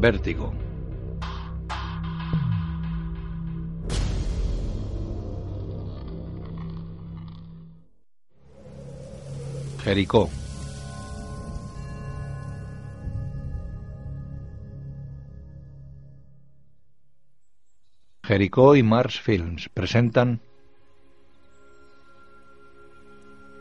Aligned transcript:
Vértigo. 0.00 0.52
Jericó. 9.82 10.28
Jericó 18.24 18.74
y 18.74 18.82
Mars 18.82 19.20
Films 19.20 19.68
presentan 19.68 20.40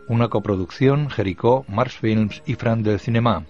una 0.07 0.29
coproducción 0.29 1.09
Jericó, 1.11 1.65
Mars 1.67 1.97
Films 1.97 2.41
y 2.47 2.55
Fran 2.55 2.81
del 2.81 2.99
Cinema. 2.99 3.45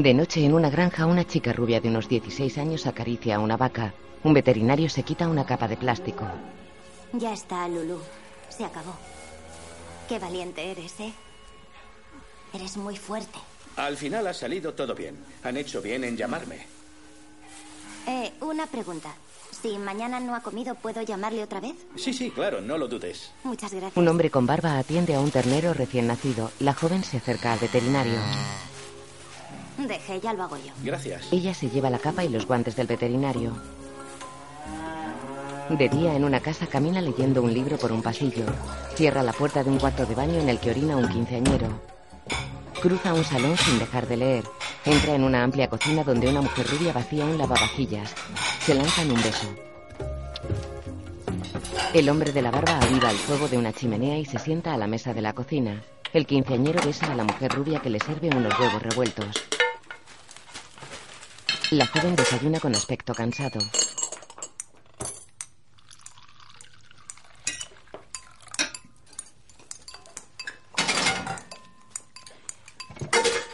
De 0.00 0.14
noche 0.14 0.42
en 0.42 0.54
una 0.54 0.70
granja 0.70 1.04
una 1.04 1.26
chica 1.26 1.52
rubia 1.52 1.78
de 1.78 1.90
unos 1.90 2.08
16 2.08 2.56
años 2.56 2.86
acaricia 2.86 3.36
a 3.36 3.38
una 3.38 3.58
vaca. 3.58 3.92
Un 4.24 4.32
veterinario 4.32 4.88
se 4.88 5.02
quita 5.02 5.28
una 5.28 5.44
capa 5.44 5.68
de 5.68 5.76
plástico. 5.76 6.26
Ya 7.12 7.34
está, 7.34 7.68
Lulu. 7.68 7.98
Se 8.48 8.64
acabó. 8.64 8.94
Qué 10.08 10.18
valiente 10.18 10.70
eres, 10.70 10.98
¿eh? 11.00 11.12
Eres 12.54 12.78
muy 12.78 12.96
fuerte. 12.96 13.38
Al 13.76 13.98
final 13.98 14.26
ha 14.26 14.32
salido 14.32 14.72
todo 14.72 14.94
bien. 14.94 15.18
Han 15.44 15.58
hecho 15.58 15.82
bien 15.82 16.02
en 16.04 16.16
llamarme. 16.16 16.60
Eh, 18.06 18.32
una 18.40 18.66
pregunta. 18.68 19.14
Si 19.50 19.76
mañana 19.76 20.18
no 20.18 20.34
ha 20.34 20.40
comido, 20.40 20.76
¿puedo 20.76 21.02
llamarle 21.02 21.42
otra 21.42 21.60
vez? 21.60 21.74
Sí, 21.96 22.14
sí, 22.14 22.30
claro, 22.30 22.62
no 22.62 22.78
lo 22.78 22.88
dudes. 22.88 23.32
Muchas 23.44 23.72
gracias. 23.72 23.98
Un 23.98 24.08
hombre 24.08 24.30
con 24.30 24.46
barba 24.46 24.78
atiende 24.78 25.14
a 25.14 25.20
un 25.20 25.30
ternero 25.30 25.74
recién 25.74 26.06
nacido. 26.06 26.50
La 26.58 26.72
joven 26.72 27.04
se 27.04 27.18
acerca 27.18 27.52
al 27.52 27.58
veterinario. 27.58 28.18
Deje, 29.86 30.20
ya 30.20 30.32
lo 30.34 30.44
hago 30.44 30.56
yo. 30.56 30.72
Gracias. 30.82 31.32
Ella 31.32 31.54
se 31.54 31.70
lleva 31.70 31.90
la 31.90 31.98
capa 31.98 32.24
y 32.24 32.28
los 32.28 32.46
guantes 32.46 32.76
del 32.76 32.86
veterinario. 32.86 33.52
De 35.70 35.88
día 35.88 36.14
en 36.14 36.24
una 36.24 36.40
casa 36.40 36.66
camina 36.66 37.00
leyendo 37.00 37.42
un 37.42 37.54
libro 37.54 37.78
por 37.78 37.92
un 37.92 38.02
pasillo. 38.02 38.44
Cierra 38.94 39.22
la 39.22 39.32
puerta 39.32 39.62
de 39.62 39.70
un 39.70 39.78
cuarto 39.78 40.04
de 40.04 40.14
baño 40.14 40.40
en 40.40 40.48
el 40.48 40.58
que 40.58 40.70
orina 40.70 40.96
un 40.96 41.08
quinceañero. 41.08 41.68
Cruza 42.82 43.14
un 43.14 43.24
salón 43.24 43.56
sin 43.56 43.78
dejar 43.78 44.06
de 44.08 44.16
leer. 44.16 44.44
Entra 44.84 45.14
en 45.14 45.24
una 45.24 45.44
amplia 45.44 45.68
cocina 45.68 46.02
donde 46.02 46.28
una 46.28 46.42
mujer 46.42 46.66
rubia 46.66 46.92
vacía 46.92 47.24
un 47.24 47.38
lavavajillas. 47.38 48.14
Se 48.60 48.74
lanzan 48.74 49.10
un 49.10 49.22
beso. 49.22 49.46
El 51.94 52.08
hombre 52.08 52.32
de 52.32 52.42
la 52.42 52.50
barba 52.50 52.78
aviva 52.80 53.10
el 53.10 53.16
fuego 53.16 53.48
de 53.48 53.58
una 53.58 53.72
chimenea 53.72 54.18
y 54.18 54.24
se 54.24 54.38
sienta 54.38 54.74
a 54.74 54.78
la 54.78 54.86
mesa 54.86 55.14
de 55.14 55.22
la 55.22 55.32
cocina. 55.32 55.82
El 56.12 56.26
quinceañero 56.26 56.80
besa 56.84 57.12
a 57.12 57.14
la 57.14 57.24
mujer 57.24 57.52
rubia 57.52 57.80
que 57.80 57.90
le 57.90 58.00
sirve 58.00 58.28
unos 58.34 58.58
huevos 58.58 58.82
revueltos. 58.82 59.59
La 61.70 61.86
joven 61.86 62.16
desayuna 62.16 62.58
con 62.58 62.74
aspecto 62.74 63.14
cansado. 63.14 63.60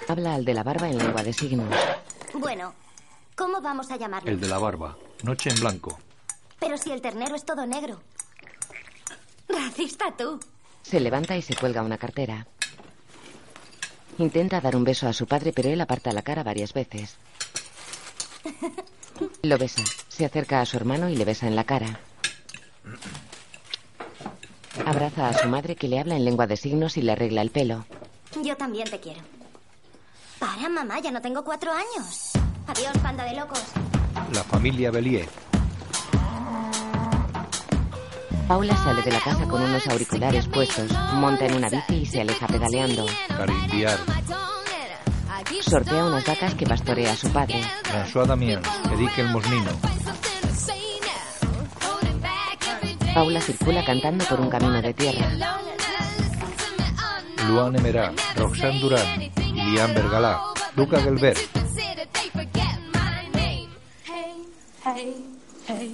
Habla 0.08 0.34
al 0.34 0.46
de 0.46 0.54
la 0.54 0.62
barba 0.62 0.88
en 0.88 0.96
lengua 0.96 1.22
de 1.22 1.34
signos. 1.34 1.68
Bueno, 2.32 2.72
¿cómo 3.34 3.60
vamos 3.60 3.90
a 3.90 3.98
llamarlo? 3.98 4.30
El 4.30 4.40
de 4.40 4.48
la 4.48 4.58
barba. 4.58 4.96
Noche 5.22 5.50
en 5.50 5.56
blanco. 5.56 5.98
Pero 6.58 6.78
si 6.78 6.92
el 6.92 7.02
ternero 7.02 7.34
es 7.34 7.44
todo 7.44 7.66
negro. 7.66 8.00
Racista 9.46 10.16
tú. 10.16 10.40
Se 10.80 11.00
levanta 11.00 11.36
y 11.36 11.42
se 11.42 11.54
cuelga 11.54 11.82
una 11.82 11.98
cartera. 11.98 12.46
Intenta 14.16 14.62
dar 14.62 14.74
un 14.74 14.84
beso 14.84 15.06
a 15.06 15.12
su 15.12 15.26
padre, 15.26 15.52
pero 15.52 15.68
él 15.68 15.82
aparta 15.82 16.12
la 16.12 16.22
cara 16.22 16.42
varias 16.42 16.72
veces. 16.72 17.18
Lo 19.42 19.58
besa. 19.58 19.82
Se 20.08 20.24
acerca 20.24 20.60
a 20.60 20.66
su 20.66 20.76
hermano 20.76 21.08
y 21.08 21.16
le 21.16 21.24
besa 21.24 21.46
en 21.46 21.56
la 21.56 21.64
cara. 21.64 22.00
Abraza 24.84 25.28
a 25.28 25.38
su 25.38 25.48
madre 25.48 25.76
que 25.76 25.88
le 25.88 25.98
habla 25.98 26.16
en 26.16 26.24
lengua 26.24 26.46
de 26.46 26.56
signos 26.56 26.96
y 26.96 27.02
le 27.02 27.12
arregla 27.12 27.42
el 27.42 27.50
pelo. 27.50 27.86
Yo 28.42 28.56
también 28.56 28.88
te 28.90 29.00
quiero. 29.00 29.20
Para, 30.38 30.68
mamá, 30.68 31.00
ya 31.00 31.10
no 31.10 31.22
tengo 31.22 31.42
cuatro 31.44 31.72
años. 31.72 32.32
Adiós, 32.66 32.96
panda 33.02 33.24
de 33.24 33.36
locos. 33.36 33.62
La 34.32 34.44
familia 34.44 34.90
Bellier. 34.90 35.28
Paula 38.46 38.76
sale 38.76 39.02
de 39.02 39.10
la 39.10 39.20
casa 39.20 39.48
con 39.48 39.60
unos 39.60 39.86
auriculares 39.88 40.46
puestos, 40.46 40.92
monta 41.14 41.46
en 41.46 41.54
una 41.54 41.68
bici 41.68 41.94
y 41.94 42.06
se 42.06 42.20
aleja 42.20 42.46
pedaleando. 42.46 43.06
Carindiar. 43.28 43.98
Sortea 45.60 46.04
unas 46.04 46.24
vacas 46.24 46.54
que 46.54 46.66
pastorea 46.66 47.12
a 47.12 47.16
su 47.16 47.28
padre. 47.30 47.60
François 47.84 48.26
Damien. 48.26 48.60
Eric 48.92 49.18
el 49.18 49.28
Mosnino. 49.30 49.70
Paula 53.14 53.40
circula 53.40 53.84
cantando 53.84 54.24
por 54.26 54.40
un 54.40 54.50
camino 54.50 54.80
de 54.82 54.94
tierra. 54.94 55.26
Luan 57.48 57.76
Emerá. 57.76 58.12
Roxane 58.36 58.80
Durán. 58.80 59.32
Lian 59.54 59.94
Bergalá. 59.94 60.40
Luca 60.76 61.00
Gelbert. 61.00 61.38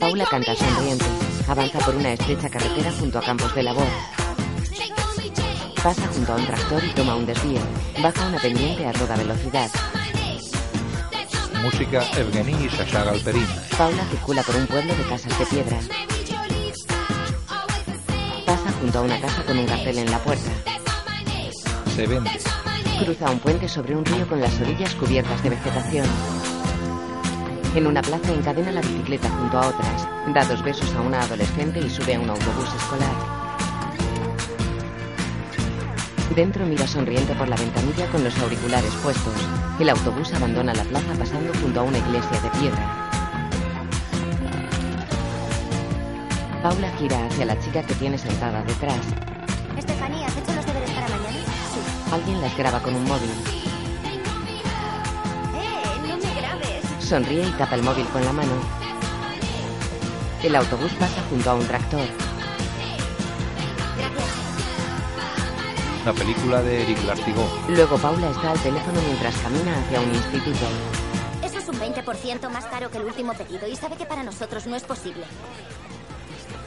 Paula 0.01 0.27
canta 0.27 0.55
sonriente. 0.55 1.05
Avanza 1.49 1.79
por 1.79 1.95
una 1.97 2.13
estrecha 2.13 2.49
carretera 2.49 2.93
junto 2.99 3.19
a 3.19 3.23
campos 3.23 3.55
de 3.55 3.63
labor. 3.63 3.87
Pasa 5.83 6.07
junto 6.15 6.33
a 6.33 6.37
un 6.37 6.47
tractor 6.47 6.85
y 6.85 6.91
toma 6.91 7.17
un 7.17 7.27
desvío. 7.27 7.59
Baja 8.01 8.29
una 8.29 8.39
pendiente 8.39 8.87
a 8.87 8.93
toda 8.93 9.17
velocidad. 9.17 9.69
Música 11.61 12.05
Evgeny 12.17 12.67
y 12.67 12.69
Sasha 12.69 13.03
Galperín. 13.03 13.47
Paula 13.77 14.05
circula 14.05 14.45
por 14.45 14.55
un 14.55 14.67
pueblo 14.69 14.95
de 14.95 15.03
casas 15.03 15.37
de 15.41 15.47
piedra. 15.47 15.79
Pasa 18.47 18.73
junto 18.81 18.99
a 19.01 19.03
una 19.03 19.21
casa 19.21 19.43
con 19.43 19.59
un 19.59 19.67
cartel 19.67 19.99
en 19.99 20.11
la 20.13 20.19
puerta. 20.21 20.51
Se 21.97 22.07
vende. 22.07 22.31
Cruza 23.01 23.31
un 23.33 23.41
puente 23.41 23.69
sobre 23.69 23.97
un 23.97 24.05
río 24.05 24.29
con 24.29 24.41
las 24.41 24.61
orillas 24.61 24.95
cubiertas 24.95 25.43
de 25.43 25.51
vegetación. 25.51 26.07
En 27.75 27.89
una 27.89 28.03
plaza 28.03 28.33
encadena 28.33 28.71
la 28.71 28.83
bicicleta 28.83 29.29
junto 29.31 29.59
a 29.59 29.67
otras. 29.67 30.09
Da 30.33 30.45
dos 30.45 30.63
besos 30.63 30.95
a 30.95 31.01
una 31.01 31.23
adolescente 31.23 31.81
y 31.81 31.91
sube 31.91 32.15
a 32.15 32.21
un 32.21 32.31
autobús 32.31 32.69
escolar. 32.73 33.42
Dentro 36.35 36.65
mira 36.65 36.87
sonriente 36.87 37.35
por 37.35 37.47
la 37.47 37.57
ventanilla 37.57 38.07
con 38.07 38.25
los 38.25 38.39
auriculares 38.39 38.91
puestos. 39.03 39.35
El 39.79 39.91
autobús 39.91 40.33
abandona 40.33 40.73
la 40.73 40.85
plaza 40.85 41.13
pasando 41.19 41.53
junto 41.61 41.81
a 41.81 41.83
una 41.83 41.99
iglesia 41.99 42.41
de 42.41 42.49
piedra. 42.59 43.11
Paula 46.63 46.91
gira 46.99 47.27
hacia 47.27 47.45
la 47.45 47.61
chica 47.61 47.83
que 47.83 47.95
tiene 47.97 48.17
sentada 48.17 48.63
detrás. 48.65 49.01
Estefanía, 49.77 50.27
¿has 50.27 50.37
hecho 50.39 50.55
los 50.55 50.65
deberes 50.65 50.91
para 50.93 51.09
mañana? 51.09 51.39
Sí. 51.39 52.13
Alguien 52.13 52.41
las 52.41 52.57
graba 52.57 52.81
con 52.81 52.95
un 52.95 53.05
móvil. 53.05 53.31
¡Eh! 55.55 56.09
¡No 56.09 56.17
me 56.17 56.35
grabes! 56.41 57.05
Sonríe 57.07 57.47
y 57.47 57.53
tapa 57.59 57.75
el 57.75 57.83
móvil 57.83 58.07
con 58.07 58.25
la 58.25 58.33
mano. 58.33 58.53
El 60.43 60.57
autobús 60.57 60.93
pasa 60.99 61.23
junto 61.29 61.51
a 61.51 61.55
un 61.57 61.67
tractor. 61.67 62.32
La 66.05 66.13
película 66.13 66.61
de 66.63 66.83
Eric 66.83 67.05
Lartigot. 67.05 67.69
Luego 67.69 67.97
Paula 67.97 68.29
está 68.31 68.51
al 68.51 68.61
teléfono 68.61 69.01
mientras 69.03 69.37
camina 69.37 69.79
hacia 69.79 70.01
un 70.01 70.13
instituto. 70.13 70.67
Eso 71.45 71.59
es 71.59 71.69
un 71.69 71.79
20% 71.79 72.51
más 72.51 72.65
caro 72.65 72.91
que 72.91 72.99
el 72.99 73.05
último 73.05 73.35
pedido 73.35 73.69
y 73.69 73.77
sabe 73.77 73.97
que 73.97 74.05
para 74.05 74.25
nosotros 74.25 74.67
no 74.67 74.75
es 74.75 74.83
posible. 74.83 75.25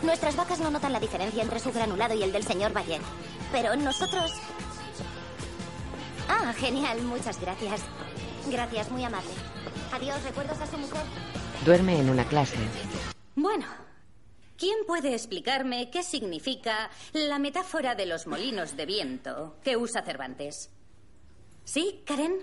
Nuestras 0.04 0.38
vacas 0.38 0.60
no 0.62 0.72
notan 0.72 0.94
la 0.94 1.02
diferencia 1.02 1.44
entre 1.44 1.60
su 1.60 1.74
granulado 1.74 2.14
y 2.14 2.24
el 2.24 2.32
del 2.32 2.44
señor 2.44 2.72
Bayer. 2.72 3.02
Pero 3.52 3.76
nosotros... 3.76 4.32
Ah, 6.30 6.54
genial, 6.54 7.02
muchas 7.02 7.42
gracias. 7.42 7.82
Gracias, 8.50 8.90
muy 8.90 9.04
amable. 9.04 9.32
Adiós, 9.92 10.24
¿recuerdos 10.24 10.62
a 10.62 10.68
su 10.68 10.78
mujer? 10.78 11.02
Duerme 11.66 12.00
en 12.00 12.10
una 12.10 12.24
clase. 12.24 12.56
Bueno, 13.36 13.66
¿quién 14.58 14.78
puede 14.88 15.14
explicarme 15.14 15.90
qué 15.92 16.04
significa 16.04 16.90
la 17.14 17.40
metáfora 17.40 17.96
de 17.96 18.06
los 18.06 18.28
molinos 18.28 18.76
de 18.76 18.86
viento 18.86 19.56
que 19.64 19.78
usa 19.78 20.04
Cervantes? 20.04 20.70
¿Sí, 21.64 22.02
Karen? 22.06 22.38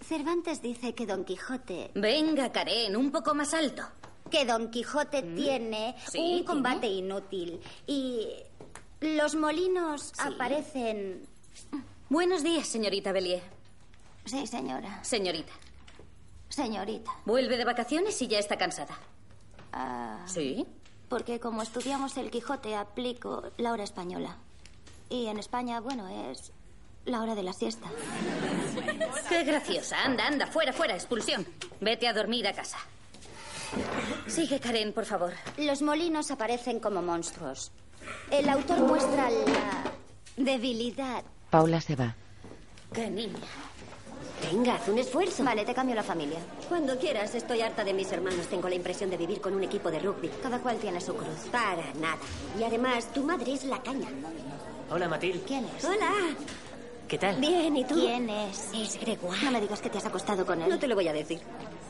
Cervantes 0.00 0.62
dice 0.62 0.94
que 0.94 1.06
Don 1.06 1.24
Quijote... 1.24 1.90
Venga, 1.94 2.50
Karen, 2.50 2.96
un 2.96 3.10
poco 3.12 3.34
más 3.34 3.52
alto. 3.54 3.82
Que 4.30 4.44
Don 4.44 4.70
Quijote 4.70 5.22
tiene 5.22 5.94
Sí, 6.10 6.18
un 6.18 6.26
tiene. 6.26 6.44
combate 6.44 6.86
inútil 6.86 7.60
y 7.86 8.28
los 9.00 9.34
molinos 9.34 10.12
aparecen... 10.18 11.26
Buenos 12.08 12.42
días, 12.42 12.66
señorita 12.66 13.12
Bellier. 13.12 13.42
Sí, 14.24 14.46
señora. 14.46 15.02
Señorita, 15.04 15.52
Señorita. 16.48 17.10
vuelve 17.24 17.56
de 17.56 17.64
vacaciones 17.64 18.20
y 18.22 18.28
ya 18.28 18.38
está 18.38 18.56
cansada. 18.56 18.96
Ah, 19.72 20.24
¿Sí? 20.26 20.66
Porque 21.12 21.40
como 21.40 21.60
estudiamos 21.60 22.16
el 22.16 22.30
Quijote, 22.30 22.74
aplico 22.74 23.42
la 23.58 23.72
hora 23.72 23.84
española. 23.84 24.38
Y 25.10 25.26
en 25.26 25.38
España, 25.38 25.78
bueno, 25.78 26.08
es 26.08 26.52
la 27.04 27.20
hora 27.20 27.34
de 27.34 27.42
la 27.42 27.52
siesta. 27.52 27.86
Qué 29.28 29.44
graciosa. 29.44 30.02
Anda, 30.06 30.26
anda, 30.26 30.46
fuera, 30.46 30.72
fuera, 30.72 30.94
expulsión. 30.94 31.46
Vete 31.82 32.08
a 32.08 32.14
dormir 32.14 32.48
a 32.48 32.54
casa. 32.54 32.78
Sigue, 34.26 34.58
Karen, 34.58 34.94
por 34.94 35.04
favor. 35.04 35.34
Los 35.58 35.82
molinos 35.82 36.30
aparecen 36.30 36.80
como 36.80 37.02
monstruos. 37.02 37.72
El 38.30 38.48
autor 38.48 38.80
muestra 38.80 39.28
la 39.28 39.92
debilidad. 40.38 41.24
Paula 41.50 41.82
se 41.82 41.94
va. 41.94 42.16
Qué 42.94 43.10
niña. 43.10 43.36
Venga, 44.50 44.74
haz 44.74 44.88
un 44.88 44.98
esfuerzo. 44.98 45.44
Vale, 45.44 45.64
te 45.64 45.72
cambio 45.72 45.94
la 45.94 46.02
familia. 46.02 46.38
Cuando 46.68 46.98
quieras, 46.98 47.34
estoy 47.34 47.60
harta 47.60 47.84
de 47.84 47.92
mis 47.92 48.10
hermanos. 48.10 48.46
Tengo 48.48 48.68
la 48.68 48.74
impresión 48.74 49.08
de 49.10 49.16
vivir 49.16 49.40
con 49.40 49.54
un 49.54 49.62
equipo 49.62 49.90
de 49.90 49.98
rugby. 49.98 50.30
Cada 50.42 50.58
cual 50.58 50.78
tiene 50.78 51.00
su 51.00 51.14
cruz. 51.14 51.48
Para 51.50 51.92
nada. 51.94 52.18
Y 52.58 52.64
además, 52.64 53.12
tu 53.12 53.22
madre 53.22 53.52
es 53.52 53.64
la 53.64 53.82
caña. 53.82 54.08
Hola, 54.90 55.08
Matilde. 55.08 55.42
¿Quién 55.46 55.66
es? 55.76 55.84
Hola. 55.84 56.10
¿Qué 57.08 57.18
tal? 57.18 57.36
Bien, 57.36 57.76
¿y 57.76 57.84
tú? 57.84 57.94
¿Quién 57.94 58.28
es? 58.30 58.70
Es 58.74 58.98
Gregoire. 59.00 59.44
No 59.44 59.50
me 59.50 59.60
digas 59.60 59.80
que 59.80 59.90
te 59.90 59.98
has 59.98 60.06
acostado 60.06 60.44
con 60.44 60.60
él. 60.60 60.68
No 60.68 60.78
te 60.78 60.86
lo 60.86 60.94
voy 60.94 61.08
a 61.08 61.12
decir. 61.12 61.40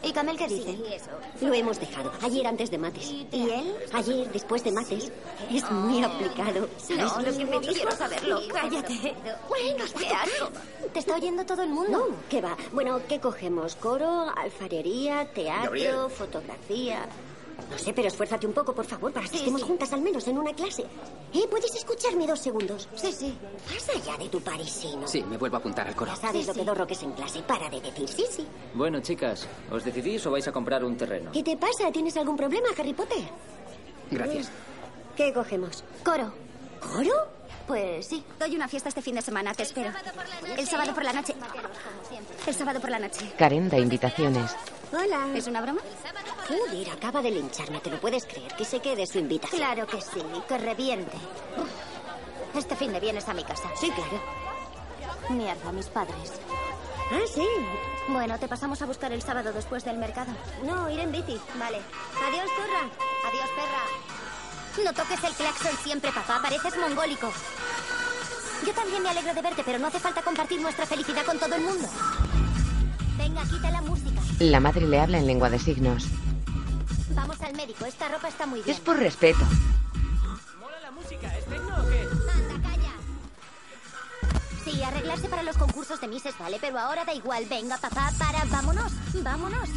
¿Y 0.05 0.13
Camel 0.13 0.37
qué 0.37 0.49
dice? 0.49 0.73
Sí, 0.77 0.85
eso. 0.93 1.11
Lo 1.47 1.55
hemos 1.55 1.79
dejado. 1.79 2.13
Ayer 2.23 2.47
antes 2.47 2.71
de 2.71 2.79
mates. 2.79 3.11
¿Y 3.11 3.27
él? 3.33 3.75
Ayer, 3.93 4.31
después 4.33 4.65
de 4.65 4.73
mates. 4.73 5.13
Es 5.51 5.71
muy 5.71 6.03
aplicado. 6.03 6.69
¿Sabes 6.77 6.99
No, 6.99 7.21
lo 7.23 7.31
lo 7.31 7.39
que 7.39 7.45
me 7.45 7.61
quiero 7.61 7.91
saberlo. 7.93 8.41
Sí, 8.41 8.49
Cállate. 8.49 9.15
Bueno, 9.49 9.85
¡Qué 9.99 10.07
asco! 10.09 10.51
Te 10.93 10.99
está 10.99 11.15
oyendo 11.15 11.45
todo 11.47 11.63
el 11.63 11.69
mundo. 11.71 11.91
No, 12.09 12.17
¿qué 12.29 12.41
va? 12.41 12.57
Bueno, 12.73 13.01
¿qué 13.09 13.21
cogemos? 13.21 13.77
¿Coro, 13.77 14.27
alfarería, 14.37 15.27
teatro, 15.33 15.65
Gabriel. 15.65 15.97
fotografía? 16.11 17.07
No 17.71 17.79
sé, 17.79 17.93
pero 17.93 18.09
esfuérzate 18.09 18.47
un 18.47 18.53
poco, 18.53 18.75
por 18.75 18.85
favor, 18.85 19.13
para 19.13 19.25
que 19.25 19.31
Sí, 19.33 19.37
estemos 19.39 19.61
sí. 19.63 19.67
juntas 19.67 19.93
al 19.93 20.03
menos 20.03 20.27
en 20.29 20.39
una 20.39 20.53
clase. 20.53 20.85
¿Eh? 21.33 21.47
¿Puedes 21.51 21.75
escucharme 21.75 22.27
dos 22.27 22.39
segundos? 22.41 22.89
Sí, 22.95 23.13
sí. 23.13 23.39
Pasa 23.67 23.99
ya 24.05 24.17
de 24.19 24.29
tu 24.29 24.41
parisino. 24.41 25.07
Sí, 25.09 25.23
me 25.23 25.37
vuelvo 25.39 25.57
a 25.57 25.61
apuntar 25.61 25.87
al 25.89 25.95
coro. 25.97 26.11
Ya 26.11 26.17
sabes 26.17 26.43
Sí, 26.43 26.47
lo 26.49 26.55
sí. 26.55 26.61
pedorro 26.61 26.87
que 26.87 26.95
es 26.95 27.03
en 27.03 27.13
clase. 27.13 27.43
Para 27.43 27.71
de 27.71 27.81
decir 27.81 28.09
sí, 28.09 28.25
sí. 28.31 28.47
Bueno, 28.75 29.01
chicas, 29.01 29.47
¿os 29.71 29.85
decidís 29.85 30.27
o 30.27 30.31
vais 30.31 30.47
a 30.49 30.53
comprar 30.53 30.85
un 30.85 30.97
terreno? 30.97 31.33
¿Qué 31.33 31.43
te 31.43 31.57
pasa? 31.57 31.91
¿Tienes 31.93 32.17
algún 32.17 32.37
problema, 32.37 32.69
Harry 32.79 32.93
Potter? 32.93 33.23
Gracias. 34.11 34.51
¿Qué 35.17 35.33
cogemos? 35.33 35.83
Coro. 36.05 36.33
¿Coro? 36.81 37.15
Pues 37.67 38.07
sí. 38.07 38.25
Doy 38.39 38.57
una 38.57 38.67
fiesta 38.69 38.89
este 38.89 39.01
fin 39.03 39.15
de 39.15 39.23
semana, 39.23 39.55
te 39.55 39.63
espero. 39.63 39.91
El 40.59 40.67
sábado 40.67 40.93
por 40.95 41.05
la 41.05 41.13
noche. 41.13 41.35
El 42.47 42.55
sábado 42.55 42.81
por 42.81 42.91
la 42.91 42.99
noche. 42.99 43.33
Karen 43.39 43.69
da 43.69 43.79
invitaciones. 43.79 44.51
Hola. 44.93 45.29
¿Es 45.35 45.47
una 45.47 45.61
broma? 45.63 45.81
Joder, 46.49 46.91
acaba 46.91 47.23
de 47.23 47.31
lincharme. 47.31 47.81
¿Te 47.81 47.91
lo 47.91 48.01
puedes 48.01 48.27
creer? 48.27 48.55
Que 48.57 48.65
se 48.65 48.81
quede 48.81 49.07
su 49.07 49.19
invitación. 49.19 49.61
Claro 49.61 49.87
que 49.87 50.01
sí, 50.01 50.21
que 50.49 50.59
reviente. 50.59 51.17
Este 52.55 52.77
fin 52.77 52.93
de 52.93 53.01
vienes 53.01 53.29
a 53.29 53.35
mi 53.35 53.45
casa. 53.45 53.71
Sí, 53.81 53.91
claro. 53.91 54.21
Mierda, 55.31 55.73
mis 55.73 55.87
padres. 55.87 56.33
Ah, 57.11 57.21
sí. 57.33 57.47
Bueno, 58.09 58.39
te 58.39 58.49
pasamos 58.49 58.83
a 58.83 58.87
buscar 58.87 59.13
el 59.13 59.23
sábado 59.23 59.53
después 59.53 59.85
del 59.85 59.99
mercado. 59.99 60.33
No, 60.65 60.91
ir 60.91 60.99
en 60.99 61.13
bici. 61.13 61.39
Vale. 61.59 61.79
Adiós, 62.27 62.51
turra. 62.57 62.91
Adiós, 63.29 63.49
perra. 63.57 64.85
No 64.85 64.93
toques 64.93 65.23
el 65.23 65.35
claxon 65.35 65.77
siempre, 65.83 66.11
papá. 66.11 66.41
Pareces 66.43 66.77
mongólico. 66.79 67.31
Yo 68.67 68.73
también 68.73 69.03
me 69.03 69.11
alegro 69.11 69.35
de 69.35 69.43
verte, 69.43 69.63
pero 69.65 69.79
no 69.79 69.89
hace 69.89 70.01
falta 70.01 70.23
compartir 70.23 70.61
nuestra 70.61 70.87
felicidad 70.87 71.25
con 71.25 71.39
todo 71.39 71.55
el 71.55 71.63
mundo. 71.63 71.89
Venga, 73.19 73.43
quita 73.45 73.71
la 73.71 73.83
música. 73.83 74.21
La 74.39 74.61
madre 74.61 74.87
le 74.87 75.01
habla 75.01 75.19
en 75.19 75.27
lengua 75.27 75.51
de 75.51 75.59
signos. 75.59 76.07
Al 77.53 77.59
médico. 77.59 77.85
Esta 77.85 78.09
ropa 78.09 78.29
está 78.29 78.47
muy 78.47 78.63
bien. 78.63 78.75
Es 78.75 78.81
por 78.81 78.99
respeto. 78.99 79.45
¿Mola 80.59 80.81
la 80.81 80.91
música? 80.91 81.37
¿Es 81.37 81.45
tecno 81.45 81.83
o 81.83 81.87
qué? 81.87 82.01
Anda, 82.01 82.69
calla. 82.69 82.93
Sí, 84.65 84.83
arreglarse 84.83 85.29
para 85.29 85.43
los 85.43 85.59
concursos 85.59 86.01
de 86.01 86.09
Mises 86.09 86.35
vale, 86.39 86.57
pero 86.61 86.79
ahora 86.79 87.05
da 87.05 87.13
igual. 87.13 87.45
Venga, 87.51 87.77
papá, 87.77 88.11
para. 88.19 88.45
Vámonos. 88.47 88.93
Vámonos. 89.23 89.69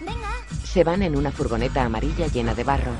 Venga. 0.00 0.30
Se 0.64 0.82
van 0.82 1.02
en 1.02 1.16
una 1.16 1.30
furgoneta 1.30 1.84
amarilla 1.84 2.26
llena 2.26 2.54
de 2.54 2.64
barro. 2.64 2.92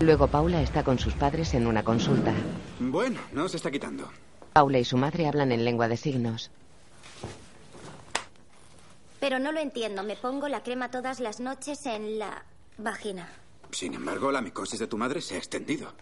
Luego 0.00 0.28
Paula 0.28 0.62
está 0.62 0.84
con 0.84 1.00
sus 1.00 1.14
padres 1.14 1.52
en 1.54 1.66
una 1.66 1.82
consulta. 1.82 2.32
Bueno, 2.78 3.18
no 3.32 3.48
se 3.48 3.56
está 3.56 3.72
quitando. 3.72 4.08
Paula 4.52 4.78
y 4.78 4.84
su 4.84 4.96
madre 4.96 5.26
hablan 5.26 5.50
en 5.50 5.64
lengua 5.64 5.88
de 5.88 5.96
signos. 5.96 6.52
Pero 9.20 9.38
no 9.38 9.52
lo 9.52 9.60
entiendo. 9.60 10.02
Me 10.02 10.16
pongo 10.16 10.48
la 10.48 10.62
crema 10.62 10.90
todas 10.90 11.20
las 11.20 11.40
noches 11.40 11.84
en 11.86 12.18
la 12.18 12.44
vagina. 12.76 13.28
Sin 13.72 13.94
embargo, 13.94 14.30
la 14.32 14.40
micosis 14.40 14.78
de 14.78 14.86
tu 14.86 14.96
madre 14.96 15.20
se 15.20 15.34
ha 15.34 15.38
extendido. 15.38 15.92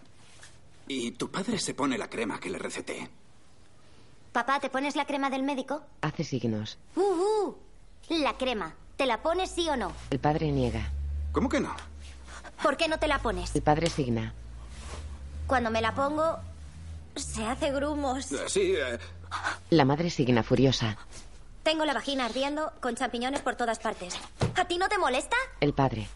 Y 0.87 1.11
tu 1.11 1.29
padre 1.29 1.59
se 1.59 1.73
pone 1.73 1.97
la 1.97 2.09
crema 2.09 2.39
que 2.39 2.49
le 2.49 2.57
receté. 2.57 3.09
Papá, 4.31 4.59
¿te 4.59 4.69
pones 4.69 4.95
la 4.95 5.05
crema 5.05 5.29
del 5.29 5.43
médico? 5.43 5.81
Hace 6.01 6.23
signos. 6.23 6.77
Uh, 6.95 7.01
uh. 7.01 7.57
La 8.09 8.37
crema. 8.37 8.73
¿Te 8.95 9.05
la 9.05 9.21
pones 9.21 9.51
sí 9.51 9.67
o 9.69 9.75
no? 9.75 9.91
El 10.09 10.19
padre 10.19 10.51
niega. 10.51 10.91
¿Cómo 11.31 11.49
que 11.49 11.59
no? 11.59 11.75
¿Por 12.63 12.77
qué 12.77 12.87
no 12.87 12.97
te 12.99 13.07
la 13.07 13.19
pones? 13.19 13.53
El 13.55 13.61
padre 13.61 13.89
signa. 13.89 14.33
Cuando 15.45 15.69
me 15.69 15.81
la 15.81 15.93
pongo, 15.93 16.37
se 17.15 17.45
hace 17.45 17.71
grumos. 17.71 18.31
Eh, 18.31 18.43
Sí, 18.47 18.73
eh, 18.75 18.97
La 19.71 19.85
madre 19.85 20.09
signa 20.09 20.41
furiosa. 20.43 20.97
Tengo 21.67 21.83
la 21.83 21.93
vagina 21.93 22.23
ardiendo 22.23 22.71
con 22.79 22.95
champiñones 22.95 23.41
por 23.41 23.57
todas 23.57 23.77
partes. 23.79 24.15
¿A 24.55 24.63
ti 24.69 24.77
no 24.77 24.87
te 24.87 24.97
molesta? 24.97 25.35
El 25.59 25.73
padre. 25.73 26.07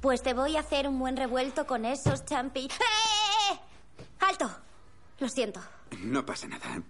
Pues 0.00 0.22
te 0.22 0.34
voy 0.34 0.56
a 0.56 0.60
hacer 0.60 0.86
un 0.86 1.00
buen 1.00 1.16
revuelto 1.16 1.66
con 1.66 1.84
esos 1.84 2.24
champi... 2.24 2.66
¡Eh! 2.66 3.58
¡Alto! 4.20 4.48
Lo 5.18 5.28
siento. 5.28 5.58
no 5.98 6.24
pasa 6.24 6.46
nada. 6.46 6.80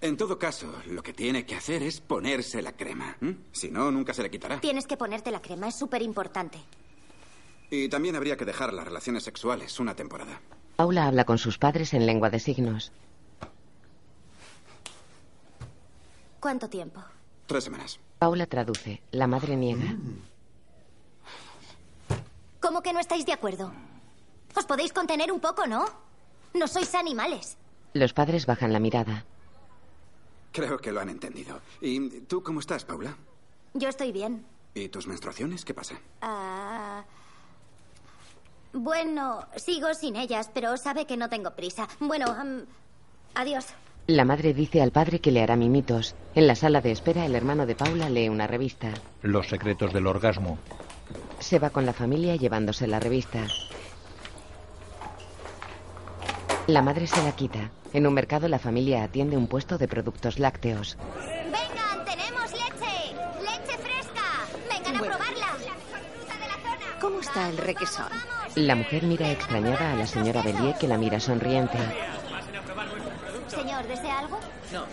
En 0.00 0.16
todo 0.16 0.40
caso, 0.40 0.74
lo 0.86 1.04
que 1.04 1.12
tiene 1.12 1.46
que 1.46 1.54
hacer 1.54 1.84
es 1.84 2.00
ponerse 2.00 2.60
la 2.62 2.72
crema. 2.72 3.16
Si 3.52 3.70
no, 3.70 3.92
nunca 3.92 4.12
se 4.12 4.24
le 4.24 4.30
quitará. 4.32 4.60
Tienes 4.60 4.88
que 4.88 4.96
ponerte 4.96 5.30
la 5.30 5.40
crema, 5.40 5.68
es 5.68 5.78
súper 5.78 6.02
importante. 6.02 6.58
Y 7.70 7.88
también 7.88 8.16
habría 8.16 8.36
que 8.36 8.44
dejar 8.44 8.72
las 8.72 8.86
relaciones 8.86 9.22
sexuales 9.22 9.78
una 9.78 9.94
temporada. 9.94 10.40
Paula 10.74 11.06
habla 11.06 11.24
con 11.24 11.38
sus 11.38 11.58
padres 11.58 11.94
en 11.94 12.06
lengua 12.06 12.28
de 12.28 12.40
signos. 12.40 12.90
¿Cuánto 16.40 16.68
tiempo? 16.68 17.04
Tres 17.46 17.64
semanas. 17.64 18.00
Paula 18.18 18.46
traduce. 18.46 19.02
La 19.12 19.26
madre 19.26 19.56
niega. 19.56 19.94
¿Cómo 22.60 22.82
que 22.82 22.92
no 22.92 23.00
estáis 23.00 23.24
de 23.26 23.32
acuerdo? 23.32 23.72
Os 24.56 24.64
podéis 24.64 24.92
contener 24.92 25.30
un 25.30 25.40
poco, 25.40 25.66
¿no? 25.66 25.84
No 26.54 26.66
sois 26.66 26.94
animales. 26.94 27.56
Los 27.92 28.12
padres 28.12 28.46
bajan 28.46 28.72
la 28.72 28.80
mirada. 28.80 29.24
Creo 30.52 30.78
que 30.78 30.90
lo 30.90 31.00
han 31.00 31.10
entendido. 31.10 31.60
¿Y 31.80 32.20
tú 32.22 32.42
cómo 32.42 32.60
estás, 32.60 32.84
Paula? 32.84 33.16
Yo 33.74 33.88
estoy 33.88 34.10
bien. 34.10 34.44
¿Y 34.74 34.88
tus 34.88 35.06
menstruaciones? 35.06 35.64
¿Qué 35.64 35.74
pasa? 35.74 36.00
Ah, 36.22 37.04
bueno, 38.72 39.46
sigo 39.56 39.92
sin 39.94 40.16
ellas, 40.16 40.50
pero 40.52 40.76
sabe 40.76 41.06
que 41.06 41.16
no 41.16 41.28
tengo 41.28 41.54
prisa. 41.54 41.86
Bueno, 42.00 42.26
am, 42.26 42.64
adiós. 43.34 43.66
La 44.08 44.24
madre 44.24 44.54
dice 44.54 44.82
al 44.82 44.92
padre 44.92 45.18
que 45.20 45.32
le 45.32 45.42
hará 45.42 45.56
mimitos. 45.56 46.14
En 46.36 46.46
la 46.46 46.54
sala 46.54 46.80
de 46.80 46.92
espera, 46.92 47.26
el 47.26 47.34
hermano 47.34 47.66
de 47.66 47.74
Paula 47.74 48.08
lee 48.08 48.28
una 48.28 48.46
revista. 48.46 48.90
Los 49.22 49.48
secretos 49.48 49.92
del 49.92 50.06
orgasmo. 50.06 50.58
Se 51.40 51.58
va 51.58 51.70
con 51.70 51.86
la 51.86 51.92
familia 51.92 52.36
llevándose 52.36 52.86
la 52.86 53.00
revista. 53.00 53.40
La 56.68 56.82
madre 56.82 57.08
se 57.08 57.20
la 57.24 57.32
quita. 57.32 57.70
En 57.92 58.06
un 58.06 58.14
mercado 58.14 58.46
la 58.46 58.60
familia 58.60 59.02
atiende 59.02 59.36
un 59.36 59.48
puesto 59.48 59.76
de 59.76 59.88
productos 59.88 60.38
lácteos. 60.38 60.96
Vengan, 61.16 62.04
tenemos 62.04 62.52
leche. 62.52 63.14
Leche 63.42 63.78
fresca. 63.78 64.22
Vengan 64.70 64.96
a 64.96 65.00
probarla. 65.00 65.46
¿Cómo 67.00 67.20
está 67.20 67.48
el 67.48 67.56
requesón? 67.58 68.06
La 68.54 68.76
mujer 68.76 69.02
mira 69.02 69.32
extrañada 69.32 69.92
a 69.92 69.96
la 69.96 70.06
señora 70.06 70.42
Bellier 70.42 70.76
que 70.78 70.86
la 70.86 70.96
mira 70.96 71.18
sonriente. 71.18 71.78
Señor, 73.66 73.88
¿desea 73.88 74.18
algo? 74.20 74.38
No. 74.72 74.84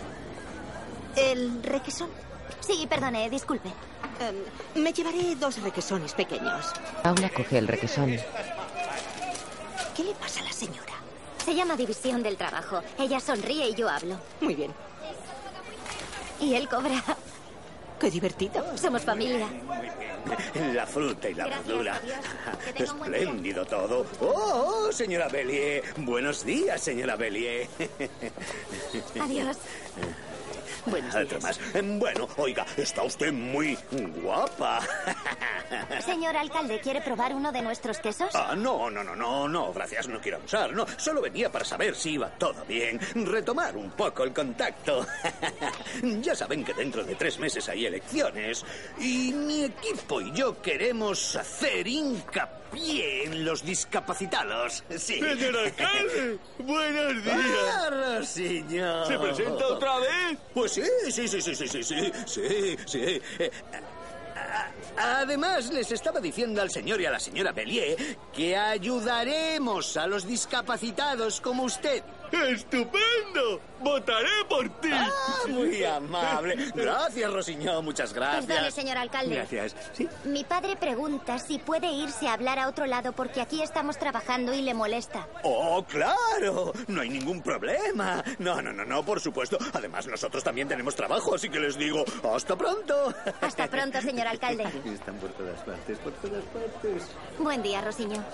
¿El 1.14 1.62
requesón? 1.62 2.10
Sí, 2.58 2.88
perdone, 2.90 3.30
disculpe. 3.30 3.68
Em, 4.18 4.82
me 4.82 4.92
llevaré 4.92 5.36
dos 5.36 5.62
requesones 5.62 6.12
pequeños. 6.12 6.72
Paula 7.00 7.30
coge 7.30 7.58
el 7.58 7.68
requesón. 7.68 8.16
¿Qué 9.96 10.02
le 10.02 10.12
pasa 10.14 10.40
a 10.40 10.42
la 10.42 10.52
señora? 10.52 10.94
Se 11.44 11.54
llama 11.54 11.76
división 11.76 12.24
del 12.24 12.36
trabajo. 12.36 12.82
Ella 12.98 13.20
sonríe 13.20 13.68
y 13.68 13.74
yo 13.76 13.88
hablo. 13.88 14.16
Muy 14.40 14.56
bien. 14.56 14.74
Y 16.40 16.54
él 16.54 16.68
cobra. 16.68 17.00
Qué 18.04 18.10
divertido. 18.10 18.62
Somos 18.76 19.00
familia. 19.00 19.48
La 20.74 20.86
fruta 20.86 21.26
y 21.26 21.32
la 21.32 21.46
Gracias, 21.46 21.66
verdura. 21.66 22.00
Espléndido 22.74 23.64
todo. 23.64 24.04
Oh, 24.20 24.88
oh, 24.88 24.92
señora 24.92 25.26
Bellier. 25.28 25.82
Buenos 25.96 26.44
días, 26.44 26.82
señora 26.82 27.16
Bellier. 27.16 27.66
Adiós. 29.18 29.56
Buenos 30.86 31.14
días. 31.14 31.28
Tomás. 31.28 31.60
Bueno, 31.98 32.28
oiga, 32.36 32.66
está 32.76 33.02
usted 33.02 33.32
muy 33.32 33.76
guapa. 34.22 34.80
Señor 36.04 36.36
alcalde, 36.36 36.80
¿quiere 36.80 37.00
probar 37.00 37.34
uno 37.34 37.50
de 37.52 37.62
nuestros 37.62 37.98
quesos? 37.98 38.30
Ah, 38.34 38.54
no, 38.56 38.90
no, 38.90 39.02
no, 39.02 39.16
no, 39.16 39.48
no, 39.48 39.72
gracias, 39.72 40.08
no 40.08 40.20
quiero 40.20 40.38
abusar, 40.38 40.72
no. 40.72 40.86
Solo 40.96 41.22
venía 41.22 41.50
para 41.50 41.64
saber 41.64 41.94
si 41.94 42.12
iba 42.12 42.28
todo 42.30 42.64
bien, 42.66 43.00
retomar 43.26 43.76
un 43.76 43.90
poco 43.92 44.24
el 44.24 44.32
contacto. 44.32 45.06
ya 46.20 46.34
saben 46.34 46.64
que 46.64 46.74
dentro 46.74 47.02
de 47.02 47.14
tres 47.14 47.38
meses 47.38 47.68
hay 47.68 47.86
elecciones 47.86 48.64
y 48.98 49.32
mi 49.32 49.64
equipo 49.64 50.20
y 50.20 50.32
yo 50.32 50.60
queremos 50.60 51.36
hacer 51.36 51.86
hincapié 51.86 52.63
en 52.76 53.44
los 53.44 53.64
discapacitados. 53.64 54.84
Sí. 54.90 55.20
Señor 55.20 55.56
alcalde, 55.56 56.38
buenos 56.58 57.24
días. 57.24 57.36
Ah, 57.72 58.20
señor. 58.24 59.06
¿Se 59.06 59.18
presenta 59.18 59.66
otra 59.66 59.98
vez? 59.98 60.38
Pues 60.52 60.72
sí, 60.72 60.82
sí, 61.10 61.28
sí, 61.28 61.40
sí, 61.40 61.54
sí, 61.54 61.68
sí, 61.68 61.82
sí, 61.82 62.12
sí, 62.26 62.76
sí. 62.86 63.20
Eh, 63.38 63.50
a- 64.36 64.70
Además, 65.20 65.72
les 65.72 65.90
estaba 65.90 66.20
diciendo 66.20 66.62
al 66.62 66.70
señor 66.70 67.00
y 67.00 67.06
a 67.06 67.10
la 67.10 67.18
señora 67.18 67.50
Bellier 67.52 67.96
que 68.32 68.56
ayudaremos 68.56 69.96
a 69.96 70.06
los 70.06 70.26
discapacitados 70.26 71.40
como 71.40 71.64
usted. 71.64 72.02
¡Estupendo! 72.42 73.60
¡Votaré 73.80 74.44
por 74.48 74.68
ti! 74.80 74.90
Ah, 74.92 75.08
muy 75.48 75.84
amable. 75.84 76.56
Gracias, 76.74 77.32
Rosiñón, 77.32 77.84
muchas 77.84 78.12
gracias. 78.14 78.46
Perdone, 78.46 78.70
señor 78.70 78.96
alcalde. 78.96 79.34
Gracias. 79.36 79.76
Sí. 79.92 80.08
Mi 80.24 80.42
padre 80.44 80.76
pregunta 80.76 81.38
si 81.38 81.58
puede 81.58 81.90
irse 81.92 82.26
a 82.28 82.32
hablar 82.32 82.58
a 82.58 82.68
otro 82.68 82.86
lado 82.86 83.12
porque 83.12 83.40
aquí 83.40 83.62
estamos 83.62 83.98
trabajando 83.98 84.54
y 84.54 84.62
le 84.62 84.72
molesta. 84.74 85.28
Oh, 85.42 85.84
claro. 85.84 86.72
No 86.88 87.02
hay 87.02 87.10
ningún 87.10 87.42
problema. 87.42 88.24
No, 88.38 88.62
no, 88.62 88.72
no, 88.72 88.84
no, 88.84 89.04
por 89.04 89.20
supuesto. 89.20 89.58
Además, 89.72 90.06
nosotros 90.06 90.42
también 90.42 90.66
tenemos 90.66 90.96
trabajo, 90.96 91.34
así 91.34 91.48
que 91.48 91.60
les 91.60 91.76
digo, 91.76 92.04
hasta 92.34 92.56
pronto. 92.56 93.14
Hasta 93.40 93.68
pronto, 93.68 94.00
señor 94.00 94.26
alcalde. 94.26 94.64
Están 94.86 95.16
por 95.16 95.30
todas 95.32 95.60
partes, 95.60 95.98
por 95.98 96.12
todas 96.14 96.44
partes. 96.44 97.02
Buen 97.38 97.62
día, 97.62 97.80
Rosiño. 97.82 98.24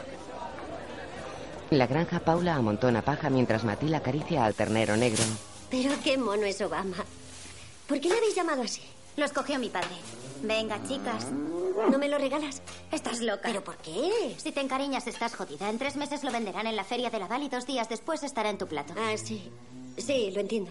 En 1.70 1.78
la 1.78 1.86
granja, 1.86 2.20
Paula 2.20 2.56
amontona 2.56 3.02
paja 3.02 3.30
mientras 3.30 3.64
Matilda 3.64 3.98
acaricia 3.98 4.44
al 4.44 4.54
ternero 4.54 4.96
negro. 4.96 5.22
Pero 5.70 5.92
qué 6.02 6.18
mono 6.18 6.44
es 6.44 6.60
Obama. 6.60 6.96
¿Por 7.86 8.00
qué 8.00 8.08
le 8.08 8.16
habéis 8.18 8.34
llamado 8.34 8.62
así? 8.62 8.82
Lo 9.16 9.24
escogió 9.24 9.58
mi 9.58 9.68
padre. 9.68 9.88
Venga, 10.42 10.80
chicas. 10.86 11.26
¿No 11.90 11.98
me 11.98 12.08
lo 12.08 12.18
regalas? 12.18 12.60
Estás 12.90 13.20
loca. 13.20 13.42
¿Pero 13.44 13.62
por 13.62 13.76
qué? 13.78 14.34
Si 14.38 14.50
te 14.52 14.60
encariñas, 14.60 15.06
estás 15.06 15.34
jodida. 15.34 15.68
En 15.68 15.78
tres 15.78 15.96
meses 15.96 16.24
lo 16.24 16.32
venderán 16.32 16.66
en 16.66 16.76
la 16.76 16.84
feria 16.84 17.10
de 17.10 17.18
Laval 17.18 17.42
y 17.44 17.48
dos 17.48 17.66
días 17.66 17.88
después 17.88 18.22
estará 18.22 18.50
en 18.50 18.58
tu 18.58 18.66
plato. 18.66 18.94
Ah, 18.96 19.16
sí. 19.16 19.50
Sí, 19.96 20.30
lo 20.32 20.40
entiendo. 20.40 20.70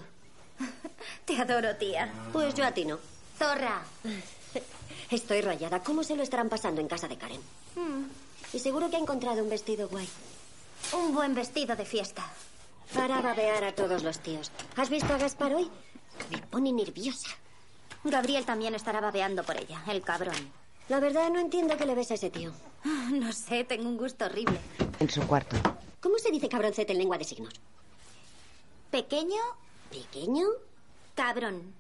Te 1.25 1.38
adoro, 1.38 1.75
tía. 1.77 2.12
Pues 2.34 2.53
yo 2.56 2.65
a 2.65 2.72
ti 2.72 2.84
no. 2.86 2.98
Zorra. 3.38 3.82
Estoy 5.12 5.41
rayada. 5.41 5.82
¿Cómo 5.82 6.03
se 6.03 6.15
lo 6.15 6.24
estarán 6.24 6.50
pasando 6.50 6.82
en 6.82 6.88
casa 6.88 7.08
de 7.08 7.18
Karen? 7.18 7.41
Mm, 7.75 8.06
Y 8.53 8.60
seguro 8.60 8.89
que 8.89 8.98
ha 8.98 9.00
encontrado 9.00 9.41
un 9.44 9.50
vestido 9.50 9.88
guay. 9.88 10.08
Un 10.94 11.14
buen 11.14 11.36
vestido 11.36 11.76
de 11.76 11.86
fiesta. 11.86 12.24
Para 12.94 13.22
babear 13.22 13.64
a 13.64 13.76
todos 13.76 14.04
los 14.04 14.20
tíos. 14.20 14.52
¿Has 14.76 14.90
visto 14.90 15.14
a 15.14 15.18
Gaspar 15.18 15.54
hoy? 15.54 15.70
Me 16.32 16.40
pone 16.40 16.72
nerviosa. 16.72 17.30
Gabriel 18.04 18.46
también 18.46 18.74
estará 18.76 19.00
babeando 19.02 19.44
por 19.44 19.58
ella, 19.58 19.82
el 19.88 20.02
cabrón. 20.02 20.36
La 20.88 21.00
verdad 21.00 21.30
no 21.30 21.40
entiendo 21.40 21.78
qué 21.78 21.86
le 21.86 21.94
ves 21.96 22.12
a 22.12 22.16
ese 22.16 22.30
tío. 22.30 22.52
No 23.12 23.32
sé, 23.34 23.64
tengo 23.64 23.88
un 23.88 23.98
gusto 23.98 24.26
horrible. 24.26 24.60
En 25.00 25.10
su 25.10 25.22
cuarto, 25.28 25.56
¿Cómo 26.02 26.18
se 26.18 26.32
dice 26.32 26.48
cabroncete 26.48 26.94
en 26.94 27.00
lengua 27.00 27.18
de 27.18 27.26
signos? 27.26 27.54
Pequeño, 28.90 29.38
¿Pequeño? 29.92 30.46
cabrón. 31.14 31.74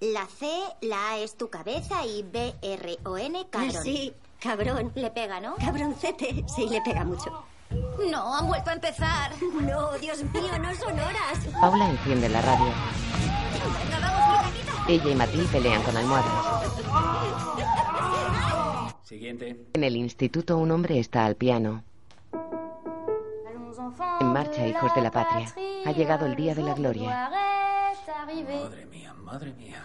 La 0.00 0.26
C, 0.26 0.50
la 0.82 1.10
A 1.12 1.18
es 1.18 1.36
tu 1.36 1.48
cabeza 1.48 2.04
y 2.04 2.22
B, 2.22 2.54
R 2.60 2.98
o 3.04 3.16
N, 3.16 3.46
cabrón. 3.50 3.82
Sí, 3.82 4.12
cabrón. 4.40 4.92
Le 4.94 5.10
pega, 5.10 5.40
¿no? 5.40 5.54
Cabroncete. 5.56 6.44
Sí, 6.54 6.68
le 6.68 6.80
pega 6.82 7.04
mucho. 7.04 7.44
No, 8.10 8.34
han 8.36 8.46
vuelto 8.46 8.70
a 8.70 8.72
empezar. 8.74 9.32
No, 9.60 9.92
Dios 9.98 10.22
mío, 10.24 10.58
no 10.60 10.74
son 10.74 10.98
horas. 10.98 11.38
Paula 11.60 11.88
enciende 11.90 12.28
la 12.28 12.42
radio. 12.42 12.72
Venga, 13.84 13.98
vamos, 14.00 14.52
Micaquita. 14.52 14.72
Ella 14.88 15.10
y 15.10 15.14
Matilde 15.14 15.48
pelean 15.52 15.82
con 15.82 15.96
almohadas. 15.96 16.72
Siguiente. 19.04 19.66
En 19.74 19.84
el 19.84 19.96
instituto, 19.96 20.58
un 20.58 20.70
hombre 20.70 20.98
está 20.98 21.24
al 21.24 21.36
piano. 21.36 21.84
En 24.20 24.32
marcha, 24.32 24.66
hijos 24.66 24.94
de 24.94 25.02
la 25.02 25.10
patria. 25.10 25.52
Ha 25.84 25.92
llegado 25.92 26.26
el 26.26 26.36
día 26.36 26.54
de 26.54 26.62
la 26.62 26.74
gloria. 26.74 27.30
Madre 28.26 28.86
mía, 28.86 29.14
madre 29.14 29.52
mía. 29.52 29.82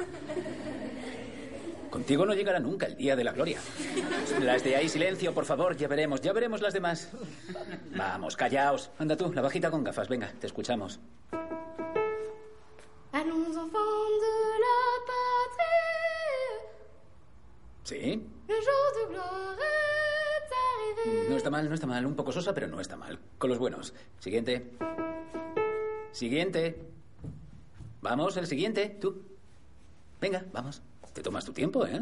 Contigo 1.98 2.28
no 2.28 2.36
llegará 2.36 2.60
nunca 2.60 2.86
el 2.86 2.96
día 2.96 3.16
de 3.16 3.24
la 3.24 3.32
gloria. 3.32 3.60
Las 4.40 4.64
de 4.64 4.76
ahí, 4.76 4.88
silencio, 4.88 5.34
por 5.34 5.46
favor. 5.46 5.76
Ya 5.76 5.88
veremos, 5.88 6.22
ya 6.22 6.32
veremos 6.32 6.62
las 6.62 6.72
demás. 6.72 7.10
Vamos, 7.96 8.36
callaos. 8.36 8.92
Anda 9.00 9.18
tú, 9.18 9.34
la 9.34 9.42
bajita 9.42 9.72
con 9.72 9.84
gafas. 9.84 10.08
Venga, 10.08 10.32
te 10.40 10.46
escuchamos. 10.46 11.00
Allons 13.12 13.48
enfants 13.48 14.22
de 14.22 14.60
la 14.64 14.78
patrie, 15.10 16.70
¿Sí? 17.84 18.30
le 18.48 18.54
jour 18.54 18.94
de 18.94 19.14
gloire 19.16 19.58
est 20.38 20.54
arrivé. 20.54 21.30
No 21.30 21.36
está 21.36 21.50
mal, 21.50 21.68
no 21.68 21.74
está 21.74 21.88
mal. 21.88 22.06
Un 22.06 22.16
poco 22.16 22.32
sosa, 22.32 22.54
pero 22.54 22.68
no 22.68 22.80
está 22.80 22.96
mal. 22.96 23.18
Con 23.40 23.50
los 23.50 23.58
buenos. 23.58 23.96
Siguiente. 24.20 24.70
Siguiente. 26.12 26.80
Vamos, 28.02 28.38
el 28.38 28.46
siguiente. 28.46 28.88
Tú. 29.02 29.24
Venga, 30.22 30.46
vamos. 30.54 30.84
Te 31.18 31.24
tomas 31.24 31.44
tu 31.44 31.52
tiempo, 31.52 31.84
¿eh? 31.84 32.00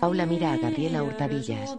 Paula 0.00 0.24
mira 0.24 0.54
a 0.54 0.56
Gabriela 0.56 1.02
Hurtavillas. 1.02 1.76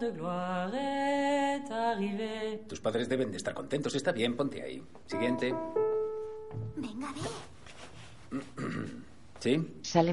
Tus 2.68 2.78
padres 2.78 3.08
deben 3.08 3.32
de 3.32 3.36
estar 3.38 3.52
contentos. 3.52 3.96
Está 3.96 4.12
bien, 4.12 4.36
ponte 4.36 4.62
ahí. 4.62 4.80
Siguiente. 5.06 5.52
Venga, 6.76 7.12
ve. 8.30 8.40
¿Sí? 9.40 9.80
Sale 9.82 10.12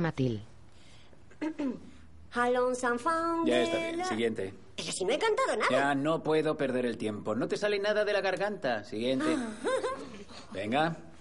enfants 2.84 3.48
Ya 3.48 3.62
está 3.62 3.78
bien. 3.78 4.06
Siguiente. 4.06 4.54
Pero 4.76 4.92
si 4.92 5.06
no 5.06 5.14
he 5.14 5.20
cantado 5.20 5.56
nada. 5.56 5.70
Ya 5.70 5.94
no 5.94 6.24
puedo 6.24 6.58
perder 6.58 6.88
el 6.88 6.98
tiempo. 6.98 7.36
No 7.36 7.48
te 7.48 7.58
sale 7.58 7.78
nada 7.78 8.04
de 8.04 8.12
la 8.12 8.22
garganta. 8.22 8.84
Siguiente. 8.84 9.38
Venga. 10.52 11.13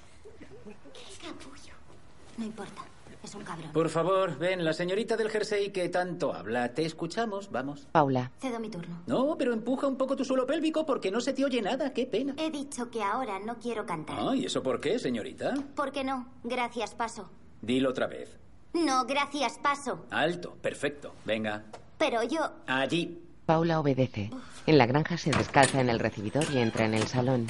No 2.38 2.44
importa, 2.44 2.82
es 3.22 3.34
un 3.34 3.42
cabrón. 3.44 3.72
Por 3.72 3.88
favor, 3.88 4.38
ven, 4.38 4.64
la 4.64 4.72
señorita 4.72 5.16
del 5.16 5.30
jersey 5.30 5.70
que 5.70 5.88
tanto 5.88 6.32
habla. 6.32 6.72
Te 6.74 6.84
escuchamos, 6.84 7.50
vamos. 7.50 7.86
Paula. 7.92 8.30
Cedo 8.40 8.58
mi 8.58 8.70
turno. 8.70 9.02
No, 9.06 9.36
pero 9.38 9.52
empuja 9.52 9.86
un 9.86 9.96
poco 9.96 10.16
tu 10.16 10.24
suelo 10.24 10.46
pélvico 10.46 10.86
porque 10.86 11.10
no 11.10 11.20
se 11.20 11.32
te 11.32 11.44
oye 11.44 11.60
nada. 11.62 11.92
Qué 11.92 12.06
pena. 12.06 12.34
He 12.38 12.50
dicho 12.50 12.90
que 12.90 13.02
ahora 13.02 13.38
no 13.38 13.58
quiero 13.58 13.86
cantar. 13.86 14.16
Ah, 14.18 14.34
¿y 14.34 14.46
eso 14.46 14.62
por 14.62 14.80
qué, 14.80 14.98
señorita? 14.98 15.54
¿Por 15.74 15.92
qué 15.92 16.04
no? 16.04 16.26
Gracias, 16.42 16.94
paso. 16.94 17.30
Dilo 17.60 17.90
otra 17.90 18.06
vez. 18.06 18.38
No, 18.72 19.04
gracias, 19.04 19.58
paso. 19.58 20.06
Alto, 20.10 20.56
perfecto. 20.60 21.14
Venga. 21.24 21.64
Pero 21.98 22.22
yo... 22.22 22.50
Allí. 22.66 23.22
Paula 23.44 23.78
obedece. 23.80 24.30
En 24.66 24.78
la 24.78 24.86
granja 24.86 25.18
se 25.18 25.30
descalza 25.30 25.80
en 25.80 25.90
el 25.90 25.98
recibidor 25.98 26.44
y 26.52 26.58
entra 26.58 26.86
en 26.86 26.94
el 26.94 27.06
salón. 27.06 27.46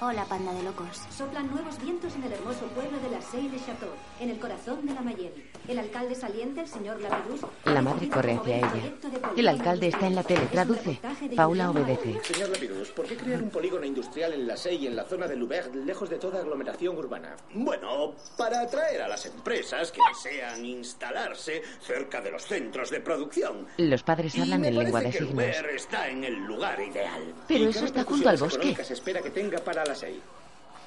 Hola, 0.00 0.24
panda 0.26 0.52
de 0.52 0.62
locos. 0.62 1.02
Soplan 1.10 1.50
nuevos 1.50 1.82
vientos 1.82 2.14
en 2.14 2.22
el 2.22 2.32
hermoso 2.32 2.66
pueblo 2.66 3.00
de 3.00 3.10
la 3.10 3.20
Chateau, 3.20 3.90
en 4.20 4.30
el 4.30 4.38
corazón 4.38 4.86
de 4.86 4.94
la 4.94 5.00
Mayenne. 5.00 5.47
El 5.68 5.78
alcalde 5.78 6.14
saliente, 6.14 6.62
el 6.62 6.66
señor 6.66 6.98
Lapidus, 6.98 7.42
La 7.66 7.82
madre 7.82 8.08
corre 8.08 8.32
hacia 8.32 8.56
ella. 8.56 8.92
El 9.36 9.48
alcalde 9.48 9.88
está 9.88 10.06
en 10.06 10.14
la 10.14 10.22
tele. 10.22 10.46
Traduce. 10.50 10.98
Paula 11.36 11.70
obedece. 11.70 12.18
Señor 12.24 12.48
Lapidus, 12.48 12.88
¿por 12.92 13.04
qué 13.04 13.16
crear 13.18 13.42
un 13.42 13.50
polígono 13.50 13.84
industrial 13.84 14.32
en 14.32 14.46
la 14.46 14.56
SEI 14.56 14.86
en 14.86 14.96
la 14.96 15.04
zona 15.04 15.28
de 15.28 15.36
Luberg, 15.36 15.74
lejos 15.76 16.08
de 16.08 16.16
toda 16.16 16.40
aglomeración 16.40 16.96
urbana? 16.96 17.36
Bueno, 17.52 18.14
para 18.38 18.62
atraer 18.62 19.02
a 19.02 19.08
las 19.08 19.26
empresas 19.26 19.92
que 19.92 20.00
desean 20.08 20.64
instalarse 20.64 21.60
cerca 21.82 22.22
de 22.22 22.30
los 22.30 22.44
centros 22.46 22.88
de 22.88 23.00
producción. 23.00 23.66
Los 23.76 24.02
padres 24.02 24.34
Y 24.36 24.40
hablan 24.40 24.62
me 24.62 24.68
en 24.68 24.78
lengua 24.78 25.02
de 25.02 25.12
signos. 25.12 25.32
Luber 25.32 25.66
está 25.74 26.08
en 26.08 26.24
el 26.24 26.34
lugar 26.46 26.80
ideal. 26.80 27.34
Pero 27.46 27.64
¿Y 27.64 27.68
eso 27.68 27.84
está 27.84 28.04
junto 28.04 28.26
al 28.26 28.38
bosque. 28.38 28.56
económicas 28.56 28.90
espera 28.90 29.20
que 29.20 29.30
tenga 29.30 29.58
para 29.58 29.84
la 29.84 29.94
SEI? 29.94 30.18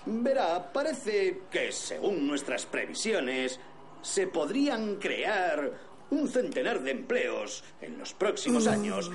Verá, 0.04 0.72
parece 0.74 1.42
que 1.52 1.72
según 1.72 2.26
nuestras 2.28 2.66
previsiones 2.66 3.60
se 4.02 4.28
podrían 4.28 4.96
crear 4.96 5.72
un 6.10 6.28
centenar 6.28 6.82
de 6.82 6.92
empleos 6.92 7.64
en 7.82 7.98
los 7.98 8.14
próximos 8.14 8.68
años. 8.68 9.10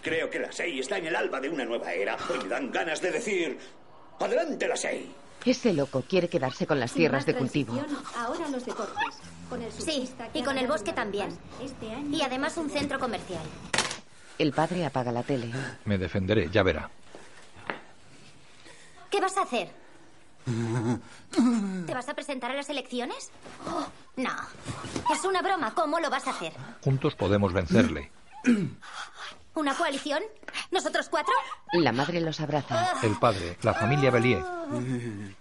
Creo 0.00 0.30
que 0.30 0.38
la 0.38 0.50
SEI 0.50 0.80
está 0.80 0.98
en 0.98 1.06
el 1.06 1.16
alba 1.16 1.40
de 1.40 1.50
una 1.50 1.64
nueva 1.64 1.92
era 1.92 2.16
y 2.34 2.42
me 2.42 2.48
dan 2.48 2.70
ganas 2.70 3.00
de 3.00 3.10
decir, 3.10 3.58
adelante 4.18 4.66
la 4.66 4.76
SEI. 4.76 5.12
Ese 5.44 5.72
loco 5.72 6.04
quiere 6.08 6.28
quedarse 6.28 6.66
con 6.66 6.78
las 6.78 6.92
tierras 6.92 7.26
de 7.26 7.34
cultivo. 7.34 7.74
Ahora 8.16 8.48
los 8.48 8.64
deportes. 8.64 9.18
Con 9.48 9.60
el 9.60 9.72
Sí, 9.72 10.08
y 10.32 10.42
con 10.42 10.56
el 10.56 10.66
bosque 10.66 10.92
también. 10.92 11.36
Este 11.62 11.90
año 11.90 12.16
Y 12.16 12.22
además 12.22 12.56
un 12.56 12.70
centro 12.70 12.98
comercial. 12.98 13.42
El 14.38 14.52
padre 14.52 14.86
apaga 14.86 15.12
la 15.12 15.22
tele. 15.22 15.50
Me 15.84 15.98
defenderé, 15.98 16.48
ya 16.50 16.62
verá. 16.62 16.88
¿Qué 19.10 19.20
vas 19.20 19.36
a 19.36 19.42
hacer? 19.42 19.81
¿Te 21.86 21.94
vas 21.94 22.08
a 22.08 22.14
presentar 22.14 22.50
a 22.50 22.54
las 22.54 22.68
elecciones? 22.68 23.30
Oh, 23.66 23.86
no. 24.16 24.30
Es 25.12 25.24
una 25.24 25.42
broma. 25.42 25.74
¿Cómo 25.74 26.00
lo 26.00 26.10
vas 26.10 26.26
a 26.26 26.30
hacer? 26.30 26.52
Juntos 26.82 27.14
podemos 27.14 27.52
vencerle. 27.52 28.10
¿Una 29.54 29.74
coalición? 29.74 30.22
¿Nosotros 30.70 31.08
cuatro? 31.08 31.34
La 31.72 31.92
madre 31.92 32.20
los 32.20 32.40
abraza. 32.40 32.94
El 33.02 33.18
padre, 33.18 33.58
la 33.62 33.74
familia 33.74 34.10
Bellier. 34.10 34.42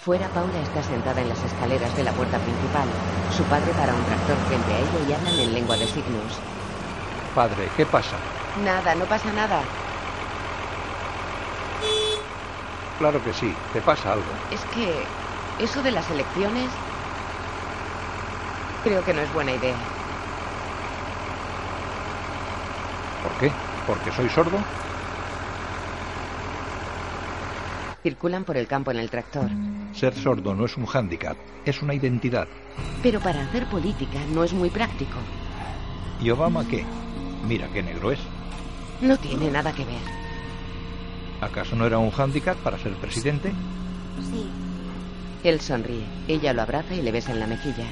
Fuera, 0.00 0.28
Paula 0.28 0.58
está 0.62 0.82
sentada 0.82 1.20
en 1.20 1.28
las 1.28 1.42
escaleras 1.44 1.94
de 1.94 2.04
la 2.04 2.12
puerta 2.12 2.38
principal. 2.38 2.88
Su 3.36 3.44
padre 3.44 3.70
para 3.74 3.94
un 3.94 4.02
tractor 4.04 4.36
frente 4.48 4.72
a 4.72 4.78
ella 4.78 5.08
y 5.08 5.12
hablan 5.12 5.38
en 5.38 5.52
lengua 5.52 5.76
de 5.76 5.86
signos. 5.86 6.38
Padre, 7.34 7.68
¿qué 7.76 7.84
pasa? 7.84 8.16
Nada, 8.64 8.94
no 8.94 9.04
pasa 9.04 9.30
nada. 9.32 9.62
Claro 13.00 13.24
que 13.24 13.32
sí, 13.32 13.50
te 13.72 13.80
pasa 13.80 14.12
algo. 14.12 14.26
Es 14.50 14.60
que 14.66 15.06
eso 15.58 15.82
de 15.82 15.90
las 15.90 16.10
elecciones 16.10 16.68
creo 18.84 19.02
que 19.02 19.14
no 19.14 19.22
es 19.22 19.32
buena 19.32 19.52
idea. 19.52 19.78
¿Por 23.22 23.32
qué? 23.38 23.50
¿Porque 23.86 24.12
soy 24.12 24.28
sordo? 24.28 24.58
Circulan 28.02 28.44
por 28.44 28.58
el 28.58 28.66
campo 28.66 28.90
en 28.90 28.98
el 28.98 29.08
tractor. 29.08 29.48
Ser 29.94 30.14
sordo 30.14 30.54
no 30.54 30.66
es 30.66 30.76
un 30.76 30.84
hándicap, 30.84 31.38
es 31.64 31.80
una 31.80 31.94
identidad. 31.94 32.48
Pero 33.02 33.18
para 33.20 33.40
hacer 33.40 33.64
política 33.64 34.18
no 34.34 34.44
es 34.44 34.52
muy 34.52 34.68
práctico. 34.68 35.16
¿Y 36.20 36.28
Obama 36.28 36.68
qué? 36.68 36.84
Mira 37.48 37.66
qué 37.72 37.82
negro 37.82 38.12
es. 38.12 38.20
No 39.00 39.16
tiene 39.16 39.50
nada 39.50 39.72
que 39.72 39.86
ver. 39.86 40.29
¿Acaso 41.40 41.74
no 41.74 41.86
era 41.86 41.98
un 41.98 42.10
hándicap 42.10 42.56
para 42.58 42.78
ser 42.78 42.92
presidente? 42.94 43.52
Sí. 44.30 44.46
Él 45.42 45.60
sonríe. 45.60 46.04
Ella 46.28 46.52
lo 46.52 46.62
abraza 46.62 46.94
y 46.94 47.02
le 47.02 47.12
besa 47.12 47.32
en 47.32 47.40
la 47.40 47.46
mejilla. 47.46 47.86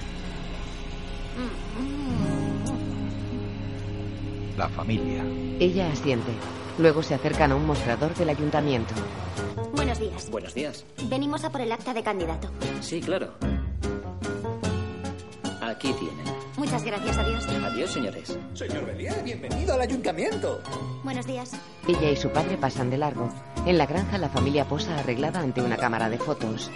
La 4.57 4.69
familia. 4.69 5.25
Ella 5.61 5.91
asiente. 5.91 6.31
Luego 6.79 7.03
se 7.03 7.15
acercan 7.15 7.53
a 7.53 7.57
un 7.57 7.67
mostrador 7.67 8.15
del 8.15 8.29
ayuntamiento. 8.29 8.95
Buenos 9.75 9.99
días. 9.99 10.31
Buenos 10.31 10.55
días. 10.55 10.85
Venimos 11.09 11.45
a 11.45 11.51
por 11.51 11.61
el 11.61 11.73
acta 11.73 11.95
de 11.95 12.03
candidato. 12.03 12.51
Sí, 12.81 13.01
claro. 13.01 13.35
Aquí 15.63 15.93
tienen. 15.93 16.38
Muchas 16.69 16.85
gracias, 16.85 17.17
adiós. 17.17 17.49
Adiós, 17.49 17.91
señores. 17.91 18.39
Señor 18.53 18.85
Bellier, 18.85 19.23
bienvenido 19.25 19.73
al 19.73 19.81
ayuntamiento. 19.81 20.61
Buenos 21.03 21.27
días. 21.27 21.53
Ella 21.89 22.11
y 22.11 22.17
su 22.17 22.29
padre 22.29 22.59
pasan 22.59 22.91
de 22.91 22.99
largo. 22.99 23.31
En 23.65 23.79
la 23.79 23.87
granja 23.87 24.19
la 24.19 24.29
familia 24.29 24.67
posa 24.67 24.99
arreglada 24.99 25.41
ante 25.41 25.63
una 25.63 25.79
cámara 25.79 26.11
de 26.11 26.19
fotos. 26.19 26.71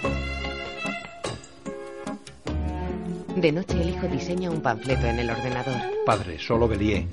De 3.36 3.52
noche 3.52 3.82
el 3.82 3.90
hijo 3.90 4.08
diseña 4.08 4.50
un 4.50 4.62
panfleto 4.62 5.06
en 5.06 5.18
el 5.18 5.28
ordenador. 5.28 5.76
Padre, 6.06 6.38
solo 6.38 6.66
Bellier. 6.66 7.04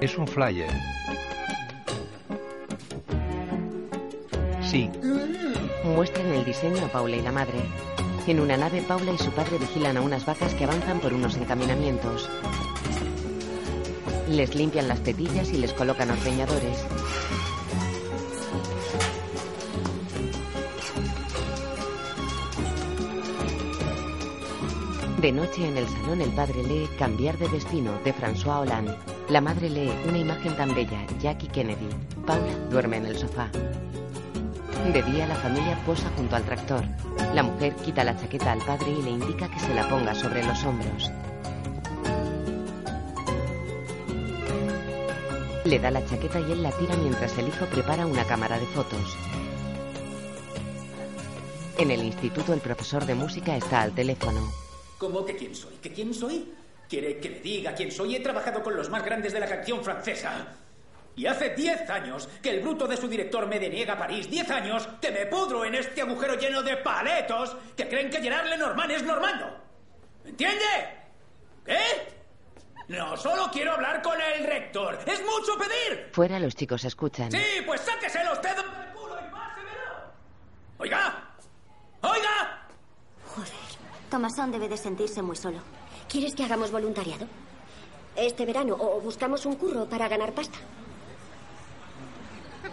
Es 0.00 0.18
un 0.18 0.26
flyer. 0.26 0.68
Sí, 4.62 4.90
Muestran 5.84 6.26
el 6.26 6.44
diseño 6.44 6.84
a 6.84 6.88
Paula 6.88 7.14
y 7.14 7.22
la 7.22 7.30
madre. 7.30 7.60
En 8.24 8.38
una 8.38 8.56
nave, 8.56 8.82
Paula 8.82 9.12
y 9.12 9.18
su 9.18 9.32
padre 9.32 9.58
vigilan 9.58 9.96
a 9.96 10.00
unas 10.00 10.24
vacas 10.24 10.54
que 10.54 10.62
avanzan 10.64 11.00
por 11.00 11.12
unos 11.12 11.36
encaminamientos. 11.36 12.30
Les 14.28 14.54
limpian 14.54 14.86
las 14.86 15.02
tetillas 15.02 15.50
y 15.50 15.58
les 15.58 15.72
colocan 15.72 16.10
ordeñadores. 16.10 16.78
De 25.20 25.32
noche 25.32 25.66
en 25.66 25.76
el 25.76 25.88
salón 25.88 26.20
el 26.20 26.30
padre 26.30 26.62
lee 26.62 26.88
Cambiar 26.98 27.36
de 27.38 27.48
destino 27.48 27.92
de 28.04 28.14
François 28.14 28.60
Hollande. 28.60 28.96
La 29.28 29.40
madre 29.40 29.68
lee 29.68 29.92
una 30.08 30.18
imagen 30.18 30.56
tan 30.56 30.74
bella, 30.74 31.06
Jackie 31.20 31.48
Kennedy. 31.48 31.88
Paula 32.24 32.54
duerme 32.70 32.98
en 32.98 33.06
el 33.06 33.18
sofá. 33.18 33.50
De 34.90 35.00
día 35.04 35.28
la 35.28 35.36
familia 35.36 35.78
posa 35.86 36.10
junto 36.16 36.34
al 36.34 36.44
tractor. 36.44 36.82
La 37.34 37.44
mujer 37.44 37.74
quita 37.76 38.02
la 38.02 38.16
chaqueta 38.16 38.50
al 38.50 38.58
padre 38.58 38.90
y 38.90 39.02
le 39.02 39.10
indica 39.10 39.48
que 39.48 39.60
se 39.60 39.72
la 39.72 39.88
ponga 39.88 40.12
sobre 40.12 40.44
los 40.44 40.62
hombros. 40.64 41.10
Le 45.64 45.78
da 45.78 45.90
la 45.92 46.04
chaqueta 46.04 46.40
y 46.40 46.52
él 46.52 46.62
la 46.64 46.72
tira 46.72 46.96
mientras 46.96 47.38
el 47.38 47.46
hijo 47.46 47.64
prepara 47.66 48.06
una 48.06 48.24
cámara 48.24 48.58
de 48.58 48.66
fotos. 48.66 49.16
En 51.78 51.92
el 51.92 52.02
instituto 52.02 52.52
el 52.52 52.60
profesor 52.60 53.06
de 53.06 53.14
música 53.14 53.56
está 53.56 53.82
al 53.82 53.92
teléfono. 53.92 54.52
¿Cómo 54.98 55.24
que 55.24 55.36
quién 55.36 55.54
soy? 55.54 55.74
¿Que 55.80 55.92
quién 55.92 56.12
soy? 56.12 56.52
¿Quiere 56.88 57.18
que 57.18 57.30
le 57.30 57.40
diga 57.40 57.72
quién 57.72 57.92
soy? 57.92 58.16
He 58.16 58.20
trabajado 58.20 58.62
con 58.62 58.76
los 58.76 58.90
más 58.90 59.04
grandes 59.04 59.32
de 59.32 59.40
la 59.40 59.46
canción 59.46 59.82
francesa. 59.82 60.48
Y 61.14 61.26
hace 61.26 61.50
diez 61.50 61.88
años 61.90 62.28
que 62.42 62.50
el 62.50 62.60
bruto 62.60 62.86
de 62.86 62.96
su 62.96 63.06
director 63.06 63.46
me 63.46 63.58
deniega 63.58 63.98
París. 63.98 64.30
Diez 64.30 64.50
años 64.50 64.88
que 65.00 65.10
me 65.10 65.26
pudro 65.26 65.64
en 65.64 65.74
este 65.74 66.00
agujero 66.02 66.34
lleno 66.34 66.62
de 66.62 66.76
paletos 66.78 67.54
que 67.76 67.86
creen 67.88 68.10
que 68.10 68.22
Gerard 68.22 68.48
Lenormand 68.48 68.90
es 68.92 69.02
normando. 69.02 69.46
¿Me 70.24 70.30
entiende? 70.30 70.64
¿Qué? 71.66 71.78
No, 72.88 73.16
solo 73.16 73.48
quiero 73.52 73.72
hablar 73.72 74.02
con 74.02 74.18
el 74.20 74.44
rector. 74.44 74.98
¡Es 75.06 75.20
mucho 75.20 75.56
pedir! 75.58 76.10
Fuera 76.12 76.38
los 76.38 76.54
chicos 76.54 76.84
escuchan. 76.84 77.30
Sí, 77.30 77.42
pues 77.66 77.80
sáquese 77.82 78.24
los 78.24 78.40
dedos 78.40 78.64
del 78.64 78.92
culo 78.94 79.16
y 79.16 79.30
pásemelo. 79.30 80.12
¡Oiga! 80.78 81.28
¡Oiga! 82.02 82.66
Tomasón 84.10 84.50
debe 84.50 84.68
de 84.68 84.76
sentirse 84.76 85.22
muy 85.22 85.36
solo. 85.36 85.58
¿Quieres 86.08 86.34
que 86.34 86.44
hagamos 86.44 86.70
voluntariado? 86.70 87.26
Este 88.14 88.44
verano 88.44 88.76
o 88.78 89.00
buscamos 89.00 89.46
un 89.46 89.56
curro 89.56 89.88
para 89.88 90.08
ganar 90.08 90.32
pasta. 90.32 90.58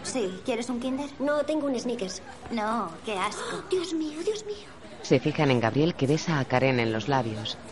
Sí, 0.03 0.41
¿quieres 0.45 0.69
un 0.69 0.79
kinder? 0.79 1.09
No, 1.19 1.43
tengo 1.43 1.67
un 1.67 1.79
sneakers. 1.79 2.21
No, 2.51 2.89
qué 3.05 3.17
asco. 3.17 3.63
Dios 3.69 3.93
mío, 3.93 4.19
Dios 4.23 4.45
mío. 4.45 4.55
Se 5.01 5.19
fijan 5.19 5.51
en 5.51 5.59
Gabriel 5.59 5.95
que 5.95 6.07
besa 6.07 6.39
a 6.39 6.45
Karen 6.45 6.79
en 6.79 6.91
los 6.93 7.07
labios. 7.07 7.57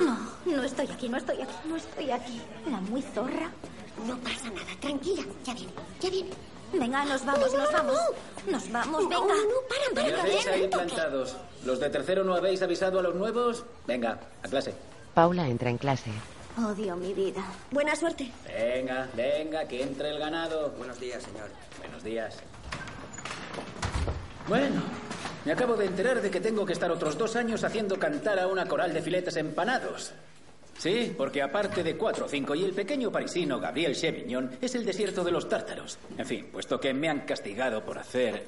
No, 0.00 0.56
no 0.56 0.62
estoy 0.64 0.88
aquí, 0.90 1.08
no 1.08 1.18
estoy 1.18 1.40
aquí, 1.42 1.52
no 1.68 1.76
estoy 1.76 2.10
aquí. 2.10 2.40
La 2.70 2.78
muy 2.80 3.02
zorra. 3.02 3.50
No 4.06 4.16
pasa 4.18 4.48
nada, 4.48 4.70
tranquila. 4.80 5.22
Ya 5.44 5.52
viene, 5.52 5.72
ya 6.00 6.08
viene. 6.10 6.30
Venga, 6.72 7.04
nos 7.04 7.24
vamos, 7.26 7.52
No, 7.52 7.58
no, 7.58 7.64
nos 7.64 7.72
no, 7.72 7.78
vamos. 7.78 7.94
no. 8.46 8.52
Nos 8.52 8.72
vamos, 8.72 9.02
No, 9.02 9.08
venga. 9.08 9.34
no, 9.34 9.68
para, 9.68 9.94
para, 9.94 10.06
¿Me 10.06 10.12
para. 10.12 10.22
hacéis 10.24 10.46
ahí 10.46 10.68
plantados? 10.68 11.36
¿Los 11.66 11.80
de 11.80 11.90
tercero 11.90 12.24
no 12.24 12.34
habéis 12.34 12.62
avisado 12.62 12.98
a 12.98 13.02
los 13.02 13.14
nuevos? 13.14 13.64
Venga, 13.86 14.18
a 14.42 14.48
clase. 14.48 14.74
Paula 15.12 15.46
entra 15.48 15.68
en 15.68 15.76
clase. 15.76 16.10
Odio 16.66 16.96
mi 16.96 17.14
vida. 17.14 17.42
Buena 17.70 17.96
suerte. 17.96 18.30
Venga, 18.46 19.08
venga, 19.16 19.66
que 19.66 19.82
entre 19.82 20.10
el 20.10 20.18
ganado. 20.18 20.70
Buenos 20.76 21.00
días, 21.00 21.22
señor. 21.22 21.48
Buenos 21.78 22.04
días. 22.04 22.36
Bueno, 24.46 24.82
me 25.44 25.52
acabo 25.52 25.76
de 25.76 25.86
enterar 25.86 26.20
de 26.20 26.30
que 26.30 26.40
tengo 26.40 26.66
que 26.66 26.72
estar 26.72 26.90
otros 26.90 27.16
dos 27.16 27.36
años 27.36 27.64
haciendo 27.64 27.98
cantar 27.98 28.38
a 28.38 28.46
una 28.46 28.66
coral 28.66 28.92
de 28.92 29.00
filetes 29.00 29.36
empanados. 29.36 30.12
Sí, 30.76 31.14
porque 31.16 31.42
aparte 31.42 31.82
de 31.82 31.96
cuatro 31.96 32.26
o 32.26 32.28
cinco 32.28 32.54
y 32.54 32.64
el 32.64 32.72
pequeño 32.72 33.10
parisino 33.12 33.60
Gabriel 33.60 33.94
Chevignon 33.94 34.58
es 34.60 34.74
el 34.74 34.84
desierto 34.84 35.22
de 35.22 35.30
los 35.30 35.48
tártaros. 35.48 35.98
En 36.16 36.26
fin, 36.26 36.48
puesto 36.50 36.80
que 36.80 36.92
me 36.92 37.08
han 37.08 37.20
castigado 37.20 37.84
por 37.84 37.98
hacer 37.98 38.44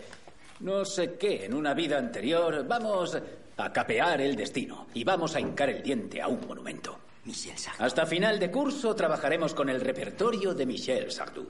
no 0.61 0.85
sé 0.85 1.14
qué 1.14 1.44
en 1.44 1.55
una 1.55 1.75
vida 1.75 1.98
anterior, 1.98 2.64
vamos 2.66 3.18
a 3.57 3.72
capear 3.72 4.20
el 4.20 4.37
destino 4.37 4.87
y 4.94 5.03
vamos 5.05 5.35
a 5.35 5.40
hincar 5.40 5.70
el 5.70 5.83
diente 5.83 6.22
a 6.22 6.29
un 6.29 6.40
monumento. 6.46 7.01
Michel 7.24 7.56
Sardou. 7.58 7.87
Hasta 7.87 8.06
final 8.06 8.38
de 8.38 8.50
curso 8.50 8.94
trabajaremos 8.94 9.54
con 9.54 9.68
el 9.68 9.80
repertorio 9.80 10.54
de 10.54 10.66
Michel 10.66 11.11
Sardou. 11.12 11.46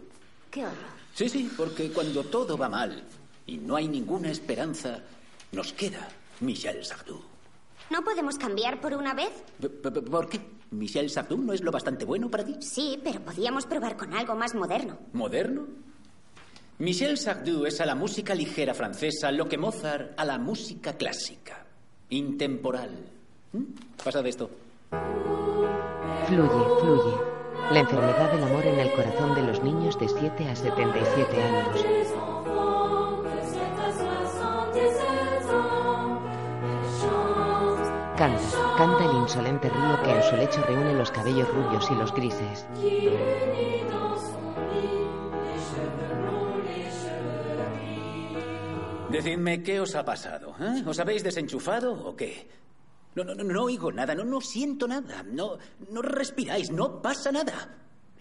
Qué 0.51 0.63
horror. 0.65 0.93
Sí, 1.15 1.29
sí, 1.29 1.51
porque 1.57 1.91
cuando 1.91 2.25
todo 2.25 2.57
va 2.59 2.69
mal 2.69 3.05
y 3.47 3.57
no 3.59 3.77
hay 3.77 3.89
ninguna 3.89 4.31
esperanza, 4.31 5.01
nos 5.53 5.73
queda 5.73 6.09
Michel 6.41 6.85
Sardou. 6.85 7.21
¿No 7.91 8.03
podemos 8.03 8.37
cambiar 8.37 8.81
por 8.81 8.95
una 8.95 9.13
vez? 9.15 9.31
P- 9.61 9.69
p- 9.69 9.91
¿Por 10.03 10.29
qué? 10.29 10.41
¿Michel 10.71 11.11
Sardou 11.11 11.39
no 11.39 11.53
es 11.53 11.63
lo 11.63 11.71
bastante 11.71 12.05
bueno 12.05 12.31
para 12.31 12.45
ti? 12.45 12.57
Sí, 12.61 12.99
pero 13.05 13.21
podíamos 13.21 13.67
probar 13.67 13.97
con 13.97 14.15
algo 14.15 14.35
más 14.35 14.55
moderno. 14.55 14.99
¿Moderno? 15.13 15.67
Michel 16.79 17.19
Sardou 17.19 17.67
es 17.67 17.81
a 17.81 17.87
la 17.87 17.95
música 17.95 18.35
ligera 18.35 18.73
francesa 18.75 19.31
lo 19.31 19.49
que 19.49 19.59
Mozart 19.59 20.19
a 20.19 20.25
la 20.25 20.39
música 20.39 20.95
clásica. 20.97 21.67
Intemporal. 22.11 22.91
¿Mm? 23.53 23.63
Pasa 24.03 24.23
de 24.23 24.31
esto. 24.31 24.51
Fluye, 26.33 26.65
fluye. 26.81 27.17
La 27.73 27.81
enfermedad 27.81 28.33
del 28.33 28.45
amor 28.45 28.65
en 28.65 28.79
el 28.81 28.91
corazón 28.93 29.35
de 29.35 29.43
los 29.43 29.63
niños 29.63 29.99
de 29.99 30.09
7 30.09 30.49
a 30.49 30.57
77 30.57 31.43
años. 31.43 31.85
Canta, 38.17 38.75
canta 38.79 39.05
el 39.05 39.17
insolente 39.17 39.69
río 39.69 40.03
que 40.03 40.11
en 40.11 40.23
su 40.23 40.37
lecho 40.37 40.63
reúne 40.65 40.95
los 40.95 41.11
cabellos 41.11 41.49
rubios 41.53 41.91
y 41.91 41.95
los 41.95 42.15
grises. 42.15 42.67
Decidme, 49.11 49.63
¿qué 49.63 49.81
os 49.81 49.95
ha 49.95 50.05
pasado? 50.05 50.55
eh? 50.59 50.83
¿Os 50.87 50.99
habéis 50.99 51.23
desenchufado 51.23 51.93
o 51.93 52.17
qué? 52.17 52.49
No, 53.15 53.25
no, 53.25 53.35
no, 53.35 53.45
no 53.45 53.65
oigo 53.65 53.93
nada, 53.93 54.15
no, 54.15 54.25
no 54.25 54.41
siento 54.41 54.89
nada, 54.89 55.23
no, 55.23 55.59
no 55.91 56.03
respiráis, 56.03 56.71
no 56.71 57.03
pasa 57.03 57.31
nada. 57.31 57.69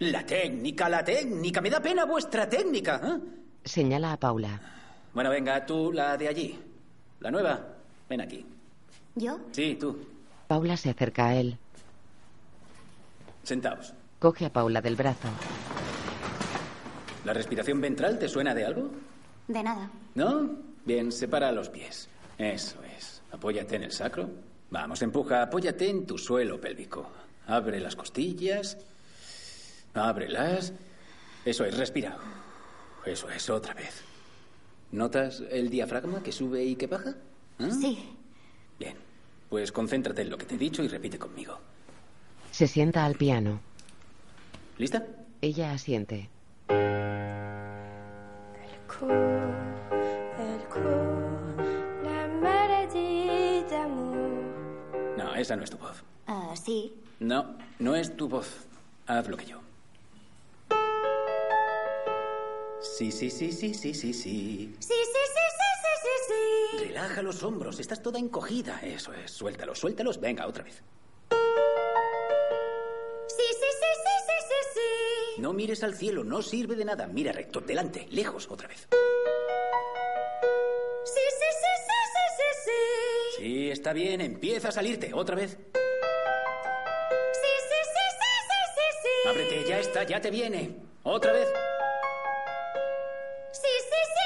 La 0.00 0.26
técnica, 0.26 0.88
la 0.88 1.02
técnica, 1.02 1.60
me 1.60 1.70
da 1.70 1.80
pena 1.80 2.04
vuestra 2.04 2.48
técnica. 2.48 3.00
¿eh? 3.04 3.20
Señala 3.64 4.12
a 4.12 4.16
Paula. 4.18 4.60
Bueno, 5.14 5.30
venga, 5.30 5.64
tú, 5.64 5.92
la 5.92 6.16
de 6.16 6.28
allí. 6.28 6.58
La 7.20 7.30
nueva, 7.30 7.66
ven 8.08 8.20
aquí. 8.20 8.44
¿Yo? 9.14 9.38
Sí, 9.52 9.76
tú. 9.78 9.96
Paula 10.48 10.76
se 10.76 10.90
acerca 10.90 11.28
a 11.28 11.36
él. 11.36 11.56
Sentaos. 13.42 13.94
Coge 14.18 14.46
a 14.46 14.52
Paula 14.52 14.80
del 14.80 14.96
brazo. 14.96 15.28
¿La 17.24 17.32
respiración 17.32 17.80
ventral 17.80 18.18
te 18.18 18.28
suena 18.28 18.54
de 18.54 18.64
algo? 18.64 18.90
De 19.48 19.62
nada. 19.62 19.90
¿No? 20.14 20.50
Bien, 20.84 21.12
separa 21.12 21.52
los 21.52 21.68
pies. 21.68 22.08
Eso 22.38 22.82
es. 22.96 23.22
Apóyate 23.30 23.76
en 23.76 23.84
el 23.84 23.92
sacro. 23.92 24.28
Vamos, 24.72 25.02
empuja, 25.02 25.42
apóyate 25.42 25.90
en 25.90 26.06
tu 26.06 26.16
suelo 26.16 26.58
pélvico. 26.58 27.06
Abre 27.46 27.78
las 27.78 27.94
costillas. 27.94 28.78
Ábrelas. 29.92 30.72
Eso 31.44 31.66
es, 31.66 31.76
respira. 31.76 32.16
Eso 33.04 33.28
es, 33.28 33.50
otra 33.50 33.74
vez. 33.74 34.02
¿Notas 34.90 35.42
el 35.50 35.68
diafragma 35.68 36.22
que 36.22 36.32
sube 36.32 36.64
y 36.64 36.76
que 36.76 36.86
baja? 36.86 37.14
¿Ah? 37.58 37.70
Sí. 37.70 38.16
Bien. 38.78 38.96
Pues 39.50 39.72
concéntrate 39.72 40.22
en 40.22 40.30
lo 40.30 40.38
que 40.38 40.46
te 40.46 40.54
he 40.54 40.58
dicho 40.58 40.82
y 40.82 40.88
repite 40.88 41.18
conmigo. 41.18 41.60
Se 42.50 42.66
sienta 42.66 43.04
al 43.04 43.16
piano. 43.16 43.60
¿Lista? 44.78 45.06
Ella 45.42 45.72
asiente. 45.72 46.30
court, 48.86 49.12
elle 50.38 50.64
court, 50.68 51.21
la 51.21 51.21
No, 55.32 55.38
esa 55.38 55.56
no 55.56 55.64
es 55.64 55.70
tu 55.70 55.78
voz. 55.78 55.96
Ah, 56.26 56.54
sí. 56.62 56.92
No, 57.18 57.56
no 57.78 57.96
es 57.96 58.14
tu 58.18 58.28
voz. 58.28 58.48
Haz 59.06 59.28
lo 59.28 59.36
que 59.38 59.46
yo. 59.46 59.60
Sí, 62.82 63.10
sí, 63.10 63.30
sí, 63.30 63.50
sí, 63.50 63.72
sí, 63.72 63.94
sí, 63.94 64.12
sí. 64.12 64.12
Sí, 64.12 64.74
sí, 64.78 64.94
sí, 64.98 64.98
sí, 65.08 65.70
sí, 65.80 65.92
sí, 66.02 66.78
sí. 66.78 66.84
Relaja 66.84 67.22
los 67.22 67.42
hombros, 67.42 67.80
estás 67.80 68.02
toda 68.02 68.18
encogida. 68.18 68.80
Eso 68.82 69.14
es, 69.14 69.30
suéltalos, 69.30 69.78
suéltalos. 69.78 70.20
Venga, 70.20 70.46
otra 70.46 70.64
vez. 70.64 70.82
Sí, 73.28 73.48
sí, 73.48 73.68
sí, 73.80 73.90
sí, 74.04 74.14
sí, 74.26 74.36
sí, 74.48 74.54
sí. 74.74 75.40
No 75.40 75.54
mires 75.54 75.82
al 75.82 75.94
cielo, 75.94 76.24
no 76.24 76.42
sirve 76.42 76.76
de 76.76 76.84
nada. 76.84 77.06
Mira 77.06 77.32
recto, 77.32 77.62
delante, 77.62 78.06
lejos, 78.10 78.50
otra 78.50 78.68
vez. 78.68 78.86
Sí. 83.42 83.70
Está 83.70 83.92
bien, 83.92 84.20
empieza 84.20 84.68
a 84.68 84.72
salirte, 84.72 85.12
otra 85.12 85.36
vez. 85.36 85.50
Sí, 85.50 85.58
sí, 87.68 87.78
sí, 87.84 88.04
sí, 88.18 88.28
sí, 88.48 88.58
sí, 88.74 88.82
sí. 89.02 89.28
Ábrete, 89.28 89.68
ya 89.68 89.78
está, 89.78 90.04
ya 90.04 90.20
te 90.20 90.30
viene. 90.30 90.76
Otra 91.02 91.32
vez. 91.32 91.48
Sí, 93.52 93.60
sí, 93.62 94.00
sí, 94.06 94.22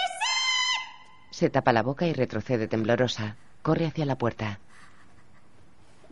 sí. 1.30 1.38
Se 1.38 1.50
tapa 1.50 1.72
la 1.72 1.82
boca 1.82 2.06
y 2.06 2.12
retrocede 2.12 2.68
temblorosa. 2.68 3.36
Corre 3.62 3.86
hacia 3.86 4.04
la 4.04 4.16
puerta. 4.16 4.60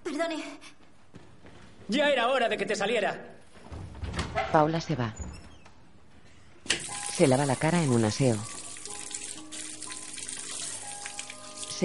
Perdone. 0.03 0.43
Ya 1.89 2.11
era 2.11 2.29
hora 2.29 2.49
de 2.49 2.57
que 2.57 2.67
te 2.67 2.75
saliera. 2.75 3.21
Paula 4.51 4.81
se 4.81 4.97
va. 4.97 5.15
Se 7.13 7.27
lava 7.27 7.47
la 7.47 7.57
cara 7.57 7.83
en 7.83 7.91
un 7.91 8.05
aseo. 8.05 8.37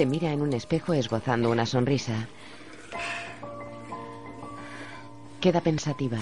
Se 0.00 0.06
mira 0.06 0.32
en 0.32 0.40
un 0.40 0.54
espejo 0.54 0.94
esbozando 0.94 1.50
una 1.50 1.66
sonrisa. 1.66 2.26
Queda 5.42 5.60
pensativa. 5.60 6.16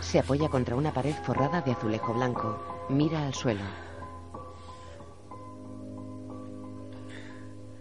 Se 0.00 0.20
apoya 0.20 0.48
contra 0.50 0.76
una 0.76 0.92
pared 0.92 1.16
forrada 1.24 1.62
de 1.62 1.72
azulejo 1.72 2.14
blanco. 2.14 2.86
Mira 2.88 3.26
al 3.26 3.34
suelo. 3.34 3.64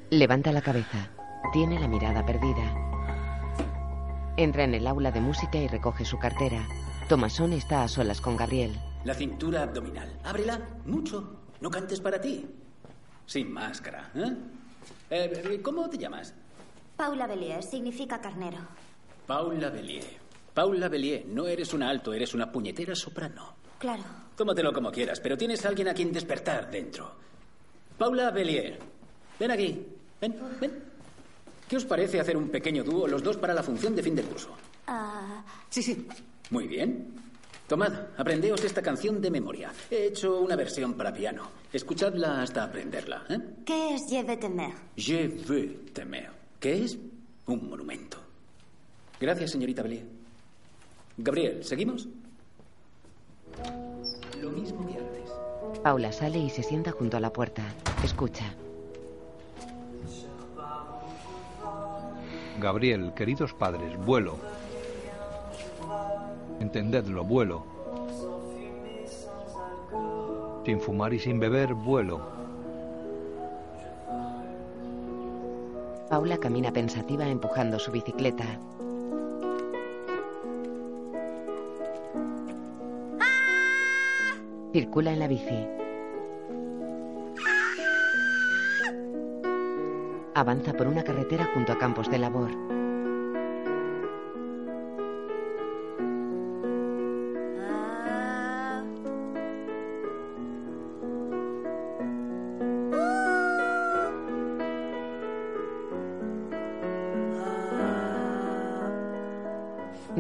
Levanta 0.10 0.52
la 0.52 0.64
cabeza. 0.64 1.12
Tiene 1.54 1.80
la 1.80 1.88
mirada 1.88 2.26
perdida. 2.26 2.74
Entra 4.38 4.64
en 4.64 4.74
el 4.74 4.88
aula 4.88 5.12
de 5.12 5.22
música 5.22 5.60
y 5.60 5.68
recoge 5.68 6.04
su 6.04 6.18
cartera. 6.18 6.66
Tomasón 7.12 7.52
está 7.52 7.84
a 7.84 7.90
solas 7.90 8.22
con 8.22 8.38
Gabriel. 8.38 8.72
La 9.04 9.14
cintura 9.14 9.64
abdominal. 9.64 10.18
Ábrela 10.24 10.62
mucho. 10.86 11.42
No 11.60 11.70
cantes 11.70 12.00
para 12.00 12.22
ti. 12.22 12.48
Sin 13.26 13.52
máscara. 13.52 14.10
¿eh? 14.16 14.34
Eh, 15.10 15.60
¿Cómo 15.62 15.90
te 15.90 15.98
llamas? 15.98 16.34
Paula 16.96 17.28
Bellier 17.28 17.62
significa 17.64 18.22
carnero. 18.22 18.60
Paula 19.28 19.70
Bellier. 19.70 20.06
Paula 20.54 20.88
Bellier, 20.88 21.26
no 21.26 21.48
eres 21.48 21.74
una 21.74 21.90
alto, 21.90 22.14
eres 22.14 22.34
una 22.34 22.50
puñetera 22.50 22.96
soprano. 22.96 23.56
Claro. 23.78 24.04
Tómatelo 24.38 24.72
como 24.72 24.90
quieras, 24.90 25.20
pero 25.20 25.38
tienes 25.38 25.66
a 25.66 25.68
alguien 25.68 25.90
a 25.90 25.94
quien 25.94 26.14
despertar 26.14 26.72
dentro. 26.72 27.12
Paula 27.98 28.32
Bellier, 28.32 28.80
ven 29.38 29.52
aquí. 29.52 29.86
Ven, 30.22 30.40
ven. 30.62 30.82
¿Qué 31.68 31.76
os 31.76 31.84
parece 31.84 32.22
hacer 32.22 32.38
un 32.38 32.48
pequeño 32.48 32.86
dúo 32.86 33.06
los 33.06 33.22
dos 33.22 33.36
para 33.36 33.54
la 33.54 33.64
función 33.64 33.98
de 33.98 34.02
fin 34.02 34.16
de 34.16 34.24
curso? 34.24 34.52
Ah, 34.88 35.44
Sí, 35.70 35.84
sí. 35.84 36.08
Muy 36.52 36.68
bien. 36.68 37.08
Tomad, 37.68 37.94
aprendeos 38.18 38.64
esta 38.66 38.82
canción 38.82 39.22
de 39.22 39.32
memoria. 39.32 39.72
He 39.90 40.08
hecho 40.08 40.42
una 40.42 40.58
versión 40.58 40.94
para 40.96 41.14
piano. 41.14 41.50
Escuchadla 41.72 42.42
hasta 42.42 42.66
aprenderla. 42.66 43.24
¿eh? 43.30 43.40
¿Qué 43.66 43.96
es 43.96 44.02
Je 44.10 44.22
veux 44.24 44.38
te 44.38 44.50
mer? 44.50 44.74
Je 44.98 45.30
veux 45.48 45.94
te 45.94 46.04
mer. 46.04 46.30
¿Qué 46.60 46.84
es? 46.84 46.98
Un 47.48 47.70
monumento. 47.70 48.18
Gracias, 49.20 49.52
señorita 49.52 49.82
Bellier. 49.82 50.06
Gabriel, 51.18 51.64
¿seguimos? 51.64 52.10
Lo 54.42 54.50
mismo 54.50 54.86
que 54.86 54.98
antes. 54.98 55.32
Paula 55.82 56.12
sale 56.12 56.40
y 56.40 56.50
se 56.50 56.64
sienta 56.64 56.92
junto 56.92 57.16
a 57.16 57.22
la 57.22 57.32
puerta. 57.32 57.64
Escucha. 58.04 58.54
Gabriel, 62.60 63.14
queridos 63.16 63.54
padres, 63.54 63.98
vuelo. 64.06 64.38
Entendedlo, 66.62 67.24
vuelo. 67.24 67.64
Sin 70.64 70.80
fumar 70.80 71.12
y 71.12 71.20
sin 71.20 71.40
beber, 71.40 71.74
vuelo. 71.74 72.22
Paula 76.08 76.38
camina 76.38 76.72
pensativa 76.72 77.28
empujando 77.28 77.80
su 77.80 77.92
bicicleta. 77.92 78.46
Circula 84.72 85.14
en 85.14 85.20
la 85.20 85.28
bici. 85.28 85.68
Avanza 90.36 90.74
por 90.74 90.88
una 90.88 91.04
carretera 91.04 91.50
junto 91.56 91.74
a 91.74 91.80
campos 91.80 92.10
de 92.12 92.20
labor. 92.20 92.81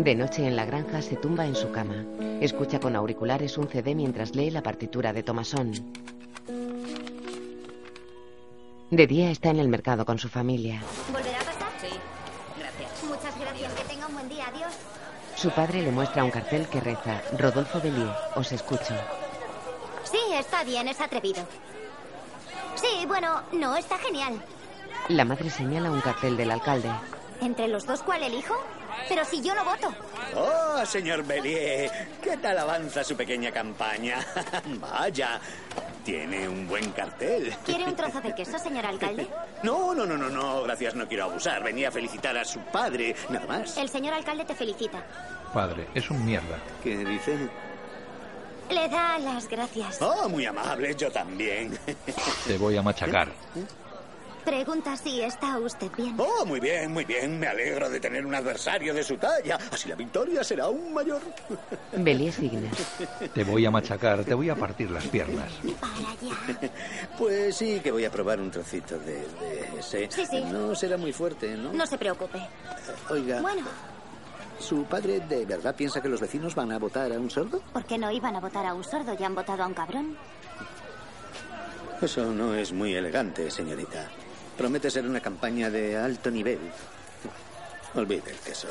De 0.01 0.15
noche 0.15 0.47
en 0.47 0.55
la 0.55 0.65
granja 0.65 0.99
se 1.03 1.15
tumba 1.15 1.45
en 1.45 1.55
su 1.55 1.71
cama. 1.71 2.03
Escucha 2.41 2.79
con 2.79 2.95
auriculares 2.95 3.59
un 3.59 3.67
CD 3.67 3.93
mientras 3.93 4.33
lee 4.35 4.49
la 4.49 4.63
partitura 4.63 5.13
de 5.13 5.21
Tomasón. 5.21 5.73
De 8.89 9.05
día 9.05 9.29
está 9.29 9.51
en 9.51 9.59
el 9.59 9.67
mercado 9.67 10.03
con 10.03 10.17
su 10.17 10.27
familia. 10.27 10.81
¿Volverá 11.13 11.37
a 11.37 11.43
pasar? 11.43 11.69
Sí, 11.79 11.89
gracias. 12.57 13.03
Muchas 13.03 13.39
gracias. 13.39 13.73
Que 13.73 13.83
tenga 13.83 14.07
un 14.07 14.13
buen 14.15 14.27
día. 14.27 14.47
Adiós. 14.47 14.73
Su 15.35 15.51
padre 15.51 15.83
le 15.83 15.91
muestra 15.91 16.23
un 16.23 16.31
cartel 16.31 16.67
que 16.67 16.79
reza, 16.79 17.21
Rodolfo 17.37 17.79
Bellier, 17.79 18.09
os 18.35 18.51
escucho. 18.51 18.95
Sí, 20.03 20.17
está 20.33 20.63
bien, 20.63 20.87
es 20.87 20.99
atrevido. 20.99 21.45
Sí, 22.73 23.05
bueno, 23.05 23.43
no, 23.51 23.75
está 23.77 23.99
genial. 23.99 24.41
La 25.09 25.25
madre 25.25 25.51
señala 25.51 25.91
un 25.91 26.01
cartel 26.01 26.37
del 26.37 26.49
alcalde. 26.49 26.89
¿Entre 27.39 27.67
los 27.67 27.85
dos 27.85 28.01
cuál 28.01 28.23
elijo? 28.23 28.55
Pero 29.07 29.25
si 29.25 29.41
yo 29.41 29.53
no 29.55 29.65
voto. 29.65 29.93
Oh, 30.35 30.85
señor 30.85 31.23
Bellier, 31.23 31.91
¿qué 32.21 32.37
tal 32.37 32.57
avanza 32.57 33.03
su 33.03 33.15
pequeña 33.15 33.51
campaña? 33.51 34.25
Vaya, 34.79 35.39
tiene 36.03 36.47
un 36.47 36.67
buen 36.67 36.91
cartel. 36.91 37.53
¿Quiere 37.65 37.85
un 37.85 37.95
trozo 37.95 38.21
de 38.21 38.33
queso, 38.33 38.57
señor 38.57 38.85
alcalde? 38.85 39.27
No, 39.63 39.93
no, 39.93 40.07
no, 40.07 40.17
no, 40.17 40.27
no, 40.27 40.63
gracias, 40.63 40.95
no 40.95 41.07
quiero 41.07 41.25
abusar. 41.25 41.63
Venía 41.63 41.89
a 41.89 41.91
felicitar 41.91 42.35
a 42.35 42.43
su 42.43 42.59
padre, 42.59 43.15
nada 43.29 43.45
más. 43.45 43.77
El 43.77 43.89
señor 43.89 44.15
alcalde 44.15 44.43
te 44.43 44.55
felicita. 44.55 45.03
Padre, 45.53 45.87
es 45.93 46.09
un 46.09 46.25
mierda. 46.25 46.57
¿Qué 46.83 46.97
dice? 46.97 47.37
Le 48.71 48.89
da 48.89 49.19
las 49.19 49.47
gracias. 49.47 50.01
Oh, 50.01 50.27
muy 50.29 50.45
amable, 50.45 50.95
yo 50.95 51.11
también. 51.11 51.77
Te 52.47 52.57
voy 52.57 52.77
a 52.77 52.81
machacar. 52.81 53.27
Pregunta 54.45 54.97
si 54.97 55.21
está 55.21 55.57
usted 55.59 55.91
bien. 55.95 56.15
Oh, 56.17 56.45
muy 56.45 56.59
bien, 56.59 56.91
muy 56.91 57.05
bien. 57.05 57.39
Me 57.39 57.47
alegro 57.47 57.89
de 57.89 57.99
tener 57.99 58.25
un 58.25 58.33
adversario 58.33 58.93
de 58.93 59.03
su 59.03 59.17
talla. 59.17 59.57
Así 59.71 59.87
la 59.87 59.95
victoria 59.95 60.43
será 60.43 60.65
aún 60.65 60.93
mayor. 60.93 61.21
Belie 61.97 62.31
signa. 62.31 62.69
Te 63.33 63.43
voy 63.43 63.65
a 63.65 63.71
machacar, 63.71 64.23
te 64.23 64.33
voy 64.33 64.49
a 64.49 64.55
partir 64.55 64.89
las 64.89 65.05
piernas. 65.07 65.51
Para 65.79 65.93
allá. 66.11 66.71
Pues 67.17 67.55
sí, 67.55 67.79
que 67.81 67.91
voy 67.91 68.05
a 68.05 68.11
probar 68.11 68.39
un 68.39 68.49
trocito 68.49 68.97
de, 68.99 69.15
de 69.15 69.79
ese. 69.79 70.09
Sí, 70.11 70.25
sí. 70.25 70.41
No 70.41 70.73
será 70.75 70.97
muy 70.97 71.13
fuerte, 71.13 71.55
¿no? 71.55 71.71
No 71.73 71.85
se 71.85 71.97
preocupe. 71.97 72.39
Oiga, 73.09 73.41
Bueno, 73.41 73.61
¿su 74.59 74.83
padre 74.85 75.19
de 75.19 75.45
verdad 75.45 75.75
piensa 75.75 76.01
que 76.01 76.09
los 76.09 76.19
vecinos 76.19 76.55
van 76.55 76.71
a 76.71 76.79
votar 76.79 77.11
a 77.11 77.19
un 77.19 77.29
sordo? 77.29 77.61
¿por 77.71 77.85
qué 77.85 77.97
no 77.97 78.11
iban 78.11 78.35
a 78.35 78.39
votar 78.39 78.65
a 78.65 78.73
un 78.73 78.83
sordo? 78.83 79.13
Ya 79.17 79.27
han 79.27 79.35
votado 79.35 79.63
a 79.63 79.67
un 79.67 79.73
cabrón. 79.73 80.17
Eso 82.01 82.25
no 82.31 82.55
es 82.55 82.73
muy 82.73 82.95
elegante, 82.95 83.51
señorita. 83.51 84.09
Promete 84.61 84.91
ser 84.91 85.07
una 85.07 85.19
campaña 85.19 85.71
de 85.71 85.97
alto 85.97 86.29
nivel. 86.29 86.59
Olvide 87.95 88.29
el 88.29 88.37
queso. 88.37 88.67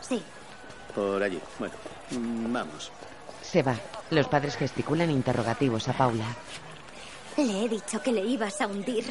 Sí. 0.00 0.22
Por 0.94 1.22
allí. 1.22 1.38
Bueno, 1.58 1.74
mm, 2.12 2.50
vamos. 2.50 2.90
Se 3.42 3.62
va. 3.62 3.76
Los 4.08 4.28
padres 4.28 4.56
gesticulan 4.56 5.10
interrogativos 5.10 5.86
a 5.88 5.92
Paula. 5.92 6.24
Le 7.36 7.66
he 7.66 7.68
dicho 7.68 8.00
que 8.02 8.12
le 8.12 8.22
ibas 8.24 8.62
a 8.62 8.66
hundir. 8.66 9.04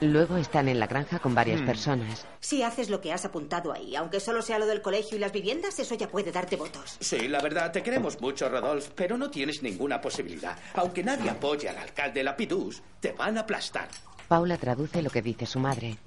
Luego 0.00 0.36
están 0.38 0.68
en 0.68 0.80
la 0.80 0.88
granja 0.88 1.20
con 1.20 1.32
varias 1.32 1.60
Hmm. 1.60 1.66
personas. 1.66 2.26
Si 2.40 2.64
haces 2.64 2.90
lo 2.90 3.00
que 3.00 3.12
has 3.12 3.24
apuntado 3.24 3.72
ahí, 3.72 3.94
aunque 3.94 4.18
solo 4.18 4.42
sea 4.42 4.58
lo 4.58 4.66
del 4.66 4.82
colegio 4.82 5.16
y 5.16 5.20
las 5.20 5.30
viviendas, 5.30 5.78
eso 5.78 5.94
ya 5.94 6.08
puede 6.08 6.32
darte 6.32 6.56
votos. 6.56 6.96
Sí, 6.98 7.28
la 7.28 7.40
verdad, 7.40 7.70
te 7.70 7.80
queremos 7.82 8.20
mucho, 8.20 8.48
Rodolph, 8.48 8.88
pero 8.96 9.16
no 9.16 9.30
tienes 9.30 9.62
ninguna 9.62 10.00
posibilidad. 10.00 10.58
Aunque 10.74 11.04
nadie 11.04 11.30
apoye 11.30 11.68
al 11.68 11.78
alcalde 11.78 12.24
Lapidus, 12.24 12.82
te 12.98 13.12
van 13.12 13.38
a 13.38 13.42
aplastar. 13.42 13.88
Paula 14.28 14.58
traduce 14.58 15.02
lo 15.02 15.10
que 15.10 15.22
dice 15.22 15.46
su 15.46 15.60
madre. 15.60 15.98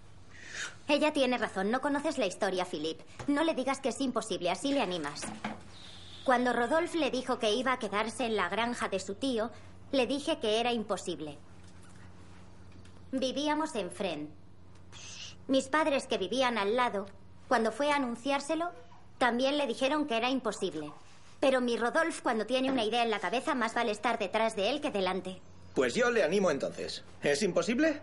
Ella 0.88 1.14
tiene 1.14 1.38
razón, 1.38 1.72
no 1.72 1.82
conoces 1.82 2.18
la 2.18 2.26
historia, 2.26 2.66
Philip. 2.66 3.00
No 3.28 3.44
le 3.44 3.54
digas 3.54 3.80
que 3.80 3.90
es 3.90 4.02
imposible, 4.02 4.50
así 4.50 4.74
le 4.74 4.82
animas. 4.82 5.22
Cuando 6.26 6.52
Rodolph 6.52 6.96
le 6.96 7.12
dijo 7.12 7.40
que 7.40 7.54
iba 7.54 7.74
a 7.74 7.80
quedarse 7.80 8.26
en 8.26 8.36
la 8.36 8.50
granja 8.50 8.90
de 8.90 9.00
su 9.00 9.16
tío, 9.16 9.52
le 9.92 10.06
dije 10.06 10.40
que 10.40 10.60
era 10.60 10.74
imposible. 10.74 11.38
Vivíamos 13.12 13.76
en 13.76 13.90
Fren. 13.90 14.30
Mis 15.48 15.68
padres 15.68 16.06
que 16.06 16.18
vivían 16.18 16.58
al 16.58 16.76
lado, 16.76 17.06
cuando 17.48 17.72
fue 17.72 17.92
a 17.92 17.96
anunciárselo, 17.96 18.70
también 19.18 19.58
le 19.58 19.66
dijeron 19.66 20.06
que 20.06 20.18
era 20.18 20.30
imposible. 20.30 20.92
Pero 21.40 21.62
mi 21.62 21.78
Rodolph, 21.78 22.22
cuando 22.22 22.46
tiene 22.46 22.72
una 22.72 22.84
idea 22.84 23.04
en 23.04 23.12
la 23.12 23.20
cabeza, 23.20 23.56
más 23.56 23.74
vale 23.74 23.92
estar 23.92 24.20
detrás 24.20 24.56
de 24.56 24.70
él 24.70 24.82
que 24.82 24.92
delante. 24.92 25.42
Pues 25.80 25.96
yo 25.96 26.12
le 26.12 26.22
animo 26.26 26.52
entonces. 26.52 27.06
¿Es 27.24 27.42
imposible? 27.42 28.02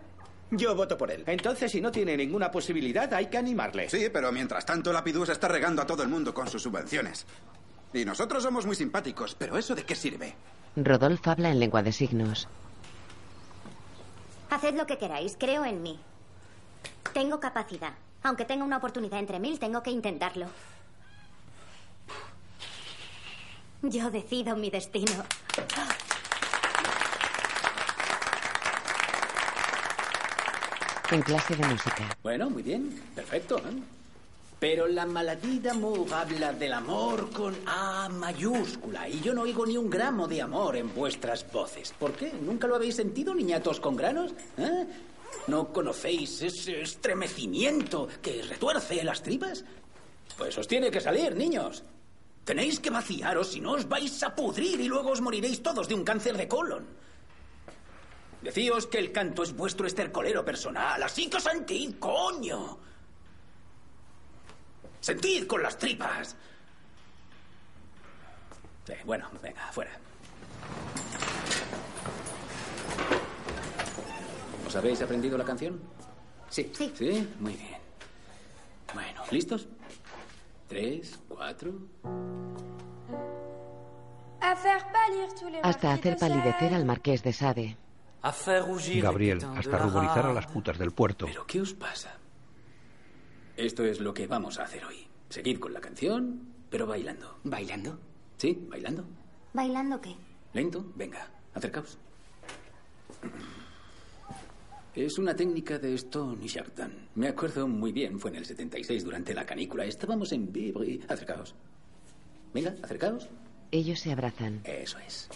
Yo 0.49 0.73
voto 0.73 0.97
por 0.97 1.11
él. 1.11 1.23
Entonces, 1.27 1.71
si 1.71 1.79
no 1.79 1.91
tiene 1.91 2.17
ninguna 2.17 2.49
posibilidad, 2.49 3.13
hay 3.13 3.27
que 3.27 3.37
animarle. 3.37 3.87
Sí, 3.87 4.07
pero 4.11 4.31
mientras 4.31 4.65
tanto, 4.65 4.91
Lapidus 4.91 5.29
está 5.29 5.47
regando 5.47 5.83
a 5.83 5.85
todo 5.85 6.01
el 6.01 6.09
mundo 6.09 6.33
con 6.33 6.47
sus 6.47 6.63
subvenciones. 6.63 7.27
Y 7.93 8.03
nosotros 8.03 8.41
somos 8.41 8.65
muy 8.65 8.75
simpáticos, 8.75 9.35
pero 9.35 9.59
¿eso 9.59 9.75
de 9.75 9.83
qué 9.83 9.93
sirve? 9.93 10.33
Rodolph 10.75 11.27
habla 11.27 11.51
en 11.51 11.59
lengua 11.59 11.83
de 11.83 11.91
signos. 11.91 12.47
Haced 14.49 14.73
lo 14.73 14.87
que 14.87 14.97
queráis, 14.97 15.37
creo 15.37 15.63
en 15.63 15.83
mí. 15.83 15.99
Tengo 17.13 17.39
capacidad. 17.39 17.93
Aunque 18.23 18.45
tenga 18.45 18.65
una 18.65 18.77
oportunidad 18.77 19.19
entre 19.19 19.37
mil, 19.37 19.59
tengo 19.59 19.83
que 19.83 19.91
intentarlo. 19.91 20.47
Yo 23.83 24.09
decido 24.09 24.55
mi 24.55 24.71
destino. 24.71 25.23
En 31.09 31.21
clase 31.21 31.55
de 31.55 31.65
música. 31.65 32.17
Bueno, 32.21 32.49
muy 32.49 32.63
bien, 32.63 33.01
perfecto. 33.15 33.57
¿eh? 33.59 33.81
Pero 34.59 34.87
la 34.87 35.05
maladie 35.05 35.59
d'amour 35.59 36.11
habla 36.13 36.51
del 36.51 36.73
amor 36.73 37.29
con 37.31 37.55
A 37.65 38.09
mayúscula 38.09 39.07
y 39.07 39.21
yo 39.21 39.33
no 39.33 39.43
oigo 39.43 39.65
ni 39.65 39.77
un 39.77 39.89
gramo 39.89 40.27
de 40.27 40.41
amor 40.41 40.75
en 40.75 40.93
vuestras 40.93 41.49
voces. 41.51 41.93
¿Por 41.97 42.13
qué? 42.13 42.33
¿Nunca 42.33 42.67
lo 42.67 42.75
habéis 42.75 42.95
sentido, 42.95 43.33
niñatos 43.33 43.79
con 43.79 43.95
granos? 43.95 44.33
¿Eh? 44.57 44.85
¿No 45.47 45.71
conocéis 45.71 46.41
ese 46.41 46.81
estremecimiento 46.81 48.09
que 48.21 48.41
retuerce 48.41 49.01
las 49.03 49.23
tripas? 49.23 49.63
Pues 50.37 50.57
os 50.57 50.67
tiene 50.67 50.91
que 50.91 50.99
salir, 50.99 51.35
niños. 51.35 51.83
Tenéis 52.43 52.79
que 52.79 52.89
vaciaros, 52.89 53.51
si 53.51 53.61
no 53.61 53.73
os 53.73 53.87
vais 53.87 54.23
a 54.23 54.35
pudrir 54.35 54.81
y 54.81 54.87
luego 54.87 55.11
os 55.11 55.21
moriréis 55.21 55.63
todos 55.63 55.87
de 55.87 55.95
un 55.95 56.03
cáncer 56.03 56.35
de 56.35 56.47
colon. 56.47 56.85
Decíos 58.41 58.87
que 58.87 58.99
el 58.99 59.11
canto 59.11 59.43
es 59.43 59.55
vuestro 59.55 59.87
estercolero 59.87 60.45
personal, 60.45 61.01
así 61.01 61.29
que 61.29 61.39
sentid, 61.39 61.95
coño. 61.99 62.77
Sentid 65.01 65.47
con 65.47 65.63
las 65.63 65.77
tripas. 65.77 66.35
Sí, 68.85 68.93
bueno, 69.05 69.29
venga, 69.41 69.71
fuera. 69.71 69.91
¿Os 74.65 74.75
habéis 74.75 75.01
aprendido 75.01 75.37
la 75.37 75.45
canción? 75.45 75.81
Sí. 76.49 76.71
Sí. 76.73 76.93
¿Sí? 76.95 77.27
Muy 77.39 77.53
bien. 77.53 77.77
Bueno, 78.93 79.23
¿listos? 79.31 79.67
Tres, 80.67 81.19
cuatro. 81.27 81.73
Hasta 85.63 85.91
hacer 85.93 86.13
de 86.13 86.19
palidecer 86.19 86.69
Sade. 86.69 86.75
al 86.75 86.85
marqués 86.85 87.23
de 87.23 87.33
Sade. 87.33 87.77
Gabriel, 89.01 89.39
hasta 89.55 89.77
ruborizar 89.77 90.25
a 90.25 90.33
las 90.33 90.47
putas 90.47 90.77
del 90.77 90.91
puerto. 90.91 91.25
¿Pero 91.25 91.45
qué 91.45 91.61
os 91.61 91.73
pasa? 91.73 92.17
Esto 93.55 93.83
es 93.85 93.99
lo 93.99 94.13
que 94.13 94.27
vamos 94.27 94.59
a 94.59 94.63
hacer 94.63 94.85
hoy. 94.85 95.07
Seguid 95.29 95.59
con 95.59 95.73
la 95.73 95.81
canción, 95.81 96.53
pero 96.69 96.85
bailando. 96.85 97.39
¿Bailando? 97.43 97.99
Sí, 98.37 98.67
bailando. 98.69 99.05
¿Bailando 99.53 99.99
qué? 99.99 100.15
Lento, 100.53 100.91
venga, 100.95 101.27
acercaos. 101.53 101.97
Es 104.95 105.19
una 105.19 105.35
técnica 105.35 105.77
de 105.77 105.93
Stone 105.93 106.43
y 106.43 106.47
Chardin. 106.47 107.09
Me 107.15 107.27
acuerdo 107.27 107.67
muy 107.67 107.91
bien, 107.91 108.19
fue 108.19 108.31
en 108.31 108.37
el 108.37 108.45
76 108.45 109.03
durante 109.03 109.33
la 109.33 109.45
canícula. 109.45 109.85
Estábamos 109.85 110.31
en 110.31 110.51
Vibri. 110.51 111.01
Acercaos. 111.07 111.55
Venga, 112.53 112.75
acercaos. 112.81 113.29
Ellos 113.71 113.99
se 113.99 114.11
abrazan. 114.11 114.61
Eso 114.63 114.97
es. 114.99 115.29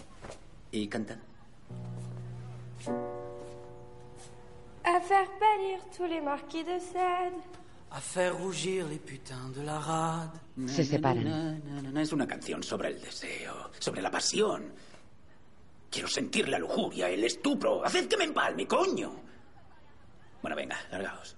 Y 0.71 0.87
cantad. 0.87 1.17
À 4.83 4.99
faire 4.99 5.29
pâlir 5.39 5.79
tous 5.95 6.05
les 6.05 6.21
marquis 6.21 6.63
de 6.63 6.79
Sade. 6.79 7.33
À 7.91 7.99
faire 7.99 8.37
rougir 8.37 8.87
les 8.87 8.97
putains 8.99 9.49
de 9.55 9.61
la 9.61 9.79
rade. 9.79 10.39
Se 10.67 10.83
separan. 10.83 11.61
Es 11.97 12.13
una 12.13 12.25
canción 12.25 12.63
sobre 12.63 12.89
el 12.89 13.01
deseo, 13.01 13.69
sobre 13.79 14.01
la 14.01 14.09
pasión. 14.09 14.71
Quiero 15.89 16.07
sentir 16.07 16.47
la 16.47 16.57
lujuria, 16.57 17.09
el 17.09 17.23
estupro. 17.23 17.83
Haced 17.85 18.07
que 18.07 18.17
me 18.17 18.23
empalme, 18.23 18.65
coño. 18.65 19.11
Bueno, 20.41 20.55
venga, 20.55 20.77
largaos. 20.89 21.35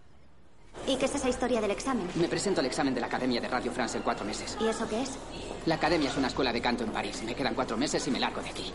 ¿Y 0.88 0.96
qué 0.96 1.06
es 1.06 1.16
esa 1.16 1.30
historia 1.30 1.60
del 1.60 1.72
examen? 1.72 2.08
Me 2.16 2.28
presento 2.28 2.60
al 2.60 2.68
examen 2.68 2.94
de 2.94 3.02
la 3.02 3.08
Academia 3.08 3.42
de 3.42 3.48
Radio 3.48 3.72
France 3.72 3.98
en 3.98 4.04
cuatro 4.04 4.26
meses. 4.26 4.58
¿Y 4.62 4.68
eso 4.68 4.88
qué 4.88 5.02
es? 5.02 5.18
La 5.66 5.76
Academia 5.76 6.10
es 6.10 6.18
una 6.18 6.28
escuela 6.28 6.54
de 6.54 6.62
canto 6.62 6.84
en 6.84 6.92
París. 6.92 7.22
Me 7.24 7.36
quedan 7.36 7.56
cuatro 7.56 7.78
meses 7.78 8.08
y 8.08 8.12
me 8.12 8.20
largo 8.20 8.42
de 8.42 8.50
aquí. 8.50 8.72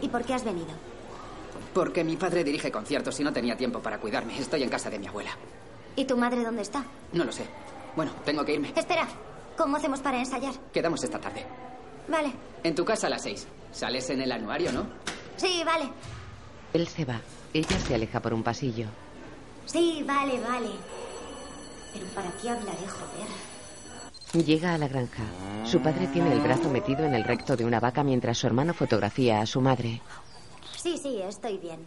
¿Y 0.00 0.08
por 0.08 0.24
qué 0.24 0.34
has 0.34 0.44
venido? 0.44 0.70
Porque 1.74 2.04
mi 2.04 2.16
padre 2.16 2.44
dirige 2.44 2.70
conciertos 2.70 3.18
y 3.20 3.24
no 3.24 3.32
tenía 3.32 3.56
tiempo 3.56 3.80
para 3.80 3.98
cuidarme. 3.98 4.38
Estoy 4.38 4.62
en 4.62 4.68
casa 4.68 4.90
de 4.90 4.98
mi 4.98 5.06
abuela. 5.06 5.30
¿Y 5.96 6.04
tu 6.04 6.16
madre 6.16 6.42
dónde 6.44 6.62
está? 6.62 6.84
No 7.12 7.24
lo 7.24 7.32
sé. 7.32 7.44
Bueno, 7.96 8.12
tengo 8.24 8.44
que 8.44 8.54
irme. 8.54 8.72
Espera, 8.74 9.06
¿cómo 9.56 9.76
hacemos 9.76 10.00
para 10.00 10.18
ensayar? 10.18 10.54
Quedamos 10.72 11.02
esta 11.04 11.18
tarde. 11.18 11.44
Vale. 12.08 12.32
En 12.62 12.74
tu 12.74 12.84
casa 12.84 13.06
a 13.06 13.10
las 13.10 13.22
seis. 13.22 13.46
Sales 13.72 14.08
en 14.10 14.22
el 14.22 14.32
anuario, 14.32 14.72
¿no? 14.72 14.86
Sí, 15.36 15.62
vale. 15.64 15.90
Él 16.72 16.88
se 16.88 17.04
va. 17.04 17.20
Ella 17.52 17.78
se 17.78 17.94
aleja 17.94 18.20
por 18.20 18.32
un 18.32 18.42
pasillo. 18.42 18.86
Sí, 19.66 20.02
vale, 20.06 20.40
vale. 20.40 20.70
Pero 21.92 22.06
¿para 22.14 22.30
qué 22.40 22.48
hablaré, 22.50 22.86
joder? 22.88 24.46
Llega 24.46 24.72
a 24.72 24.78
la 24.78 24.88
granja. 24.88 25.22
Su 25.64 25.80
padre 25.80 26.06
tiene 26.06 26.32
el 26.32 26.40
brazo 26.40 26.70
metido 26.70 27.04
en 27.04 27.14
el 27.14 27.24
recto 27.24 27.54
de 27.54 27.66
una 27.66 27.80
vaca 27.80 28.02
mientras 28.02 28.38
su 28.38 28.46
hermano 28.46 28.72
fotografía 28.72 29.42
a 29.42 29.46
su 29.46 29.60
madre. 29.60 30.00
Sí, 30.82 30.98
sí, 30.98 31.20
estoy 31.22 31.58
bien. 31.58 31.86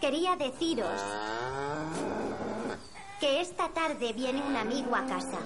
Quería 0.00 0.36
deciros 0.36 1.00
que 3.18 3.40
esta 3.40 3.68
tarde 3.70 4.12
viene 4.12 4.42
un 4.42 4.54
amigo 4.56 4.94
a 4.94 5.06
casa. 5.06 5.38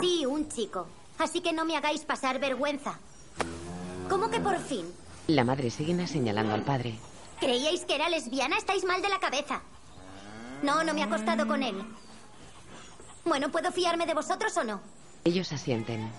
Sí, 0.00 0.26
un 0.26 0.48
chico. 0.48 0.86
Así 1.18 1.40
que 1.40 1.52
no 1.52 1.64
me 1.64 1.76
hagáis 1.76 2.04
pasar 2.04 2.38
vergüenza. 2.38 2.98
¿Cómo 4.08 4.30
que 4.30 4.40
por 4.40 4.58
fin? 4.58 4.86
La 5.26 5.42
madre 5.42 5.70
sigue 5.70 6.06
señalando 6.06 6.54
al 6.54 6.62
padre. 6.62 6.98
¿Creíais 7.40 7.84
que 7.84 7.94
era 7.94 8.08
lesbiana? 8.08 8.56
Estáis 8.56 8.84
mal 8.84 9.00
de 9.00 9.08
la 9.08 9.18
cabeza. 9.18 9.62
No, 10.62 10.84
no 10.84 10.92
me 10.92 11.02
ha 11.02 11.06
acostado 11.06 11.46
con 11.46 11.62
él. 11.62 11.82
Bueno, 13.24 13.50
¿puedo 13.50 13.72
fiarme 13.72 14.06
de 14.06 14.14
vosotros 14.14 14.56
o 14.56 14.64
no? 14.64 14.80
Ellos 15.24 15.52
asienten. 15.52 16.10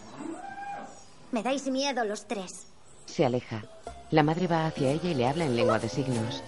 Me 1.32 1.44
dais 1.44 1.68
miedo 1.68 2.04
los 2.04 2.28
tres. 2.28 2.68
Se 3.06 3.26
aleja. 3.26 3.64
La 4.12 4.24
madre 4.24 4.48
va 4.48 4.66
hacia 4.66 4.92
ella 4.92 5.10
y 5.10 5.14
le 5.14 5.28
habla 5.28 5.46
en 5.46 5.56
lengua 5.56 5.78
de 5.78 5.88
signos. 5.88 6.44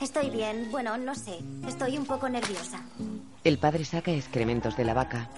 Estoy 0.00 0.30
bien. 0.30 0.68
Bueno, 0.72 0.98
no 0.98 1.14
sé. 1.14 1.38
Estoy 1.68 1.96
un 1.96 2.04
poco 2.04 2.28
nerviosa. 2.28 2.80
El 3.44 3.58
padre 3.58 3.84
saca 3.84 4.10
excrementos 4.10 4.76
de 4.76 4.84
la 4.84 4.94
vaca. 4.94 5.28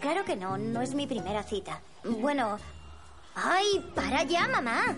Claro 0.00 0.24
que 0.24 0.36
no. 0.36 0.56
No 0.56 0.80
es 0.80 0.94
mi 0.94 1.06
primera 1.06 1.42
cita. 1.42 1.80
Bueno. 2.02 2.56
¡Ay! 3.34 3.84
¡Para 3.94 4.22
ya, 4.22 4.48
mamá! 4.48 4.94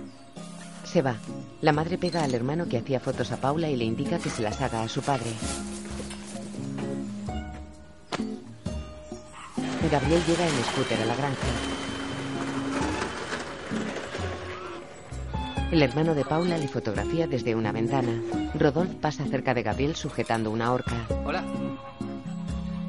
Se 0.85 1.03
va. 1.03 1.17
La 1.61 1.73
madre 1.73 1.99
pega 1.99 2.23
al 2.23 2.35
hermano 2.35 2.69
que 2.69 2.79
hacía 2.79 3.01
fotos 3.01 3.33
a 3.33 3.37
Paula 3.39 3.69
y 3.69 3.77
le 3.77 3.85
indica 3.85 4.19
que 4.19 4.31
se 4.31 4.43
las 4.43 4.61
haga 4.61 4.83
a 4.83 4.89
su 4.89 5.03
padre. 5.03 5.31
Gabriel 9.91 10.23
llega 10.27 10.47
en 10.47 10.65
scooter 10.65 11.03
a 11.03 11.05
la 11.05 11.15
granja. 11.17 11.82
El 15.73 15.83
hermano 15.83 16.15
de 16.15 16.27
Paula 16.27 16.59
le 16.59 16.69
fotografía 16.69 17.27
desde 17.27 17.55
una 17.55 17.73
ventana. 17.73 18.21
Rodolphe 18.55 18.95
pasa 18.97 19.25
cerca 19.25 19.55
de 19.55 19.63
Gabriel 19.63 19.97
sujetando 19.97 20.51
una 20.51 20.71
horca. 20.71 21.07
Hola. 21.25 21.43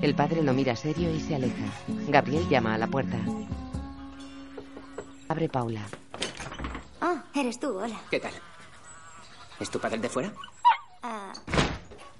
El 0.01 0.13
padre 0.15 0.43
lo 0.43 0.51
mira 0.51 0.75
serio 0.75 1.09
y 1.09 1.21
se 1.21 1.35
aleja. 1.35 1.63
Gabriel 2.09 2.45
llama 2.49 2.75
a 2.75 2.77
la 2.77 2.87
puerta. 2.87 3.17
Abre 5.29 5.47
Paula. 5.47 5.79
Oh, 7.01 7.19
eres 7.33 7.57
tú, 7.57 7.69
hola. 7.79 8.01
¿Qué 8.11 8.19
tal? 8.19 8.33
¿Es 9.61 9.69
tu 9.69 9.79
padre 9.79 9.95
el 9.95 10.01
de 10.01 10.09
fuera? 10.09 10.33
Ah, 11.03 11.31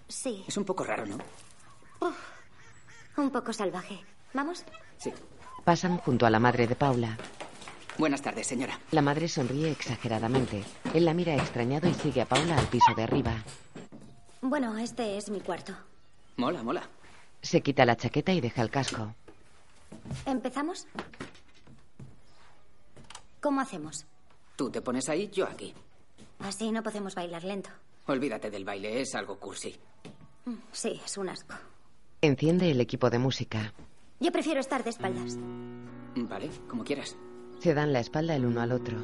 sí. 0.07 0.45
Es 0.47 0.55
un 0.55 0.63
poco 0.63 0.85
raro, 0.85 1.05
¿no? 1.05 1.17
Uf, 1.99 2.15
un 3.17 3.31
poco 3.31 3.51
salvaje. 3.51 3.99
¿Vamos? 4.33 4.63
Sí. 4.97 5.11
Pasan 5.65 5.97
junto 5.97 6.25
a 6.25 6.29
la 6.29 6.39
madre 6.39 6.67
de 6.67 6.75
Paula. 6.75 7.17
Buenas 7.97 8.21
tardes, 8.21 8.47
señora. 8.47 8.79
La 8.91 9.01
madre 9.01 9.27
sonríe 9.27 9.71
exageradamente. 9.71 10.63
Él 10.93 11.05
la 11.05 11.13
mira 11.13 11.35
extrañado 11.35 11.87
y 11.87 11.93
sigue 11.93 12.21
a 12.21 12.25
Paula 12.25 12.57
al 12.57 12.67
piso 12.67 12.93
de 12.95 13.03
arriba. 13.03 13.35
Bueno, 14.41 14.77
este 14.77 15.17
es 15.17 15.29
mi 15.29 15.39
cuarto. 15.41 15.73
Mola, 16.37 16.63
mola. 16.63 16.83
Se 17.41 17.61
quita 17.61 17.85
la 17.85 17.95
chaqueta 17.95 18.33
y 18.33 18.41
deja 18.41 18.61
el 18.61 18.69
casco. 18.71 19.13
¿Empezamos? 20.25 20.87
¿Cómo 23.41 23.61
hacemos? 23.61 24.05
Tú 24.55 24.69
te 24.69 24.81
pones 24.81 25.07
ahí, 25.09 25.29
yo 25.31 25.45
aquí. 25.45 25.73
Así 26.39 26.71
no 26.71 26.81
podemos 26.83 27.15
bailar 27.15 27.43
lento. 27.43 27.69
Olvídate 28.07 28.49
del 28.49 28.65
baile, 28.65 29.01
es 29.01 29.13
algo 29.15 29.37
cursi. 29.37 29.75
Mm, 30.45 30.53
Sí, 30.71 30.99
es 31.05 31.17
un 31.17 31.29
asco. 31.29 31.53
Enciende 32.21 32.71
el 32.71 32.81
equipo 32.81 33.09
de 33.09 33.19
música. 33.19 33.73
Yo 34.19 34.31
prefiero 34.31 34.59
estar 34.59 34.83
de 34.83 34.89
espaldas. 34.89 35.37
Vale, 36.15 36.49
como 36.69 36.83
quieras. 36.83 37.15
Se 37.63 37.73
dan 37.73 37.93
la 37.93 38.01
espalda 38.01 38.35
el 38.35 38.45
uno 38.45 38.59
al 38.59 38.73
otro. 38.73 38.97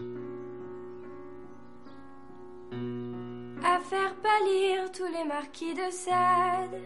À 3.63 3.79
faire 3.79 4.13
pâlir 4.21 4.91
tous 4.91 5.07
les 5.07 5.23
marquis 5.23 5.73
de 5.73 5.89
Sade. 5.89 6.77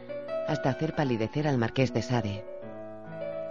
Hasta 0.47 0.69
hacer 0.69 0.93
palidecer 0.95 1.47
al 1.47 1.57
marqués 1.57 1.91
de 1.91 2.03
Sade. 2.03 2.43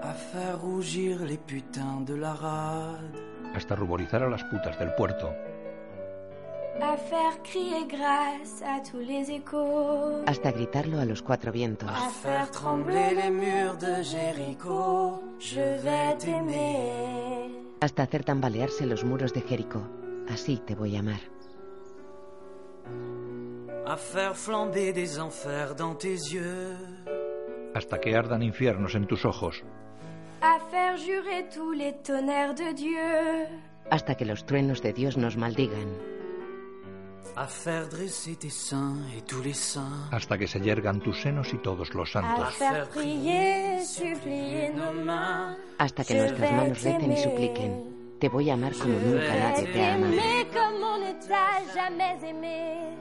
À 0.02 0.14
faire 0.14 0.56
rougir 0.61 1.18
les 1.24 1.37
putains 1.37 2.02
de 2.02 2.14
la 2.14 2.32
rade. 2.35 3.11
Hasta 3.56 3.74
ruborizar 3.74 4.22
a 4.22 4.28
las 4.28 4.44
putas 4.44 4.78
del 4.78 4.94
puerto. 4.94 5.35
À 6.80 6.96
faire 6.96 7.42
crier 7.42 7.88
grâce 7.88 8.62
à 8.62 8.80
tous 8.88 9.00
les 9.00 9.32
échos. 9.32 10.22
Hasta 10.28 10.52
gritarlo 10.52 11.00
a 11.00 11.04
los 11.04 11.22
cuatro 11.22 11.50
vientos. 11.50 11.90
À 11.90 12.08
faire 12.08 12.48
trembler 12.52 13.16
les 13.16 13.30
murs 13.30 13.78
de 13.78 14.00
Jéricho. 14.04 15.20
Je 15.40 15.76
vais 15.82 16.16
t'aimer. 16.20 17.21
Hasta 17.83 18.05
hacer 18.05 18.23
tambalearse 18.23 18.87
los 18.87 19.05
muros 19.05 19.33
de 19.35 19.40
Jericó. 19.40 19.83
Así 20.29 20.59
te 20.64 20.77
voy 20.77 20.95
a 20.95 21.01
amar. 21.01 21.21
À 23.85 23.97
faire 23.97 24.37
flamber 24.37 24.92
des 24.92 25.18
enfers 25.18 25.75
dans 25.75 25.97
tes 25.99 26.14
yeux. 26.33 26.77
Hasta 27.75 27.99
que 27.99 28.14
ardan 28.14 28.40
infiernos 28.40 28.95
en 28.95 29.07
tus 29.09 29.25
ojos. 29.25 29.64
À 30.40 30.61
faire 30.71 30.97
jurer 30.97 31.49
tous 31.53 31.73
les 31.73 31.92
tonnerres 32.05 32.55
de 32.55 32.73
Dieu. 32.73 33.49
Hasta 33.90 34.14
que 34.14 34.27
los 34.27 34.47
truenos 34.47 34.81
de 34.81 34.92
Dios 34.92 35.16
nos 35.16 35.37
maldigan. 35.37 36.12
Hasta 40.11 40.38
que 40.38 40.46
se 40.46 40.61
yergan 40.61 41.00
tus 41.00 41.20
senos 41.20 41.52
y 41.52 41.58
todos 41.58 41.94
los 41.94 42.12
santos. 42.12 42.54
Hasta 45.78 46.04
que 46.04 46.14
nuestras 46.14 46.52
manos 46.52 46.82
recen 46.82 47.12
y 47.12 47.16
supliquen. 47.16 47.92
Te 48.20 48.28
voy 48.28 48.50
a 48.50 48.54
amar 48.54 48.72
como 48.76 48.94
nunca 49.00 49.35
nadie 49.35 49.66
te 49.66 49.85
ama. 49.85 50.06
T'aimer 50.06 50.46
comme 50.52 50.85
on 50.85 50.98
ne 51.00 51.12
t'a 51.26 51.64
jamais 51.74 52.22
aimé. 52.22 52.96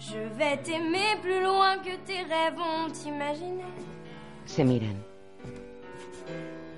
Je 0.00 0.18
vais 0.36 0.56
t'aimer 0.64 1.16
plus 1.22 1.40
loin 1.40 1.78
que 1.78 1.96
tes 2.04 2.22
rêves 2.24 2.58
ont 2.58 2.92
imaginé. 3.06 3.64
Se 4.46 4.64
miran. 4.64 4.96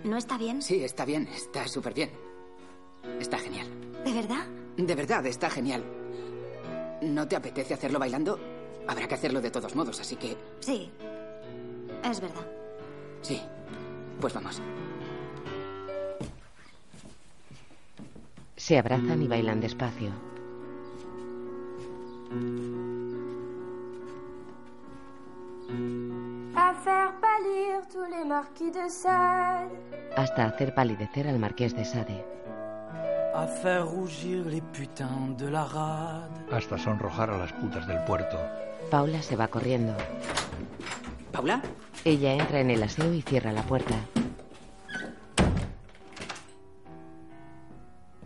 ¿No 0.05 0.19
está 0.19 0.37
bien? 0.37 0.61
Sí, 0.61 0.85
está 0.85 1.05
bien, 1.07 1.27
está 1.29 1.67
súper 1.69 1.95
bien. 1.95 2.11
Está 3.19 3.39
genial. 3.39 3.67
¿De 4.05 4.13
verdad? 4.13 4.47
De 4.87 4.95
verdad, 4.95 5.25
está 5.27 5.51
genial. 5.51 5.85
¿No 7.03 7.29
te 7.29 7.37
apetece 7.37 7.75
hacerlo 7.75 7.99
bailando? 7.99 8.39
Habrá 8.89 9.07
que 9.07 9.15
hacerlo 9.15 9.41
de 9.41 9.51
todos 9.51 9.75
modos, 9.77 10.01
así 10.01 10.17
que... 10.17 10.37
Sí. 10.61 10.91
Es 12.03 12.21
verdad. 12.21 12.47
Sí. 13.21 13.41
Pues 14.21 14.33
vamos. 14.35 14.61
Se 18.57 18.79
abrazan 18.79 19.23
y 19.23 19.29
bailan 19.29 19.61
despacio. 19.61 20.11
À 26.57 26.75
faire 26.75 27.13
pâlir 27.21 27.87
tous 27.93 28.09
les 28.11 28.25
marquis 28.25 28.71
de 28.73 28.89
Sade. 28.89 29.71
Hasta 30.17 30.47
hacer 30.47 30.75
palidecer 30.75 31.29
al 31.29 31.39
marqués 31.39 31.75
de 31.75 31.85
Sade. 31.85 32.25
À 33.35 33.47
faire 33.47 33.87
rougir 33.87 34.45
les 34.47 34.61
putains 34.61 35.29
de 35.39 35.47
la 35.49 35.65
rade. 35.65 36.47
Hasta 36.51 36.77
sonrojar 36.79 37.31
a 37.31 37.39
las 37.39 37.53
putas 37.53 37.87
del 37.87 38.03
puerto. 38.05 38.37
Paula 38.91 39.23
se 39.23 39.37
va 39.37 39.49
corriendo. 39.49 39.95
¿Paula? 41.33 41.63
Ella 42.05 42.35
entra 42.35 42.61
en 42.61 42.71
el 42.71 42.83
aseo 42.83 43.13
y 43.15 43.23
cierra 43.23 43.53
la 43.53 43.63
puerta. 43.63 43.95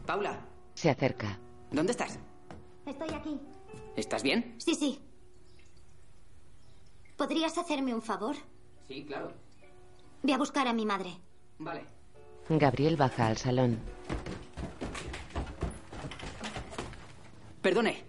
Paula, 0.07 0.39
Se 0.75 0.91
acerca. 0.91 1.39
¿dónde 1.71 1.93
estás? 1.93 2.19
Estoy 2.87 3.11
aquí. 3.15 3.41
¿Estás 3.97 4.23
bien? 4.23 4.55
Sí, 4.59 4.75
sí. 4.75 5.01
¿Podrías 7.17 7.57
hacerme 7.59 7.95
un 7.95 8.03
favor? 8.03 8.37
Sí, 8.89 9.05
claro. 9.07 9.33
Ve 10.23 10.33
a 10.35 10.39
buscar 10.39 10.67
a 10.67 10.73
mi 10.73 10.85
madre. 10.87 11.11
Vale. 11.59 11.85
Gabriel 12.49 12.97
baja 12.97 13.27
al 13.27 13.37
salón. 13.37 13.79
Perdone. 17.63 18.05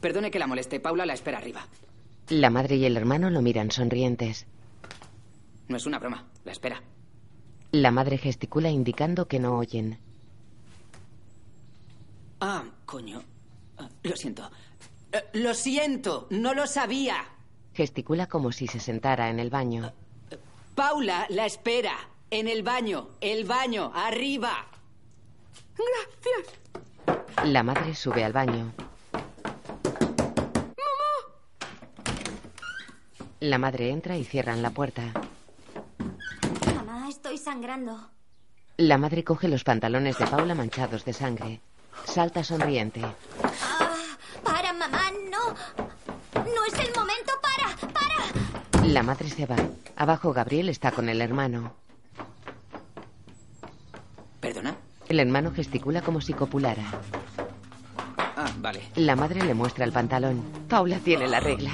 Perdone 0.00 0.30
que 0.30 0.38
la 0.38 0.46
moleste. 0.46 0.78
Paula 0.80 1.04
la 1.06 1.14
espera 1.14 1.38
arriba. 1.38 1.66
La 2.28 2.50
madre 2.50 2.76
y 2.76 2.84
el 2.84 2.96
hermano 2.96 3.30
lo 3.30 3.42
miran 3.42 3.70
sonrientes. 3.70 4.46
No 5.68 5.76
es 5.76 5.86
una 5.86 5.98
broma. 5.98 6.26
La 6.44 6.52
espera. 6.52 6.82
La 7.72 7.90
madre 7.90 8.16
gesticula 8.18 8.70
indicando 8.70 9.26
que 9.28 9.40
no 9.40 9.56
oyen. 9.58 9.98
Ah, 12.40 12.64
coño. 12.86 13.22
Ah, 13.76 13.88
Lo 14.04 14.16
siento. 14.16 14.48
Eh, 15.12 15.24
Lo 15.34 15.54
siento. 15.54 16.28
No 16.30 16.54
lo 16.54 16.66
sabía. 16.66 17.16
Gesticula 17.74 18.26
como 18.28 18.52
si 18.52 18.66
se 18.68 18.80
sentara 18.80 19.28
en 19.30 19.40
el 19.40 19.50
baño. 19.50 19.92
Paula 20.74 21.26
la 21.30 21.46
espera. 21.46 21.92
En 22.30 22.46
el 22.46 22.62
baño. 22.62 23.08
El 23.20 23.44
baño. 23.44 23.90
Arriba. 23.94 24.66
Gracias. 25.76 26.54
La 27.44 27.62
madre 27.62 27.94
sube 27.94 28.24
al 28.24 28.32
baño. 28.32 28.72
La 33.40 33.58
madre 33.58 33.90
entra 33.90 34.16
y 34.16 34.24
cierran 34.24 34.62
la 34.62 34.70
puerta. 34.70 35.12
Mamá, 36.74 37.08
estoy 37.08 37.38
sangrando. 37.38 38.10
La 38.76 38.98
madre 38.98 39.24
coge 39.24 39.48
los 39.48 39.64
pantalones 39.64 40.18
de 40.18 40.26
Paula 40.26 40.54
manchados 40.54 41.04
de 41.04 41.12
sangre. 41.12 41.60
Salta 42.04 42.44
sonriente. 42.44 43.00
Ah, 43.62 43.94
para, 44.42 44.72
mamá, 44.72 45.10
no. 45.30 45.54
No 46.34 46.64
es 46.66 46.74
el 46.74 46.92
momento, 46.94 47.32
para, 47.40 47.92
para. 47.92 48.86
La 48.86 49.02
madre 49.02 49.28
se 49.30 49.46
va. 49.46 49.56
Abajo 49.96 50.32
Gabriel 50.32 50.68
está 50.68 50.90
con 50.90 51.08
el 51.08 51.20
hermano. 51.20 51.72
¿Perdona? 54.40 54.76
El 55.08 55.20
hermano 55.20 55.50
gesticula 55.52 56.02
como 56.02 56.20
si 56.20 56.32
copulara. 56.34 56.84
Ah, 58.36 58.50
vale. 58.58 58.82
La 58.96 59.16
madre 59.16 59.42
le 59.42 59.54
muestra 59.54 59.84
el 59.84 59.92
pantalón. 59.92 60.42
Paula 60.68 60.98
tiene 60.98 61.26
la 61.26 61.40
regla. 61.40 61.70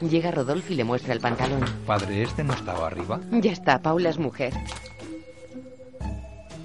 Llega 0.00 0.30
Rodolfo 0.30 0.72
y 0.72 0.76
le 0.76 0.84
muestra 0.84 1.12
el 1.12 1.20
pantalón. 1.20 1.64
Padre, 1.86 2.22
¿este 2.22 2.42
no 2.42 2.54
estaba 2.54 2.86
arriba? 2.86 3.20
Ya 3.30 3.52
está, 3.52 3.80
Paula 3.80 4.08
es 4.10 4.18
mujer. 4.18 4.52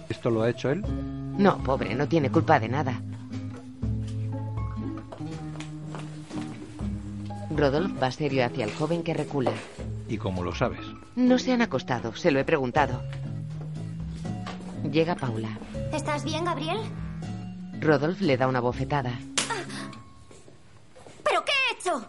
¿Esto 0.08 0.30
lo 0.30 0.42
ha 0.42 0.50
hecho 0.50 0.70
él? 0.72 0.84
No, 1.38 1.58
pobre, 1.64 1.94
no 1.94 2.08
tiene 2.08 2.32
culpa 2.32 2.60
de 2.60 2.70
nada. 2.70 3.02
Rodolph 7.56 8.02
va 8.02 8.12
serio 8.12 8.46
hacia 8.46 8.66
el 8.66 8.74
joven 8.74 9.04
que 9.04 9.14
recula. 9.14 9.52
¿Y 10.08 10.18
cómo 10.18 10.44
lo 10.44 10.56
sabes? 10.56 10.80
No 11.16 11.38
se 11.38 11.52
han 11.52 11.62
acostado, 11.62 12.16
se 12.16 12.32
lo 12.32 12.40
he 12.40 12.46
preguntado. 12.46 13.04
Llega 14.92 15.16
Paula. 15.16 15.58
¿Estás 15.94 16.24
bien, 16.24 16.46
Gabriel? 16.46 16.80
Rodolph 17.80 18.22
le 18.22 18.38
da 18.38 18.48
una 18.48 18.60
bofetada. 18.60 19.20
¿Pero 21.24 21.46
qué 21.46 21.52
he 21.52 21.76
hecho? 21.76 22.06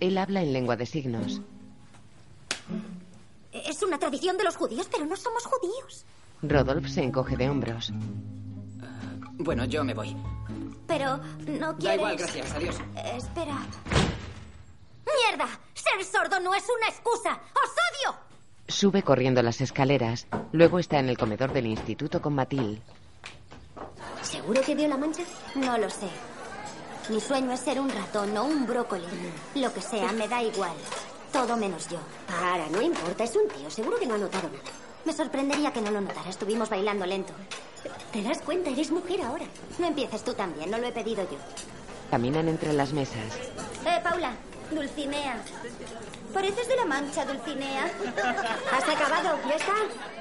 Él 0.00 0.18
habla 0.18 0.42
en 0.42 0.52
lengua 0.52 0.76
de 0.76 0.86
signos. 0.86 1.40
Es 3.52 3.82
una 3.82 3.98
tradición 3.98 4.36
de 4.36 4.44
los 4.44 4.56
judíos, 4.56 4.88
pero 4.90 5.06
no 5.06 5.16
somos 5.16 5.44
judíos. 5.44 6.04
Rodolph 6.42 6.88
se 6.88 7.02
encoge 7.02 7.36
de 7.36 7.48
hombros. 7.48 7.92
Bueno, 9.38 9.64
yo 9.64 9.84
me 9.84 9.94
voy. 9.94 10.16
Pero 10.86 11.18
no 11.46 11.76
quieres... 11.76 11.82
Da 11.82 11.94
igual, 11.94 12.16
gracias. 12.16 12.52
Adiós. 12.52 12.76
Espera. 13.16 13.56
¡Mierda! 15.06 15.48
Ser 15.74 16.04
sordo 16.04 16.40
no 16.40 16.54
es 16.54 16.64
una 16.76 16.88
excusa. 16.88 17.30
¡Os 17.32 17.70
odio! 18.10 18.25
Sube 18.68 19.02
corriendo 19.02 19.42
las 19.42 19.60
escaleras. 19.60 20.26
Luego 20.52 20.78
está 20.78 20.98
en 20.98 21.08
el 21.08 21.16
comedor 21.16 21.52
del 21.52 21.66
instituto 21.66 22.20
con 22.20 22.34
Matilde. 22.34 22.80
¿Seguro 24.22 24.60
que 24.62 24.74
vio 24.74 24.88
la 24.88 24.96
mancha? 24.96 25.22
No 25.54 25.78
lo 25.78 25.88
sé. 25.88 26.08
Mi 27.08 27.20
sueño 27.20 27.52
es 27.52 27.60
ser 27.60 27.80
un 27.80 27.88
ratón 27.88 28.36
o 28.36 28.44
un 28.44 28.66
brócoli. 28.66 29.04
Lo 29.54 29.72
que 29.72 29.80
sea, 29.80 30.12
me 30.12 30.26
da 30.26 30.42
igual. 30.42 30.74
Todo 31.32 31.56
menos 31.56 31.88
yo. 31.88 31.98
Para, 32.26 32.68
no 32.68 32.82
importa, 32.82 33.22
es 33.24 33.36
un 33.36 33.48
tío. 33.48 33.70
Seguro 33.70 33.98
que 33.98 34.06
no 34.06 34.14
ha 34.14 34.18
notado 34.18 34.48
nada. 34.48 34.64
Me 35.04 35.12
sorprendería 35.12 35.72
que 35.72 35.80
no 35.80 35.92
lo 35.92 36.00
notara. 36.00 36.28
Estuvimos 36.28 36.68
bailando 36.68 37.06
lento. 37.06 37.32
¿Te 38.12 38.22
das 38.22 38.42
cuenta? 38.42 38.70
Eres 38.70 38.90
mujer 38.90 39.22
ahora. 39.22 39.44
No 39.78 39.86
empieces 39.86 40.24
tú 40.24 40.34
también, 40.34 40.70
no 40.70 40.78
lo 40.78 40.86
he 40.88 40.92
pedido 40.92 41.22
yo. 41.30 41.38
Caminan 42.10 42.48
entre 42.48 42.72
las 42.72 42.92
mesas. 42.92 43.36
Eh, 43.86 44.00
Paula, 44.02 44.32
Dulcinea. 44.72 45.40
Pareces 46.36 46.68
de 46.68 46.76
la 46.76 46.84
mancha, 46.84 47.24
Dulcinea. 47.24 47.84
¿Has 48.70 48.86
acabado? 48.86 49.38
¿Ya 49.48 49.54
está? 49.54 49.74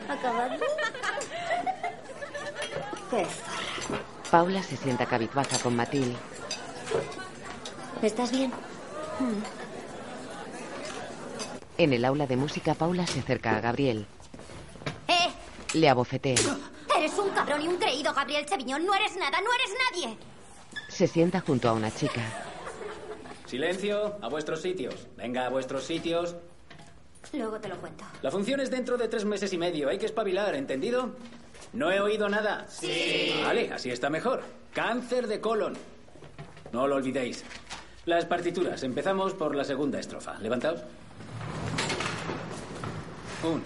¿Acabado? 0.08 0.56
Qué 3.12 3.28
Paula 4.32 4.64
se 4.64 4.78
sienta 4.78 5.06
cabizbaja 5.08 5.60
con 5.60 5.76
Matilde. 5.76 6.16
¿Estás 8.02 8.32
bien? 8.32 8.54
En 11.78 11.92
el 11.92 12.06
aula 12.06 12.28
de 12.28 12.38
música, 12.38 12.76
Paula 12.76 13.06
se 13.06 13.20
acerca 13.20 13.58
a 13.58 13.60
Gabriel. 13.60 14.08
¡Eh! 15.10 15.34
Le 15.74 15.90
abofetea. 15.90 16.40
Eres 16.98 17.20
un 17.20 17.30
cabrón 17.32 17.62
y 17.62 17.68
un 17.68 17.76
creído, 17.76 18.14
Gabriel 18.14 18.46
Cheviñón. 18.46 18.86
No 18.86 18.96
eres 18.96 19.18
nada, 19.18 19.42
no 19.42 19.50
eres 19.54 19.76
nadie. 19.92 20.18
Se 20.88 21.08
sienta 21.08 21.42
junto 21.42 21.68
a 21.68 21.74
una 21.74 21.94
chica. 21.94 22.22
Silencio, 23.46 24.18
a 24.22 24.28
vuestros 24.28 24.62
sitios. 24.62 25.08
Venga, 25.18 25.46
a 25.46 25.50
vuestros 25.50 25.84
sitios. 25.84 26.36
Luego 27.34 27.60
te 27.60 27.68
lo 27.68 27.78
cuento. 27.78 28.04
La 28.22 28.32
función 28.32 28.60
es 28.60 28.72
dentro 28.72 28.98
de 28.98 29.08
tres 29.08 29.26
meses 29.26 29.52
y 29.54 29.58
medio. 29.58 29.90
Hay 29.90 29.98
que 29.98 30.06
espabilar, 30.06 30.56
¿entendido? 30.56 31.12
¿No 31.74 31.92
he 31.92 32.00
oído 32.00 32.30
nada? 32.30 32.66
Sí. 32.70 33.34
Vale, 33.44 33.72
así 33.72 33.90
está 33.90 34.10
mejor. 34.10 34.42
Cáncer 34.74 35.28
de 35.28 35.42
colon. 35.42 35.74
No 36.72 36.88
lo 36.88 36.96
olvidéis. 36.96 37.44
Las 38.06 38.26
partituras. 38.26 38.84
Empezamos 38.84 39.34
por 39.34 39.56
la 39.56 39.64
segunda 39.64 40.00
estrofa. 40.00 40.38
Levantaos. 40.40 40.82
Un, 43.44 43.62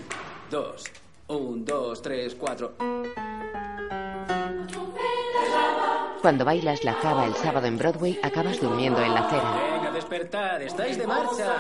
dos, 0.50 0.84
un, 1.28 1.64
dos, 1.64 2.02
tres, 2.02 2.36
cuatro. 2.36 2.76
Cuando 6.22 6.44
bailas 6.44 6.84
la 6.84 6.94
java 6.94 7.26
el 7.26 7.34
sábado 7.36 7.68
en 7.68 7.78
Broadway, 7.78 8.20
acabas 8.22 8.60
durmiendo 8.60 9.02
en 9.02 9.14
la 9.14 9.22
acera. 9.22 9.54
Venga, 9.72 9.92
despertad. 9.92 10.62
Estáis 10.62 10.98
de 10.98 11.08
marcha. 11.08 11.56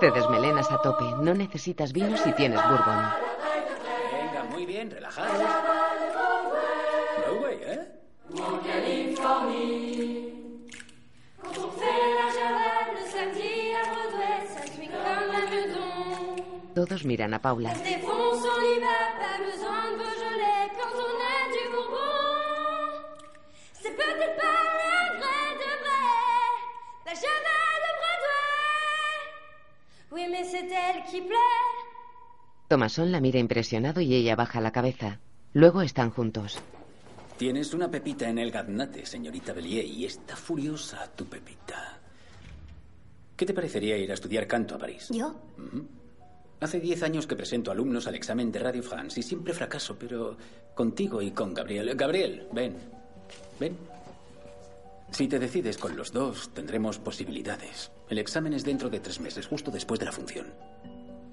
Te 0.00 0.10
desmelenas 0.10 0.70
a 0.70 0.82
tope. 0.82 1.04
No 1.20 1.32
necesitas 1.34 1.92
vino 1.92 2.16
si 2.18 2.32
tienes 2.32 2.60
bourbon. 2.62 3.08
Venga, 4.12 4.44
muy 4.50 4.66
bien, 4.66 4.90
relajados. 4.90 5.42
Broadway, 7.18 7.58
¿eh? 7.62 7.88
Todos 16.74 17.04
miran 17.04 17.32
a 17.32 17.40
Paula. 17.40 17.72
Oui, 30.14 30.28
mais 30.30 30.44
c'est 30.44 30.70
elle 30.70 31.02
qui 31.10 31.20
plaît. 31.22 31.36
Tomasón 32.68 33.10
la 33.10 33.20
mira 33.20 33.40
impresionado 33.40 34.00
y 34.00 34.14
ella 34.14 34.36
baja 34.36 34.60
la 34.60 34.70
cabeza. 34.70 35.18
Luego 35.52 35.82
están 35.82 36.10
juntos. 36.10 36.60
Tienes 37.36 37.74
una 37.74 37.90
pepita 37.90 38.28
en 38.28 38.38
el 38.38 38.52
gaznate, 38.52 39.04
señorita 39.06 39.52
Bellier, 39.52 39.84
y 39.84 40.04
está 40.04 40.36
furiosa 40.36 41.10
tu 41.16 41.26
pepita. 41.26 41.98
¿Qué 43.36 43.44
te 43.44 43.52
parecería 43.52 43.96
ir 43.96 44.10
a 44.12 44.14
estudiar 44.14 44.46
canto 44.46 44.76
a 44.76 44.78
París? 44.78 45.08
¿Yo? 45.10 45.34
Hace 46.64 46.80
diez 46.80 47.02
años 47.02 47.26
que 47.26 47.36
presento 47.36 47.70
alumnos 47.70 48.06
al 48.06 48.14
examen 48.14 48.50
de 48.50 48.58
Radio 48.58 48.82
France 48.82 49.20
y 49.20 49.22
siempre 49.22 49.52
fracaso, 49.52 49.98
pero 49.98 50.34
contigo 50.74 51.20
y 51.20 51.30
con 51.30 51.52
Gabriel. 51.52 51.94
Gabriel, 51.94 52.48
ven. 52.52 52.78
Ven. 53.60 53.76
Si 55.10 55.28
te 55.28 55.38
decides 55.38 55.76
con 55.76 55.94
los 55.94 56.10
dos, 56.10 56.54
tendremos 56.54 56.98
posibilidades. 56.98 57.90
El 58.08 58.16
examen 58.16 58.54
es 58.54 58.64
dentro 58.64 58.88
de 58.88 59.00
tres 59.00 59.20
meses, 59.20 59.46
justo 59.46 59.70
después 59.70 60.00
de 60.00 60.06
la 60.06 60.12
función. 60.12 60.54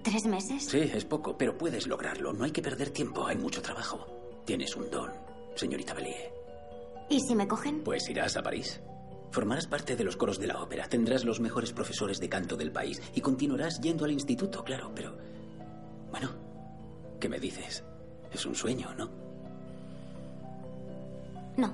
¿Tres 0.03 0.25
meses? 0.25 0.65
Sí, 0.65 0.79
es 0.79 1.05
poco, 1.05 1.37
pero 1.37 1.57
puedes 1.57 1.87
lograrlo. 1.87 2.33
No 2.33 2.43
hay 2.43 2.51
que 2.51 2.61
perder 2.61 2.89
tiempo, 2.89 3.25
hay 3.25 3.37
mucho 3.37 3.61
trabajo. 3.61 4.41
Tienes 4.43 4.75
un 4.75 4.91
don, 4.91 5.11
señorita 5.55 5.93
Bellier. 5.93 6.29
¿Y 7.09 7.21
si 7.21 7.35
me 7.35 7.47
cogen? 7.47 7.85
Pues 7.85 8.09
irás 8.09 8.35
a 8.35 8.43
París. 8.43 8.81
Formarás 9.31 9.65
parte 9.67 9.95
de 9.95 10.03
los 10.03 10.17
coros 10.17 10.39
de 10.39 10.47
la 10.47 10.61
ópera, 10.61 10.87
tendrás 10.89 11.23
los 11.23 11.39
mejores 11.39 11.71
profesores 11.71 12.19
de 12.19 12.27
canto 12.29 12.57
del 12.57 12.71
país 12.71 13.01
y 13.15 13.21
continuarás 13.21 13.79
yendo 13.79 14.03
al 14.05 14.11
instituto, 14.11 14.63
claro, 14.63 14.91
pero... 14.93 15.17
Bueno, 16.09 16.29
¿qué 17.19 17.29
me 17.29 17.39
dices? 17.39 17.83
Es 18.33 18.45
un 18.45 18.55
sueño, 18.55 18.93
¿no? 18.95 19.09
No. 21.55 21.73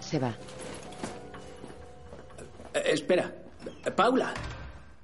Se 0.00 0.18
va. 0.18 0.34
Eh, 2.74 2.82
espera, 2.86 3.32
Paula. 3.94 4.34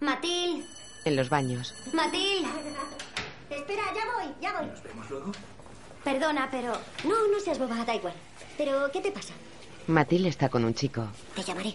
Matil, 0.00 0.64
En 1.04 1.16
los 1.16 1.28
baños. 1.28 1.72
Matil. 1.92 2.44
Espera, 3.48 3.82
ya 3.94 4.02
voy, 4.12 4.34
ya 4.40 4.58
voy. 4.58 4.66
¿Nos 4.66 4.82
vemos 4.82 5.10
luego? 5.10 5.32
Perdona, 6.02 6.48
pero... 6.50 6.72
No, 7.04 7.28
no 7.32 7.40
seas 7.40 7.58
boba, 7.58 7.84
da 7.84 7.94
igual. 7.94 8.14
Pero, 8.58 8.90
¿qué 8.92 9.00
te 9.00 9.12
pasa? 9.12 9.34
Matilde 9.86 10.28
está 10.28 10.48
con 10.48 10.64
un 10.64 10.74
chico. 10.74 11.06
Te 11.34 11.42
llamaré. 11.42 11.74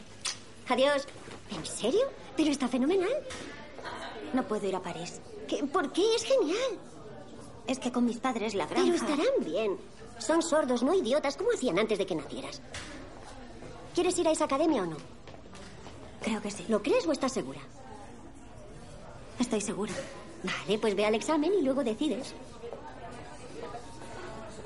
Adiós. 0.67 1.07
¿En 1.49 1.65
serio? 1.65 2.01
Pero 2.35 2.51
está 2.51 2.67
fenomenal. 2.67 3.11
No 4.33 4.43
puedo 4.43 4.67
ir 4.67 4.75
a 4.75 4.81
París. 4.81 5.19
¿Qué? 5.47 5.63
¿Por 5.65 5.91
qué? 5.91 6.15
Es 6.15 6.23
genial. 6.23 6.79
Es 7.67 7.79
que 7.79 7.91
con 7.91 8.05
mis 8.05 8.17
padres 8.17 8.53
la 8.53 8.65
granja... 8.65 8.83
Pero 8.83 8.95
estarán 8.95 9.45
bien. 9.45 9.77
Son 10.19 10.41
sordos, 10.41 10.83
no 10.83 10.93
idiotas. 10.93 11.37
¿Cómo 11.37 11.51
hacían 11.51 11.79
antes 11.79 11.97
de 11.97 12.05
que 12.05 12.15
nacieras? 12.15 12.61
¿Quieres 13.93 14.17
ir 14.17 14.27
a 14.27 14.31
esa 14.31 14.45
academia 14.45 14.83
o 14.83 14.85
no? 14.85 14.97
Creo 16.21 16.41
que 16.41 16.51
sí. 16.51 16.65
¿Lo 16.67 16.81
crees 16.81 17.05
o 17.07 17.11
estás 17.11 17.33
segura? 17.33 17.59
Estoy 19.39 19.61
segura. 19.61 19.93
Vale, 20.43 20.79
pues 20.79 20.95
ve 20.95 21.05
al 21.05 21.15
examen 21.15 21.51
y 21.59 21.61
luego 21.61 21.83
decides. 21.83 22.33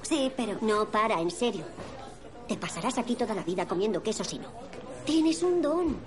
Sí, 0.02 0.32
pero... 0.36 0.58
No, 0.62 0.90
para, 0.90 1.20
en 1.20 1.32
serio. 1.32 1.66
Te 2.48 2.58
pasarás 2.58 2.98
aquí 2.98 3.16
toda 3.16 3.34
la 3.34 3.44
vida 3.44 3.68
comiendo 3.68 4.04
queso 4.04 4.24
si 4.24 4.38
no. 4.40 4.50
Tienes 5.06 5.42
un 5.44 5.62
don. 5.62 5.98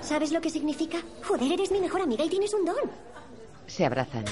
¿Sabes 0.00 0.32
lo 0.32 0.40
que 0.40 0.50
significa? 0.50 0.98
Joder, 1.26 1.52
eres 1.52 1.70
mi 1.70 1.80
mejor 1.80 2.02
amiga 2.02 2.24
y 2.24 2.28
tienes 2.28 2.54
un 2.54 2.64
don. 2.64 2.90
Se 3.66 3.84
abrazan. 3.84 4.24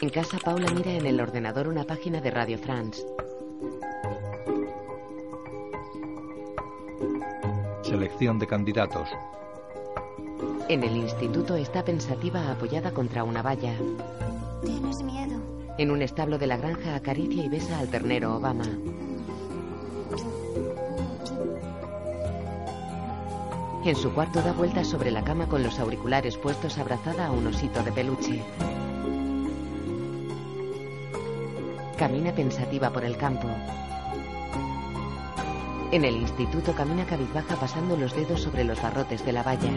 En 0.00 0.10
casa, 0.10 0.38
Paula 0.44 0.70
mira 0.70 0.92
en 0.92 1.06
el 1.06 1.20
ordenador 1.20 1.68
una 1.68 1.84
página 1.84 2.20
de 2.20 2.30
Radio 2.30 2.58
France. 2.58 3.04
Selección 7.82 8.38
de 8.38 8.46
candidatos. 8.46 9.08
En 10.68 10.82
el 10.82 10.96
instituto 10.96 11.54
está 11.56 11.84
pensativa 11.84 12.50
apoyada 12.50 12.92
contra 12.92 13.24
una 13.24 13.42
valla. 13.42 13.74
Tienes 14.64 15.02
miedo. 15.02 15.53
En 15.76 15.90
un 15.90 16.02
establo 16.02 16.38
de 16.38 16.46
la 16.46 16.56
granja 16.56 16.94
acaricia 16.94 17.44
y 17.44 17.48
besa 17.48 17.80
al 17.80 17.88
ternero 17.88 18.36
Obama. 18.36 18.64
En 23.84 23.96
su 23.96 24.12
cuarto 24.14 24.40
da 24.40 24.52
vueltas 24.52 24.86
sobre 24.86 25.10
la 25.10 25.24
cama 25.24 25.48
con 25.48 25.64
los 25.64 25.80
auriculares 25.80 26.38
puestos 26.38 26.78
abrazada 26.78 27.26
a 27.26 27.32
un 27.32 27.48
osito 27.48 27.82
de 27.82 27.90
peluche. 27.90 28.42
Camina 31.98 32.32
pensativa 32.32 32.90
por 32.90 33.04
el 33.04 33.16
campo. 33.16 33.48
En 35.90 36.04
el 36.04 36.16
instituto 36.16 36.72
camina 36.72 37.04
cabizbaja 37.04 37.56
pasando 37.56 37.96
los 37.96 38.14
dedos 38.14 38.40
sobre 38.42 38.62
los 38.62 38.80
barrotes 38.80 39.24
de 39.26 39.32
la 39.32 39.42
valla. 39.42 39.72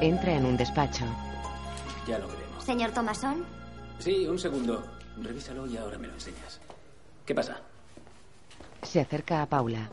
Entra 0.00 0.32
en 0.34 0.46
un 0.46 0.56
despacho. 0.56 1.04
Ya 2.06 2.18
lo 2.18 2.28
veremos. 2.28 2.64
Señor 2.64 2.92
Tomasón, 2.92 3.44
Sí, 3.98 4.26
un 4.26 4.38
segundo. 4.38 4.82
Revísalo 5.20 5.66
y 5.66 5.76
ahora 5.76 5.98
me 5.98 6.06
lo 6.06 6.14
enseñas. 6.14 6.58
¿Qué 7.26 7.34
pasa? 7.34 7.60
Se 8.82 9.00
acerca 9.00 9.42
a 9.42 9.46
Paula. 9.46 9.90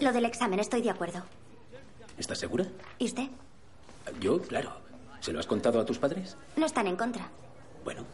lo 0.00 0.12
del 0.12 0.24
examen 0.24 0.58
estoy 0.60 0.80
de 0.80 0.90
acuerdo. 0.90 1.22
¿Estás 2.16 2.38
segura? 2.38 2.64
¿Y 2.98 3.04
usted? 3.04 3.28
Yo, 4.20 4.40
claro. 4.40 4.72
¿Se 5.20 5.32
lo 5.32 5.40
has 5.40 5.46
contado 5.46 5.78
a 5.78 5.84
tus 5.84 5.98
padres? 5.98 6.36
No 6.56 6.64
están 6.64 6.86
en 6.86 6.96
contra. 6.96 7.28
Bueno, 7.84 8.04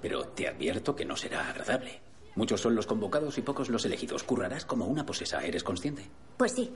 pero 0.00 0.26
te 0.28 0.48
advierto 0.48 0.96
que 0.96 1.04
no 1.04 1.16
será 1.16 1.50
agradable. 1.50 2.00
Muchos 2.34 2.60
son 2.62 2.74
los 2.74 2.86
convocados 2.86 3.36
y 3.36 3.42
pocos 3.42 3.68
los 3.68 3.84
elegidos. 3.84 4.22
Currarás 4.22 4.64
como 4.64 4.86
una 4.86 5.04
posesa, 5.04 5.44
¿eres 5.44 5.62
consciente? 5.62 6.08
Pues 6.38 6.52
sí. 6.52 6.72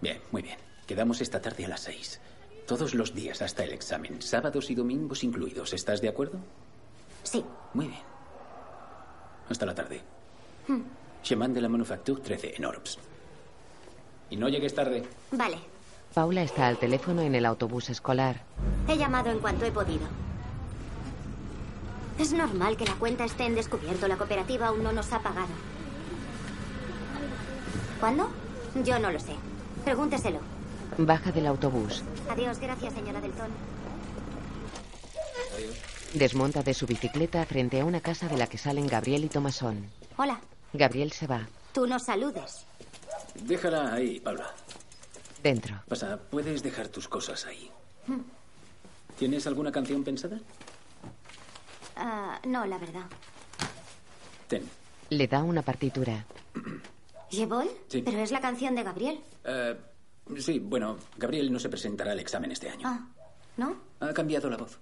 Bien, 0.00 0.20
muy 0.30 0.42
bien. 0.42 0.58
Quedamos 0.90 1.20
esta 1.20 1.40
tarde 1.40 1.66
a 1.66 1.68
las 1.68 1.82
seis. 1.82 2.20
Todos 2.66 2.94
los 2.94 3.14
días 3.14 3.40
hasta 3.42 3.62
el 3.62 3.72
examen, 3.72 4.20
sábados 4.20 4.70
y 4.70 4.74
domingos 4.74 5.22
incluidos. 5.22 5.72
¿Estás 5.72 6.00
de 6.00 6.08
acuerdo? 6.08 6.40
Sí. 7.22 7.44
Muy 7.74 7.86
bien. 7.86 8.00
Hasta 9.48 9.66
la 9.66 9.72
tarde. 9.72 10.00
Hmm. 10.66 10.80
Chemin 11.22 11.54
de 11.54 11.60
la 11.60 11.68
Manufacture 11.68 12.20
13, 12.20 12.56
en 12.56 12.64
Orps. 12.64 12.98
Y 14.30 14.36
no 14.36 14.48
llegues 14.48 14.74
tarde. 14.74 15.04
Vale. 15.30 15.58
Paula 16.12 16.42
está 16.42 16.66
al 16.66 16.76
teléfono 16.76 17.22
en 17.22 17.36
el 17.36 17.46
autobús 17.46 17.88
escolar. 17.88 18.42
He 18.88 18.98
llamado 18.98 19.30
en 19.30 19.38
cuanto 19.38 19.66
he 19.66 19.70
podido. 19.70 20.08
Es 22.18 22.32
normal 22.32 22.76
que 22.76 22.86
la 22.86 22.96
cuenta 22.96 23.24
esté 23.24 23.44
en 23.44 23.54
descubierto. 23.54 24.08
La 24.08 24.16
cooperativa 24.16 24.66
aún 24.66 24.82
no 24.82 24.90
nos 24.90 25.12
ha 25.12 25.20
pagado. 25.20 25.54
¿Cuándo? 28.00 28.28
Yo 28.84 28.98
no 28.98 29.12
lo 29.12 29.20
sé. 29.20 29.36
Pregúnteselo. 29.84 30.40
Baja 30.98 31.32
del 31.32 31.46
autobús. 31.46 32.02
Adiós, 32.28 32.58
gracias, 32.58 32.94
señora 32.94 33.20
Delton. 33.20 33.50
Desmonta 36.14 36.62
de 36.62 36.74
su 36.74 36.86
bicicleta 36.86 37.44
frente 37.46 37.80
a 37.80 37.84
una 37.84 38.00
casa 38.00 38.28
de 38.28 38.36
la 38.36 38.46
que 38.46 38.58
salen 38.58 38.86
Gabriel 38.86 39.24
y 39.24 39.28
Tomasón. 39.28 39.86
Hola. 40.16 40.40
Gabriel 40.72 41.12
se 41.12 41.26
va. 41.26 41.48
Tú 41.72 41.86
no 41.86 41.98
saludes. 41.98 42.66
Déjala 43.44 43.94
ahí, 43.94 44.20
Paula. 44.20 44.52
Dentro. 45.42 45.82
Pasa, 45.88 46.18
puedes 46.18 46.62
dejar 46.62 46.88
tus 46.88 47.08
cosas 47.08 47.46
ahí. 47.46 47.70
Hmm. 48.06 48.20
¿Tienes 49.18 49.46
alguna 49.46 49.70
canción 49.70 50.02
pensada? 50.02 50.38
Ah, 51.96 52.40
no, 52.46 52.66
la 52.66 52.78
verdad. 52.78 53.06
Ten. 54.48 54.68
Le 55.10 55.28
da 55.28 55.42
una 55.42 55.62
partitura. 55.62 56.24
¿Jebol? 57.30 57.68
Sí. 57.88 58.02
Pero 58.02 58.18
es 58.18 58.30
la 58.32 58.40
canción 58.40 58.74
de 58.74 58.82
Gabriel. 58.82 59.20
Eh, 59.44 59.76
sí, 60.38 60.58
bueno, 60.58 60.96
Gabriel 61.16 61.52
no 61.52 61.58
se 61.58 61.68
presentará 61.68 62.12
al 62.12 62.20
examen 62.20 62.52
este 62.52 62.70
año. 62.70 62.86
Ah, 62.86 63.06
¿no? 63.56 63.76
Ha 64.00 64.12
cambiado 64.12 64.48
la 64.48 64.56
voz. 64.56 64.78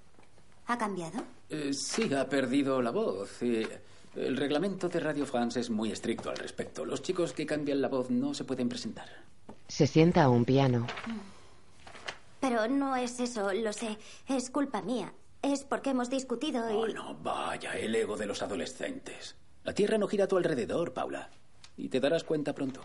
¿Ha 0.67 0.77
cambiado? 0.77 1.23
Eh, 1.49 1.73
sí, 1.73 2.13
ha 2.15 2.29
perdido 2.29 2.83
la 2.83 2.91
voz. 2.91 3.43
el 3.43 4.37
reglamento 4.37 4.89
de 4.89 5.01
Radio 5.01 5.27
France 5.27 5.61
es 5.61 5.71
muy 5.71 5.91
estricto 5.91 6.31
al 6.31 6.37
respecto. 6.37 6.85
Los 6.85 7.03
chicos 7.03 7.33
que 7.33 7.47
cambian 7.47 7.81
la 7.81 7.89
voz 7.89 8.11
no 8.11 8.35
se 8.35 8.45
pueden 8.45 8.69
presentar. 8.69 9.09
Se 9.67 9.87
sienta 9.87 10.25
a 10.25 10.29
un 10.29 10.45
piano. 10.45 10.87
Pero 12.41 12.69
no 12.69 12.97
es 12.97 13.19
eso, 13.21 13.53
lo 13.53 13.73
sé. 13.73 13.99
Es 14.29 14.51
culpa 14.51 14.83
mía. 14.83 15.13
Es 15.43 15.65
porque 15.65 15.91
hemos 15.91 16.11
discutido 16.11 16.71
y... 16.71 16.75
Oh, 16.75 16.89
no, 16.89 17.15
vaya, 17.17 17.73
el 17.73 17.95
ego 17.95 18.17
de 18.17 18.27
los 18.27 18.43
adolescentes. 18.43 19.37
La 19.65 19.73
Tierra 19.73 19.99
no 19.99 20.09
gira 20.09 20.25
a 20.25 20.29
tu 20.29 20.37
alrededor, 20.37 20.93
Paula. 20.93 21.31
Y 21.77 21.89
te 21.89 22.01
darás 22.01 22.25
cuenta 22.25 22.55
pronto. 22.55 22.81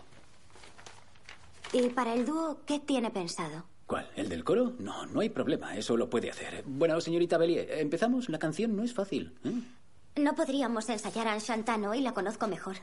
¿Y 1.74 1.88
para 1.88 2.14
el 2.14 2.24
dúo 2.24 2.60
qué 2.64 2.78
tiene 2.78 3.10
pensado? 3.10 3.64
¿Cuál? 3.86 4.08
¿El 4.14 4.28
del 4.28 4.44
coro? 4.44 4.74
No, 4.78 5.06
no 5.06 5.18
hay 5.20 5.28
problema. 5.28 5.76
Eso 5.76 5.96
lo 5.96 6.08
puede 6.08 6.30
hacer. 6.30 6.62
Bueno, 6.64 7.00
señorita 7.00 7.36
Bellier, 7.36 7.68
¿empezamos? 7.80 8.28
La 8.28 8.38
canción 8.38 8.76
no 8.76 8.84
es 8.84 8.94
fácil. 8.94 9.36
¿eh? 9.44 10.20
No 10.20 10.36
podríamos 10.36 10.88
ensayar 10.88 11.26
a 11.26 11.36
Shantano 11.38 11.92
y 11.96 12.00
la 12.00 12.14
conozco 12.14 12.46
mejor. 12.46 12.76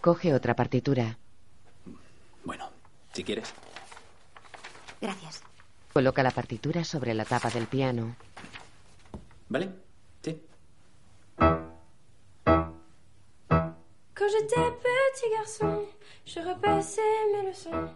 Coge 0.00 0.34
otra 0.34 0.56
partitura. 0.56 1.16
Bueno, 2.44 2.68
si 3.12 3.22
quieres. 3.22 3.54
Gracias. 5.00 5.40
Coloca 5.92 6.24
la 6.24 6.32
partitura 6.32 6.82
sobre 6.82 7.14
la 7.14 7.24
tapa 7.24 7.50
del 7.50 7.68
piano. 7.68 8.16
¿Vale? 9.48 9.70
Sí. 10.22 10.42
Quand 14.16 14.28
j'étais 14.28 14.72
petit 14.82 15.30
garçon, 15.36 15.86
je 16.26 16.40
repassais 16.40 17.00
mes 17.32 17.44
leçons. 17.44 17.90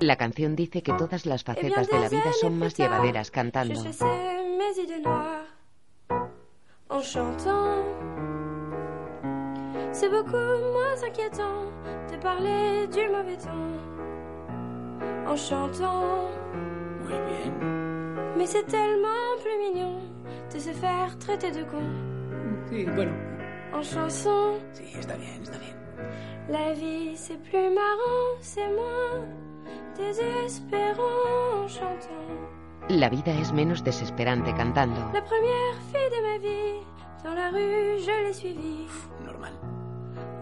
La 0.00 0.16
canción 0.16 0.56
dice 0.56 0.82
que 0.82 0.92
todas 0.92 1.26
las 1.26 1.44
facetas 1.44 1.88
de 1.88 2.00
la 2.00 2.08
vida 2.08 2.32
son 2.40 2.58
más 2.58 2.74
llevaderas 2.76 3.30
cantando. 3.30 3.80
C'est 9.92 10.08
beaucoup 10.08 10.36
moins 10.72 11.02
inquiétant 11.04 11.70
de 12.10 12.16
parler 12.16 12.86
du 12.88 13.08
mauvais 13.10 13.36
temps 13.36 13.76
en 15.26 15.36
chantant. 15.36 16.30
Muy 17.02 17.18
bien. 17.28 17.52
Mais 18.36 18.46
c'est 18.46 18.64
tellement 18.64 19.36
plus 19.42 19.58
mignon 19.58 20.00
de 20.52 20.58
se 20.58 20.72
faire 20.72 21.16
traiter 21.18 21.50
de 21.50 21.62
con 21.64 21.84
Sí, 22.70 22.84
bueno. 22.86 23.12
en 23.74 23.82
chanson. 23.82 24.58
Sí, 24.72 24.84
está 24.98 25.14
bien, 25.16 25.42
está 25.42 25.58
bien. 25.58 25.76
La 26.48 26.72
vie 26.74 27.16
c'est 27.16 27.40
plus 27.42 27.70
marrant, 27.70 28.36
c'est 28.40 28.68
moins 28.68 29.24
désespérant 29.96 31.64
en 31.64 31.68
chantant. 31.68 32.88
La 32.88 33.08
vida 33.08 33.32
es 33.32 33.52
menos 33.52 33.82
desesperante 33.84 34.52
cantando. 34.56 35.00
La 35.14 35.22
première 35.22 35.76
fille 35.92 36.10
de 36.10 36.22
ma 36.28 36.38
vie, 36.38 36.80
dans 37.24 37.34
la 37.34 37.50
rue, 37.50 37.98
je 38.00 38.26
l'ai 38.26 38.32
suivie. 38.32 38.86
Normal. 39.24 39.52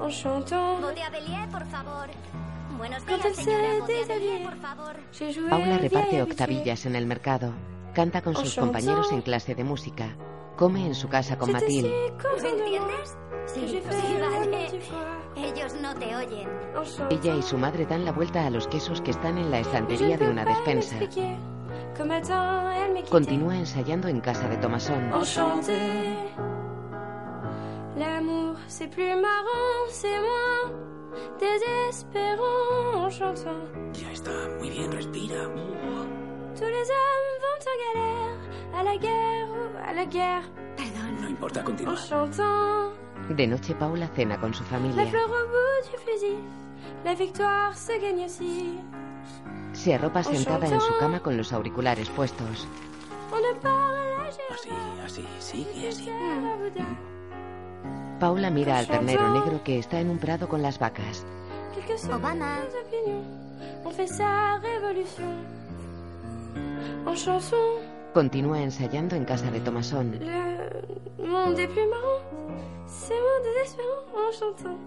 En 0.01 0.09
chantant. 0.11 0.81
Bellier, 0.81 1.47
por 1.53 1.65
favor. 1.67 2.07
Buenos 2.79 3.03
Quand 3.05 3.17
días, 3.19 3.27
elle 3.27 3.35
señora. 3.35 3.87
déshabillée, 3.87 4.43
por 4.45 4.57
favor. 4.57 5.51
Paula 5.51 5.79
reparte 5.79 6.23
octavillas 6.23 6.87
en 6.87 6.97
el 6.97 7.05
mercado. 7.07 7.53
Canta 7.95 8.23
con 8.23 8.35
En 8.35 8.41
sus 8.41 8.55
chantant. 8.55 8.73
compañeros 8.73 9.13
en 9.13 9.21
clase 9.21 9.55
de 9.55 9.65
música. 9.65 10.17
Come 10.61 10.87
en 10.89 10.95
su 10.95 11.09
casa 11.09 11.39
con 11.39 11.53
Mathilde. 11.53 12.13
contente 12.21 12.43
¿Me 12.43 12.51
de 12.51 12.57
moi 12.59 12.75
entiendes? 12.77 13.17
Sí, 13.47 13.67
sí, 13.67 13.81
vale. 14.21 14.69
Ellos 15.35 15.73
no 15.81 15.95
te 15.95 16.15
oyen. 16.15 16.49
Ella 17.09 17.35
y 17.35 17.43
su 17.43 17.57
madre 17.57 17.87
dan 17.87 18.05
la 18.05 18.13
vuelta 18.13 18.45
a 18.45 18.51
los 18.51 18.69
quesos 18.69 19.01
que 19.01 19.11
están 19.13 19.39
en 19.39 19.51
la 19.51 19.61
estantería 19.61 20.19
de 20.19 20.29
una 20.29 20.45
despensa. 20.45 20.97
Continúa 23.09 23.57
ensayando 23.57 24.09
en 24.09 24.21
casa 24.21 24.51
de 24.51 24.59
Tomasón. 24.59 25.11
Enchanté. 25.15 25.81
L'amour, 27.97 28.57
c'est 28.69 28.89
plus 28.89 29.15
marrant, 29.17 29.89
c'est 29.89 30.21
moins 30.21 30.73
désespérant 31.39 33.07
en 33.07 33.11
chantant. 33.11 33.65
Ya 33.95 34.13
está. 34.13 34.31
Muy 34.59 34.69
bien, 34.69 34.93
respira. 34.93 35.41
Tous 36.55 36.69
les 36.77 36.91
hommes 36.91 37.37
vont 37.45 37.61
en 37.73 37.77
galère, 37.85 38.50
à 38.75 38.83
la 38.83 38.97
guerre 38.97 39.49
ou 39.51 39.77
à 39.89 39.93
la 39.93 40.05
guerre, 40.07 40.43
No 41.21 41.29
importa, 41.29 41.63
continúa. 41.63 41.93
en 41.93 41.97
chantant. 41.97 42.93
De 43.29 43.47
noche 43.47 43.75
Paula 43.75 44.09
cena 44.15 44.39
con 44.41 44.53
su 44.55 44.63
La 44.65 44.69
familia. 44.71 45.07
fleur 45.07 45.29
au 45.29 45.47
bout 45.53 45.91
du 45.91 45.99
fusil, 46.05 46.39
la 47.05 47.15
victoire 47.15 47.77
se 47.77 47.99
gagne 47.99 48.25
aussi. 48.25 48.79
Se 49.73 49.95
arropa 49.95 50.23
sentada 50.23 50.67
en 50.67 50.81
su 50.81 50.97
cama 50.99 51.21
con 51.21 51.37
los 51.37 51.53
auriculares 51.53 52.09
puestos. 52.11 52.67
Así, 54.23 54.41
así, 55.05 55.25
sigue 55.39 55.89
así. 55.89 56.09
Paula 58.19 58.51
mira 58.51 58.79
al 58.79 58.87
ternero 58.87 59.29
negro 59.33 59.63
que 59.65 59.79
está 59.79 60.01
en 60.01 60.11
un 60.11 60.19
prado 60.19 60.49
con 60.49 60.63
las 60.63 60.79
vacas. 60.79 61.25
Obama. 62.13 62.59
on 63.85 63.91
fait 63.93 64.07
sa 64.09 64.59
révolution. 64.59 65.45
En 67.07 67.15
chanson, 67.15 67.57
Continúa 68.15 68.61
ensayando 68.63 69.15
en 69.17 69.25
casa 69.25 69.51
de 69.51 69.61
Tomasón. 69.61 70.19
le 70.19 71.27
monde 71.29 71.59
est 71.61 71.69
plus 71.69 71.87
marrant, 71.87 72.23
c'est 72.87 73.15
moins 73.21 73.41
désespérant 73.45 74.05
en 74.17 74.33
chantant. 74.33 74.79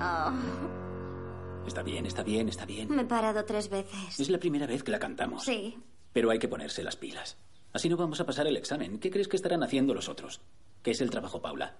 Oh, 0.00 1.66
Está 1.66 1.82
bien, 1.82 2.06
está 2.06 2.22
bien, 2.24 2.48
está 2.48 2.64
bien. 2.66 2.88
me 2.90 3.02
he 3.02 3.04
parado 3.04 3.44
tres 3.44 3.68
veces. 3.70 4.18
Es 4.18 4.28
la 4.28 4.38
primera 4.38 4.66
vez 4.66 4.82
que 4.82 4.90
la 4.90 4.98
cantamos. 4.98 5.44
Sí. 5.44 5.78
Pero 6.12 6.30
hay 6.30 6.38
que 6.40 6.48
ponerse 6.48 6.82
las 6.82 6.96
pilas. 6.96 7.36
Así 7.72 7.88
no 7.88 7.96
vamos 7.96 8.20
a 8.20 8.26
pasar 8.26 8.46
el 8.48 8.56
examen. 8.56 8.98
¿Qué 8.98 9.10
crees 9.10 9.28
que 9.28 9.36
estarán 9.36 9.62
haciendo 9.62 9.94
los 9.94 10.08
otros? 10.08 10.40
¿Qué 10.82 10.90
es 10.90 11.00
el 11.00 11.10
trabajo, 11.10 11.40
Paula? 11.40 11.76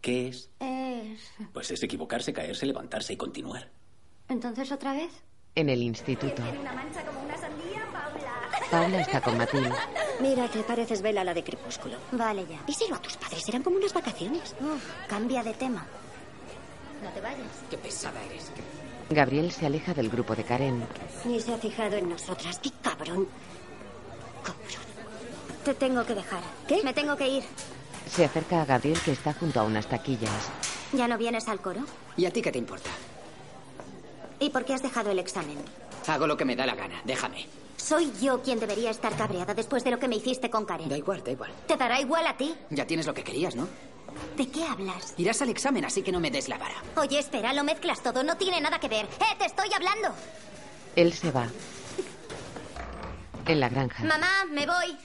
¿Qué 0.00 0.28
es? 0.28 0.50
es... 0.60 1.32
Pues 1.52 1.70
es 1.70 1.82
equivocarse, 1.82 2.32
caerse, 2.32 2.64
levantarse 2.66 3.12
y 3.12 3.16
continuar. 3.16 3.68
¿Entonces 4.28 4.72
otra 4.72 4.92
vez? 4.94 5.12
En 5.54 5.68
el 5.68 5.82
instituto, 5.82 6.42
Una 6.60 6.72
mancha 6.72 7.04
como 7.06 7.22
una 7.22 7.36
sandía, 7.36 7.63
Paula. 8.74 9.00
Está 9.00 9.20
con 9.20 9.36
Matilde. 9.36 9.72
Mira, 10.20 10.48
te 10.48 10.62
pareces 10.62 11.00
Bella 11.02 11.22
la 11.24 11.34
de 11.34 11.44
Crepúsculo. 11.44 11.96
Vale 12.12 12.44
ya. 12.48 12.60
Díselo 12.66 12.96
a 12.96 12.98
tus 12.98 13.16
padres, 13.16 13.48
eran 13.48 13.62
como 13.62 13.76
unas 13.76 13.92
vacaciones. 13.92 14.54
Uf, 14.60 14.82
cambia 15.08 15.42
de 15.42 15.54
tema. 15.54 15.86
No 17.02 17.10
te 17.10 17.20
vayas. 17.20 17.46
Qué 17.70 17.78
pesada 17.78 18.20
eres. 18.24 18.50
Gabriel 19.10 19.52
se 19.52 19.66
aleja 19.66 19.94
del 19.94 20.08
grupo 20.08 20.34
de 20.34 20.44
Karen. 20.44 20.84
Ni 21.24 21.40
se 21.40 21.54
ha 21.54 21.58
fijado 21.58 21.96
en 21.96 22.08
nosotras. 22.08 22.58
¡Qué 22.58 22.70
cabrón! 22.82 23.28
Te 25.64 25.74
tengo 25.74 26.04
que 26.04 26.14
dejar. 26.14 26.42
¿Qué? 26.68 26.82
Me 26.82 26.92
tengo 26.92 27.16
que 27.16 27.28
ir. 27.28 27.44
Se 28.10 28.24
acerca 28.24 28.62
a 28.62 28.64
Gabriel 28.64 28.98
que 29.00 29.12
está 29.12 29.32
junto 29.32 29.60
a 29.60 29.62
unas 29.62 29.86
taquillas. 29.86 30.50
¿Ya 30.92 31.08
no 31.08 31.16
vienes 31.16 31.48
al 31.48 31.60
coro? 31.60 31.80
¿Y 32.16 32.26
a 32.26 32.30
ti 32.30 32.42
qué 32.42 32.52
te 32.52 32.58
importa? 32.58 32.90
¿Y 34.40 34.50
por 34.50 34.64
qué 34.64 34.74
has 34.74 34.82
dejado 34.82 35.10
el 35.10 35.18
examen? 35.18 35.58
Hago 36.06 36.26
lo 36.26 36.36
que 36.36 36.44
me 36.44 36.54
da 36.56 36.66
la 36.66 36.74
gana, 36.74 37.00
déjame. 37.04 37.46
Soy 37.84 38.10
yo 38.18 38.40
quien 38.42 38.58
debería 38.58 38.90
estar 38.90 39.14
cabreada 39.14 39.52
después 39.52 39.84
de 39.84 39.90
lo 39.90 39.98
que 39.98 40.08
me 40.08 40.16
hiciste 40.16 40.48
con 40.48 40.64
Karen. 40.64 40.88
Da 40.88 40.96
igual, 40.96 41.22
da 41.22 41.32
igual. 41.32 41.52
¿Te 41.66 41.76
dará 41.76 42.00
igual 42.00 42.26
a 42.26 42.34
ti? 42.34 42.54
Ya 42.70 42.86
tienes 42.86 43.06
lo 43.06 43.12
que 43.12 43.22
querías, 43.22 43.54
¿no? 43.54 43.68
¿De 44.38 44.48
qué 44.48 44.64
hablas? 44.64 45.12
Irás 45.18 45.42
al 45.42 45.50
examen, 45.50 45.84
así 45.84 46.02
que 46.02 46.10
no 46.10 46.18
me 46.18 46.30
des 46.30 46.48
la 46.48 46.56
vara. 46.56 46.76
Oye, 46.96 47.18
espera, 47.18 47.52
lo 47.52 47.62
mezclas 47.62 48.02
todo, 48.02 48.22
no 48.22 48.38
tiene 48.38 48.58
nada 48.58 48.78
que 48.80 48.88
ver. 48.88 49.04
¡Eh, 49.04 49.36
te 49.38 49.44
estoy 49.44 49.68
hablando! 49.74 50.08
Él 50.96 51.12
se 51.12 51.30
va. 51.30 51.46
En 53.46 53.60
la 53.60 53.68
granja, 53.68 54.02
Mamá, 54.04 54.46
me 54.50 54.64
voy. 54.66 54.96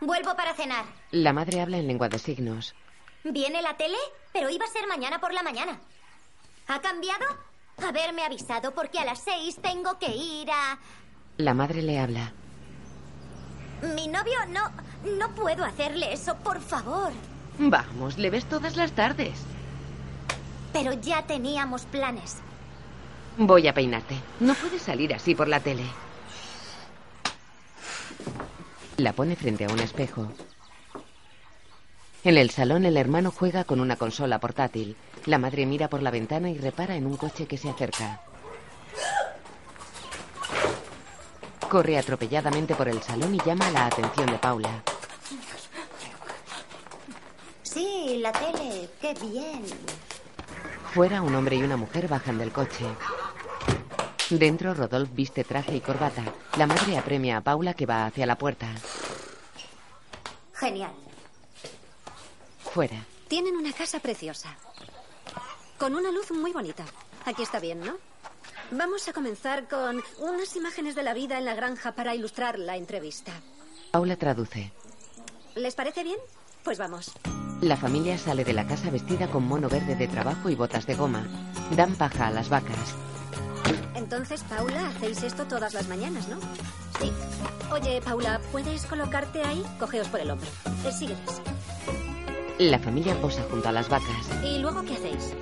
Vuelvo 0.00 0.36
para 0.36 0.54
cenar. 0.54 0.84
la 1.10 1.32
madre 1.32 1.60
habla 1.60 1.78
en 1.78 1.88
lengua 1.88 2.08
de 2.08 2.18
signos. 2.20 2.74
¿Viene 3.24 3.60
la 3.60 3.76
tele? 3.76 3.98
Pero 4.32 4.48
iba 4.50 4.64
a 4.64 4.68
ser 4.70 4.86
mañana 4.86 5.18
por 5.20 5.34
la 5.34 5.42
mañana. 5.42 5.80
¿Ha 6.68 6.80
cambiado? 6.80 7.24
Haberme 7.82 8.22
avisado 8.22 8.72
porque 8.72 8.98
a 9.00 9.04
las 9.04 9.18
seis 9.24 9.56
tengo 9.60 9.98
que 9.98 10.14
ir 10.14 10.48
a... 10.50 10.78
La 11.40 11.54
madre 11.54 11.80
le 11.80 11.98
habla. 11.98 12.32
Mi 13.94 14.08
novio 14.08 14.38
no... 14.50 14.60
No 15.18 15.34
puedo 15.34 15.64
hacerle 15.64 16.12
eso, 16.12 16.36
por 16.36 16.60
favor. 16.60 17.12
Vamos, 17.58 18.18
le 18.18 18.28
ves 18.28 18.44
todas 18.44 18.76
las 18.76 18.92
tardes. 18.92 19.40
Pero 20.74 20.92
ya 20.92 21.22
teníamos 21.22 21.86
planes. 21.86 22.36
Voy 23.38 23.66
a 23.68 23.72
peinarte. 23.72 24.16
No 24.40 24.52
puedes 24.54 24.82
salir 24.82 25.14
así 25.14 25.34
por 25.34 25.48
la 25.48 25.60
tele. 25.60 25.84
La 28.98 29.14
pone 29.14 29.34
frente 29.34 29.64
a 29.64 29.72
un 29.72 29.78
espejo. 29.78 30.30
En 32.22 32.36
el 32.36 32.50
salón 32.50 32.84
el 32.84 32.98
hermano 32.98 33.30
juega 33.30 33.64
con 33.64 33.80
una 33.80 33.96
consola 33.96 34.38
portátil. 34.40 34.94
La 35.24 35.38
madre 35.38 35.64
mira 35.64 35.88
por 35.88 36.02
la 36.02 36.10
ventana 36.10 36.50
y 36.50 36.58
repara 36.58 36.96
en 36.96 37.06
un 37.06 37.16
coche 37.16 37.46
que 37.46 37.56
se 37.56 37.70
acerca. 37.70 38.20
Corre 41.70 41.96
atropelladamente 41.96 42.74
por 42.74 42.88
el 42.88 43.00
salón 43.00 43.32
y 43.32 43.38
llama 43.38 43.70
la 43.70 43.86
atención 43.86 44.26
de 44.26 44.38
Paula. 44.38 44.82
Sí, 47.62 48.18
la 48.20 48.32
tele. 48.32 48.90
Qué 49.00 49.14
bien. 49.14 49.64
Fuera, 50.92 51.22
un 51.22 51.32
hombre 51.32 51.54
y 51.54 51.62
una 51.62 51.76
mujer 51.76 52.08
bajan 52.08 52.38
del 52.38 52.50
coche. 52.50 52.84
Dentro, 54.30 54.74
Rodolphe 54.74 55.14
viste 55.14 55.44
traje 55.44 55.76
y 55.76 55.80
corbata. 55.80 56.24
La 56.58 56.66
madre 56.66 56.98
apremia 56.98 57.36
a 57.36 57.40
Paula 57.40 57.74
que 57.74 57.86
va 57.86 58.06
hacia 58.06 58.26
la 58.26 58.36
puerta. 58.36 58.66
Genial. 60.54 60.92
Fuera. 62.64 62.96
Tienen 63.28 63.54
una 63.54 63.72
casa 63.72 64.00
preciosa. 64.00 64.56
Con 65.78 65.94
una 65.94 66.10
luz 66.10 66.32
muy 66.32 66.52
bonita. 66.52 66.84
Aquí 67.26 67.44
está 67.44 67.60
bien, 67.60 67.78
¿no? 67.78 68.09
Vamos 68.72 69.08
a 69.08 69.12
comenzar 69.12 69.68
con 69.68 70.00
unas 70.20 70.54
imágenes 70.54 70.94
de 70.94 71.02
la 71.02 71.12
vida 71.12 71.38
en 71.38 71.44
la 71.44 71.54
granja 71.54 71.92
para 71.92 72.14
ilustrar 72.14 72.58
la 72.58 72.76
entrevista. 72.76 73.32
Paula 73.90 74.16
traduce. 74.16 74.72
¿Les 75.56 75.74
parece 75.74 76.04
bien? 76.04 76.18
Pues 76.62 76.78
vamos. 76.78 77.10
La 77.60 77.76
familia 77.76 78.16
sale 78.16 78.44
de 78.44 78.52
la 78.52 78.66
casa 78.66 78.90
vestida 78.90 79.28
con 79.28 79.46
mono 79.46 79.68
verde 79.68 79.96
de 79.96 80.06
trabajo 80.06 80.50
y 80.50 80.54
botas 80.54 80.86
de 80.86 80.94
goma. 80.94 81.26
Dan 81.74 81.96
paja 81.96 82.28
a 82.28 82.30
las 82.30 82.48
vacas. 82.48 82.94
Entonces, 83.94 84.42
Paula, 84.44 84.88
hacéis 84.88 85.22
esto 85.24 85.46
todas 85.46 85.74
las 85.74 85.88
mañanas, 85.88 86.28
¿no? 86.28 86.38
Sí. 87.00 87.12
Oye, 87.72 88.00
Paula, 88.02 88.40
¿puedes 88.52 88.86
colocarte 88.86 89.42
ahí? 89.42 89.64
Cogeos 89.80 90.08
por 90.08 90.20
el 90.20 90.30
hombro. 90.30 90.48
Eh, 90.86 90.92
sígueles. 90.92 91.42
La 92.58 92.78
familia 92.78 93.20
posa 93.20 93.42
junto 93.50 93.68
a 93.68 93.72
las 93.72 93.88
vacas. 93.88 94.28
¿Y 94.44 94.58
luego 94.58 94.82
qué 94.82 94.94
hacéis? 94.94 95.34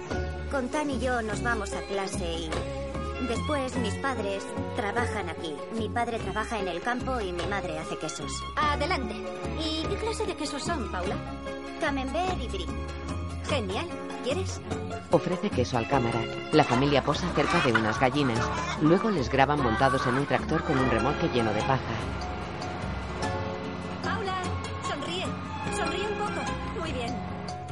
Con 0.50 0.68
Tan 0.68 0.90
y 0.90 0.98
yo 0.98 1.20
nos 1.20 1.42
vamos 1.42 1.72
a 1.74 1.82
clase 1.82 2.24
y... 2.24 2.50
Después 3.26 3.76
mis 3.76 3.94
padres 3.94 4.46
trabajan 4.76 5.28
aquí. 5.28 5.54
Mi 5.76 5.88
padre 5.88 6.18
trabaja 6.18 6.58
en 6.58 6.68
el 6.68 6.80
campo 6.80 7.20
y 7.20 7.32
mi 7.32 7.46
madre 7.46 7.78
hace 7.78 7.96
quesos. 7.98 8.30
Adelante. 8.56 9.14
¿Y 9.58 9.84
qué 9.86 9.96
clase 9.96 10.24
de 10.26 10.36
quesos 10.36 10.62
son, 10.62 10.90
Paula? 10.92 11.16
Camembert 11.80 12.40
y 12.40 12.48
brie. 12.48 12.66
Genial. 13.48 13.86
¿Quieres? 14.22 14.60
Ofrece 15.10 15.50
queso 15.50 15.78
al 15.78 15.88
cámara. 15.88 16.20
La 16.52 16.64
familia 16.64 17.02
posa 17.02 17.28
cerca 17.34 17.60
de 17.60 17.72
unas 17.72 17.98
gallinas. 17.98 18.38
Luego 18.82 19.10
les 19.10 19.28
graban 19.30 19.62
montados 19.62 20.06
en 20.06 20.16
un 20.16 20.26
tractor 20.26 20.62
con 20.64 20.78
un 20.78 20.90
remolque 20.90 21.28
lleno 21.28 21.52
de 21.52 21.62
paja. 21.62 22.27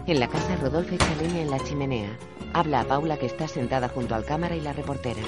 En 0.06 0.20
la 0.20 0.28
casa, 0.28 0.54
Rodolfo 0.56 0.94
echa 0.94 1.14
leña 1.16 1.40
en 1.40 1.50
la 1.50 1.58
chimenea. 1.64 2.16
Habla 2.52 2.80
a 2.80 2.84
Paula 2.84 3.18
que 3.18 3.26
está 3.26 3.48
sentada 3.48 3.88
junto 3.88 4.14
al 4.14 4.24
cámara 4.24 4.54
y 4.54 4.60
la 4.60 4.72
reportera. 4.72 5.20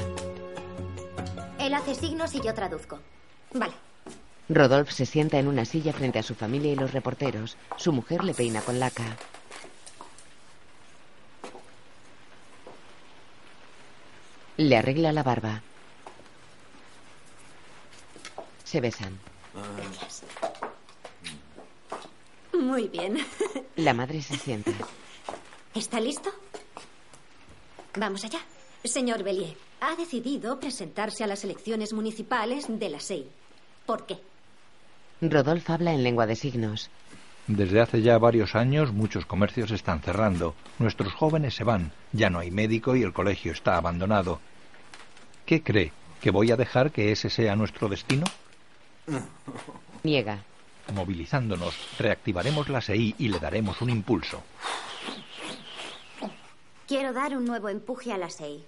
Él 1.59 1.74
hace 1.74 1.97
signos 1.97 2.33
y 2.37 2.41
yo 2.41 2.55
traduzco. 2.55 3.01
Vale. 3.53 3.74
Rodolphe 4.49 4.93
se 4.93 5.05
sienta 5.05 5.39
en 5.39 5.49
una 5.49 5.64
silla 5.64 5.93
frente 5.93 6.20
a 6.20 6.22
su 6.22 6.37
familia 6.37 6.72
y 6.72 6.76
los 6.76 6.93
reporteros. 6.93 7.57
Su 7.76 7.93
mujer 7.93 8.22
le 8.22 8.35
peina 8.35 8.61
con 8.61 8.79
laca. 8.79 9.16
Le 14.59 14.76
arregla 14.76 15.12
la 15.12 15.24
barba. 15.24 15.62
Se 18.62 18.81
besan. 18.81 19.18
Gracias. 19.76 20.22
Muy 22.59 22.88
bien. 22.88 23.18
La 23.76 23.94
madre 23.94 24.20
se 24.22 24.36
sienta. 24.36 24.72
¿Está 25.74 26.00
listo? 26.00 26.30
Vamos 27.96 28.24
allá. 28.24 28.40
Señor 28.84 29.22
Bellier, 29.22 29.56
ha 29.80 29.96
decidido 29.96 30.59
presentarse 30.61 31.24
a 31.24 31.26
las 31.26 31.44
elecciones 31.44 31.92
municipales 31.92 32.66
de 32.68 32.88
la 32.88 33.00
SEI. 33.00 33.28
¿Por 33.86 34.06
qué? 34.06 34.18
Rodolfo 35.20 35.72
habla 35.72 35.92
en 35.92 36.02
lengua 36.02 36.26
de 36.26 36.36
signos. 36.36 36.90
Desde 37.48 37.80
hace 37.80 38.02
ya 38.02 38.18
varios 38.18 38.54
años 38.54 38.92
muchos 38.92 39.24
comercios 39.26 39.70
están 39.70 40.00
cerrando. 40.02 40.54
Nuestros 40.78 41.12
jóvenes 41.12 41.54
se 41.54 41.64
van. 41.64 41.92
Ya 42.12 42.30
no 42.30 42.38
hay 42.38 42.50
médico 42.50 42.94
y 42.94 43.02
el 43.02 43.12
colegio 43.12 43.52
está 43.52 43.76
abandonado. 43.76 44.40
¿Qué 45.46 45.62
cree? 45.62 45.92
¿Que 46.20 46.30
voy 46.30 46.50
a 46.50 46.56
dejar 46.56 46.92
que 46.92 47.11
ese 47.11 47.30
sea 47.30 47.56
nuestro 47.56 47.88
destino? 47.88 48.24
Niega. 50.02 50.44
Movilizándonos, 50.95 51.74
reactivaremos 51.99 52.68
la 52.68 52.80
SEI 52.80 53.14
y 53.18 53.28
le 53.28 53.39
daremos 53.39 53.80
un 53.82 53.91
impulso. 53.91 54.43
Quiero 56.86 57.12
dar 57.12 57.36
un 57.36 57.45
nuevo 57.45 57.68
empuje 57.68 58.12
a 58.12 58.18
la 58.18 58.30
SEI. 58.30 58.64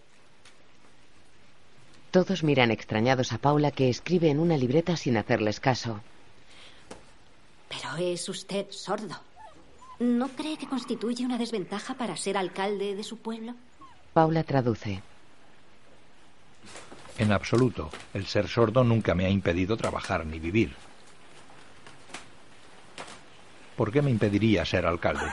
Todos 2.11 2.43
miran 2.43 2.71
extrañados 2.71 3.33
a 3.33 3.39
Paula 3.39 3.71
que 3.71 3.89
escribe 3.89 4.31
en 4.31 4.41
una 4.41 4.57
libreta 4.57 4.97
sin 4.97 5.17
hacerles 5.17 5.61
caso. 5.61 6.01
Pero 7.69 7.97
es 7.97 8.29
usted 8.29 8.67
sordo. 8.71 9.17
¿No 10.01 10.29
cree 10.29 10.59
que 10.59 10.67
constituye 10.67 11.25
una 11.25 11.39
desventaja 11.39 11.95
para 11.95 12.17
ser 12.17 12.37
alcalde 12.37 12.97
de 12.97 13.05
su 13.05 13.19
pueblo? 13.19 13.55
Paula 14.13 14.43
traduce. 14.43 15.03
En 17.17 17.33
absoluto. 17.33 17.91
El 18.13 18.27
ser 18.27 18.49
sordo 18.49 18.83
nunca 18.83 19.15
me 19.15 19.27
ha 19.27 19.31
impedido 19.31 19.77
trabajar 19.77 20.27
ni 20.27 20.39
vivir. 20.39 20.75
¿Por 23.81 23.91
qué 23.91 24.03
me 24.03 24.11
impediría 24.11 24.63
ser 24.67 24.85
alcalde? 24.85 25.25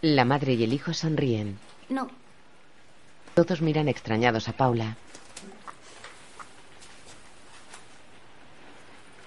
La 0.00 0.24
madre 0.24 0.54
y 0.54 0.64
el 0.64 0.72
hijo 0.72 0.92
sonríen. 0.92 1.56
No, 1.88 2.10
Todos 3.36 3.62
miran 3.62 3.86
extrañados 3.86 4.48
a 4.48 4.52
Paula. 4.56 4.96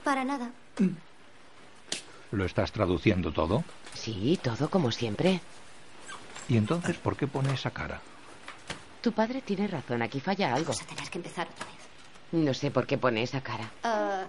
para 0.03 0.25
nada. 0.25 0.51
¿Lo 2.33 2.43
estás 2.43 2.73
traduciendo 2.73 3.31
todo? 3.31 3.63
Sí, 3.93 4.37
todo 4.43 4.69
como 4.69 4.91
siempre. 4.91 5.39
¿Y 6.49 6.57
entonces 6.57 6.97
por 6.97 7.15
qué 7.15 7.27
pone 7.27 7.53
esa 7.53 7.71
cara? 7.71 8.01
Tu 8.99 9.13
padre 9.13 9.41
tiene 9.41 9.67
razón, 9.69 10.01
aquí 10.01 10.19
falla 10.19 10.53
algo. 10.53 10.73
Vamos 10.73 10.81
a 10.81 10.85
tener 10.93 11.09
que 11.09 11.19
empezar 11.19 11.47
otra 11.47 11.65
vez. 11.65 12.43
No 12.45 12.53
sé 12.53 12.71
por 12.71 12.85
qué 12.87 12.97
pone 12.97 13.23
esa 13.23 13.39
cara. 13.39 13.71
Ah, 13.83 14.25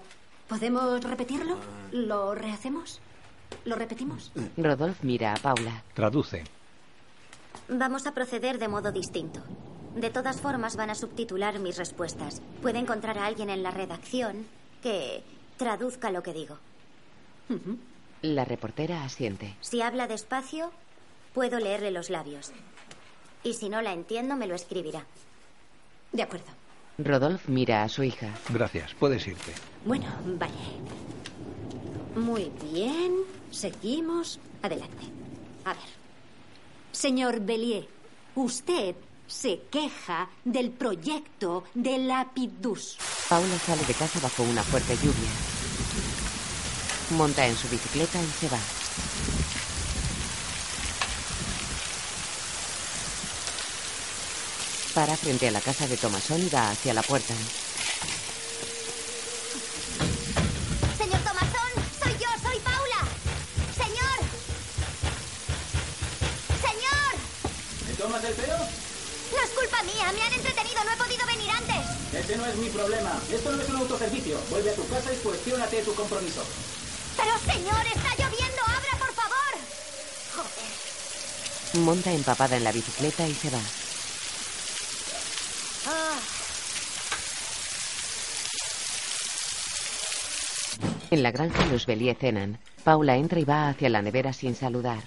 ¿Podemos 0.49 1.03
repetirlo? 1.03 1.59
¿Lo 1.91 2.33
rehacemos? 2.37 3.01
¿Lo 3.65 3.77
repetimos? 3.77 4.33
Rodolphe 4.57 5.07
mira 5.07 5.33
a 5.33 5.37
Paula. 5.37 5.83
Traduce. 5.95 6.45
Vamos 7.69 8.07
a 8.07 8.13
proceder 8.13 8.59
de 8.59 8.69
modo 8.69 8.93
distinto. 8.93 9.41
De 9.95 10.11
todas 10.11 10.41
formas, 10.41 10.77
van 10.77 10.91
a 10.91 10.95
subtitular 10.95 11.59
mis 11.59 11.79
respuestas. 11.79 12.43
Puede 12.63 12.79
encontrar 12.79 13.19
a 13.19 13.27
alguien 13.27 13.51
en 13.51 13.63
la 13.63 13.71
redacción 13.71 14.47
que 14.83 15.23
traduzca 15.57 16.11
lo 16.11 16.23
que 16.23 16.33
digo. 16.33 16.59
La 18.23 18.45
reportera 18.45 19.05
asiente. 19.05 19.57
Si 19.61 19.81
habla 19.81 20.07
despacio, 20.07 20.71
puedo 21.33 21.59
leerle 21.59 21.91
los 21.91 22.11
labios. 22.11 22.53
Y 23.43 23.55
si 23.55 23.69
no 23.69 23.81
la 23.83 23.93
entiendo, 23.93 24.37
me 24.37 24.47
lo 24.47 24.55
escribirá. 24.55 25.05
De 26.13 26.23
acuerdo. 26.23 26.47
Rodolphe 26.99 27.51
mira 27.51 27.83
a 27.83 27.89
su 27.89 28.03
hija. 28.03 28.31
Gracias, 28.49 28.95
puedes 28.95 29.27
irte. 29.27 29.53
Bueno, 29.85 30.07
vale. 30.39 30.55
Muy 32.17 32.51
bien. 32.73 33.36
Seguimos. 33.51 34.39
Adelante. 34.63 35.05
A 35.65 35.73
ver. 35.73 35.97
Señor 36.93 37.41
Bellier, 37.41 37.87
usted 38.35 38.95
se 39.27 39.61
queja 39.71 40.31
del 40.45 40.71
proyecto 40.71 41.65
de 41.75 41.99
Lapidus. 41.99 42.97
Paula 43.29 43.59
sale 43.59 43.85
de 43.85 43.95
casa 43.95 44.21
bajo 44.21 44.43
una 44.45 44.63
fuerte 44.63 44.97
lluvia. 44.97 45.31
Monta 47.11 47.47
en 47.47 47.57
su 47.57 47.69
bicicleta 47.69 48.21
y 48.23 48.27
se 48.27 48.49
va. 48.49 48.59
Para 54.95 55.17
frente 55.17 55.49
a 55.49 55.51
la 55.51 55.61
casa 55.61 55.87
de 55.87 55.97
Tomasón 55.97 56.41
y 56.41 56.49
va 56.49 56.71
hacia 56.71 56.95
la 56.95 57.03
puerta. 57.03 57.35
Ese 72.27 72.37
no 72.39 72.47
es 72.47 72.57
mi 72.57 72.69
problema. 72.71 73.21
Esto 73.33 73.53
no 73.53 73.63
es 73.63 73.69
un 73.69 73.77
autoservicio. 73.77 74.37
Vuelve 74.51 74.71
a 74.71 74.75
tu 74.75 74.85
casa 74.89 75.13
y 75.13 75.17
cuestiónate 75.19 75.81
tu 75.83 75.95
compromiso. 75.95 76.43
Pero 77.17 77.39
señor, 77.39 77.87
está 77.87 78.11
lloviendo, 78.19 78.63
abra 78.67 78.99
por 78.99 79.13
favor. 79.15 79.55
Joder. 80.35 81.85
Monta 81.85 82.13
empapada 82.13 82.57
en 82.57 82.65
la 82.65 82.73
bicicleta 82.73 83.29
y 83.29 83.33
se 83.33 83.51
va. 83.51 83.61
Ah, 85.87 86.19
En 91.13 91.23
la 91.23 91.31
granja 91.31 91.65
los 91.67 91.87
Bellier 91.87 92.17
cenan. 92.17 92.59
Paula 92.83 93.15
entra 93.15 93.39
y 93.39 93.45
va 93.45 93.69
hacia 93.69 93.89
la 93.89 94.03
nevera 94.03 94.33
sin 94.33 94.57
saludar. 94.57 94.99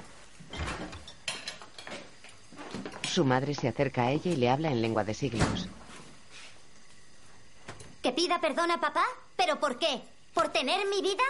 Su 3.13 3.25
madre 3.25 3.55
se 3.55 3.67
acerca 3.67 4.03
a 4.03 4.11
ella 4.11 4.31
y 4.31 4.37
le 4.37 4.49
habla 4.49 4.71
en 4.71 4.81
lengua 4.81 5.03
de 5.03 5.13
signos. 5.13 5.67
¿Que 8.01 8.11
pida 8.13 8.39
perdón 8.39 8.71
a 8.71 8.79
papá? 8.79 9.03
¿Pero 9.35 9.59
por 9.59 9.77
qué? 9.77 10.01
¿Por 10.33 10.49
tener 10.49 10.87
mi 10.87 11.01
vida? 11.01 11.23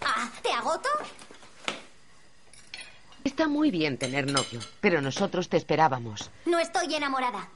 Ah, 0.00 0.30
¿te 0.42 0.52
agoto? 0.52 0.88
Está 3.24 3.48
muy 3.48 3.70
bien 3.70 3.98
tener 3.98 4.30
novio, 4.30 4.60
pero 4.80 5.00
nosotros 5.00 5.48
te 5.48 5.56
esperábamos. 5.56 6.30
No 6.44 6.58
estoy 6.58 6.94
enamorada. 6.94 7.48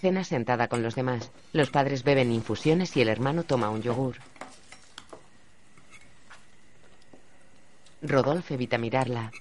Cena 0.00 0.24
sentada 0.24 0.68
con 0.68 0.82
los 0.82 0.94
demás. 0.94 1.30
Los 1.52 1.70
padres 1.70 2.02
beben 2.02 2.32
infusiones 2.32 2.96
y 2.96 3.02
el 3.02 3.08
hermano 3.08 3.44
toma 3.44 3.70
un 3.70 3.82
yogur. 3.82 4.16
Rodolphe 8.02 8.54
evita 8.54 8.76
mirarla. 8.76 9.32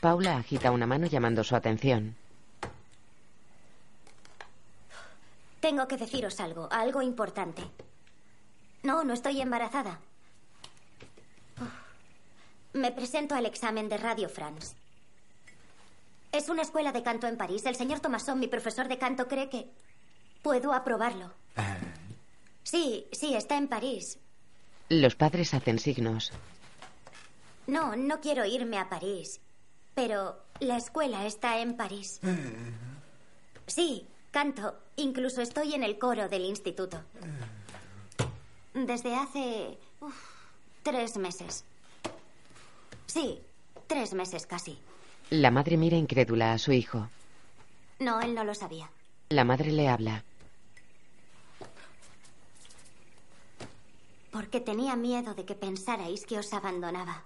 Paula 0.00 0.36
agita 0.36 0.70
una 0.70 0.86
mano 0.86 1.06
llamando 1.06 1.42
su 1.42 1.56
atención. 1.56 2.14
Tengo 5.60 5.88
que 5.88 5.96
deciros 5.96 6.40
algo, 6.40 6.68
algo 6.70 7.02
importante. 7.02 7.62
No, 8.82 9.04
no 9.04 9.14
estoy 9.14 9.40
embarazada. 9.40 10.00
Me 12.72 12.92
presento 12.92 13.34
al 13.34 13.46
examen 13.46 13.88
de 13.88 13.96
Radio 13.96 14.28
France. 14.28 14.76
Es 16.30 16.48
una 16.48 16.62
escuela 16.62 16.92
de 16.92 17.02
canto 17.02 17.26
en 17.26 17.36
París. 17.36 17.64
El 17.64 17.76
señor 17.76 18.00
Thomasson, 18.00 18.38
mi 18.38 18.48
profesor 18.48 18.88
de 18.88 18.98
canto, 18.98 19.26
cree 19.26 19.48
que 19.48 19.70
puedo 20.42 20.72
aprobarlo. 20.74 21.32
Sí, 22.62 23.06
sí, 23.12 23.34
está 23.34 23.56
en 23.56 23.68
París. 23.68 24.18
Los 24.88 25.16
padres 25.16 25.54
hacen 25.54 25.78
signos. 25.78 26.32
No, 27.66 27.96
no 27.96 28.20
quiero 28.20 28.44
irme 28.44 28.78
a 28.78 28.88
París. 28.88 29.40
Pero 29.94 30.44
la 30.60 30.76
escuela 30.76 31.24
está 31.26 31.58
en 31.60 31.76
París. 31.76 32.20
Sí, 33.66 34.06
canto. 34.30 34.76
Incluso 34.96 35.42
estoy 35.42 35.74
en 35.74 35.82
el 35.82 35.98
coro 35.98 36.28
del 36.28 36.44
instituto. 36.44 37.02
Desde 38.74 39.14
hace... 39.14 39.78
uf, 40.00 40.14
tres 40.82 41.16
meses. 41.16 41.64
Sí, 43.06 43.40
tres 43.86 44.14
meses 44.14 44.46
casi. 44.46 44.78
La 45.30 45.50
madre 45.50 45.76
mira 45.76 45.96
incrédula 45.96 46.52
a 46.52 46.58
su 46.58 46.72
hijo. 46.72 47.08
No, 47.98 48.20
él 48.20 48.34
no 48.34 48.44
lo 48.44 48.54
sabía. 48.54 48.90
La 49.30 49.44
madre 49.44 49.72
le 49.72 49.88
habla. 49.88 50.22
Porque 54.30 54.60
tenía 54.60 54.96
miedo 54.96 55.34
de 55.34 55.44
que 55.44 55.54
pensarais 55.54 56.26
que 56.26 56.38
os 56.38 56.52
abandonaba. 56.52 57.24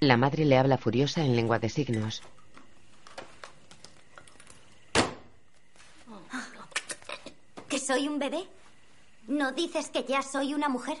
La 0.00 0.16
madre 0.16 0.44
le 0.44 0.58
habla 0.58 0.78
furiosa 0.78 1.24
en 1.24 1.34
lengua 1.36 1.58
de 1.58 1.68
signos. 1.68 2.22
Soy 7.82 8.08
un 8.08 8.18
bebé? 8.18 8.48
¿No 9.26 9.52
dices 9.52 9.90
que 9.90 10.04
ya 10.04 10.22
soy 10.22 10.54
una 10.54 10.68
mujer? 10.68 10.96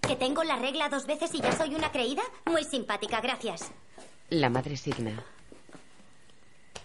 ¿Que 0.00 0.16
tengo 0.16 0.44
la 0.44 0.56
regla 0.56 0.88
dos 0.88 1.06
veces 1.06 1.34
y 1.34 1.40
ya 1.40 1.52
soy 1.52 1.74
una 1.74 1.90
creída? 1.90 2.22
Muy 2.44 2.64
simpática, 2.64 3.20
gracias. 3.20 3.70
La 4.28 4.50
madre 4.50 4.76
signa. 4.76 5.24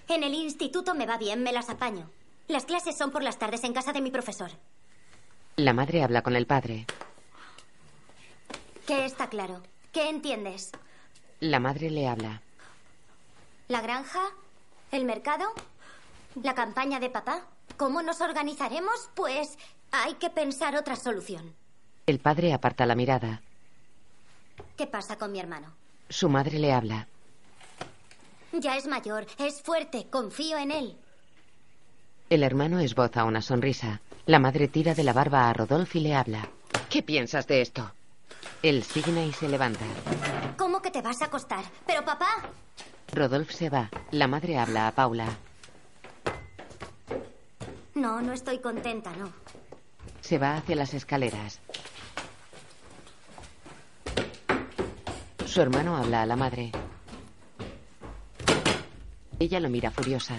En 0.08 0.24
el 0.24 0.34
instituto 0.34 0.96
me 0.96 1.06
va 1.06 1.18
bien, 1.18 1.44
me 1.44 1.52
las 1.52 1.70
apaño. 1.70 2.10
Las 2.48 2.66
clases 2.66 2.98
son 2.98 3.12
por 3.12 3.24
las 3.24 3.38
tardes 3.38 3.64
en 3.64 3.74
casa 3.74 3.94
de 3.94 4.02
mi 4.02 4.12
profesor. 4.12 4.52
La 5.56 5.74
madre 5.74 6.04
habla 6.04 6.22
con 6.22 6.36
el 6.36 6.48
padre. 6.48 6.86
¿Qué 8.88 9.06
está 9.06 9.28
claro? 9.30 9.62
¿Qué 9.92 10.10
entiendes? 10.10 10.72
La 11.40 11.60
madre 11.60 11.90
le 11.90 12.08
habla. 12.08 12.42
¿La 13.68 13.82
granja? 13.82 14.22
¿El 14.92 15.06
mercado? 15.06 15.46
¿La 16.42 16.56
campaña 16.56 17.00
de 17.00 17.10
papá? 17.10 17.46
¿Cómo 17.78 18.02
nos 18.02 18.22
organizaremos? 18.22 19.10
Pues 19.16 19.58
hay 19.92 20.14
que 20.16 20.30
pensar 20.30 20.76
otra 20.76 20.96
solución. 20.96 21.54
El 22.06 22.20
padre 22.20 22.54
aparta 22.54 22.86
la 22.86 22.96
mirada. 22.96 23.42
¿Qué 24.78 24.88
pasa 24.88 25.18
con 25.18 25.32
mi 25.32 25.40
hermano? 25.40 25.74
Su 26.10 26.30
madre 26.30 26.60
le 26.60 26.74
habla. 26.74 27.08
Ya 28.54 28.76
es 28.76 28.88
mayor, 28.88 29.26
es 29.38 29.62
fuerte, 29.62 30.08
confío 30.10 30.58
en 30.58 30.72
él. 30.72 30.98
El 32.30 32.44
hermano 32.44 32.80
esboza 32.80 33.24
una 33.24 33.42
sonrisa. 33.42 34.02
La 34.26 34.40
madre 34.40 34.68
tira 34.68 34.94
de 34.94 35.04
la 35.04 35.14
barba 35.14 35.50
a 35.50 35.54
Rodolphe 35.54 36.00
y 36.00 36.02
le 36.02 36.16
habla. 36.16 36.50
¿Qué 36.90 37.02
piensas 37.02 37.48
de 37.48 37.62
esto? 37.62 37.92
Él 38.62 38.84
signa 38.84 39.24
y 39.26 39.34
se 39.34 39.50
levanta. 39.50 39.86
¿Cómo 40.58 40.82
que 40.82 40.92
te 40.92 41.02
vas 41.02 41.22
a 41.22 41.26
acostar? 41.26 41.64
Pero 41.86 42.06
papá, 42.06 42.28
Rodolphe 43.14 43.54
se 43.54 43.70
va. 43.70 43.90
La 44.12 44.28
madre 44.28 44.58
habla 44.58 44.88
a 44.88 44.92
Paula. 44.92 45.28
No, 48.02 48.20
no 48.22 48.34
estoy 48.34 48.60
contenta, 48.60 49.12
no. 49.16 49.32
Se 50.22 50.38
va 50.38 50.56
hacia 50.56 50.76
las 50.76 50.94
escaleras. 50.94 51.60
Su 55.46 55.62
hermano 55.62 55.96
habla 55.96 56.24
a 56.24 56.26
la 56.26 56.36
madre. 56.36 56.72
Ella 59.40 59.60
lo 59.60 59.70
mira 59.70 59.92
furiosa. 59.92 60.36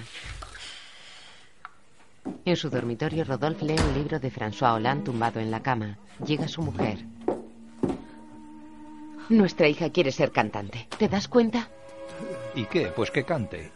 En 2.44 2.56
su 2.56 2.70
dormitorio, 2.70 3.24
Rodolphe 3.24 3.64
lee 3.64 3.76
un 3.78 3.94
libro 3.94 4.18
de 4.18 4.32
François 4.32 4.74
Hollande 4.74 5.04
tumbado 5.04 5.38
en 5.40 5.50
la 5.50 5.62
cama. 5.62 5.98
Llega 6.24 6.48
su 6.48 6.62
mujer. 6.62 6.98
Nuestra 9.28 9.68
hija 9.68 9.90
quiere 9.90 10.12
ser 10.12 10.32
cantante. 10.32 10.88
¿Te 10.98 11.08
das 11.08 11.28
cuenta? 11.28 11.68
¿Y 12.54 12.64
qué? 12.66 12.92
Pues 12.94 13.10
que 13.10 13.24
cante. 13.24 13.70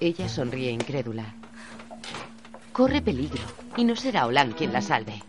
Ella 0.00 0.28
sonríe 0.28 0.70
incrédula. 0.70 1.34
Corre 2.72 3.02
peligro 3.02 3.42
y 3.76 3.84
no 3.84 3.94
será 3.94 4.26
Hollande 4.26 4.54
quien 4.54 4.72
la 4.72 4.80
salve. 4.80 5.22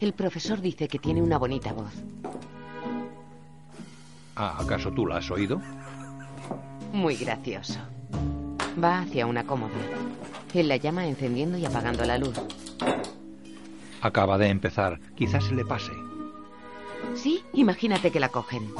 El 0.00 0.12
profesor 0.12 0.60
dice 0.60 0.88
que 0.88 0.98
tiene 0.98 1.22
una 1.22 1.38
bonita 1.38 1.72
voz. 1.72 1.92
Ah, 4.36 4.58
¿acaso 4.60 4.90
tú 4.90 5.06
la 5.06 5.18
has 5.18 5.30
oído? 5.30 5.62
Muy 6.92 7.16
gracioso. 7.16 7.78
Va 8.82 9.00
hacia 9.00 9.26
una 9.26 9.44
cómoda. 9.44 9.72
Él 10.52 10.68
la 10.68 10.76
llama 10.76 11.06
encendiendo 11.06 11.56
y 11.56 11.64
apagando 11.64 12.04
la 12.04 12.18
luz. 12.18 12.34
Acaba 14.02 14.36
de 14.38 14.48
empezar. 14.48 15.00
Quizás 15.14 15.44
se 15.44 15.54
le 15.54 15.64
pase. 15.64 15.92
Sí, 17.14 17.42
imagínate 17.52 18.10
que 18.10 18.20
la 18.20 18.28
cogen. 18.28 18.72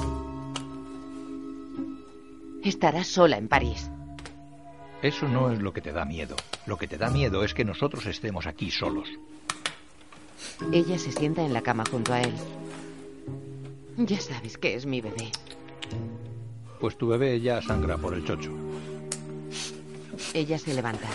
Estará 2.62 3.05
sola 3.05 3.37
en 3.37 3.49
París. 3.49 3.91
Eso 5.03 5.28
no 5.28 5.51
es 5.51 5.61
lo 5.61 5.72
que 5.72 5.80
te 5.80 5.93
da 5.93 6.05
miedo. 6.05 6.35
Lo 6.66 6.78
que 6.78 6.89
te 6.89 6.97
da 6.97 7.11
miedo 7.11 7.45
es 7.45 7.53
que 7.53 7.64
nosotros 7.64 8.07
estemos 8.07 8.47
aquí 8.47 8.70
solos. 8.70 9.09
Ella 10.72 10.99
se 10.99 11.12
sienta 11.12 11.43
en 11.43 11.53
la 11.53 11.62
cama 11.62 11.85
junto 11.91 12.12
a 12.12 12.22
él. 12.22 12.32
Ya 13.99 14.20
sabes 14.20 14.57
que 14.57 14.74
es 14.74 14.87
mi 14.87 15.01
bebé. 15.01 15.30
Pues 16.80 16.97
tu 16.97 17.09
bebé 17.09 17.41
ya 17.41 17.61
sangra 17.62 17.99
por 17.99 18.14
el 18.14 18.24
chocho. 18.24 18.53
Ella 20.32 20.59
se 20.59 20.74
levanta. 20.74 21.09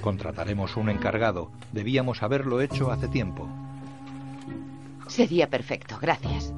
Contrataremos 0.00 0.76
un 0.76 0.88
encargado. 0.88 1.50
Debíamos 1.72 2.22
haberlo 2.22 2.60
hecho 2.60 2.90
hace 2.90 3.08
tiempo. 3.08 3.48
Sería 5.08 5.48
perfecto, 5.48 5.98
gracias. 6.00 6.52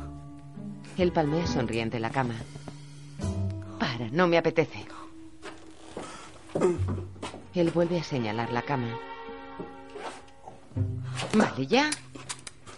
Él 0.96 1.12
palmea 1.12 1.46
sonriente 1.46 1.96
en 1.96 2.02
la 2.02 2.10
cama. 2.10 2.34
Para, 3.78 4.08
no 4.10 4.26
me 4.26 4.38
apetece. 4.38 4.86
Él 7.54 7.70
vuelve 7.70 8.00
a 8.00 8.04
señalar 8.04 8.52
la 8.52 8.62
cama. 8.62 8.98
Vale, 11.34 11.66
ya. 11.66 11.90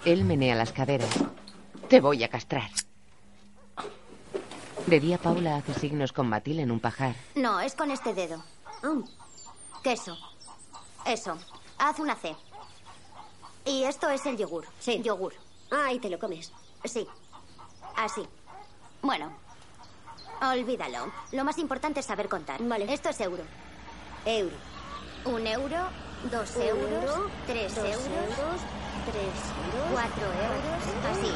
Él 0.04 0.24
menea 0.24 0.54
las 0.54 0.72
caderas. 0.72 1.10
Te 1.88 2.00
voy 2.00 2.24
a 2.24 2.28
castrar. 2.28 2.70
De 4.86 5.00
día 5.00 5.18
Paula 5.18 5.56
hace 5.56 5.74
signos 5.74 6.12
con 6.12 6.28
Matil 6.28 6.60
en 6.60 6.70
un 6.70 6.80
pajar. 6.80 7.14
No, 7.34 7.60
es 7.60 7.74
con 7.74 7.90
este 7.90 8.12
dedo. 8.12 8.42
Mm. 8.82 9.02
Queso. 9.82 10.16
Eso. 11.06 11.38
Haz 11.78 11.98
una 12.00 12.16
C. 12.16 12.34
Y 13.64 13.84
esto 13.84 14.08
es 14.10 14.24
el 14.26 14.36
yogur. 14.36 14.66
Sí. 14.78 15.00
Yogur. 15.02 15.34
Ah, 15.70 15.92
y 15.92 15.98
te 15.98 16.10
lo 16.10 16.18
comes. 16.18 16.52
Sí. 16.84 17.06
Así. 17.96 18.26
Bueno. 19.02 19.32
Olvídalo. 20.42 21.12
Lo 21.32 21.44
más 21.44 21.58
importante 21.58 22.00
es 22.00 22.06
saber 22.06 22.28
contar. 22.28 22.62
Vale. 22.62 22.92
Esto 22.92 23.10
es 23.10 23.20
euro. 23.20 23.44
Euro. 24.24 24.56
Un 25.24 25.46
euro, 25.46 25.76
dos 26.30 26.56
Un 26.56 26.62
euros, 26.62 26.92
euro, 26.92 27.30
tres 27.46 27.74
dos 27.74 27.84
euros, 27.84 28.06
euros, 28.06 28.60
tres 29.04 29.36
euros, 29.74 29.88
cuatro 29.92 30.24
euros, 30.24 30.82
así. 31.10 31.30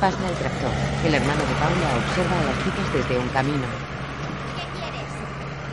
Pasa 0.00 0.28
el 0.28 0.34
tractor. 0.36 0.70
El 1.04 1.14
hermano 1.14 1.40
de 1.40 1.54
Paula 1.54 1.96
observa 1.98 2.40
a 2.40 2.44
las 2.44 2.64
chicas 2.64 2.92
desde 2.92 3.18
un 3.18 3.28
camino. 3.28 3.66
¿Qué 4.56 4.80
quieres? 4.80 5.08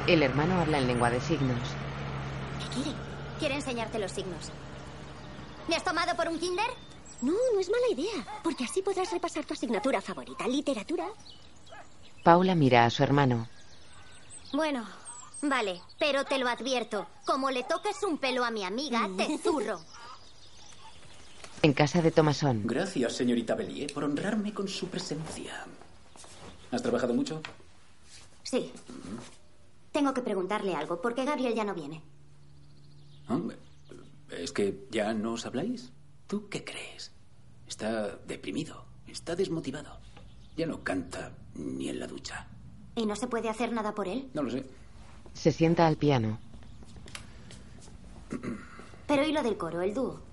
El 0.05 0.21
hermano 0.21 0.61
habla 0.61 0.77
en 0.77 0.87
lengua 0.87 1.09
de 1.09 1.21
signos. 1.21 1.57
¿Qué 2.59 2.81
quiere? 2.81 2.97
Quiere 3.39 3.55
enseñarte 3.55 3.97
los 3.97 4.11
signos. 4.11 4.51
¿Me 5.67 5.75
has 5.75 5.83
tomado 5.83 6.15
por 6.15 6.27
un 6.27 6.39
kinder? 6.39 6.67
No, 7.21 7.33
no 7.53 7.59
es 7.59 7.69
mala 7.69 7.87
idea, 7.91 8.25
porque 8.43 8.63
así 8.63 8.81
podrás 8.81 9.11
repasar 9.11 9.45
tu 9.45 9.53
asignatura 9.53 10.01
favorita, 10.01 10.47
literatura. 10.47 11.07
Paula 12.23 12.55
mira 12.55 12.85
a 12.85 12.89
su 12.89 13.03
hermano. 13.03 13.47
Bueno, 14.53 14.85
vale, 15.41 15.81
pero 15.99 16.25
te 16.25 16.37
lo 16.37 16.47
advierto. 16.47 17.07
Como 17.25 17.49
le 17.51 17.63
toques 17.63 18.01
un 18.03 18.17
pelo 18.17 18.45
a 18.45 18.51
mi 18.51 18.63
amiga, 18.63 19.09
te 19.17 19.37
zurro. 19.43 19.79
En 21.63 21.73
casa 21.73 22.01
de 22.01 22.11
Tomasón. 22.11 22.61
Gracias, 22.65 23.13
señorita 23.13 23.55
Bellier, 23.55 23.91
por 23.93 24.03
honrarme 24.03 24.53
con 24.53 24.67
su 24.67 24.87
presencia. 24.87 25.65
¿Has 26.71 26.83
trabajado 26.83 27.13
mucho? 27.13 27.41
Sí. 28.43 28.71
Tengo 29.91 30.13
que 30.13 30.21
preguntarle 30.21 30.75
algo, 30.75 31.01
porque 31.01 31.25
Gabriel 31.25 31.55
ya 31.55 31.63
no 31.63 31.73
viene. 31.73 32.03
Hombre, 33.27 33.57
¿Es 33.57 33.66
que 34.57 34.87
ya 34.89 35.13
no 35.13 35.33
os 35.33 35.45
habláis? 35.45 35.93
¿Tú 36.25 36.49
qué 36.49 36.63
crees? 36.63 37.11
Está 37.67 38.17
deprimido, 38.25 38.85
está 39.05 39.35
desmotivado. 39.35 39.99
Ya 40.55 40.65
no 40.65 40.83
canta 40.83 41.31
ni 41.53 41.89
en 41.89 41.99
la 41.99 42.07
ducha. 42.07 42.47
¿Y 42.95 43.05
no 43.05 43.15
se 43.15 43.27
puede 43.27 43.49
hacer 43.49 43.71
nada 43.71 43.93
por 43.93 44.07
él? 44.07 44.31
No 44.33 44.41
lo 44.41 44.49
sé. 44.49 44.65
Se 45.35 45.51
sienta 45.51 45.85
al 45.85 45.95
piano. 45.97 46.39
Pero 49.05 49.27
¿y 49.27 49.31
lo 49.31 49.43
del 49.43 49.57
coro, 49.57 49.79
el 49.83 49.93
dúo? 49.93 50.23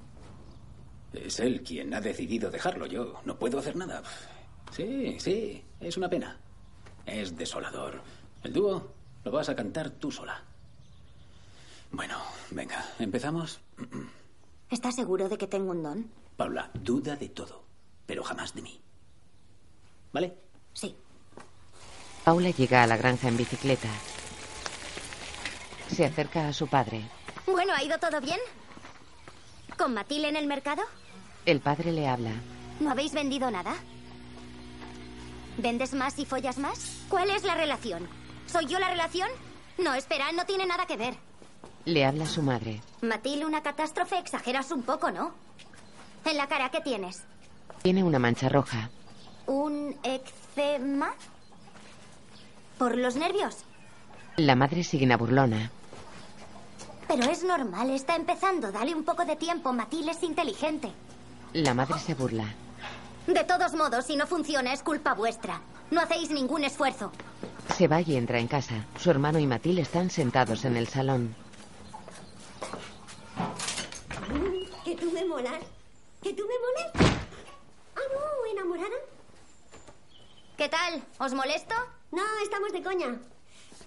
Es 1.12 1.38
él 1.40 1.62
quien 1.62 1.92
ha 1.92 2.00
decidido 2.00 2.50
dejarlo. 2.50 2.86
Yo 2.86 3.20
no 3.26 3.38
puedo 3.38 3.58
hacer 3.58 3.76
nada. 3.76 4.02
Sí, 4.70 5.18
sí, 5.20 5.62
es 5.80 5.98
una 5.98 6.08
pena. 6.08 6.40
Es 7.04 7.36
desolador. 7.36 8.00
El 8.42 8.54
dúo 8.54 8.90
lo 9.22 9.30
vas 9.30 9.50
a 9.50 9.54
cantar 9.54 9.90
tú 9.90 10.10
sola. 10.10 10.42
Bueno, 11.92 12.16
venga, 12.50 12.82
¿empezamos? 12.98 13.60
¿Estás 14.70 14.94
seguro 14.94 15.28
de 15.28 15.38
que 15.38 15.46
tengo 15.46 15.70
un 15.70 15.82
don? 15.82 16.10
Paula, 16.36 16.70
duda 16.74 17.16
de 17.16 17.28
todo, 17.28 17.64
pero 18.06 18.24
jamás 18.24 18.54
de 18.54 18.62
mí. 18.62 18.80
¿Vale? 20.12 20.36
Sí. 20.72 20.96
Paula 22.24 22.50
llega 22.50 22.82
a 22.82 22.86
la 22.86 22.96
granja 22.96 23.28
en 23.28 23.36
bicicleta. 23.36 23.88
Se 25.88 26.04
acerca 26.04 26.48
a 26.48 26.52
su 26.52 26.66
padre. 26.66 27.08
Bueno, 27.46 27.72
¿ha 27.74 27.82
ido 27.82 27.98
todo 27.98 28.20
bien? 28.20 28.40
¿Con 29.76 29.94
Matil 29.94 30.24
en 30.24 30.36
el 30.36 30.46
mercado? 30.46 30.82
El 31.46 31.60
padre 31.60 31.92
le 31.92 32.08
habla. 32.08 32.32
¿No 32.80 32.90
habéis 32.90 33.12
vendido 33.12 33.50
nada? 33.50 33.74
¿Vendes 35.58 35.94
más 35.94 36.18
y 36.18 36.24
follas 36.24 36.58
más? 36.58 37.04
¿Cuál 37.08 37.30
es 37.30 37.44
la 37.44 37.54
relación? 37.54 38.08
¿Soy 38.46 38.66
yo 38.66 38.78
la 38.78 38.88
relación? 38.88 39.28
No, 39.78 39.94
espera, 39.94 40.32
no 40.32 40.44
tiene 40.46 40.66
nada 40.66 40.86
que 40.86 40.96
ver. 40.96 41.14
Le 41.84 42.04
habla 42.04 42.26
su 42.26 42.42
madre. 42.42 42.80
Matil, 43.02 43.44
una 43.44 43.62
catástrofe 43.62 44.18
exageras 44.18 44.70
un 44.70 44.82
poco, 44.82 45.10
¿no? 45.10 45.32
En 46.24 46.36
la 46.36 46.46
cara, 46.46 46.70
¿qué 46.70 46.80
tienes? 46.80 47.22
Tiene 47.82 48.02
una 48.02 48.18
mancha 48.18 48.48
roja. 48.48 48.90
¿Un 49.46 49.94
eczema? 50.02 51.12
¿Por 52.78 52.96
los 52.96 53.16
nervios? 53.16 53.58
La 54.36 54.56
madre 54.56 54.82
signa 54.82 55.16
burlona. 55.16 55.70
Pero 57.06 57.24
es 57.24 57.44
normal, 57.44 57.90
está 57.90 58.16
empezando. 58.16 58.72
Dale 58.72 58.94
un 58.94 59.04
poco 59.04 59.24
de 59.26 59.36
tiempo. 59.36 59.72
Matil 59.72 60.08
es 60.08 60.22
inteligente. 60.22 60.90
La 61.52 61.74
madre 61.74 61.98
se 61.98 62.14
burla. 62.14 62.46
De 63.26 63.44
todos 63.44 63.74
modos, 63.74 64.06
si 64.06 64.16
no 64.16 64.26
funciona, 64.26 64.72
es 64.72 64.82
culpa 64.82 65.12
vuestra. 65.14 65.60
No 65.90 66.00
hacéis 66.00 66.30
ningún 66.30 66.64
esfuerzo. 66.64 67.12
Se 67.76 67.86
va 67.86 68.00
y 68.00 68.16
entra 68.16 68.38
en 68.38 68.48
casa. 68.48 68.86
Su 68.98 69.10
hermano 69.10 69.38
y 69.38 69.46
Matil 69.46 69.78
están 69.78 70.08
sentados 70.10 70.64
en 70.64 70.76
el 70.76 70.88
salón. 70.88 71.34
Que 74.84 74.94
tú 74.96 75.10
me 75.12 75.24
molas. 75.24 75.62
Que 76.22 76.32
tú 76.32 76.42
me 76.46 76.54
molas. 76.58 77.14
Ah, 77.96 78.00
no, 78.12 78.50
enamorada. 78.50 78.96
¿Qué 80.56 80.68
tal? 80.68 81.02
¿Os 81.18 81.34
molesto? 81.34 81.74
No, 82.12 82.22
estamos 82.42 82.72
de 82.72 82.82
coña. 82.82 83.18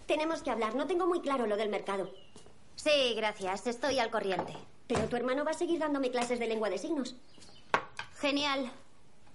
Tenemos 0.05 0.41
que 0.41 0.51
hablar. 0.51 0.75
No 0.75 0.87
tengo 0.87 1.07
muy 1.07 1.21
claro 1.21 1.47
lo 1.47 1.57
del 1.57 1.69
mercado. 1.69 2.11
Sí, 2.75 3.13
gracias. 3.15 3.67
Estoy 3.67 3.99
al 3.99 4.11
corriente. 4.11 4.53
Pero 4.87 5.07
tu 5.07 5.15
hermano 5.15 5.43
va 5.43 5.51
a 5.51 5.55
seguir 5.55 5.79
dándome 5.79 6.11
clases 6.11 6.39
de 6.39 6.47
lengua 6.47 6.69
de 6.69 6.77
signos. 6.77 7.15
Genial. 8.19 8.71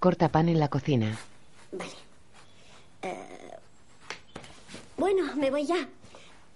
Corta 0.01 0.29
pan 0.31 0.49
en 0.49 0.59
la 0.59 0.69
cocina. 0.69 1.19
Vale. 1.71 1.93
Eh, 3.03 3.59
bueno, 4.97 5.35
me 5.37 5.51
voy 5.51 5.67
ya. 5.67 5.89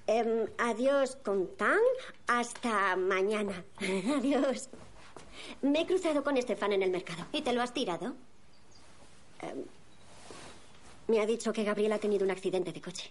Em, 0.07 0.47
adiós, 0.59 1.17
Contán. 1.17 1.81
Hasta 2.27 2.97
mañana. 2.97 3.65
adiós. 4.17 4.69
Me 5.63 5.83
he 5.83 5.87
cruzado 5.87 6.23
con 6.23 6.37
Estefan 6.37 6.73
en 6.73 6.83
el 6.83 6.91
mercado. 6.91 7.25
¿Y 7.33 7.43
te 7.43 7.53
lo 7.53 7.63
has 7.63 7.75
tirado? 7.75 8.15
Em, 9.43 9.65
me 11.09 11.21
ha 11.21 11.27
dicho 11.27 11.53
que 11.53 11.65
Gabriel 11.65 11.93
ha 11.93 11.99
tenido 11.99 12.25
un 12.25 12.31
accidente 12.31 12.73
de 12.73 12.81
coche. 12.81 13.11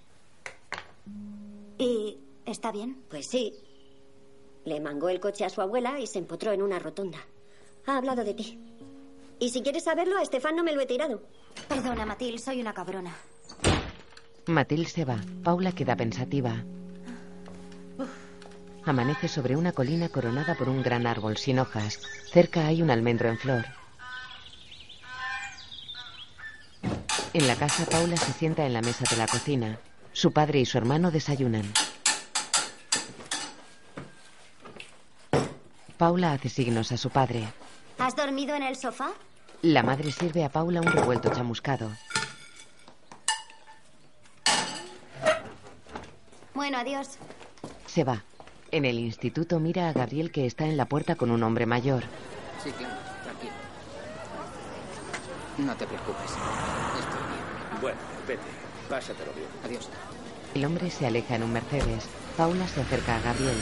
¿Y 1.78 2.18
está 2.46 2.72
bien? 2.72 3.04
Pues 3.10 3.28
sí. 3.30 3.54
Le 4.64 4.80
mangó 4.80 5.10
el 5.10 5.20
coche 5.20 5.46
a 5.46 5.50
su 5.50 5.62
abuela 5.62 6.00
y 6.00 6.08
se 6.08 6.20
empotró 6.20 6.52
en 6.52 6.62
una 6.62 6.80
rotonda. 6.80 7.20
Ha 7.86 7.98
hablado 7.98 8.24
de 8.24 8.34
ti. 8.34 8.58
Y 9.40 9.50
si 9.50 9.62
quieres 9.62 9.84
saberlo, 9.84 10.18
a 10.18 10.24
Estefan 10.24 10.56
no 10.56 10.64
me 10.64 10.72
lo 10.72 10.82
he 10.82 10.86
tirado. 10.86 11.22
Perdona, 11.68 12.06
Matil, 12.06 12.40
soy 12.40 12.62
una 12.62 12.74
cabrona. 12.74 13.16
Matil 14.48 14.88
se 14.88 15.06
va. 15.06 15.22
Paula 15.44 15.72
queda 15.72 15.96
pensativa. 15.96 16.64
Amanece 18.86 19.28
sobre 19.28 19.56
una 19.56 19.72
colina 19.72 20.10
coronada 20.10 20.54
por 20.56 20.70
un 20.70 20.84
gran 20.84 21.08
árbol 21.08 21.38
sin 21.38 21.58
hojas. 21.58 22.00
Cerca 22.32 22.68
hay 22.68 22.84
un 22.84 22.92
almendro 22.92 23.30
en 23.30 23.38
flor. 23.40 23.66
En 27.34 27.48
la 27.48 27.56
casa, 27.56 27.86
Paula 27.86 28.16
se 28.16 28.32
sienta 28.34 28.66
en 28.66 28.74
la 28.74 28.82
mesa 28.82 29.04
de 29.10 29.18
la 29.18 29.28
cocina. 29.28 29.80
Su 30.14 30.32
padre 30.32 30.60
y 30.60 30.66
su 30.66 30.78
hermano 30.78 31.10
desayunan. 31.10 31.66
Paula 35.98 36.34
hace 36.34 36.50
signos 36.50 36.92
a 36.92 36.98
su 36.98 37.10
padre. 37.10 37.48
¿Has 37.98 38.16
dormido 38.16 38.56
en 38.56 38.64
el 38.64 38.76
sofá? 38.76 39.12
La 39.64 39.82
madre 39.82 40.12
sirve 40.12 40.44
a 40.44 40.50
Paula 40.50 40.82
un 40.82 40.92
revuelto 40.92 41.30
chamuscado. 41.30 41.90
Bueno, 46.54 46.78
adiós. 46.78 47.18
Se 47.88 48.04
va. 48.04 48.24
En 48.72 48.86
el 48.86 49.00
instituto 49.00 49.60
mira 49.60 49.90
a 49.90 49.94
Gabriel 49.94 50.32
que 50.32 50.46
está 50.46 50.66
en 50.66 50.78
la 50.78 50.86
puerta 50.86 51.16
con 51.16 51.32
un 51.32 51.44
hombre 51.44 51.66
mayor. 51.66 52.04
Sí, 52.64 52.72
claro, 52.72 52.96
tranquilo. 53.24 53.54
No 55.60 55.76
te 55.76 55.86
preocupes. 55.86 56.32
Estoy 56.32 57.22
bien. 57.30 57.82
Bueno, 57.82 57.98
vete. 58.28 58.42
Pásatelo 58.90 59.32
bien. 59.34 59.48
Adiós. 59.64 59.90
El 60.54 60.66
hombre 60.66 60.90
se 60.90 61.06
aleja 61.06 61.36
en 61.36 61.44
un 61.44 61.54
Mercedes. 61.54 62.06
Paula 62.38 62.68
se 62.68 62.82
acerca 62.82 63.18
a 63.18 63.22
Gabriel. 63.22 63.58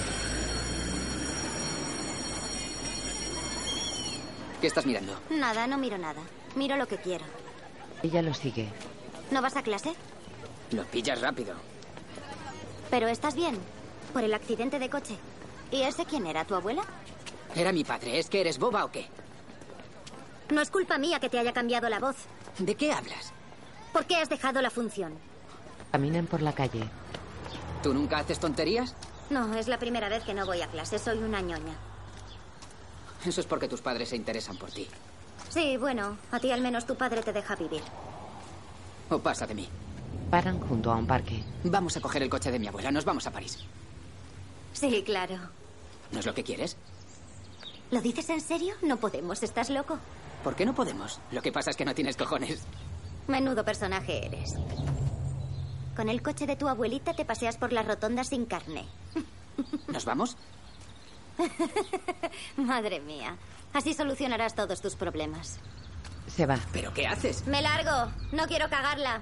¿Qué 4.62 4.68
estás 4.68 4.86
mirando? 4.86 5.14
Nada, 5.30 5.68
no 5.68 5.78
miro 5.78 5.98
nada. 5.98 6.22
Miro 6.56 6.78
lo 6.78 6.88
que 6.88 6.98
quiero. 6.98 7.26
Ella 8.02 8.22
lo 8.22 8.34
sigue. 8.34 8.70
¿No 9.32 9.42
vas 9.42 9.56
a 9.58 9.64
clase? 9.64 9.94
Lo 10.72 10.84
pillas 10.86 11.20
rápido. 11.22 11.54
Pero 12.90 13.08
estás 13.08 13.36
bien. 13.36 13.58
Por 14.14 14.24
el 14.24 14.34
accidente 14.34 14.80
de 14.80 14.90
coche. 14.90 15.16
¿Y 15.72 15.82
ese 15.82 16.06
quién 16.06 16.28
era? 16.28 16.46
¿Tu 16.46 16.54
abuela? 16.56 16.84
Era 17.56 17.72
mi 17.72 17.84
padre. 17.84 18.20
¿Es 18.20 18.30
que 18.30 18.42
eres 18.42 18.60
boba 18.60 18.86
o 18.86 18.92
qué? 18.92 19.08
No 20.50 20.62
es 20.62 20.70
culpa 20.70 20.98
mía 20.98 21.20
que 21.20 21.30
te 21.30 21.40
haya 21.40 21.52
cambiado 21.52 21.90
la 21.90 22.00
voz. 22.00 22.16
¿De 22.60 22.76
qué 22.76 22.92
hablas? 22.92 23.34
¿Por 23.92 24.06
qué 24.06 24.18
has 24.18 24.30
dejado 24.30 24.62
la 24.62 24.70
función? 24.70 25.14
Caminan 25.92 26.28
por 26.28 26.42
la 26.42 26.54
calle. 26.54 26.84
¿Tú 27.82 27.94
nunca 27.94 28.20
haces 28.20 28.40
tonterías? 28.40 28.96
No, 29.30 29.54
es 29.56 29.68
la 29.68 29.80
primera 29.80 30.10
vez 30.10 30.24
que 30.24 30.34
no 30.34 30.46
voy 30.46 30.62
a 30.62 30.68
clase. 30.68 31.00
Soy 31.00 31.18
una 31.18 31.42
ñoña. 31.42 31.74
Eso 33.26 33.42
es 33.42 33.48
porque 33.48 33.68
tus 33.68 33.82
padres 33.82 34.10
se 34.10 34.16
interesan 34.16 34.58
por 34.58 34.70
ti. 34.70 34.88
Sí, 35.50 35.78
bueno, 35.78 36.18
a 36.32 36.40
ti 36.40 36.52
al 36.52 36.62
menos 36.62 36.86
tu 36.86 36.96
padre 36.96 37.22
te 37.24 37.34
deja 37.34 37.56
vivir. 37.56 37.82
O 39.10 39.20
pasa 39.20 39.48
de 39.48 39.56
mí. 39.56 39.68
Paran 40.30 40.60
junto 40.60 40.92
a 40.92 40.96
un 40.96 41.08
parque. 41.08 41.44
Vamos 41.64 41.96
a 41.98 42.02
coger 42.02 42.24
el 42.24 42.30
coche 42.30 42.52
de 42.52 42.60
mi 42.60 42.68
abuela. 42.68 42.92
Nos 42.92 43.06
vamos 43.06 43.26
a 43.28 43.32
París. 43.32 43.60
Sí, 44.74 45.04
claro. 45.06 45.36
¿No 46.12 46.20
es 46.20 46.26
lo 46.26 46.34
que 46.34 46.44
quieres? 46.44 46.78
¿Lo 47.92 48.02
dices 48.02 48.30
en 48.30 48.42
serio? 48.42 48.76
No 48.82 48.98
podemos, 48.98 49.44
¿estás 49.44 49.70
loco? 49.70 50.00
¿Por 50.44 50.56
qué 50.56 50.66
no 50.66 50.74
podemos? 50.76 51.20
Lo 51.32 51.42
que 51.42 51.52
pasa 51.52 51.72
es 51.72 51.78
que 51.78 51.86
no 51.86 51.96
tienes 51.96 52.18
cojones. 52.18 52.62
Menudo 53.28 53.64
personaje 53.64 54.26
eres. 54.26 54.56
Con 55.96 56.10
el 56.10 56.22
coche 56.22 56.48
de 56.48 56.56
tu 56.56 56.68
abuelita 56.68 57.14
te 57.14 57.24
paseas 57.24 57.58
por 57.58 57.72
las 57.72 57.86
rotondas 57.86 58.28
sin 58.30 58.46
carne. 58.46 58.86
¿Nos 59.88 60.06
vamos? 60.06 60.36
Madre 62.58 63.00
mía. 63.00 63.38
Así 63.74 63.94
solucionarás 63.94 64.56
todos 64.56 64.82
tus 64.82 64.96
problemas. 64.96 65.60
Se 66.28 66.46
va. 66.46 66.58
¿Pero 66.72 66.94
qué 66.94 67.08
haces? 67.08 67.46
Me 67.48 67.62
largo. 67.62 68.12
No 68.32 68.48
quiero 68.48 68.70
cagarla. 68.70 69.22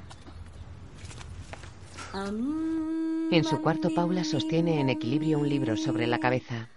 En 2.14 3.44
su 3.44 3.62
cuarto, 3.62 3.90
Paula 3.94 4.24
sostiene 4.24 4.80
en 4.80 4.90
equilibrio 4.90 5.40
un 5.40 5.48
libro 5.48 5.78
sobre 5.78 6.08
la 6.08 6.20
cabeza. 6.20 6.68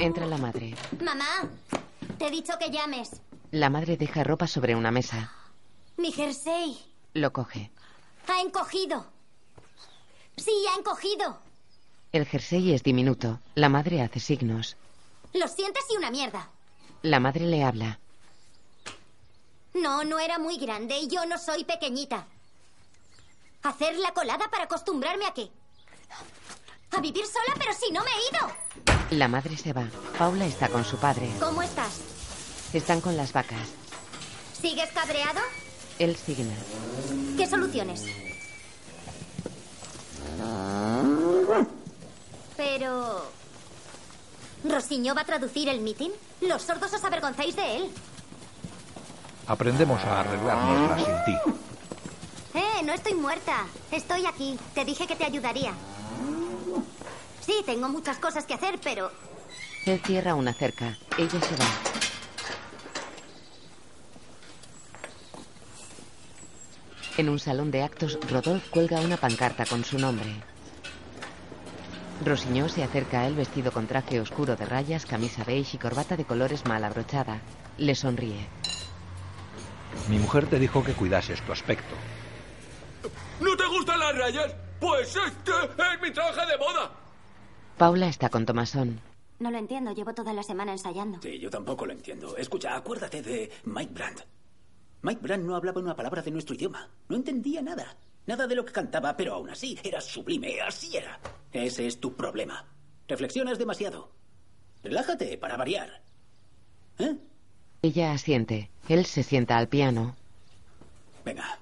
Entra 0.00 0.26
la 0.26 0.38
madre. 0.38 0.74
Mamá, 1.04 1.48
te 2.18 2.26
he 2.26 2.30
dicho 2.30 2.54
que 2.58 2.70
llames. 2.70 3.20
La 3.50 3.68
madre 3.68 3.96
deja 3.96 4.24
ropa 4.24 4.46
sobre 4.46 4.74
una 4.74 4.90
mesa. 4.90 5.30
Mi 5.98 6.10
jersey 6.10 6.78
Lo 7.12 7.32
coge. 7.32 7.70
ha 8.28 8.40
encogido. 8.40 9.06
Sí, 10.36 10.52
ha 10.72 10.78
encogido. 10.78 11.38
El 12.12 12.24
jersey 12.26 12.72
es 12.72 12.82
diminuto. 12.82 13.38
La 13.54 13.68
madre 13.68 14.00
hace 14.00 14.20
signos. 14.20 14.76
Lo 15.34 15.46
sientes 15.48 15.84
y 15.92 15.96
una 15.96 16.10
mierda. 16.10 16.48
La 17.02 17.20
madre 17.20 17.46
le 17.46 17.62
habla. 17.62 17.98
No, 19.74 20.04
no 20.04 20.18
era 20.18 20.38
muy 20.38 20.56
grande 20.56 20.98
y 20.98 21.08
yo 21.08 21.26
no 21.26 21.38
soy 21.38 21.64
pequeñita. 21.64 22.26
¿Hacer 23.62 23.96
la 23.98 24.12
colada 24.12 24.48
para 24.50 24.64
acostumbrarme 24.64 25.26
a 25.26 25.34
qué? 25.34 25.48
A 26.90 27.00
vivir 27.00 27.24
sola, 27.24 27.54
pero 27.58 27.72
si 27.72 27.92
no 27.92 28.02
me 28.02 28.10
he 28.10 28.28
ido. 28.30 29.18
La 29.18 29.28
madre 29.28 29.56
se 29.56 29.72
va. 29.72 29.88
Paula 30.18 30.46
está 30.46 30.68
con 30.68 30.84
su 30.84 30.96
padre. 30.98 31.30
¿Cómo 31.38 31.62
estás? 31.62 32.00
Están 32.72 33.00
con 33.00 33.16
las 33.16 33.32
vacas. 33.32 33.68
¿Sigues 34.60 34.90
cabreado? 34.90 35.40
Él 35.98 36.16
signa. 36.16 36.54
¿Qué 37.36 37.46
soluciones? 37.46 38.04
Pero... 42.56 43.26
¿Rosiño 44.64 45.14
va 45.14 45.22
a 45.22 45.26
traducir 45.26 45.68
el 45.68 45.80
mitin? 45.80 46.12
Los 46.40 46.62
sordos 46.62 46.92
os 46.92 47.04
avergonzáis 47.04 47.56
de 47.56 47.76
él. 47.76 47.90
Aprendemos 49.46 50.02
a 50.04 50.20
arreglárnosla 50.20 50.96
sin 50.96 51.24
ti. 51.24 51.52
Eh, 52.54 52.82
no 52.84 52.92
estoy 52.92 53.14
muerta. 53.14 53.66
Estoy 53.90 54.26
aquí. 54.26 54.58
Te 54.74 54.84
dije 54.84 55.06
que 55.06 55.16
te 55.16 55.24
ayudaría. 55.24 55.72
Sí, 57.44 57.54
tengo 57.64 57.88
muchas 57.88 58.18
cosas 58.18 58.44
que 58.44 58.54
hacer, 58.54 58.78
pero... 58.82 59.10
Él 59.86 60.00
cierra 60.04 60.34
una 60.34 60.52
cerca. 60.52 60.96
Ella 61.18 61.40
se 61.40 61.56
va. 61.56 61.92
En 67.18 67.28
un 67.28 67.38
salón 67.38 67.70
de 67.70 67.82
actos, 67.82 68.18
Rodolphe 68.30 68.70
cuelga 68.70 69.00
una 69.00 69.16
pancarta 69.16 69.66
con 69.66 69.84
su 69.84 69.98
nombre. 69.98 70.34
Rosiñó 72.24 72.68
se 72.68 72.84
acerca 72.84 73.20
a 73.20 73.26
él 73.26 73.34
vestido 73.34 73.72
con 73.72 73.86
traje 73.86 74.20
oscuro 74.20 74.56
de 74.56 74.64
rayas, 74.64 75.06
camisa 75.06 75.44
beige 75.44 75.76
y 75.76 75.80
corbata 75.80 76.16
de 76.16 76.24
colores 76.24 76.64
mal 76.64 76.84
abrochada. 76.84 77.40
Le 77.78 77.94
sonríe. 77.94 78.46
Mi 80.08 80.18
mujer 80.18 80.46
te 80.46 80.58
dijo 80.58 80.84
que 80.84 80.92
cuidases 80.92 81.42
tu 81.42 81.52
aspecto. 81.52 81.94
¿No 83.42 83.56
te 83.56 83.66
gustan 83.66 83.98
las 83.98 84.16
rayas? 84.16 84.54
Pues 84.78 85.16
este 85.16 85.50
es 85.50 86.02
mi 86.02 86.10
traje 86.12 86.46
de 86.46 86.56
boda. 86.56 86.92
Paula 87.76 88.06
está 88.06 88.28
con 88.28 88.46
Tomasón. 88.46 89.00
No 89.40 89.50
lo 89.50 89.58
entiendo. 89.58 89.92
Llevo 89.92 90.14
toda 90.14 90.32
la 90.32 90.42
semana 90.44 90.72
ensayando. 90.72 91.20
Sí, 91.20 91.38
yo 91.40 91.50
tampoco 91.50 91.84
lo 91.84 91.92
entiendo. 91.92 92.36
Escucha, 92.36 92.76
acuérdate 92.76 93.22
de 93.22 93.50
Mike 93.64 93.92
Brandt. 93.92 94.20
Mike 95.02 95.20
Brandt 95.20 95.44
no 95.44 95.56
hablaba 95.56 95.80
una 95.80 95.96
palabra 95.96 96.22
de 96.22 96.30
nuestro 96.30 96.54
idioma. 96.54 96.88
No 97.08 97.16
entendía 97.16 97.60
nada. 97.60 97.96
Nada 98.26 98.46
de 98.46 98.54
lo 98.54 98.64
que 98.64 98.72
cantaba, 98.72 99.16
pero 99.16 99.34
aún 99.34 99.50
así 99.50 99.76
era 99.82 100.00
sublime. 100.00 100.60
Así 100.60 100.96
era. 100.96 101.18
Ese 101.52 101.88
es 101.88 101.98
tu 101.98 102.14
problema. 102.14 102.64
Reflexionas 103.08 103.58
demasiado. 103.58 104.12
Relájate 104.84 105.36
para 105.38 105.56
variar. 105.56 106.02
¿Eh? 106.98 107.16
Ella 107.82 108.12
asiente. 108.12 108.70
Él 108.88 109.06
se 109.06 109.24
sienta 109.24 109.58
al 109.58 109.68
piano. 109.68 110.14
Venga. 111.24 111.58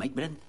Mike 0.00 0.14
Brandt. 0.14 0.40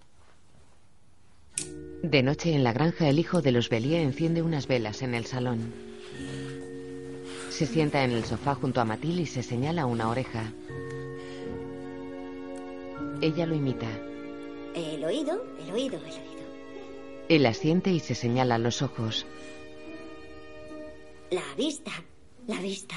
De 2.04 2.24
noche 2.24 2.54
en 2.54 2.64
la 2.64 2.72
granja, 2.72 3.10
el 3.10 3.20
hijo 3.20 3.42
de 3.42 3.52
los 3.52 3.68
Bellier 3.68 4.02
enciende 4.02 4.42
unas 4.42 4.66
velas 4.66 5.02
en 5.02 5.14
el 5.14 5.26
salón. 5.26 5.74
Se 7.50 7.66
sienta 7.66 8.06
en 8.06 8.12
el 8.12 8.24
sofá 8.24 8.56
junto 8.56 8.80
a 8.80 8.86
Matilde 8.86 9.24
y 9.24 9.26
se 9.26 9.44
señala 9.44 9.86
una 9.86 10.08
oreja. 10.10 10.54
Ella 13.20 13.46
lo 13.46 13.54
imita. 13.54 13.90
El 14.74 15.04
oído, 15.04 15.46
el 15.60 15.72
oído, 15.72 15.98
el 15.98 16.06
oído. 16.06 16.42
Él 17.28 17.46
asiente 17.46 17.92
y 17.92 18.00
se 18.00 18.16
señala 18.16 18.58
los 18.58 18.82
ojos. 18.82 19.26
La 21.30 21.44
vista, 21.58 21.92
la 22.48 22.60
vista. 22.62 22.96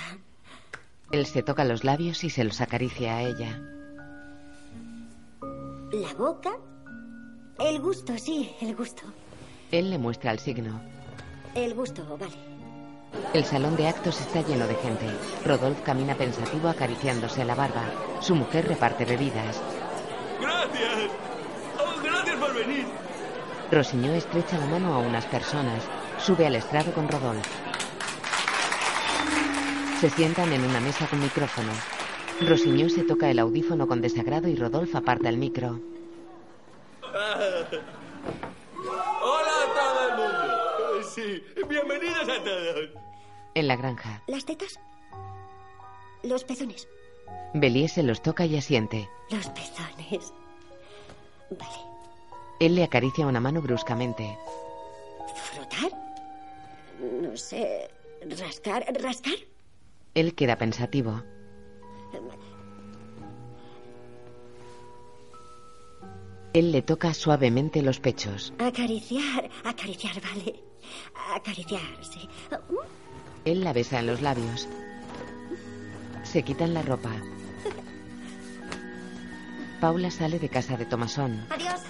Él 1.11 1.27
se 1.27 1.43
toca 1.43 1.65
los 1.65 1.83
labios 1.83 2.23
y 2.23 2.31
se 2.31 2.45
los 2.45 2.61
acaricia 2.61 3.17
a 3.17 3.23
ella. 3.25 3.74
La 5.95 6.13
boca. 6.15 6.51
El 7.57 7.81
gusto, 7.81 8.19
sí, 8.19 8.51
el 8.61 8.75
gusto. 8.75 9.05
Él 9.71 9.91
le 9.91 9.99
muestra 9.99 10.33
el 10.33 10.41
signo. 10.41 10.81
El 11.55 11.73
gusto, 11.73 12.05
vale. 12.19 12.35
El 13.33 13.45
salón 13.45 13.77
de 13.77 13.87
actos 13.87 14.21
está 14.21 14.43
lleno 14.43 14.67
de 14.67 14.75
gente. 14.75 15.07
Rodolphe 15.45 15.85
camina 15.85 16.17
pensativo 16.17 16.69
acariciándose 16.69 17.45
la 17.45 17.55
barba. 17.55 17.85
Su 18.21 18.35
mujer 18.35 18.67
reparte 18.67 19.05
bebidas. 19.05 19.63
Gracias. 20.41 21.11
Oh, 21.79 22.03
gracias 22.03 22.37
por 22.39 22.55
venir. 22.55 22.87
Rosiñó 23.71 24.15
estrecha 24.15 24.59
la 24.59 24.67
mano 24.67 24.95
a 24.95 24.99
unas 24.99 25.27
personas. 25.27 25.85
Sube 26.19 26.45
al 26.45 26.57
estrado 26.57 26.93
con 26.93 27.09
Rodolphe. 27.09 27.49
Se 30.01 30.11
sientan 30.11 30.53
en 30.53 30.65
una 30.65 30.81
mesa 30.81 31.07
con 31.07 31.21
micrófono. 31.21 31.71
Rosiñó 32.47 32.89
se 32.91 33.05
toca 33.05 33.31
el 33.31 33.39
audífono 33.39 33.87
con 33.87 34.01
desagrado 34.03 34.49
y 34.49 34.57
Rodolphe 34.57 34.99
aparta 34.99 35.29
el 35.29 35.39
micro. 35.39 35.81
Hola 39.23 39.53
a 39.63 39.75
todo 39.75 40.09
el 40.09 40.17
mundo. 40.17 41.09
Sí, 41.15 41.43
bienvenidos 41.69 42.29
a 42.29 42.45
todos. 42.45 42.91
En 43.55 43.69
la 43.69 43.77
granja, 43.77 44.23
Las 44.27 44.45
tetas. 44.45 44.79
Los 46.23 46.45
pezones. 46.45 46.89
Bélier 47.55 47.89
se 47.89 48.03
los 48.03 48.21
toca 48.21 48.45
y 48.45 48.57
asiente. 48.57 49.09
Los 49.31 49.49
pezones. 49.51 50.33
Vale. 51.51 51.79
Él 52.61 52.75
le 52.75 52.85
acaricia 52.85 53.27
una 53.27 53.41
mano 53.41 53.63
bruscamente. 53.63 54.37
¿Frotar? 55.35 55.93
No 57.23 57.37
sé. 57.37 57.89
¿Rascar? 58.39 58.85
¿Rascar? 59.01 59.35
Él 60.15 60.35
queda 60.35 60.57
pensativo. 60.57 61.23
Él 66.55 66.71
le 66.71 66.83
toca 66.83 67.13
suavemente 67.15 67.83
los 67.83 67.99
pechos. 67.99 68.55
Acariciar, 68.61 69.51
acariciar, 69.65 70.21
vale. 70.23 70.55
Acariciar, 71.35 71.81
sí. 72.01 72.29
Él 73.45 73.65
la 73.65 73.73
besa 73.73 73.99
en 73.99 74.07
los 74.07 74.23
labios. 74.23 74.69
Se 76.23 76.45
quitan 76.45 76.73
la 76.73 76.83
ropa. 76.83 77.11
Paula 79.81 80.11
sale 80.11 80.39
de 80.39 80.49
casa 80.49 80.77
de 80.77 80.87
Tomasón. 80.87 81.45
Adiós. 81.51 81.81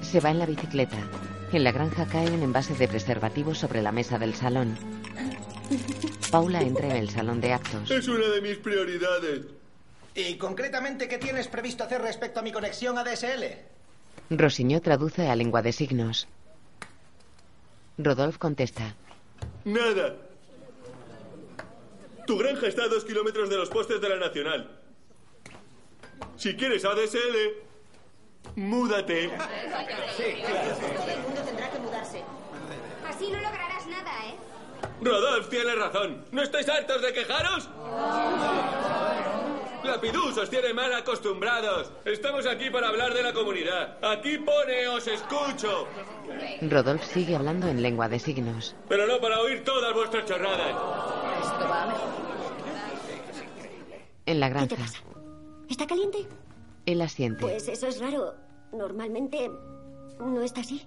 Se 0.00 0.20
va 0.20 0.30
en 0.30 0.38
la 0.38 0.46
bicicleta. 0.46 0.98
En 1.52 1.64
la 1.64 1.72
granja 1.72 2.06
cae 2.06 2.30
un 2.30 2.42
envase 2.42 2.74
de 2.74 2.86
preservativos 2.86 3.58
sobre 3.58 3.82
la 3.82 3.92
mesa 3.92 4.18
del 4.18 4.34
salón. 4.34 4.76
Paula 6.30 6.62
entra 6.62 6.86
en 6.86 6.96
el 6.96 7.10
salón 7.10 7.40
de 7.40 7.52
actos. 7.52 7.90
Es 7.90 8.08
una 8.08 8.26
de 8.28 8.40
mis 8.40 8.58
prioridades. 8.58 9.46
¿Y 10.14 10.36
concretamente 10.36 11.08
qué 11.08 11.18
tienes 11.18 11.48
previsto 11.48 11.84
hacer 11.84 12.02
respecto 12.02 12.40
a 12.40 12.42
mi 12.42 12.52
conexión 12.52 12.98
ADSL? 12.98 13.44
Rosiño 14.30 14.80
traduce 14.80 15.28
a 15.28 15.36
lengua 15.36 15.62
de 15.62 15.72
signos. 15.72 16.28
Rodolphe 17.98 18.38
contesta. 18.38 18.94
Nada. 19.64 20.16
Tu 22.26 22.38
granja 22.38 22.66
está 22.66 22.84
a 22.84 22.88
dos 22.88 23.04
kilómetros 23.04 23.50
de 23.50 23.56
los 23.56 23.68
postes 23.68 24.00
de 24.00 24.08
la 24.08 24.16
Nacional. 24.16 24.78
Si 26.36 26.54
quieres 26.54 26.84
ADSL, 26.84 28.56
múdate. 28.56 29.30
Sí, 30.16 30.42
claro. 30.44 30.76
Todo 30.76 31.08
el 31.10 31.20
mundo 31.22 31.42
tendrá 31.42 31.70
que 31.70 31.78
mudarse. 31.78 32.22
Así 33.08 33.30
no 33.30 33.40
lograrás. 33.40 33.81
Rodolph 35.02 35.48
tiene 35.48 35.74
razón. 35.74 36.24
¿No 36.30 36.42
estáis 36.42 36.68
hartos 36.68 37.02
de 37.02 37.12
quejaros? 37.12 37.68
Lapidus 39.84 40.38
os 40.38 40.48
tiene 40.48 40.72
mal 40.72 40.92
acostumbrados. 40.94 41.90
Estamos 42.04 42.46
aquí 42.46 42.70
para 42.70 42.88
hablar 42.88 43.12
de 43.14 43.22
la 43.22 43.32
comunidad. 43.32 43.98
Aquí 44.04 44.38
pone 44.38 44.86
os 44.88 45.06
escucho. 45.08 45.86
Rodolphe 46.62 47.04
sigue 47.04 47.34
hablando 47.34 47.66
en 47.66 47.82
lengua 47.82 48.08
de 48.08 48.18
signos. 48.20 48.76
Pero 48.88 49.06
no 49.06 49.20
para 49.20 49.40
oír 49.40 49.64
todas 49.64 49.92
vuestras 49.92 50.24
chorradas. 50.24 50.76
En 54.26 54.38
la 54.38 54.46
¿Qué 54.48 54.52
te 54.54 54.76
granja, 54.76 54.76
pasa? 54.76 54.98
¿Está 55.68 55.86
caliente? 55.86 56.28
él 56.86 57.00
asiente. 57.00 57.40
Pues 57.40 57.66
eso 57.68 57.86
es 57.88 58.00
raro. 58.00 58.34
Normalmente 58.72 59.50
no 60.20 60.42
está 60.42 60.60
así. 60.60 60.86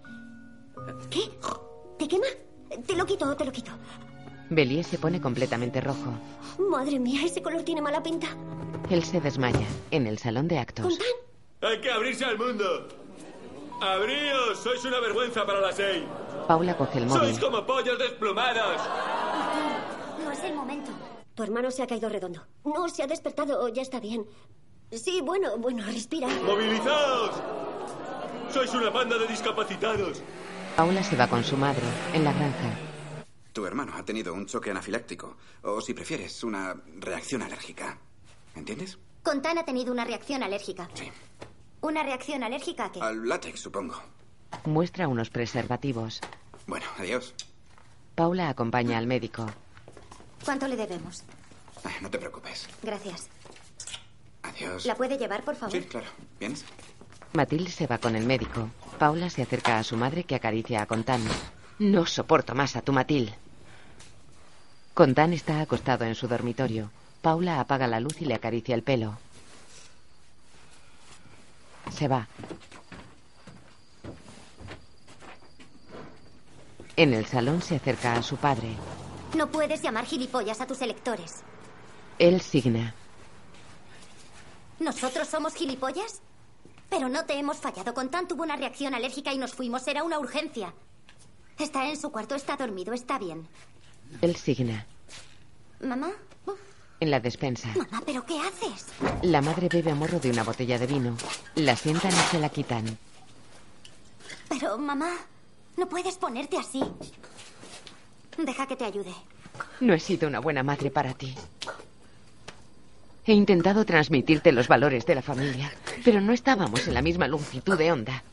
¿Qué? 1.10 1.22
¿Te 2.00 2.08
quema? 2.08 2.28
Te 2.86 2.96
lo 2.96 3.06
quito, 3.06 3.36
te 3.36 3.46
lo 3.46 3.52
quito. 3.52 3.72
Bélier 4.50 4.84
se 4.86 4.98
pone 4.98 5.20
completamente 5.20 5.82
rojo. 5.82 6.14
Madre 6.60 7.00
mía, 7.00 7.22
ese 7.26 7.42
color 7.42 7.64
tiene 7.64 7.82
mala 7.82 8.02
pinta. 8.04 8.28
Él 8.90 9.04
se 9.04 9.20
desmaya 9.20 9.66
en 9.92 10.08
el 10.08 10.18
salón 10.20 10.48
de 10.48 10.60
actos. 10.60 11.00
Hay 11.62 11.82
que 11.82 11.92
abrirse 11.92 12.26
al 12.26 12.38
mundo. 12.38 12.88
¡Abríos! 13.82 14.60
Sois 14.60 14.84
una 14.86 15.00
vergüenza 15.00 15.46
para 15.46 15.60
la 15.60 15.72
seis. 15.72 16.04
Paula 16.48 16.78
coge 16.78 17.00
el 17.00 17.08
móvil. 17.08 17.22
Sois 17.22 17.40
como 17.40 17.66
pollos 17.66 17.98
desplumados. 17.98 18.82
No 20.24 20.32
es 20.32 20.44
el 20.44 20.54
momento. 20.54 20.92
Tu 21.34 21.44
hermano 21.44 21.72
se 21.72 21.84
ha 21.84 21.88
caído 21.88 22.08
redondo. 22.08 22.42
No, 22.64 22.88
se 22.88 23.04
ha 23.04 23.08
despertado, 23.08 23.68
ya 23.70 23.82
está 23.82 24.00
bien. 24.00 24.26
Sí, 24.92 25.22
bueno, 25.22 25.58
bueno, 25.58 25.84
respira. 25.86 26.28
¡Movilizaos! 26.46 27.32
Sois 28.54 28.74
una 28.74 28.90
banda 28.92 29.18
de 29.18 29.28
discapacitados. 29.28 30.22
Paula 30.76 31.04
se 31.04 31.16
va 31.16 31.28
con 31.28 31.44
su 31.44 31.56
madre 31.58 31.84
en 32.14 32.24
la 32.24 32.34
granja. 32.34 32.78
Tu 33.54 33.66
hermano 33.66 33.94
ha 33.96 34.04
tenido 34.04 34.34
un 34.34 34.46
choque 34.46 34.72
anafiláctico, 34.72 35.38
o 35.64 35.80
si 35.80 35.94
prefieres, 35.94 36.44
una 36.44 36.76
reacción 37.00 37.42
alérgica. 37.42 37.98
¿Entiendes? 38.56 38.98
Contan 39.24 39.58
ha 39.58 39.64
tenido 39.64 39.92
una 39.94 40.04
reacción 40.06 40.44
alérgica. 40.44 40.90
Sí. 40.94 41.10
¿Una 41.82 42.04
reacción 42.04 42.44
alérgica 42.44 42.86
a 42.86 42.92
qué? 42.92 43.00
Al 43.02 43.28
látex, 43.28 43.60
supongo. 43.62 43.96
Muestra 44.66 45.08
unos 45.08 45.30
preservativos. 45.30 46.20
Bueno, 46.68 46.86
adiós. 46.98 47.34
Paula 48.16 48.50
acompaña 48.50 48.98
al 48.98 49.08
médico. 49.08 49.46
¿Cuánto 50.44 50.68
le 50.68 50.76
debemos? 50.76 51.24
Ah, 51.84 51.92
No 52.02 52.10
te 52.10 52.18
preocupes. 52.18 52.68
Gracias. 52.84 53.30
Adiós. 54.44 54.86
¿La 54.86 54.96
puede 54.96 55.18
llevar, 55.18 55.44
por 55.44 55.56
favor? 55.56 55.72
Sí, 55.72 55.82
claro. 55.88 56.08
¿Vienes? 56.40 56.66
Matilde 57.36 57.70
se 57.70 57.88
va 57.88 57.98
con 57.98 58.16
el 58.16 58.26
médico. 58.26 58.70
Paula 58.98 59.30
se 59.30 59.42
acerca 59.42 59.78
a 59.78 59.84
su 59.84 59.98
madre 59.98 60.24
que 60.24 60.36
acaricia 60.36 60.82
a 60.82 60.86
Contan. 60.86 61.22
No 61.80 62.06
soporto 62.06 62.56
más 62.56 62.76
a 62.76 62.82
tu 62.82 62.94
Matilde. 62.94 63.34
Contan 64.94 65.34
está 65.34 65.60
acostado 65.60 66.06
en 66.06 66.16
su 66.16 66.28
dormitorio. 66.28 66.90
Paula 67.22 67.60
apaga 67.60 67.88
la 67.88 68.00
luz 68.00 68.22
y 68.22 68.26
le 68.26 68.36
acaricia 68.36 68.76
el 68.76 68.84
pelo. 68.84 69.18
Se 71.92 72.08
va. 72.08 72.28
En 76.96 77.14
el 77.14 77.26
salón 77.26 77.62
se 77.62 77.76
acerca 77.76 78.14
a 78.14 78.24
su 78.24 78.38
padre. 78.38 78.70
No 79.36 79.52
puedes 79.52 79.82
llamar 79.82 80.06
gilipollas 80.06 80.62
a 80.62 80.68
tus 80.68 80.82
electores. 80.82 81.44
Él 82.20 82.40
signa. 82.40 82.96
¿Nosotros 84.80 85.28
somos 85.28 85.54
gilipollas? 85.56 86.22
Pero 86.96 87.10
no 87.10 87.26
te 87.26 87.38
hemos 87.38 87.58
fallado. 87.58 87.94
Contan 87.94 88.26
tuvo 88.26 88.44
una 88.44 88.56
reacción 88.56 88.94
alérgica 88.94 89.34
y 89.34 89.38
nos 89.38 89.54
fuimos. 89.54 89.86
Era 89.86 90.04
una 90.04 90.18
urgencia. 90.18 90.74
Está 91.60 91.90
en 91.90 92.00
su 92.00 92.10
cuarto, 92.10 92.36
está 92.36 92.56
dormido, 92.56 92.94
está 92.94 93.20
bien. 93.20 93.46
Él 94.22 94.34
signa. 94.38 94.88
¿Mamá? 95.82 96.12
En 97.02 97.12
la 97.12 97.20
despensa. 97.20 97.68
Mamá, 97.76 98.02
¿pero 98.06 98.26
qué 98.26 98.40
haces? 98.40 98.86
La 99.24 99.42
madre 99.42 99.68
bebe 99.68 99.92
a 99.92 99.96
morro 99.96 100.22
de 100.22 100.32
una 100.32 100.44
botella 100.44 100.80
de 100.80 100.88
vino. 100.88 101.18
La 101.56 101.76
sientan 101.76 102.14
y 102.14 102.32
se 102.32 102.40
la 102.40 102.48
quitan. 102.48 102.98
Pero, 104.48 104.78
mamá, 104.78 105.18
no 105.76 105.90
puedes 105.90 106.16
ponerte 106.16 106.58
así. 106.58 106.82
Deja 108.38 108.68
que 108.68 108.78
te 108.78 108.86
ayude. 108.86 109.14
No 109.82 109.94
he 109.94 110.00
sido 110.00 110.30
una 110.30 110.40
buena 110.40 110.64
madre 110.64 110.90
para 110.92 111.14
ti. 111.14 111.36
He 113.26 113.34
intentado 113.34 113.86
transmitirte 113.86 114.52
los 114.52 114.68
valores 114.68 115.06
de 115.06 115.16
la 115.16 115.22
familia, 115.22 115.72
pero 116.04 116.22
no 116.22 116.32
estábamos 116.32 116.88
en 116.88 116.94
la 116.94 117.02
misma 117.02 117.28
longitud 117.28 117.78
de 117.78 117.92
onda. 117.92 118.24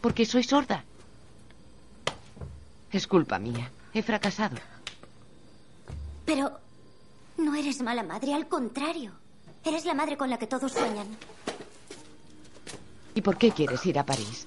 Porque 0.00 0.24
soy 0.24 0.44
sorda. 0.44 0.84
Es 2.90 3.06
culpa 3.06 3.38
mía. 3.38 3.70
He 3.92 4.02
fracasado. 4.02 4.56
Pero 6.24 6.58
no 7.36 7.54
eres 7.54 7.82
mala 7.82 8.02
madre, 8.02 8.32
al 8.34 8.48
contrario. 8.48 9.12
Eres 9.62 9.84
la 9.84 9.94
madre 9.94 10.16
con 10.16 10.30
la 10.30 10.38
que 10.38 10.46
todos 10.46 10.72
sueñan. 10.72 11.06
¿Y 13.14 13.20
por 13.20 13.36
qué 13.36 13.50
quieres 13.50 13.84
ir 13.84 13.98
a 13.98 14.06
París? 14.06 14.46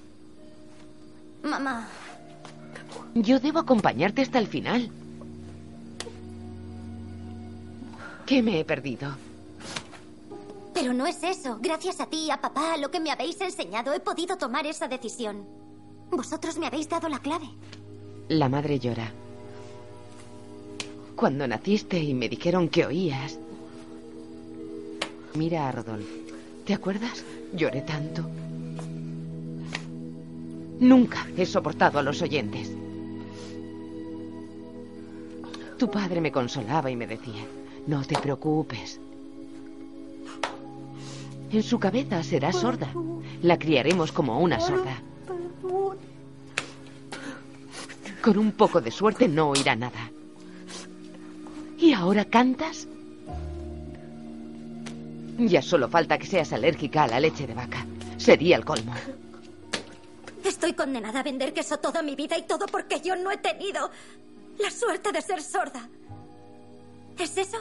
Mamá, 1.44 1.88
Yo 3.14 3.40
debo 3.40 3.60
acompañarte 3.60 4.22
hasta 4.24 4.40
el 4.40 4.48
final. 4.48 4.90
¿Qué 8.26 8.42
me 8.42 8.60
he 8.60 8.66
perdido? 8.66 9.16
pero 10.84 10.94
no 10.94 11.08
es 11.08 11.24
eso. 11.24 11.60
Gracias 11.62 12.02
a 12.02 12.08
ti, 12.08 12.30
a 12.30 12.42
papá, 12.42 12.74
a 12.74 12.78
lo 12.78 12.92
que 12.92 13.00
me 13.00 13.10
habéis 13.10 13.40
enseñado, 13.40 13.94
he 13.94 14.02
podido 14.02 14.38
tomar 14.38 14.66
esa 14.68 14.88
decisión. 14.90 15.46
Vosotros 16.12 16.58
me 16.58 16.68
habéis 16.68 16.90
dado 16.90 17.08
la 17.08 17.20
clave. 17.20 17.48
La 18.28 18.50
madre 18.50 18.80
llora. 18.80 19.10
Cuando 21.16 21.48
naciste 21.48 22.00
y 22.00 22.14
me 22.14 22.28
dijeron 22.28 22.68
que 22.68 22.86
oías. 22.86 23.40
Mira 25.36 25.70
a 25.70 25.72
Rodolfo. 25.72 26.14
¿Te 26.66 26.74
acuerdas? 26.74 27.24
Lloré 27.54 27.82
tanto. 27.84 28.24
Nunca 30.82 31.26
he 31.38 31.46
soportado 31.46 32.00
a 32.00 32.04
los 32.04 32.22
oyentes. 32.22 32.72
Tu 35.78 35.90
padre 35.90 36.20
me 36.20 36.32
consolaba 36.34 36.92
y 36.92 36.98
me 36.98 37.08
decía, 37.08 37.46
no 37.88 38.04
te 38.04 38.16
preocupes. 38.16 39.00
En 41.52 41.64
su 41.64 41.80
cabeza 41.80 42.24
será 42.24 42.52
sorda. 42.52 42.92
La 43.42 43.58
criaremos 43.60 44.12
como 44.12 44.40
una 44.40 44.60
sorda. 44.60 45.02
Con 48.22 48.38
un 48.38 48.54
poco 48.54 48.82
de 48.82 48.90
suerte 48.90 49.28
no 49.28 49.50
oirá 49.50 49.76
nada. 49.76 50.10
¿Y 51.78 51.94
ahora 51.94 52.26
cantas? 52.26 52.88
Ya 55.38 55.62
solo 55.62 55.90
falta 55.90 56.18
que 56.18 56.26
seas 56.26 56.54
alérgica 56.54 57.04
a 57.04 57.08
la 57.08 57.20
leche 57.20 57.46
de 57.46 57.54
vaca. 57.54 57.86
Sería 58.18 58.56
el 58.56 58.64
colmo. 58.64 58.94
Estoy 60.44 60.74
condenada 60.74 61.20
a 61.20 61.24
vender 61.24 61.54
queso 61.54 61.78
toda 61.78 62.02
mi 62.02 62.16
vida 62.16 62.38
y 62.38 62.44
todo 62.44 62.66
porque 62.68 63.02
yo 63.02 63.16
no 63.16 63.32
he 63.32 63.38
tenido 63.38 63.92
la 64.60 64.72
suerte 64.72 65.12
de 65.12 65.22
ser 65.22 65.42
sorda. 65.42 65.90
¿Es 67.20 67.38
eso? 67.38 67.58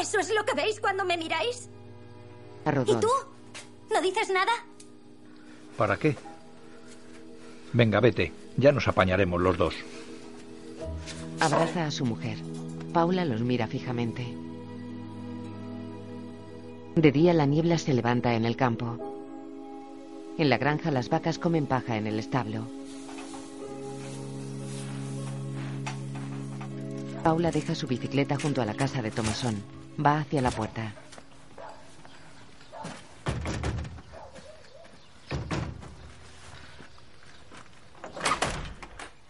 ¿Eso 0.00 0.18
es 0.18 0.34
lo 0.34 0.44
que 0.44 0.54
veis 0.54 0.80
cuando 0.80 1.04
me 1.04 1.16
miráis? 1.16 1.68
¿Y 2.86 2.94
tú? 2.96 3.08
¿No 3.92 4.00
dices 4.02 4.28
nada? 4.30 4.52
¿Para 5.76 5.96
qué? 5.96 6.16
Venga, 7.72 8.00
vete. 8.00 8.32
Ya 8.56 8.72
nos 8.72 8.88
apañaremos 8.88 9.40
los 9.40 9.56
dos. 9.56 9.74
Abraza 11.40 11.86
a 11.86 11.90
su 11.90 12.04
mujer. 12.04 12.38
Paula 12.92 13.24
los 13.24 13.42
mira 13.42 13.66
fijamente. 13.66 14.26
De 16.94 17.12
día 17.12 17.34
la 17.34 17.44
niebla 17.44 17.76
se 17.76 17.92
levanta 17.92 18.34
en 18.34 18.46
el 18.46 18.56
campo. 18.56 18.98
En 20.38 20.48
la 20.48 20.58
granja 20.58 20.90
las 20.90 21.10
vacas 21.10 21.38
comen 21.38 21.66
paja 21.66 21.96
en 21.96 22.06
el 22.06 22.18
establo. 22.18 22.66
Paula 27.26 27.50
deja 27.50 27.74
su 27.74 27.88
bicicleta 27.88 28.38
junto 28.40 28.62
a 28.62 28.64
la 28.64 28.74
casa 28.74 29.02
de 29.02 29.10
Tomasón. 29.10 29.60
Va 29.98 30.20
hacia 30.20 30.40
la 30.40 30.52
puerta. 30.52 30.94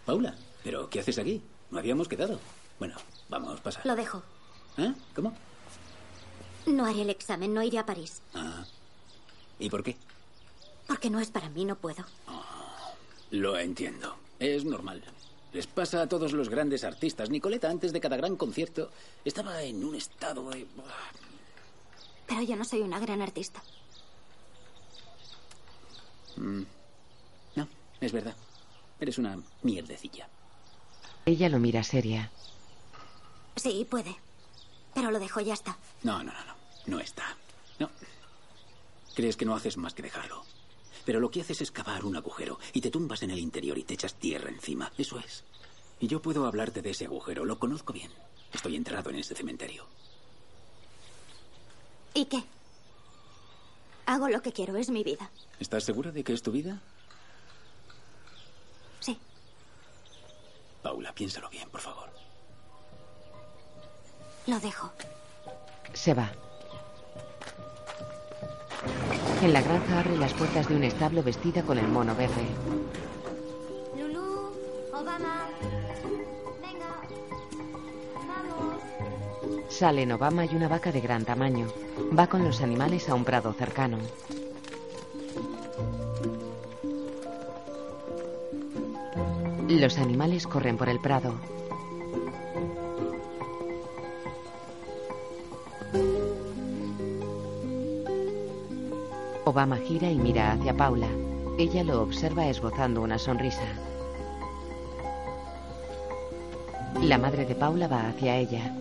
Paula, 0.05 0.35
¿pero 0.63 0.87
qué 0.91 0.99
haces 0.99 1.17
aquí? 1.17 1.41
No 1.71 1.79
habíamos 1.79 2.07
quedado. 2.07 2.39
Bueno, 2.77 2.93
vamos, 3.29 3.61
pasa. 3.61 3.81
Lo 3.83 3.95
dejo. 3.95 4.21
¿Eh? 4.77 4.93
¿Cómo? 5.15 5.33
No 6.67 6.85
haré 6.85 7.01
el 7.01 7.09
examen, 7.09 7.51
no 7.51 7.63
iré 7.63 7.79
a 7.79 7.87
París. 7.87 8.21
Ah. 8.35 8.63
¿Y 9.57 9.71
por 9.71 9.81
qué? 9.81 9.97
Porque 10.85 11.09
no 11.09 11.19
es 11.19 11.31
para 11.31 11.49
mí, 11.49 11.65
no 11.65 11.75
puedo. 11.75 12.05
Lo 13.31 13.57
entiendo. 13.57 14.15
Es 14.37 14.65
normal. 14.65 15.01
Les 15.57 15.65
pasa 15.65 16.03
a 16.03 16.07
todos 16.07 16.33
los 16.33 16.49
grandes 16.49 16.83
artistas. 16.83 17.31
Nicoleta, 17.31 17.67
antes 17.67 17.91
de 17.91 17.99
cada 17.99 18.15
gran 18.15 18.35
concierto, 18.35 18.91
estaba 19.25 19.63
en 19.63 19.83
un 19.83 19.95
estado 19.95 20.51
de... 20.51 20.67
Pero 22.27 22.43
yo 22.43 22.55
no 22.55 22.63
soy 22.63 22.81
una 22.81 22.99
gran 22.99 23.23
artista. 23.23 23.63
Mm. 26.35 26.61
No, 27.55 27.67
es 27.99 28.11
verdad. 28.11 28.35
Eres 28.99 29.17
una 29.17 29.41
mierdecilla. 29.63 30.29
Ella 31.25 31.49
lo 31.49 31.57
mira 31.57 31.81
seria. 31.81 32.29
Sí, 33.55 33.83
puede. 33.89 34.15
Pero 34.93 35.09
lo 35.09 35.17
dejo, 35.17 35.41
ya 35.41 35.55
está. 35.55 35.75
No, 36.03 36.21
no, 36.21 36.33
no, 36.33 36.45
no. 36.45 36.53
No 36.85 36.99
está. 36.99 37.35
No. 37.79 37.89
Crees 39.15 39.35
que 39.35 39.45
no 39.45 39.55
haces 39.55 39.75
más 39.77 39.95
que 39.95 40.03
dejarlo. 40.03 40.45
Pero 41.07 41.21
lo 41.21 41.31
que 41.31 41.39
haces 41.39 41.61
es 41.61 41.71
cavar 41.71 42.03
un 42.03 42.17
agujero 42.17 42.59
y 42.73 42.81
te 42.81 42.91
tumbas 42.91 43.23
en 43.23 43.31
el 43.31 43.39
interior 43.39 43.77
y 43.77 43.85
te 43.85 43.93
echas 43.93 44.15
tierra 44.15 44.49
encima. 44.49 44.91
Eso 44.97 45.17
es. 45.17 45.45
Y 46.01 46.07
yo 46.07 46.21
puedo 46.21 46.45
hablarte 46.45 46.81
de 46.81 46.89
ese 46.89 47.05
agujero. 47.05 47.45
Lo 47.45 47.57
conozco 47.57 47.93
bien. 47.93 48.11
Estoy 48.51 48.75
enterrado 48.75 49.09
en 49.11 49.15
ese 49.15 49.33
cementerio. 49.33 49.85
¿Y 52.13 52.25
qué? 52.25 52.43
Hago 54.05 54.27
lo 54.27 54.41
que 54.41 54.51
quiero, 54.51 54.75
es 54.75 54.89
mi 54.89 55.01
vida. 55.05 55.31
¿Estás 55.61 55.85
segura 55.85 56.11
de 56.11 56.25
que 56.25 56.33
es 56.33 56.43
tu 56.43 56.51
vida? 56.51 56.81
Sí. 58.99 59.17
Paula, 60.83 61.13
piénsalo 61.13 61.49
bien, 61.49 61.69
por 61.69 61.79
favor. 61.79 62.09
Lo 64.45 64.59
dejo. 64.59 64.91
Se 65.93 66.13
va. 66.13 66.29
En 69.41 69.53
la 69.53 69.61
granja 69.61 69.99
abre 69.99 70.17
las 70.17 70.33
puertas 70.33 70.67
de 70.67 70.75
un 70.75 70.83
establo 70.83 71.23
vestida 71.23 71.63
con 71.63 71.77
el 71.77 71.87
mono 71.87 72.15
verde. 72.15 72.45
Lulu, 73.97 74.51
Obama. 74.91 75.49
Venga. 76.61 77.01
Vamos. 78.27 78.81
Salen 79.69 80.11
Obama 80.11 80.45
y 80.45 80.55
una 80.55 80.67
vaca 80.67 80.91
de 80.91 81.01
gran 81.01 81.25
tamaño. 81.25 81.67
Va 82.17 82.27
con 82.27 82.43
los 82.43 82.61
animales 82.61 83.09
a 83.09 83.15
un 83.15 83.23
prado 83.23 83.53
cercano. 83.53 83.97
Los 89.69 89.97
animales 89.97 90.47
corren 90.47 90.77
por 90.77 90.89
el 90.89 90.99
prado. 90.99 91.33
Obama 99.47 99.77
gira 99.77 100.11
y 100.11 100.15
mira 100.15 100.51
hacia 100.51 100.75
Paula. 100.75 101.07
Ella 101.57 101.81
lo 101.81 102.01
observa 102.01 102.47
esbozando 102.47 103.01
una 103.01 103.17
sonrisa. 103.17 103.63
La 107.01 107.17
madre 107.17 107.45
de 107.45 107.55
Paula 107.55 107.87
va 107.87 108.09
hacia 108.09 108.35
ella. 108.35 108.75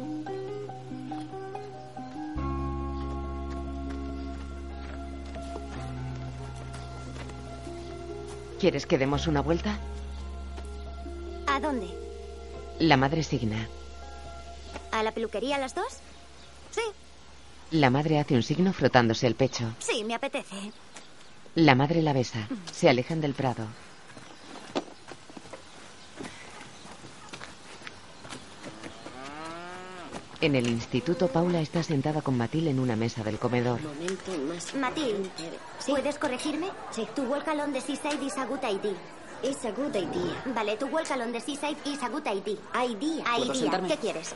¿Quieres 8.59 8.87
que 8.87 8.99
demos 8.99 9.29
una 9.29 9.43
vuelta? 9.43 9.79
¿A 11.47 11.61
dónde? 11.61 11.87
La 12.81 12.97
madre 12.97 13.23
signa. 13.23 13.69
¿A 14.91 15.05
la 15.05 15.13
peluquería 15.13 15.59
las 15.59 15.77
dos? 15.77 15.99
Sí, 16.73 16.81
La 17.73 17.91
madre 17.91 18.19
hace 18.21 18.35
un 18.35 18.43
signo 18.43 18.73
frotándose 18.73 19.27
el 19.27 19.35
pecho. 19.35 19.75
sí, 19.79 20.05
me 20.05 20.15
apetece. 20.15 20.73
La 21.57 21.75
madre 21.75 22.03
la 22.03 22.13
besa. 22.13 22.49
Se 22.71 22.89
alejan 22.89 23.21
del 23.21 23.35
prado. 23.35 23.67
En 30.43 30.55
el 30.55 30.69
instituto, 30.69 31.29
Paula 31.29 31.61
está 31.61 31.83
sentada 31.83 32.21
con 32.21 32.37
Matil 32.37 32.69
en 32.69 32.79
una 32.79 32.95
mesa 32.95 33.25
del 33.25 33.39
comedor. 33.39 33.81
Matil, 34.79 35.31
¿puedes 35.87 36.19
corregirme? 36.19 36.69
Sí. 36.91 37.07
Tu 37.15 37.23
Walkalon 37.23 37.73
de 37.73 37.81
Seaside 37.81 38.23
is 38.23 38.37
a 38.37 38.45
good 38.45 38.59
idea. 38.63 38.93
It's 39.43 39.65
a 39.65 39.71
good 39.73 39.95
idea. 39.95 40.43
Vale, 40.47 40.77
tu 40.77 40.87
Walkalon 40.87 41.33
de 41.33 41.41
Seaside 41.41 41.77
is 41.85 42.03
a 42.03 42.09
good 42.09 42.27
idea. 42.27 42.57
Idea. 42.85 43.25
¿Puedo 43.37 43.55
Idea. 43.55 43.81
¿Qué 43.89 43.97
quieres? 43.97 44.35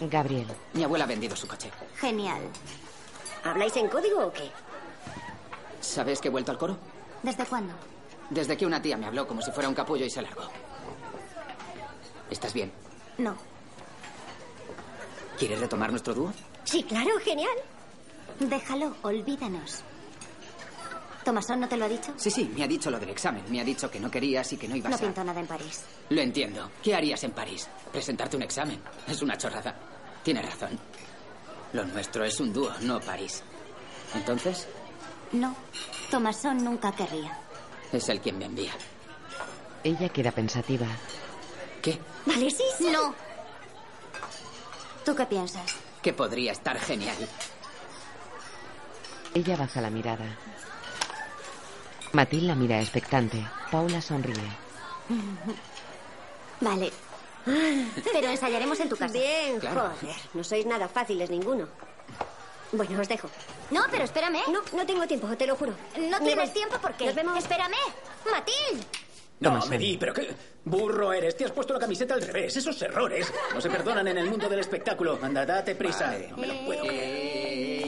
Gabriel. 0.00 0.46
Mi 0.72 0.82
abuela 0.84 1.04
ha 1.04 1.08
vendido 1.08 1.36
su 1.36 1.46
coche. 1.46 1.70
Genial. 1.96 2.42
¿Habláis 3.44 3.76
en 3.76 3.88
código 3.88 4.26
o 4.26 4.32
qué? 4.32 4.50
¿Sabes 5.80 6.20
que 6.20 6.28
he 6.28 6.30
vuelto 6.30 6.50
al 6.50 6.58
coro? 6.58 6.76
¿Desde 7.22 7.44
cuándo? 7.46 7.74
Desde 8.30 8.56
que 8.56 8.66
una 8.66 8.80
tía 8.82 8.96
me 8.96 9.06
habló 9.06 9.26
como 9.26 9.42
si 9.42 9.50
fuera 9.52 9.68
un 9.68 9.74
capullo 9.74 10.04
y 10.04 10.10
se 10.10 10.22
largó. 10.22 10.48
¿Estás 12.30 12.52
bien? 12.52 12.72
No. 13.18 13.36
¿Quieres 15.38 15.60
retomar 15.60 15.90
nuestro 15.90 16.14
dúo? 16.14 16.32
Sí, 16.64 16.82
claro, 16.82 17.10
genial. 17.22 17.56
Déjalo, 18.40 18.94
olvídanos. 19.02 19.82
¿Tomasón 21.24 21.60
no 21.60 21.68
te 21.68 21.76
lo 21.76 21.86
ha 21.86 21.88
dicho? 21.88 22.12
Sí, 22.16 22.30
sí, 22.30 22.50
me 22.54 22.64
ha 22.64 22.68
dicho 22.68 22.90
lo 22.90 23.00
del 23.00 23.08
examen. 23.10 23.44
Me 23.48 23.60
ha 23.60 23.64
dicho 23.64 23.90
que 23.90 23.98
no 23.98 24.10
querías 24.10 24.52
y 24.52 24.56
que 24.56 24.68
no 24.68 24.76
ibas 24.76 24.90
No 24.90 24.96
a... 24.96 25.00
pinto 25.00 25.24
nada 25.24 25.40
en 25.40 25.46
París. 25.46 25.82
Lo 26.10 26.20
entiendo. 26.20 26.70
¿Qué 26.82 26.94
harías 26.94 27.24
en 27.24 27.30
París? 27.32 27.66
Presentarte 27.90 28.36
un 28.36 28.42
examen. 28.42 28.80
Es 29.08 29.22
una 29.22 29.36
chorrada. 29.38 29.74
Tienes 30.22 30.44
razón. 30.44 30.78
Lo 31.72 31.84
nuestro 31.86 32.24
es 32.24 32.38
un 32.40 32.52
dúo, 32.52 32.70
no 32.82 33.00
París. 33.00 33.42
Entonces, 34.14 34.68
No, 35.32 35.56
Tomasón 36.10 36.62
nunca 36.62 36.92
querría. 36.92 37.36
es 37.92 38.08
él 38.08 38.20
quien 38.20 38.38
me 38.38 38.44
envía. 38.44 38.72
Ella 39.82 40.08
queda 40.10 40.30
pensativa. 40.30 40.86
¿Qué? 41.82 41.98
Vale, 42.26 42.50
sí, 42.50 42.62
sí. 42.78 42.88
No. 42.90 43.14
¿Tú 45.04 45.14
qué 45.14 45.26
piensas? 45.26 45.74
Que 46.02 46.12
podría 46.12 46.52
estar 46.52 46.78
genial. 46.78 47.16
Ella 49.34 49.56
baja 49.56 49.80
la 49.80 49.90
mirada. 49.90 50.24
Matil 52.14 52.46
la 52.46 52.54
mira 52.54 52.80
expectante. 52.80 53.44
Paula 53.70 54.00
sonríe. 54.00 54.34
Vale. 56.60 56.92
Pero 57.44 58.28
ensayaremos 58.28 58.78
en 58.80 58.88
tu 58.88 58.96
casa. 58.96 59.12
Bien, 59.12 59.58
Claro. 59.60 59.90
joder. 60.00 60.16
No 60.32 60.44
sois 60.44 60.64
nada 60.64 60.88
fáciles 60.88 61.28
ninguno. 61.30 61.68
Bueno, 62.72 63.00
os 63.00 63.08
dejo. 63.08 63.28
No, 63.70 63.82
pero 63.90 64.04
espérame. 64.04 64.38
No, 64.50 64.60
no 64.76 64.86
tengo 64.86 65.06
tiempo, 65.06 65.28
te 65.36 65.46
lo 65.46 65.54
juro. 65.56 65.74
No 65.98 66.18
Me 66.20 66.26
tienes 66.26 66.50
voy. 66.50 66.54
tiempo 66.60 66.76
porque. 66.80 67.06
Nos 67.06 67.14
vemos. 67.14 67.36
Espérame. 67.38 67.76
Matil. 68.30 68.78
No, 69.40 69.50
Tomasón. 69.50 69.70
Medi, 69.70 69.96
pero 69.98 70.14
qué 70.14 70.34
burro 70.64 71.12
eres. 71.12 71.36
Te 71.36 71.44
has 71.44 71.50
puesto 71.50 71.74
la 71.74 71.80
camiseta 71.80 72.14
al 72.14 72.22
revés. 72.22 72.56
Esos 72.56 72.80
errores 72.80 73.32
no 73.52 73.60
se 73.60 73.68
perdonan 73.68 74.06
en 74.08 74.18
el 74.18 74.30
mundo 74.30 74.48
del 74.48 74.60
espectáculo. 74.60 75.18
Anda, 75.20 75.44
date 75.44 75.74
prisa. 75.74 76.14
No 76.30 76.36
me 76.38 76.46
lo 76.46 76.64
puedo 76.64 76.80
creer. 76.82 77.84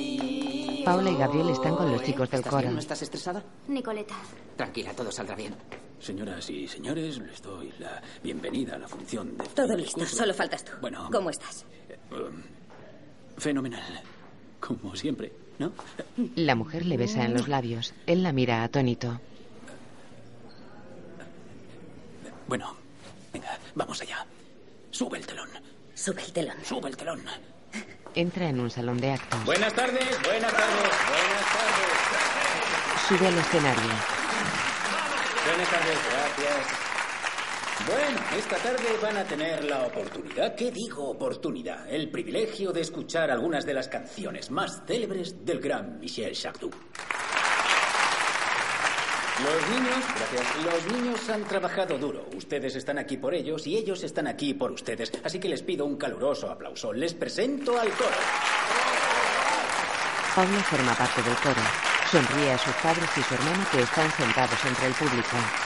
Paula 0.87 1.11
y 1.11 1.17
Gabriel 1.17 1.49
están 1.51 1.75
con 1.75 1.91
los 1.91 2.01
chicos 2.05 2.31
del 2.31 2.39
¿Estás 2.39 2.53
coro. 2.55 2.71
¿No 2.71 2.79
estás 2.79 3.03
estresada? 3.03 3.43
Nicoleta. 3.67 4.15
Tranquila, 4.57 4.93
todo 4.93 5.11
saldrá 5.11 5.35
bien. 5.35 5.53
Señoras 5.99 6.49
y 6.49 6.69
señores, 6.69 7.19
les 7.19 7.43
doy 7.43 7.75
la 7.81 8.01
bienvenida 8.23 8.77
a 8.77 8.79
la 8.79 8.87
función 8.87 9.37
de... 9.37 9.45
Todo 9.47 9.77
listo, 9.77 10.07
solo 10.07 10.33
faltas 10.33 10.65
tú. 10.65 10.71
Bueno. 10.81 11.09
¿Cómo 11.11 11.31
estás? 11.31 11.67
Um, 12.13 12.41
fenomenal. 13.37 13.83
Como 14.61 14.95
siempre, 14.95 15.33
¿no? 15.59 15.73
La 16.37 16.55
mujer 16.55 16.87
le 16.87 16.97
besa 16.97 17.25
en 17.25 17.35
los 17.35 17.49
labios. 17.49 17.93
Él 18.07 18.23
la 18.23 18.31
mira 18.31 18.63
atónito. 18.63 19.21
Bueno, 22.47 22.77
venga, 23.33 23.59
vamos 23.75 24.01
allá. 24.03 24.25
Sube 24.93 25.19
el 25.19 25.27
telón. 25.27 25.49
Sube 25.95 26.23
el 26.23 26.33
telón. 26.33 26.57
Sube 26.63 26.89
el 26.89 26.97
telón. 26.97 27.23
Entra 28.17 28.49
en 28.49 28.59
un 28.61 28.71
salón 28.71 28.97
de 28.97 29.13
actos. 29.13 29.45
Buenas 29.45 29.75
tardes, 29.75 30.09
buenas 30.25 30.51
tardes, 30.51 30.91
buenas 31.07 31.45
tardes. 31.53 33.07
Sube 33.07 33.27
al 33.27 33.39
escenario. 33.39 33.91
Buenas 35.47 35.71
tardes, 35.71 35.99
gracias. 36.11 36.87
Bueno, 37.87 38.19
esta 38.39 38.57
tarde 38.57 38.85
van 39.03 39.19
a 39.19 39.25
tener 39.25 39.65
la 39.65 39.83
oportunidad, 39.83 40.55
¿qué 40.55 40.71
digo 40.71 41.11
oportunidad? 41.11 41.87
El 41.93 42.11
privilegio 42.11 42.73
de 42.73 42.81
escuchar 42.81 43.31
algunas 43.31 43.67
de 43.67 43.75
las 43.75 43.89
canciones 43.89 44.51
más 44.51 44.83
célebres 44.87 45.45
del 45.45 45.61
gran 45.61 46.01
Michel 46.01 46.35
Sardou. 46.35 46.71
Los 49.43 49.69
niños, 49.69 50.05
gracias, 50.17 50.65
los 50.65 50.93
niños 50.93 51.29
han 51.29 51.45
trabajado 51.45 51.99
duro. 51.99 52.27
Ustedes 52.35 52.75
están 52.75 52.99
aquí 52.99 53.19
por 53.19 53.35
ellos 53.35 53.67
y 53.67 53.77
ellos 53.77 54.03
están 54.03 54.27
aquí 54.27 54.55
por 54.55 54.73
ustedes. 54.73 55.13
Así 55.23 55.39
que 55.39 55.49
les 55.49 55.63
pido 55.63 55.85
un 55.85 55.97
caluroso 55.97 56.51
aplauso. 56.51 56.91
Les 56.93 57.13
presento 57.13 57.79
al 57.79 57.91
coro. 57.91 58.17
Paula 60.35 60.63
forma 60.63 60.95
parte 60.95 61.23
del 61.23 61.37
coro. 61.37 61.63
Sonríe 62.11 62.53
a 62.53 62.59
sus 62.59 62.75
padres 62.77 63.11
y 63.17 63.23
su 63.23 63.35
hermano 63.35 63.67
que 63.71 63.81
están 63.83 64.11
sentados 64.13 64.65
entre 64.65 64.87
el 64.87 64.95
público. 64.95 65.66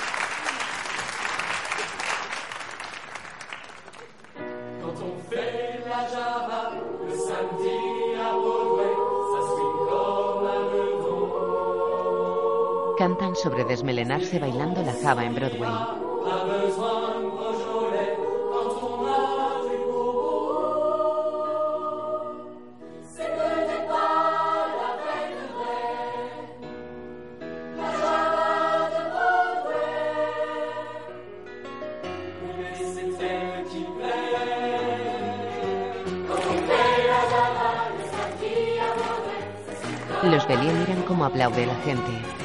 Java, 37.40 37.72
le 37.96 38.04
samedi 38.12 38.78
à 38.78 38.92
Broadway, 38.94 39.40
ça 39.64 39.74
swing 39.80 40.02
comme 40.20 40.30
Los 40.30 40.46
Bélier 40.46 40.72
miran 40.72 41.02
cómo 41.06 41.24
aplaude 41.24 41.66
la 41.66 41.80
gente. 41.84 42.39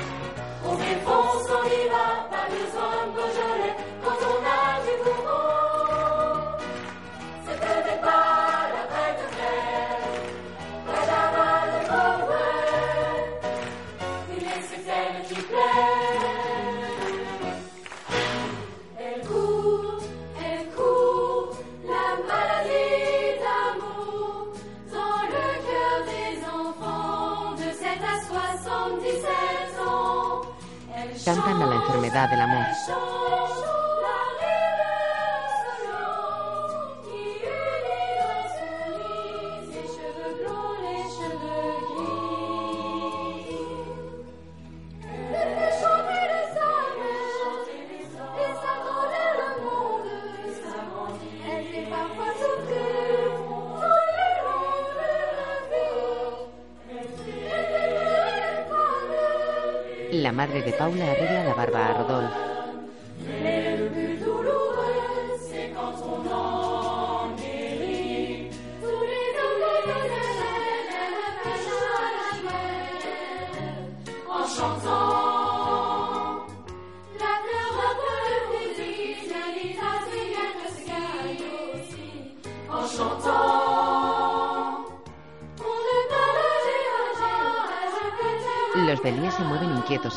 La 32.31 32.43
enfermedad 32.43 33.14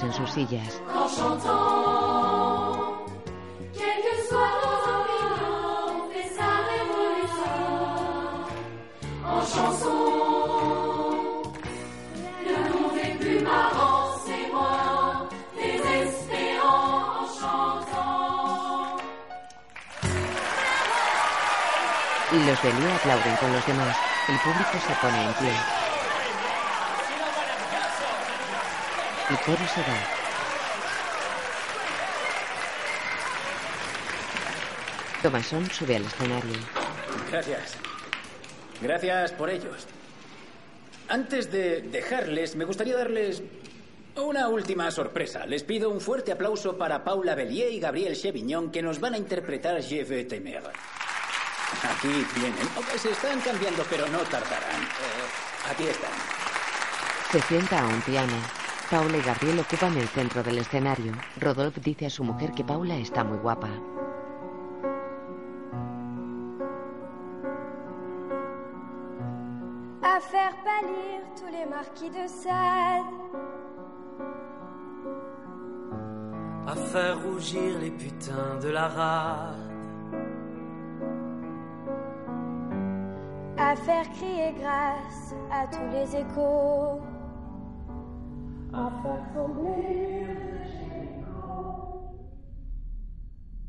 en 0.02 0.12
chantant. 0.12 0.78
Los 22.48 22.62
Bélier 22.62 22.92
aplauden 22.92 23.36
con 23.36 23.52
los 23.52 23.66
demás. 23.66 23.96
El 24.26 24.38
público 24.38 24.70
se 24.86 24.94
pone 25.02 25.22
en 25.22 25.34
pie. 25.34 25.87
El 29.30 29.36
coro 29.40 29.58
se 29.74 29.80
va. 29.80 30.18
Thomason 35.22 35.70
sube 35.70 35.96
al 35.96 36.04
escenario. 36.04 36.54
Gracias. 37.30 37.74
Gracias 38.80 39.32
por 39.32 39.50
ellos. 39.50 39.86
Antes 41.08 41.50
de 41.50 41.82
dejarles, 41.82 42.56
me 42.56 42.64
gustaría 42.64 42.96
darles 42.96 43.42
una 44.16 44.48
última 44.48 44.90
sorpresa. 44.90 45.44
Les 45.44 45.62
pido 45.62 45.90
un 45.90 46.00
fuerte 46.00 46.32
aplauso 46.32 46.78
para 46.78 47.04
Paula 47.04 47.34
Bellier 47.34 47.72
y 47.72 47.80
Gabriel 47.80 48.16
Chevignon, 48.16 48.70
que 48.70 48.82
nos 48.82 48.98
van 48.98 49.14
a 49.14 49.18
interpretar 49.18 49.82
Je 49.82 50.04
veux 50.04 50.26
t'aimer. 50.26 50.62
Aquí 51.82 52.26
vienen. 52.34 52.68
Oh, 52.76 52.98
Se 52.98 53.10
están 53.10 53.40
cambiando, 53.40 53.84
pero 53.90 54.06
no 54.08 54.20
tardarán. 54.20 54.82
Eh, 54.82 55.70
aquí 55.70 55.84
están. 55.84 56.10
Se 57.30 57.40
sienta 57.42 57.80
a 57.80 57.86
un 57.86 58.00
piano. 58.02 58.57
Paula 58.90 59.18
y 59.18 59.20
Gabriel 59.20 59.58
ocupan 59.60 59.94
el 59.98 60.08
centro 60.08 60.42
del 60.42 60.58
escenario. 60.58 61.12
Rodolphe 61.38 61.80
dice 61.80 62.06
a 62.06 62.10
su 62.10 62.24
mujer 62.24 62.52
que 62.52 62.64
Paula 62.64 62.96
está 62.96 63.22
muy 63.22 63.38
guapa. 63.38 63.68
à 70.18 70.20
faire 70.20 70.56
pâlir 70.64 71.20
tous 71.38 71.46
les 71.52 71.64
marquis 71.66 72.10
de 72.10 72.26
Sade, 72.26 73.04
à 76.66 76.74
faire 76.74 77.22
rougir 77.22 77.78
les 77.78 77.90
putains 77.92 78.58
de 78.60 78.68
la 78.68 78.88
rade, 78.88 79.54
à 83.56 83.76
faire 83.76 84.10
crier 84.10 84.54
grâce 84.58 85.34
à 85.52 85.66
tous 85.68 85.88
les 85.92 86.16
échos, 86.16 87.00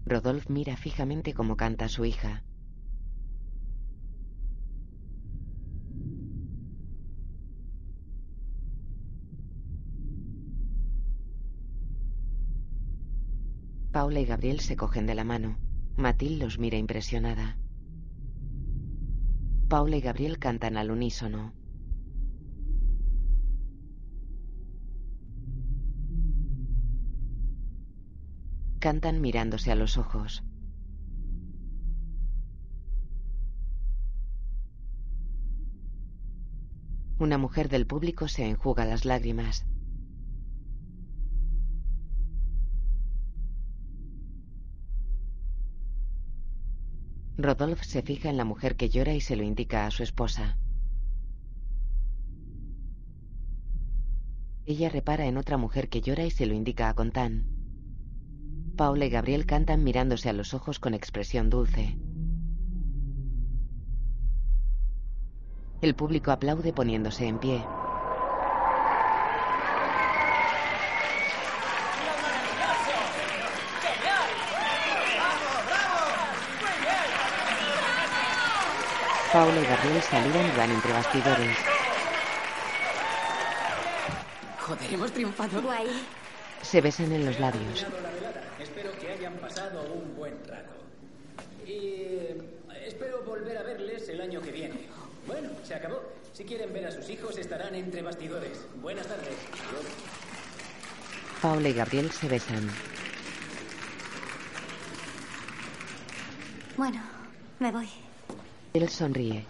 Rodolphe 0.06 0.52
mira 0.52 0.76
fijamente 0.76 1.34
cómo 1.34 1.56
canta 1.56 1.88
su 1.88 2.04
hija. 2.04 2.44
Paula 13.92 14.20
y 14.20 14.26
Gabriel 14.26 14.60
se 14.60 14.76
cogen 14.76 15.06
de 15.06 15.16
la 15.16 15.24
mano. 15.24 15.58
Mathilde 15.96 16.44
los 16.44 16.60
mira 16.60 16.78
impresionada. 16.78 17.58
Paula 19.68 19.98
y 19.98 20.02
Gabriel 20.02 20.40
cantan 20.40 20.78
al 20.78 20.92
unísono. 20.92 21.59
Cantan 28.80 29.20
mirándose 29.20 29.74
a 29.74 29.76
los 29.76 29.98
ojos. 29.98 30.42
Una 37.18 37.38
mujer 37.38 37.68
del 37.68 37.86
público 37.86 38.30
se 38.30 38.48
enjuga 38.48 38.86
las 38.86 39.04
lágrimas. 39.04 39.66
Rodolphe 47.36 47.84
se 47.84 48.02
fija 48.02 48.30
en 48.30 48.38
la 48.38 48.46
mujer 48.46 48.78
que 48.78 48.88
llora 48.88 49.14
y 49.14 49.20
se 49.20 49.36
lo 49.36 49.44
indica 49.44 49.86
a 49.86 49.92
su 49.92 50.04
esposa. 50.04 50.58
Ella 54.66 54.88
repara 54.88 55.26
en 55.26 55.36
otra 55.36 55.58
mujer 55.58 55.90
que 55.90 56.00
llora 56.00 56.24
y 56.24 56.32
se 56.32 56.46
lo 56.46 56.54
indica 56.54 56.88
a 56.88 56.94
Contán. 56.94 57.59
Paula 58.80 59.08
y 59.08 59.10
Gabriel 59.10 59.46
cantan 59.46 59.84
mirándose 59.84 60.30
a 60.30 60.34
los 60.34 60.54
ojos 60.54 60.80
con 60.80 60.94
expresión 60.94 61.50
dulce. 61.50 61.98
El 65.82 65.96
público 65.96 66.32
aplaude 66.32 66.72
poniéndose 66.72 67.28
en 67.28 67.40
pie. 67.40 67.62
Paula 79.34 79.60
y 79.60 79.66
Gabriel 79.66 80.02
saludan 80.04 80.48
y 80.48 80.58
van 80.58 80.72
entre 80.72 80.94
bastidores. 80.94 81.58
Joder, 84.62 84.94
hemos 84.94 85.12
triunfado. 85.12 85.62
Se 86.62 86.80
besan 86.80 87.12
en 87.12 87.26
los 87.26 87.38
labios. 87.42 87.86
Espero 88.62 88.92
que 89.00 89.12
hayan 89.12 89.34
pasado 89.38 89.82
un 89.94 90.16
buen 90.16 90.38
rato. 90.46 90.74
Y 91.66 91.72
eh, 91.72 92.38
espero 92.86 93.24
volver 93.24 93.58
a 93.58 93.64
verles 93.64 94.10
el 94.10 94.22
año 94.22 94.42
que 94.42 94.52
viene. 94.52 94.88
Bueno, 95.28 95.50
se 95.64 95.76
acabó. 95.76 96.02
Si 96.34 96.44
quieren 96.44 96.74
ver 96.74 96.88
a 96.88 96.92
sus 96.92 97.10
hijos, 97.10 97.38
estarán 97.38 97.76
entre 97.76 98.02
bastidores. 98.02 98.66
Buenas 98.82 99.08
tardes. 99.08 99.36
Paula 101.42 101.70
y 101.70 101.74
Gabriel 101.74 102.12
se 102.12 102.28
besan. 102.28 102.70
Bueno, 106.76 107.02
me 107.60 107.72
voy. 107.72 107.90
Él 108.74 108.90
sonríe. 108.90 109.46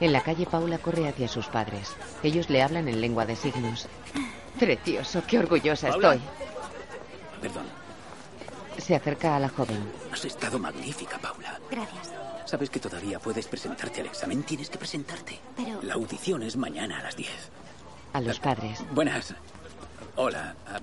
En 0.00 0.12
la 0.12 0.22
calle 0.22 0.46
Paula 0.46 0.78
corre 0.78 1.08
hacia 1.08 1.28
sus 1.28 1.46
padres. 1.46 1.94
Ellos 2.22 2.50
le 2.50 2.62
hablan 2.62 2.88
en 2.88 3.00
lengua 3.00 3.24
de 3.24 3.36
signos. 3.36 3.88
Precioso, 4.58 5.22
qué 5.26 5.38
orgullosa 5.38 5.88
Paula. 5.88 6.14
estoy. 6.14 6.28
Perdón. 7.40 7.66
Se 8.78 8.94
acerca 8.94 9.36
a 9.36 9.40
la 9.40 9.48
joven. 9.48 9.78
Has 10.12 10.24
estado 10.24 10.58
magnífica, 10.58 11.18
Paula. 11.18 11.58
Gracias. 11.70 12.12
Sabes 12.44 12.70
que 12.70 12.78
todavía 12.78 13.18
puedes 13.18 13.46
presentarte 13.48 14.00
al 14.00 14.06
examen. 14.06 14.42
Tienes 14.44 14.70
que 14.70 14.78
presentarte. 14.78 15.38
Pero- 15.56 15.82
La 15.82 15.94
audición 15.94 16.42
es 16.42 16.56
mañana 16.56 16.98
a 17.00 17.02
las 17.02 17.16
10. 17.16 17.30
A 18.12 18.20
los 18.20 18.38
padres. 18.38 18.84
Buenas. 18.92 19.34
Hola. 20.14 20.54
Ah, 20.68 20.78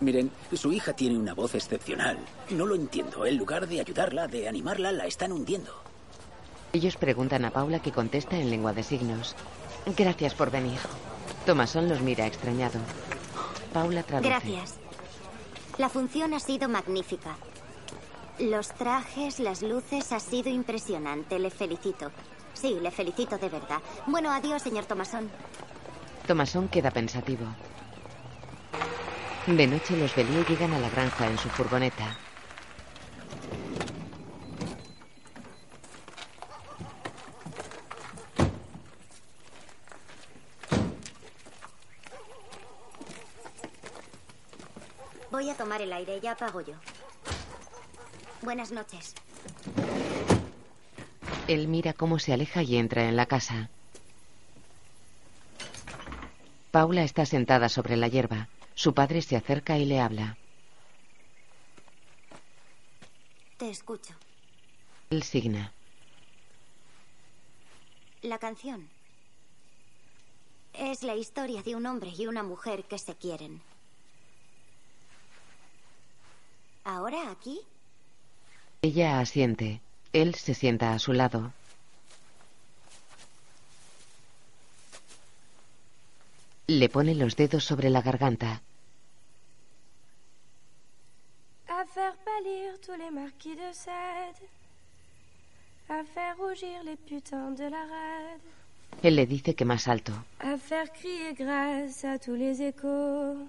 miren, 0.00 0.30
su 0.52 0.72
hija 0.72 0.92
tiene 0.94 1.16
una 1.16 1.34
voz 1.34 1.54
excepcional. 1.54 2.18
No 2.50 2.66
lo 2.66 2.74
entiendo. 2.74 3.24
En 3.26 3.36
lugar 3.36 3.68
de 3.68 3.80
ayudarla, 3.80 4.26
de 4.26 4.48
animarla, 4.48 4.90
la 4.92 5.06
están 5.06 5.32
hundiendo. 5.32 5.72
Ellos 6.72 6.96
preguntan 6.96 7.44
a 7.44 7.50
Paula 7.50 7.80
que 7.80 7.92
contesta 7.92 8.36
en 8.36 8.50
lengua 8.50 8.72
de 8.72 8.82
signos. 8.82 9.36
Gracias 9.96 10.34
por 10.34 10.50
venir. 10.50 10.78
Tomasón 11.46 11.88
los 11.88 12.00
mira 12.00 12.26
extrañado. 12.26 12.78
Paula 13.72 14.02
traduce. 14.02 14.28
Gracias. 14.28 14.74
La 15.78 15.88
función 15.88 16.34
ha 16.34 16.40
sido 16.40 16.68
magnífica. 16.68 17.36
Los 18.40 18.68
trajes, 18.74 19.38
las 19.38 19.62
luces, 19.62 20.12
ha 20.12 20.18
sido 20.18 20.50
impresionante. 20.50 21.38
Le 21.38 21.50
felicito. 21.50 22.10
Sí, 22.52 22.76
le 22.80 22.90
felicito 22.90 23.38
de 23.38 23.48
verdad. 23.48 23.78
Bueno, 24.06 24.32
adiós, 24.32 24.62
señor 24.62 24.86
Tomasón. 24.86 25.30
Tomasón 26.26 26.68
queda 26.68 26.90
pensativo. 26.90 27.46
De 29.46 29.66
noche 29.66 29.96
los 29.96 30.14
Bellier 30.14 30.46
llegan 30.46 30.72
a 30.74 30.80
la 30.80 30.90
granja 30.90 31.26
en 31.26 31.38
su 31.38 31.48
furgoneta. 31.48 32.18
Voy 45.38 45.50
a 45.50 45.54
tomar 45.56 45.80
el 45.80 45.92
aire, 45.92 46.18
ya 46.20 46.32
apago 46.32 46.62
yo. 46.62 46.74
Buenas 48.42 48.72
noches. 48.72 49.14
Él 51.46 51.68
mira 51.68 51.92
cómo 51.92 52.18
se 52.18 52.32
aleja 52.32 52.64
y 52.64 52.76
entra 52.76 53.08
en 53.08 53.14
la 53.14 53.26
casa. 53.26 53.70
Paula 56.72 57.04
está 57.04 57.24
sentada 57.24 57.68
sobre 57.68 57.96
la 57.96 58.08
hierba. 58.08 58.48
Su 58.74 58.94
padre 58.94 59.22
se 59.22 59.36
acerca 59.36 59.78
y 59.78 59.84
le 59.84 60.00
habla. 60.00 60.36
Te 63.58 63.70
escucho. 63.70 64.14
Él 65.08 65.22
signa. 65.22 65.72
La 68.22 68.38
canción 68.38 68.88
es 70.72 71.04
la 71.04 71.14
historia 71.14 71.62
de 71.62 71.76
un 71.76 71.86
hombre 71.86 72.10
y 72.10 72.26
una 72.26 72.42
mujer 72.42 72.82
que 72.86 72.98
se 72.98 73.14
quieren. 73.14 73.62
¿Ahora 76.88 77.30
aquí? 77.30 77.60
Ella 78.80 79.20
asiente. 79.20 79.82
Él 80.14 80.34
se 80.34 80.54
sienta 80.54 80.94
a 80.94 80.98
su 80.98 81.12
lado. 81.12 81.52
Le 86.66 86.88
pone 86.88 87.14
los 87.14 87.36
dedos 87.36 87.64
sobre 87.64 87.90
la 87.90 88.00
garganta. 88.00 88.62
À 91.68 91.84
faire 91.84 92.16
pâlir 92.24 92.80
tous 92.80 92.96
les 92.96 93.10
marquis 93.10 93.54
de 93.54 93.70
Sade. 93.74 94.48
À 95.90 96.02
faire 96.04 96.38
rougir 96.38 96.82
les 96.84 96.96
putains 96.96 97.50
de 97.50 97.68
la 97.68 97.84
rade. 97.84 98.40
Él 99.02 99.16
le 99.16 99.26
dice 99.26 99.54
que 99.54 99.66
más 99.66 99.88
alto. 99.88 100.12
À 100.40 100.56
faire 100.56 100.90
crier 100.90 101.34
grâce 101.34 102.06
à 102.06 102.18
tous 102.18 102.34
les 102.34 102.62
échos. 102.62 103.46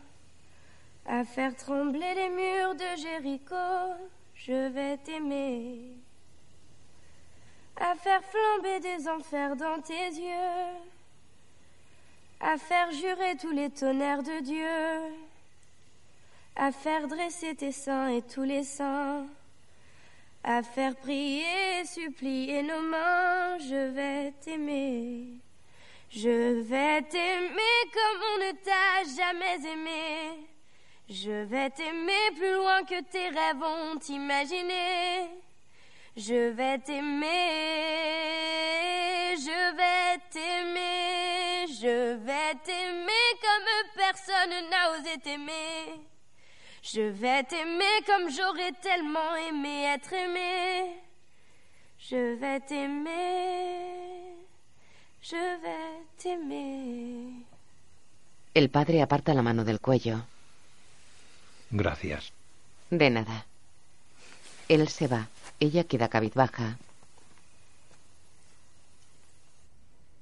À 1.12 1.26
faire 1.26 1.56
trembler 1.56 2.14
les 2.14 2.30
murs 2.30 2.76
de 2.76 3.02
Jéricho. 3.02 3.56
Je 4.36 4.68
vais 4.70 4.96
t'aimer. 4.98 5.96
À 7.78 7.96
faire 7.96 8.22
flamber 8.24 8.80
des 8.80 9.08
enfers 9.10 9.56
dans 9.56 9.82
tes 9.82 9.94
yeux. 9.94 10.78
À 12.40 12.58
faire 12.60 12.92
jurer 12.92 13.36
tous 13.42 13.50
les 13.50 13.72
tonnerres 13.72 14.22
de 14.22 14.40
Dieu. 14.44 15.16
À 16.56 16.72
faire 16.72 17.08
dresser 17.08 17.56
tes 17.56 17.72
seins 17.72 18.10
et 18.10 18.22
tous 18.22 18.44
les 18.44 18.64
saints. 18.64 19.26
À 20.44 20.62
faire 20.62 20.96
prier 20.96 21.86
supplier 21.86 22.62
nos 22.62 22.82
mains. 22.82 23.58
Je 23.58 23.90
vais 23.96 24.32
t'aimer. 24.42 25.26
Je 26.12 26.62
vais 26.62 27.02
t'aimer 27.02 27.80
comme 27.94 28.22
on 28.32 28.46
ne 28.46 28.52
t'a 28.64 29.04
jamais 29.18 29.72
aimé. 29.72 30.50
Je 31.12 31.44
vais 31.46 31.72
t'aimer 31.72 32.30
plus 32.36 32.54
loin 32.54 32.84
que 32.84 33.02
tes 33.02 33.30
rêves 33.30 33.64
ont 33.64 33.98
imaginé. 34.10 35.28
Je 36.16 36.52
vais 36.52 36.78
t'aimer, 36.78 37.28
je 39.36 39.76
vais 39.76 40.20
t'aimer, 40.30 41.66
je 41.68 42.14
vais 42.14 42.54
t'aimer 42.64 43.28
comme 43.42 43.70
personne 43.96 44.70
n'a 44.70 44.92
osé 45.00 45.18
t'aimer. 45.24 46.00
Je 46.84 47.02
vais 47.02 47.42
t'aimer 47.42 48.04
comme 48.06 48.30
j'aurais 48.30 48.74
tellement 48.74 49.36
aimé 49.48 49.86
être 49.86 50.14
aimé. 50.14 50.96
Je 51.98 52.36
vais 52.36 52.60
t'aimer, 52.60 54.36
je 55.24 55.36
vais 55.36 56.06
t'aimer. 56.20 57.34
El 58.54 58.70
padre 58.70 59.02
aparta 59.02 59.34
la 59.34 59.42
mano 59.42 59.64
del 59.64 59.80
cuello. 59.80 60.29
Gracias. 61.72 62.34
De 62.90 63.10
nada. 63.10 63.46
Él 64.68 64.88
se 64.88 65.08
va. 65.08 65.28
Ella 65.60 65.84
queda 65.84 66.10
cabizbaja. 66.10 66.78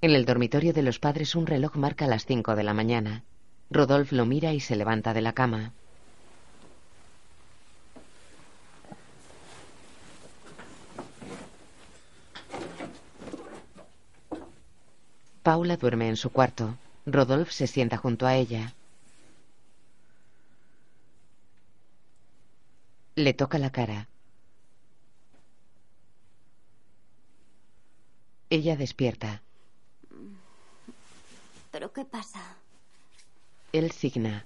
En 0.02 0.12
el 0.12 0.26
dormitorio 0.26 0.74
de 0.74 0.84
los 0.84 1.00
padres 1.00 1.36
un 1.36 1.48
reloj 1.48 1.76
marca 1.76 2.08
las 2.08 2.26
cinco 2.26 2.56
de 2.56 2.64
la 2.64 2.74
mañana. 2.74 3.24
Rodolphe 3.70 4.16
lo 4.16 4.26
mira 4.26 4.54
y 4.54 4.60
se 4.60 4.76
levanta 4.76 5.14
de 5.14 5.22
la 5.22 5.34
cama. 5.34 5.72
Paula 15.44 15.78
duerme 15.78 16.10
en 16.10 16.18
su 16.18 16.30
cuarto. 16.30 16.78
Rodolphe 17.06 17.54
se 17.54 17.68
sienta 17.68 17.98
junto 17.98 18.28
a 18.28 18.36
ella. 18.36 18.74
Le 23.18 23.34
toca 23.34 23.58
la 23.58 23.72
cara. 23.72 24.08
Ella 28.52 28.76
despierta. 28.76 29.42
¿Pero 31.72 31.92
qué 31.94 32.06
pasa? 32.06 32.58
Él 33.74 33.92
signa. 33.92 34.46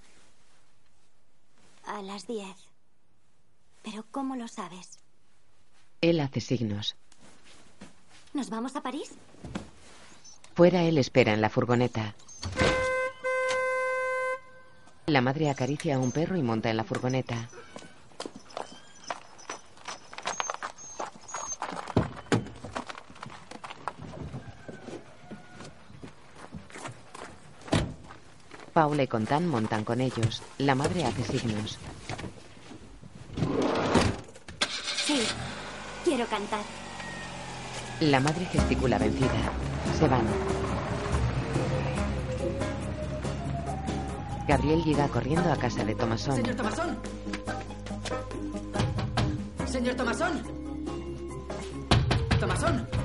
A 1.86 2.02
las 2.02 2.28
diez. 2.28 2.56
¿Pero 3.84 4.06
cómo 4.10 4.38
lo 4.38 4.48
sabes? 4.48 5.00
Él 6.00 6.22
hace 6.22 6.40
signos. 6.40 6.96
¿Nos 8.34 8.50
vamos 8.50 8.78
a 8.78 8.82
París? 8.82 9.12
Fuera 10.56 10.84
él 10.84 10.98
espera 10.98 11.34
en 11.34 11.42
la 11.42 11.50
furgoneta. 11.50 12.16
La 15.08 15.20
madre 15.20 15.50
acaricia 15.50 15.98
a 15.98 16.00
un 16.00 16.14
perro 16.14 16.38
y 16.38 16.42
monta 16.42 16.70
en 16.70 16.78
la 16.78 16.86
furgoneta. 16.86 17.50
Paula 28.74 29.04
y 29.04 29.08
Contan 29.08 29.48
montan 29.48 29.84
con 29.84 30.02
ellos. 30.02 30.42
La 30.58 30.76
madre 30.76 31.04
hace 31.06 31.24
signos. 31.24 31.78
Sí, 35.06 35.22
quiero 36.06 36.26
cantar. 36.28 36.62
La 38.00 38.20
madre 38.20 38.46
gesticula 38.46 38.98
vencida. 38.98 39.30
Se 39.98 40.08
van. 40.08 40.26
Gabriel 44.48 44.84
llega 44.84 45.08
corriendo 45.08 45.52
a 45.52 45.56
casa 45.58 45.84
de 45.84 45.96
Tomasón. 45.96 46.36
Señor 46.36 46.56
Tomasón. 46.56 46.98
Señor 49.66 49.96
Tomasón. 49.96 50.44
Tomasón. 52.40 53.01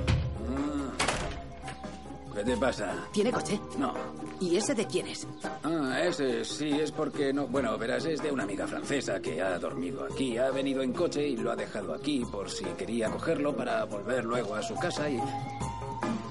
¿Qué 2.36 2.44
te 2.44 2.56
pasa? 2.58 2.94
¿Tiene 3.12 3.32
coche? 3.32 3.58
No. 3.78 3.94
¿Y 4.40 4.56
ese 4.56 4.74
de 4.74 4.86
quién 4.86 5.06
es? 5.06 5.26
Ah, 5.64 6.00
ese 6.02 6.44
sí, 6.44 6.68
es 6.68 6.92
porque 6.92 7.32
no. 7.32 7.46
Bueno, 7.46 7.78
verás, 7.78 8.04
es 8.04 8.22
de 8.22 8.30
una 8.30 8.42
amiga 8.42 8.66
francesa 8.66 9.18
que 9.20 9.40
ha 9.40 9.58
dormido 9.58 10.04
aquí. 10.04 10.36
Ha 10.36 10.50
venido 10.50 10.82
en 10.82 10.92
coche 10.92 11.26
y 11.26 11.38
lo 11.38 11.50
ha 11.50 11.56
dejado 11.56 11.94
aquí 11.94 12.26
por 12.30 12.50
si 12.50 12.64
quería 12.76 13.08
cogerlo 13.08 13.56
para 13.56 13.84
volver 13.84 14.26
luego 14.26 14.54
a 14.54 14.62
su 14.62 14.74
casa 14.74 15.08
y. 15.08 15.18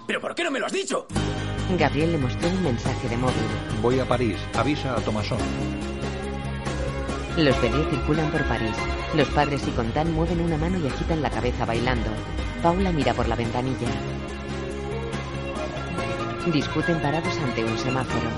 ¿Pero 0.06 0.22
por 0.22 0.36
qué 0.36 0.44
no 0.44 0.52
me 0.52 0.60
lo 0.60 0.68
has 0.68 0.74
dicho? 0.74 1.08
Gabriel 1.76 2.12
le 2.12 2.18
mostró 2.20 2.50
un 2.50 2.62
mensaje 2.62 3.10
de 3.10 3.18
móvil. 3.18 3.36
Voy 3.82 4.00
a 4.00 4.08
París. 4.08 4.38
Avisa 4.54 4.94
a 4.94 5.02
Tomasón. 5.02 5.40
Los 7.36 7.60
Belé 7.64 7.84
circulan 7.90 8.32
por 8.32 8.48
París. 8.48 8.76
Los 9.16 9.28
padres 9.30 9.68
y 9.68 9.72
Contan 9.72 10.14
mueven 10.14 10.40
una 10.40 10.58
mano 10.58 10.78
y 10.78 10.86
agitan 10.86 11.24
la 11.24 11.32
cabeza 11.32 11.66
bailando. 11.66 12.12
Paula 12.62 12.92
mira 12.92 13.16
por 13.16 13.28
la 13.28 13.36
ventanilla. 13.36 13.90
Discuten 16.54 17.02
parados 17.02 17.36
ante 17.40 17.64
un 17.64 17.76
semáforo. 17.76 18.30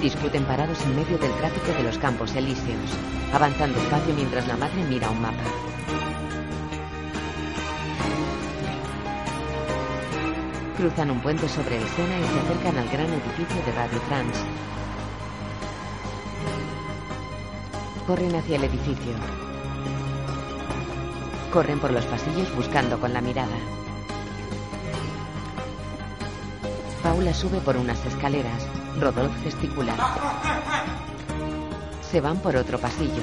Discuten 0.00 0.42
parados 0.44 0.82
en 0.82 0.96
medio 0.96 1.18
del 1.18 1.30
tráfico 1.32 1.66
de 1.76 1.82
los 1.82 1.98
campos 1.98 2.34
elíseos. 2.34 2.90
Avanzan 3.34 3.74
despacio 3.74 4.14
mientras 4.14 4.46
la 4.46 4.56
madre 4.56 4.82
mira 4.88 5.10
un 5.10 5.20
mapa. 5.20 5.42
Cruzan 10.78 11.10
un 11.10 11.20
puente 11.20 11.46
sobre 11.46 11.76
el 11.76 11.86
Sena 11.88 12.18
y 12.20 12.24
se 12.24 12.38
acercan 12.40 12.78
al 12.78 12.88
gran 12.88 13.12
edificio 13.12 13.62
de 13.66 13.72
Radio 13.72 14.00
France. 14.08 14.40
Corren 18.06 18.34
hacia 18.34 18.56
el 18.56 18.64
edificio. 18.64 19.12
Corren 21.52 21.78
por 21.78 21.92
los 21.92 22.06
pasillos 22.06 22.54
buscando 22.56 22.98
con 22.98 23.12
la 23.12 23.20
mirada. 23.20 23.56
Paula 27.16 27.32
sube 27.32 27.60
por 27.60 27.78
unas 27.78 28.04
escaleras. 28.04 28.62
Rodolphe 29.00 29.40
gesticula. 29.40 29.96
Se 32.02 32.20
van 32.20 32.38
por 32.40 32.54
otro 32.54 32.78
pasillo. 32.78 33.22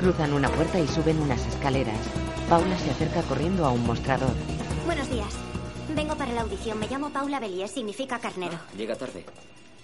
Cruzan 0.00 0.32
una 0.32 0.48
puerta 0.48 0.80
y 0.80 0.88
suben 0.88 1.22
unas 1.22 1.46
escaleras. 1.46 2.00
Paula 2.48 2.76
se 2.80 2.90
acerca 2.90 3.22
corriendo 3.22 3.64
a 3.64 3.70
un 3.70 3.86
mostrador. 3.86 4.32
Buenos 4.86 5.08
días. 5.08 5.32
Vengo 5.94 6.16
para 6.16 6.32
la 6.32 6.40
audición. 6.40 6.80
Me 6.80 6.88
llamo 6.88 7.10
Paula 7.10 7.38
Bellier, 7.38 7.68
significa 7.68 8.18
carnero. 8.18 8.58
Llega 8.76 8.96
tarde. 8.96 9.24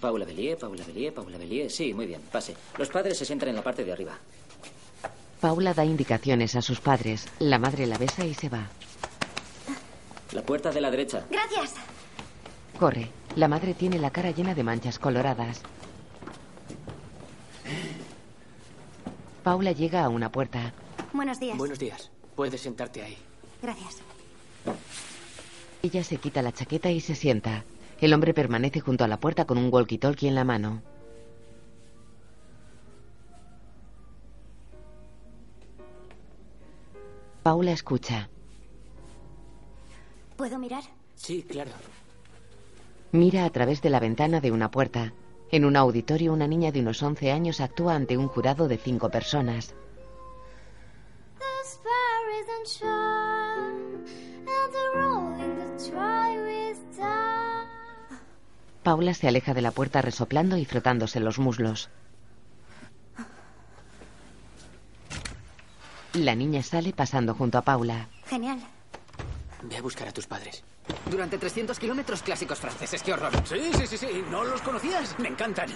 Paula 0.00 0.24
Bellier, 0.24 0.58
Paula 0.58 0.82
Bellier, 0.84 1.14
Paula 1.14 1.38
Bellier. 1.38 1.70
Sí, 1.70 1.94
muy 1.94 2.06
bien, 2.06 2.22
pase. 2.32 2.56
Los 2.76 2.88
padres 2.88 3.16
se 3.16 3.24
sientan 3.24 3.50
en 3.50 3.54
la 3.54 3.62
parte 3.62 3.84
de 3.84 3.92
arriba. 3.92 4.18
Paula 5.40 5.74
da 5.74 5.84
indicaciones 5.84 6.56
a 6.56 6.62
sus 6.62 6.80
padres. 6.80 7.28
La 7.38 7.60
madre 7.60 7.86
la 7.86 7.98
besa 7.98 8.24
y 8.24 8.34
se 8.34 8.48
va. 8.48 8.66
La 10.32 10.42
puerta 10.42 10.72
de 10.72 10.80
la 10.80 10.90
derecha. 10.90 11.24
Gracias. 11.30 11.74
Corre. 12.78 13.08
La 13.36 13.48
madre 13.48 13.74
tiene 13.74 13.98
la 13.98 14.10
cara 14.10 14.30
llena 14.30 14.54
de 14.54 14.62
manchas 14.62 14.98
coloradas. 14.98 15.62
Paula 19.42 19.72
llega 19.72 20.04
a 20.04 20.08
una 20.08 20.30
puerta. 20.30 20.72
Buenos 21.12 21.38
días. 21.38 21.56
Buenos 21.56 21.78
días. 21.78 22.10
Puedes 22.34 22.60
sentarte 22.60 23.02
ahí. 23.02 23.16
Gracias. 23.62 23.98
Ella 25.82 26.02
se 26.02 26.16
quita 26.16 26.42
la 26.42 26.52
chaqueta 26.52 26.90
y 26.90 27.00
se 27.00 27.14
sienta. 27.14 27.64
El 28.00 28.12
hombre 28.12 28.34
permanece 28.34 28.80
junto 28.80 29.04
a 29.04 29.08
la 29.08 29.20
puerta 29.20 29.46
con 29.46 29.56
un 29.56 29.70
walkie-talkie 29.70 30.28
en 30.28 30.34
la 30.34 30.44
mano. 30.44 30.82
Paula 37.42 37.72
escucha. 37.72 38.28
¿Puedo 40.36 40.58
mirar? 40.58 40.82
Sí, 41.14 41.42
claro. 41.42 41.70
Mira 43.12 43.44
a 43.44 43.50
través 43.50 43.82
de 43.82 43.90
la 43.90 44.00
ventana 44.00 44.40
de 44.40 44.52
una 44.52 44.70
puerta. 44.70 45.12
En 45.50 45.64
un 45.64 45.76
auditorio, 45.76 46.32
una 46.32 46.48
niña 46.48 46.72
de 46.72 46.80
unos 46.80 47.02
11 47.02 47.30
años 47.30 47.60
actúa 47.60 47.94
ante 47.94 48.16
un 48.16 48.28
jurado 48.28 48.68
de 48.68 48.78
cinco 48.78 49.10
personas. 49.10 49.74
Paula 58.82 59.14
se 59.14 59.26
aleja 59.26 59.52
de 59.52 59.62
la 59.62 59.72
puerta 59.72 60.00
resoplando 60.00 60.56
y 60.56 60.64
frotándose 60.64 61.18
los 61.18 61.38
muslos. 61.38 61.90
La 66.12 66.34
niña 66.34 66.62
sale 66.62 66.92
pasando 66.92 67.34
junto 67.34 67.58
a 67.58 67.62
Paula. 67.62 68.08
Genial. 68.26 68.60
Ve 69.62 69.76
a 69.76 69.82
buscar 69.82 70.08
a 70.08 70.12
tus 70.12 70.26
padres. 70.26 70.64
Durante 71.10 71.38
300 71.38 71.78
kilómetros 71.78 72.22
clásicos 72.22 72.58
franceses. 72.58 73.02
¡Qué 73.02 73.12
horror! 73.12 73.32
Sí, 73.46 73.70
sí, 73.74 73.86
sí, 73.86 73.96
sí. 73.96 74.24
¿No 74.30 74.44
los 74.44 74.60
conocías? 74.62 75.18
Me 75.18 75.28
encantan. 75.28 75.70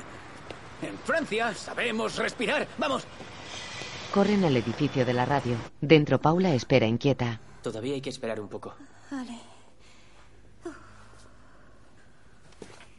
En 0.82 0.98
Francia 0.98 1.54
sabemos 1.54 2.16
respirar. 2.16 2.66
Vamos. 2.78 3.04
Corren 4.12 4.44
al 4.44 4.56
edificio 4.56 5.04
de 5.04 5.12
la 5.12 5.24
radio. 5.24 5.56
Dentro 5.80 6.20
Paula 6.20 6.52
espera 6.54 6.86
inquieta. 6.86 7.40
Todavía 7.62 7.94
hay 7.94 8.00
que 8.00 8.10
esperar 8.10 8.40
un 8.40 8.48
poco. 8.48 8.74
Vale. 9.10 9.38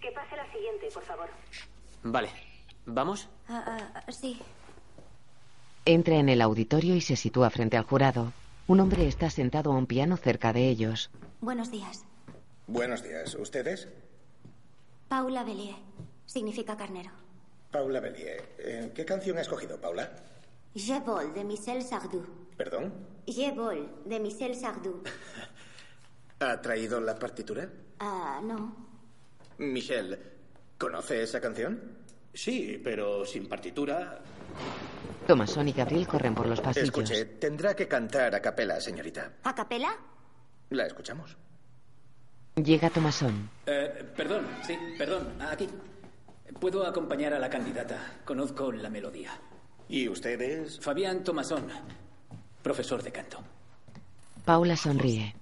Que 0.02 0.12
pase 0.12 0.36
la 0.36 0.52
siguiente, 0.52 0.88
por 0.94 1.04
favor. 1.04 1.30
Vale. 2.04 2.30
¿Vamos? 2.86 3.28
Ah, 3.50 3.92
ah, 3.94 4.12
sí. 4.12 4.40
Entra 5.86 6.16
en 6.16 6.30
el 6.30 6.42
auditorio 6.42 6.96
y 6.96 7.02
se 7.02 7.16
sitúa 7.16 7.50
frente 7.50 7.78
al 7.78 7.84
jurado. 7.84 8.32
Un 8.72 8.80
hombre 8.80 9.06
está 9.06 9.30
sentado 9.30 9.74
a 9.74 9.76
un 9.76 9.86
piano 9.86 10.16
cerca 10.16 10.54
de 10.54 10.70
ellos. 10.70 11.12
Buenos 11.42 11.72
días. 11.72 12.06
Buenos 12.68 13.04
días. 13.04 13.36
¿Ustedes? 13.36 13.90
Paula 15.10 15.44
Bellier. 15.44 15.76
Significa 16.26 16.78
carnero. 16.78 17.12
Paula 17.70 18.00
Bellier. 18.00 18.56
Eh, 18.60 18.92
¿Qué 18.96 19.04
canción 19.04 19.38
ha 19.38 19.42
escogido, 19.42 19.76
Paula? 19.78 20.10
Je 20.74 20.98
vol 21.02 21.34
de 21.34 21.44
Michel 21.44 21.84
Sardou. 21.84 22.24
¿Perdón? 22.56 22.94
Je 23.28 23.52
vol 23.52 23.90
de 24.06 24.22
Michel 24.22 24.56
Sardou. 24.56 25.04
¿Ha 26.40 26.62
traído 26.62 27.02
la 27.02 27.20
partitura? 27.20 27.70
Ah, 28.00 28.40
no. 28.42 28.74
Michelle, 29.58 30.18
¿conoce 30.78 31.24
esa 31.24 31.42
canción? 31.42 31.78
Sí, 32.34 32.80
pero 32.82 33.26
sin 33.26 33.50
partitura. 33.50 34.22
Tomasón 35.28 35.68
y 35.70 35.74
Gabriel 35.74 36.08
corren 36.08 36.36
por 36.36 36.48
los 36.48 36.60
pasillos. 36.60 36.86
Escuche, 36.86 37.26
tendrá 37.26 37.76
que 37.76 37.88
cantar 37.88 38.34
a 38.36 38.42
capela, 38.42 38.80
señorita. 38.82 39.34
¿A 39.44 39.56
capela? 39.56 39.96
¿La 40.70 40.86
escuchamos? 40.88 41.38
Llega 42.56 42.90
Tomasón. 42.90 43.50
Eh, 43.66 44.12
perdón, 44.16 44.46
sí, 44.66 44.78
perdón. 44.98 45.42
Aquí. 45.42 45.70
Puedo 46.60 46.86
acompañar 46.86 47.34
a 47.34 47.40
la 47.40 47.50
candidata. 47.50 48.20
Conozco 48.26 48.72
la 48.72 48.90
melodía. 48.90 49.32
¿Y 49.88 50.08
ustedes? 50.10 50.80
Fabián 50.80 51.24
Tomasón, 51.24 51.68
profesor 52.62 53.02
de 53.04 53.12
canto. 53.12 53.40
Paula 54.44 54.76
sonríe. 54.76 55.36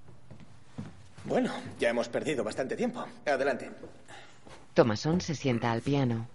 Bueno, 1.25 1.51
ya 1.79 1.89
hemos 1.89 2.09
perdido 2.09 2.43
bastante 2.43 2.75
tiempo. 2.75 3.05
Adelante. 3.25 3.71
Tomasón 4.73 5.21
se 5.21 5.35
sienta 5.35 5.71
al 5.71 5.81
piano. 5.81 6.27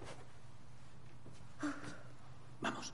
Vamos. 2.61 2.94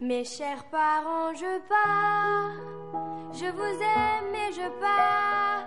Mes 0.00 0.24
chers 0.24 0.64
parents, 0.70 1.34
je 1.34 1.58
pars. 1.68 3.32
Je 3.32 3.50
vous 3.50 3.82
aime 3.82 4.34
et 4.34 4.52
je 4.52 4.68
pars. 4.80 5.66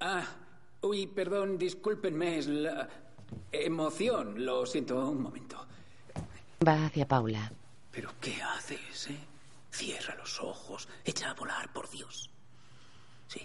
Ah, 0.00 0.24
uy, 0.82 1.06
perdón, 1.06 1.56
discúlpenme, 1.56 2.36
es 2.36 2.48
la 2.48 2.88
emoción. 3.50 4.44
Lo 4.44 4.66
siento, 4.66 5.08
un 5.08 5.22
momento. 5.22 5.56
Va 6.66 6.84
hacia 6.84 7.08
Paula. 7.08 7.50
¿Pero 7.90 8.10
qué 8.20 8.42
haces, 8.42 9.08
eh? 9.08 9.18
Cierra 9.70 10.14
los 10.16 10.42
ojos, 10.42 10.86
echa 11.02 11.30
a 11.30 11.34
volar, 11.34 11.72
por 11.72 11.88
Dios. 11.88 12.30
Sí. 13.26 13.40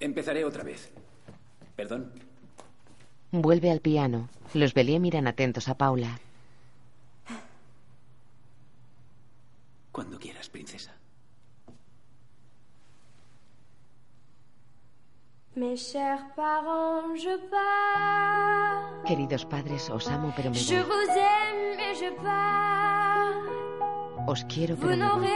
Empezaré 0.00 0.44
otra 0.44 0.64
vez. 0.64 0.90
Perdón. 1.76 2.12
Vuelve 3.30 3.70
al 3.70 3.80
piano. 3.80 4.28
Los 4.54 4.74
Bellier 4.74 5.00
miran 5.00 5.28
atentos 5.28 5.68
a 5.68 5.78
Paula. 5.78 6.18
Cuando 9.92 10.18
quieras, 10.18 10.48
princesa. 10.48 10.92
Mes 15.54 15.76
chers 15.92 16.22
parents, 16.34 17.20
je 17.22 17.36
pars. 17.50 19.04
Queridos 19.06 19.44
padres, 19.44 19.90
os 19.90 20.08
amo, 20.08 20.32
pero 20.34 20.48
me 20.50 20.56
Je 20.56 20.82
voy. 20.82 20.86
vous 20.90 21.10
aime 21.10 21.78
et 21.78 21.94
je 21.94 22.10
pars. 22.22 23.36
Os 24.26 24.44
quiero, 24.46 24.76
Vous 24.76 24.86
pero 24.88 25.16
me 25.18 25.28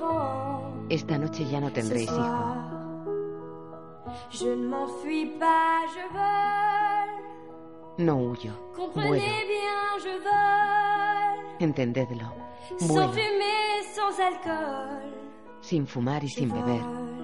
voy. 0.00 0.86
Esta 0.88 1.18
noche 1.18 1.44
ya 1.44 1.60
no 1.60 1.70
tendréis 1.70 2.08
hijo. 2.10 2.14
soir. 2.16 2.70
Je 4.30 4.46
ne 4.56 4.66
m'enfuis 4.70 5.26
pas, 5.38 5.82
je 5.94 6.04
vole. 6.16 7.22
No 7.98 8.14
huyo. 8.16 8.52
Vuelo. 8.94 9.12
bien, 9.12 9.98
je 10.04 10.14
vole. 10.26 11.56
Entendedlo. 11.60 12.32
Sans 12.78 12.88
Vuelo. 12.88 13.12
Sans 13.94 14.18
alcool. 14.20 15.14
Sin 15.60 15.86
fumar 15.86 16.24
y 16.24 16.28
sin 16.28 16.50
beber. 16.50 16.82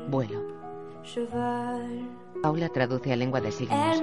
Vuelo. 0.09 0.41
Paula 2.43 2.69
traduce 2.69 3.13
a 3.13 3.17
lengua 3.17 3.41
de 3.41 3.51
signos. 3.51 4.01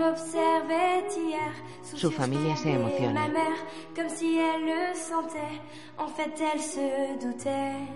Su 1.81 2.11
familia 2.11 2.55
se 2.55 2.73
emociona. 2.73 3.21
Ma 3.21 3.27
mère, 3.29 3.57
comme 3.95 4.09
si 4.09 4.37
elle 4.37 4.65
le 4.65 4.95
sentait. 4.95 5.61
En 5.97 6.07
fait, 6.07 6.33
elle 6.39 6.61
se 6.61 7.17
doutait, 7.19 7.87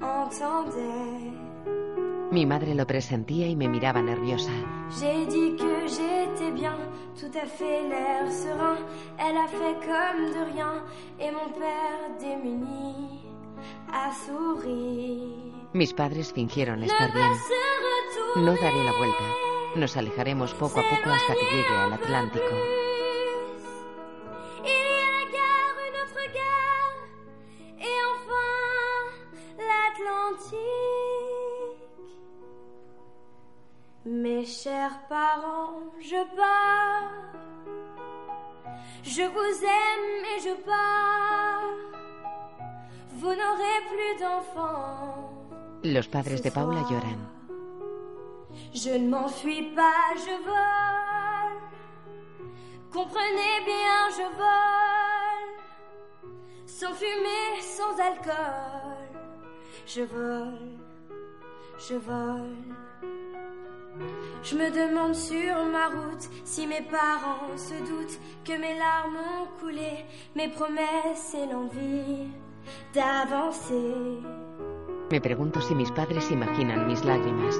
entendait. 0.00 1.32
Mi 2.30 2.44
madre 2.44 2.74
lo 2.74 2.86
presentía 2.86 3.46
y 3.46 3.56
me 3.56 3.68
miraba 3.68 4.02
nerviosa. 4.02 4.52
Mis 15.72 15.92
padres 15.92 16.32
fingieron 16.32 16.80
Ne 16.80 16.86
estar 16.86 17.12
bien. 17.12 17.32
No 18.36 18.54
daré 18.54 18.84
la 18.84 18.92
vuelta. 18.92 19.24
Nos 19.76 19.96
alejaremos 19.96 20.54
poco 20.54 20.80
a 20.80 20.82
poco 20.82 21.10
hasta 21.10 21.34
que 21.34 21.56
llegue 21.56 21.76
al 21.76 21.92
Atlántico. 21.92 22.56
Mes 34.08 34.44
chers 34.44 34.94
parents, 35.08 35.90
je 36.00 36.22
pars. 36.36 37.10
Je 39.02 39.22
vous 39.22 39.64
aime 39.64 40.24
et 40.36 40.40
je 40.42 40.54
pars. 40.64 41.62
Vous 43.14 43.34
d'enfants. 43.34 43.45
Los 45.84 46.08
padres 46.08 46.42
de 46.42 46.50
Paula 46.50 46.82
lloran. 46.90 47.20
Je 48.74 48.90
ne 48.90 49.08
m'enfuis 49.08 49.72
pas, 49.74 50.14
je 50.16 50.34
vole. 50.44 51.60
Comprenez 52.92 53.56
bien, 53.64 54.00
je 54.18 54.26
vole. 54.36 55.54
Sans 56.66 56.92
fumée, 56.94 57.60
sans 57.60 57.98
alcool. 58.00 59.20
Je 59.86 60.02
vole, 60.02 60.78
je 61.78 61.94
vole. 61.94 62.74
Je 64.42 64.56
me 64.56 64.70
demande 64.70 65.14
sur 65.14 65.64
ma 65.66 65.86
route 65.88 66.28
si 66.44 66.66
mes 66.66 66.82
parents 66.82 67.56
se 67.56 67.74
doutent 67.88 68.18
que 68.44 68.52
mes 68.58 68.76
larmes 68.78 69.16
ont 69.16 69.60
coulé, 69.60 70.04
mes 70.34 70.48
promesses 70.48 71.34
et 71.34 71.46
l'envie. 71.52 72.28
Me 75.10 75.20
pregunto 75.20 75.60
si 75.60 75.74
mis 75.74 75.90
padres 75.92 76.30
imaginan 76.32 76.86
mis 76.88 77.04
lágrimas. 77.04 77.54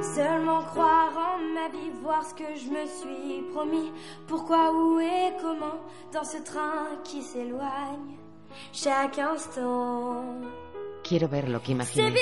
Quiero 11.04 11.28
ver 11.28 11.48
lo 11.48 11.62
que 11.62 11.72
imaginé. 11.72 12.12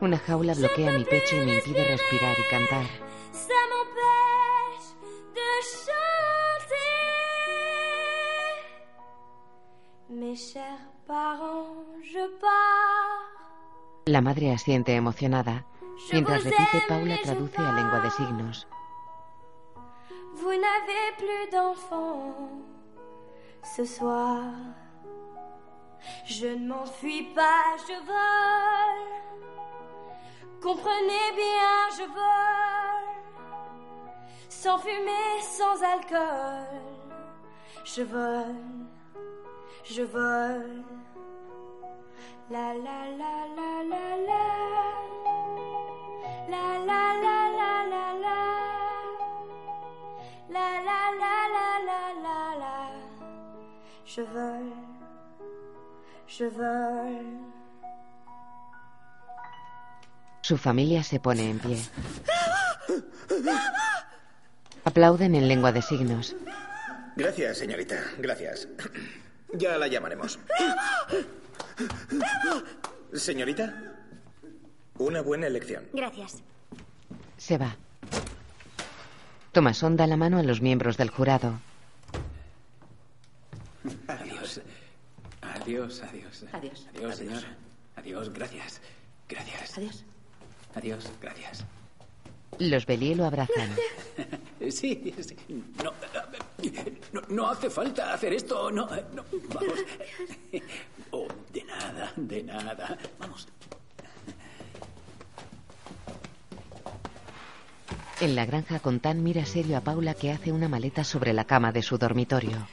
Una 0.00 0.18
jaula 0.18 0.54
bloquea 0.54 0.92
mi 0.92 1.04
pecho 1.04 1.36
y 1.36 1.46
me 1.46 1.54
impide 1.54 1.84
respirar 1.84 2.36
y 2.38 2.50
cantar. 2.50 2.86
De 5.34 5.50
chanter. 5.62 6.76
Mes 10.08 10.36
chers 10.36 10.86
parents, 11.06 11.84
je 12.02 12.24
pars. 12.40 13.30
La 14.06 14.20
madre 14.20 14.50
asiente 14.52 14.94
emocionada. 14.94 15.64
Mientras 16.12 16.42
repite, 16.44 16.86
Paula 16.88 17.16
traduce 17.22 17.58
a 17.58 17.72
lengua 17.72 18.00
de 18.00 18.10
signos. 18.10 18.66
Vous 20.34 20.54
n'avez 20.64 21.12
plus 21.18 21.50
d'enfants 21.52 22.34
ce 23.62 23.84
soir. 23.84 24.52
Je 26.24 26.46
ne 26.46 26.68
m'enfuis 26.68 27.28
pas, 27.34 27.76
je 27.86 27.94
vole. 28.06 29.20
Comprenez 30.62 31.32
bien, 31.36 31.88
je 31.96 32.04
vole. 32.04 32.89
Sans 34.50 34.78
fumée, 34.78 35.40
sans 35.40 35.80
alcool. 35.80 36.66
Je 37.84 38.02
vole, 38.02 38.86
je 39.84 40.02
vole. 40.02 40.82
La 42.50 42.74
la 42.74 43.00
la 43.20 43.34
la 43.56 43.72
la 43.92 44.16
la. 44.28 44.46
La 46.48 46.78
la 46.88 47.02
la 47.24 47.36
la 47.58 47.72
la 47.92 48.06
la. 48.24 48.40
La 50.50 50.68
la 50.88 51.00
la 51.22 51.36
la 51.56 51.68
la 51.88 52.02
la 52.24 52.40
la. 52.58 52.78
Je 54.04 54.22
vole, 54.22 54.74
je 56.26 56.46
vole. 56.48 57.38
Su 60.42 60.56
familia 60.56 61.04
se 61.04 61.20
pone 61.20 61.50
en 61.50 61.58
pie. 61.60 61.78
Aplauden 64.90 65.36
en 65.36 65.46
lengua 65.46 65.70
de 65.70 65.82
signos. 65.82 66.34
Gracias, 67.14 67.58
señorita. 67.58 67.96
Gracias. 68.18 68.68
Ya 69.52 69.76
la 69.78 69.88
llamaremos. 69.88 70.38
Señorita, 73.12 73.74
una 74.96 75.22
buena 75.22 75.48
elección. 75.48 75.88
Gracias. 75.92 76.36
Se 77.36 77.58
va. 77.58 77.76
Tomasón 79.50 79.96
da 79.96 80.06
la 80.06 80.16
mano 80.16 80.38
a 80.38 80.44
los 80.44 80.60
miembros 80.60 80.96
del 80.96 81.10
jurado. 81.10 81.58
Adiós. 84.06 84.60
Adiós, 85.42 86.02
adiós. 86.04 86.44
Adiós. 86.52 86.86
Adiós, 86.94 87.16
señora. 87.16 87.56
Adiós, 87.96 88.32
gracias. 88.32 88.80
Gracias. 89.28 89.78
Adiós. 89.78 90.04
Adiós, 90.76 91.10
gracias. 91.20 91.64
Los 92.58 92.86
Bellier 92.86 93.16
lo 93.16 93.24
abrazan. 93.26 93.70
Sí, 94.68 95.14
sí. 95.18 95.34
No, 95.82 95.90
no, 97.12 97.22
no 97.30 97.48
hace 97.48 97.70
falta 97.70 98.12
hacer 98.12 98.34
esto. 98.34 98.70
No, 98.70 98.86
no, 99.14 99.24
vamos. 99.54 99.78
Oh, 101.12 101.26
de 101.52 101.64
nada, 101.64 102.12
de 102.14 102.42
nada. 102.42 102.98
Vamos. 103.18 103.48
En 108.20 108.36
la 108.36 108.44
granja, 108.44 108.78
Contán 108.80 109.22
mira 109.24 109.46
serio 109.46 109.78
a 109.78 109.80
Paula 109.80 110.12
que 110.14 110.30
hace 110.30 110.52
una 110.52 110.68
maleta 110.68 111.02
sobre 111.02 111.32
la 111.32 111.44
cama 111.46 111.72
de 111.72 111.82
su 111.82 111.96
dormitorio. 111.96 112.68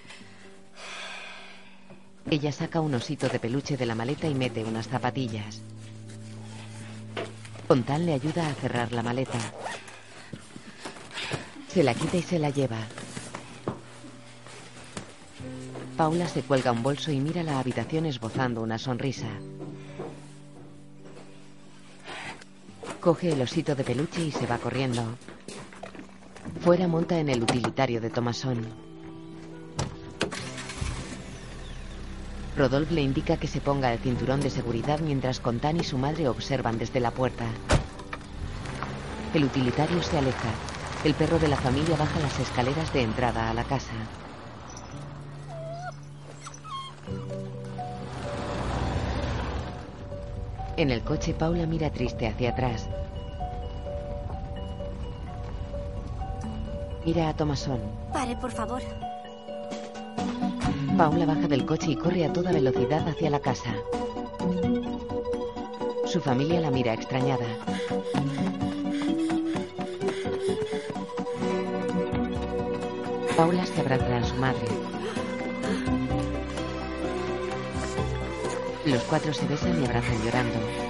Ella 2.30 2.52
saca 2.52 2.82
un 2.82 2.94
osito 2.94 3.30
de 3.30 3.40
peluche 3.40 3.78
de 3.78 3.86
la 3.86 3.95
maleta 3.95 4.28
y 4.28 4.36
mete 4.36 4.66
unas 4.66 4.90
zapatillas. 4.90 5.62
Contán 7.68 8.06
le 8.06 8.14
ayuda 8.14 8.48
a 8.48 8.53
cerrar 8.53 8.94
la 8.94 9.03
maleta. 9.03 9.39
Se 11.68 11.84
la 11.84 11.94
quita 11.94 12.15
y 12.15 12.22
se 12.22 12.39
la 12.39 12.49
lleva. 12.49 12.80
Paula 15.98 16.30
se 16.30 16.44
cuelga 16.44 16.72
un 16.72 16.81
bolso 16.81 17.11
y 17.11 17.19
mira 17.19 17.44
la 17.44 17.60
habitación 17.60 18.06
esbozando 18.06 18.61
una 18.61 18.77
sonrisa. 18.77 19.27
Coge 23.02 23.34
el 23.34 23.41
osito 23.41 23.76
de 23.76 23.84
peluche 23.84 24.23
y 24.23 24.31
se 24.31 24.48
va 24.48 24.60
corriendo. 24.60 25.03
Fuera 26.61 26.88
monta 26.88 27.19
en 27.19 27.27
el 27.27 27.44
utilitario 27.44 27.99
de 27.99 28.10
Tomasón. 28.10 28.86
Rodolphe 32.57 32.95
le 32.95 33.01
indica 33.01 33.38
que 33.38 33.45
se 33.45 33.61
ponga 33.61 33.93
el 33.93 33.99
cinturón 33.99 34.41
de 34.41 34.49
seguridad 34.49 34.99
mientras 34.99 35.39
Contan 35.39 35.77
y 35.77 35.84
su 35.84 35.99
madre 35.99 36.27
observan 36.27 36.79
desde 36.79 36.99
la 36.99 37.11
puerta. 37.11 37.45
El 39.35 39.43
utilitario 39.43 40.01
se 40.01 40.17
aleja. 40.17 40.49
El 41.03 41.13
perro 41.13 41.38
de 41.38 41.49
la 41.49 41.57
familia 41.57 41.95
baja 41.95 42.19
las 42.19 42.39
escaleras 42.39 42.91
de 42.93 43.03
entrada 43.03 43.51
a 43.51 43.53
la 43.53 43.63
casa. 43.63 43.93
En 50.77 50.89
el 50.89 51.01
coche, 51.01 51.35
Paula 51.35 51.67
mira 51.67 51.91
triste 51.91 52.27
hacia 52.27 52.49
atrás. 52.49 52.89
Mira 57.05 57.29
a 57.29 57.35
Tomasón. 57.35 57.79
Pare, 58.11 58.35
por 58.35 58.51
favor. 58.51 58.81
Paula 60.98 61.28
baja 61.28 61.48
del 61.48 61.64
coche 61.64 61.91
y 61.91 61.95
corre 61.95 62.26
a 62.26 62.34
toda 62.34 62.52
velocidad 62.52 63.07
hacia 63.07 63.30
la 63.30 63.40
casa. 63.40 63.76
Su 66.07 66.19
familia 66.19 66.60
la 66.60 66.72
mira 66.72 66.95
extrañada. 66.95 67.45
Paula 73.36 73.64
se 73.64 73.80
abraza 73.80 74.18
a 74.18 74.24
su 74.24 74.36
madre. 74.38 74.68
Los 78.86 79.03
cuatro 79.03 79.32
se 79.36 79.45
besan 79.45 79.80
y 79.80 79.86
abrazan 79.86 80.24
llorando. 80.26 80.86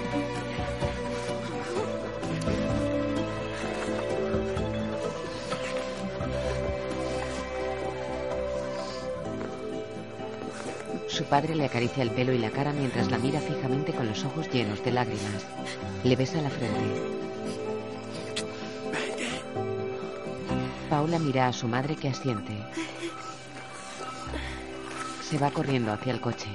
Padre 11.38 11.54
le 11.54 11.66
acaricia 11.66 12.02
el 12.02 12.10
pelo 12.10 12.34
y 12.34 12.40
la 12.40 12.50
cara 12.50 12.74
mientras 12.74 13.12
la 13.12 13.20
mira 13.20 13.40
fijamente 13.40 13.94
con 13.94 14.08
los 14.08 14.26
ojos 14.26 14.50
llenos 14.52 14.84
de 14.84 14.90
lágrimas. 14.90 15.46
Le 16.04 16.16
besa 16.16 16.42
la 16.42 16.50
frente. 16.50 16.82
Paula 20.90 21.20
mira 21.20 21.46
a 21.46 21.54
su 21.54 21.68
madre 21.68 21.96
que 21.96 22.10
asiente. 22.10 22.54
Se 25.22 25.38
va 25.38 25.52
corriendo 25.52 25.92
hacia 25.92 26.12
el 26.12 26.22
coche. 26.22 26.50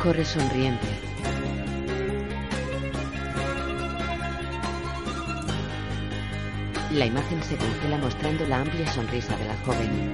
Corre 0.00 0.24
sonriente. 0.24 1.13
La 6.94 7.06
imagen 7.06 7.42
se 7.42 7.56
congela 7.56 7.98
mostrando 7.98 8.46
la 8.46 8.60
amplia 8.60 8.86
sonrisa 8.92 9.36
de 9.36 9.44
la 9.46 9.56
joven. 9.66 10.12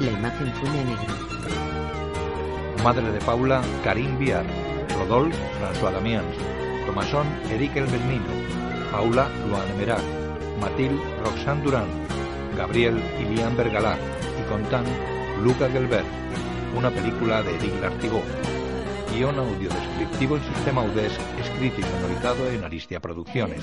La 0.00 0.10
imagen 0.10 0.52
funde 0.54 0.80
a 0.80 0.84
negro. 0.84 1.14
Madre 2.82 3.12
de 3.12 3.20
Paula, 3.20 3.62
Karim 3.84 4.18
Biar. 4.18 4.44
Rodolphe, 4.98 5.38
François 5.60 5.92
Damiens. 5.92 6.34
Tomasón, 6.84 7.28
Eric 7.48 7.76
El 7.76 7.86
Bernino. 7.86 8.24
Paula, 8.90 9.28
Luan 9.46 9.78
Merat. 9.78 10.02
Mathilde, 10.60 11.00
Roxane 11.24 11.62
Durán. 11.62 11.86
Gabriel, 12.56 13.00
Ilian 13.20 13.56
Bergalar. 13.56 13.98
Y 14.36 14.48
Contan, 14.50 14.84
Luca 15.44 15.70
Gelbert. 15.70 16.06
Una 16.76 16.90
película 16.90 17.40
de 17.44 17.54
Eric 17.54 17.80
Lartigó. 17.80 18.20
Guión 19.20 19.38
audio 19.38 19.68
descriptivo 19.68 20.36
en 20.38 20.42
sistema 20.44 20.82
UDESC, 20.82 21.20
escrito 21.38 21.80
y 21.80 21.82
sonorizado 21.82 22.48
en 22.48 22.64
Aristia 22.64 23.00
Producciones. 23.00 23.62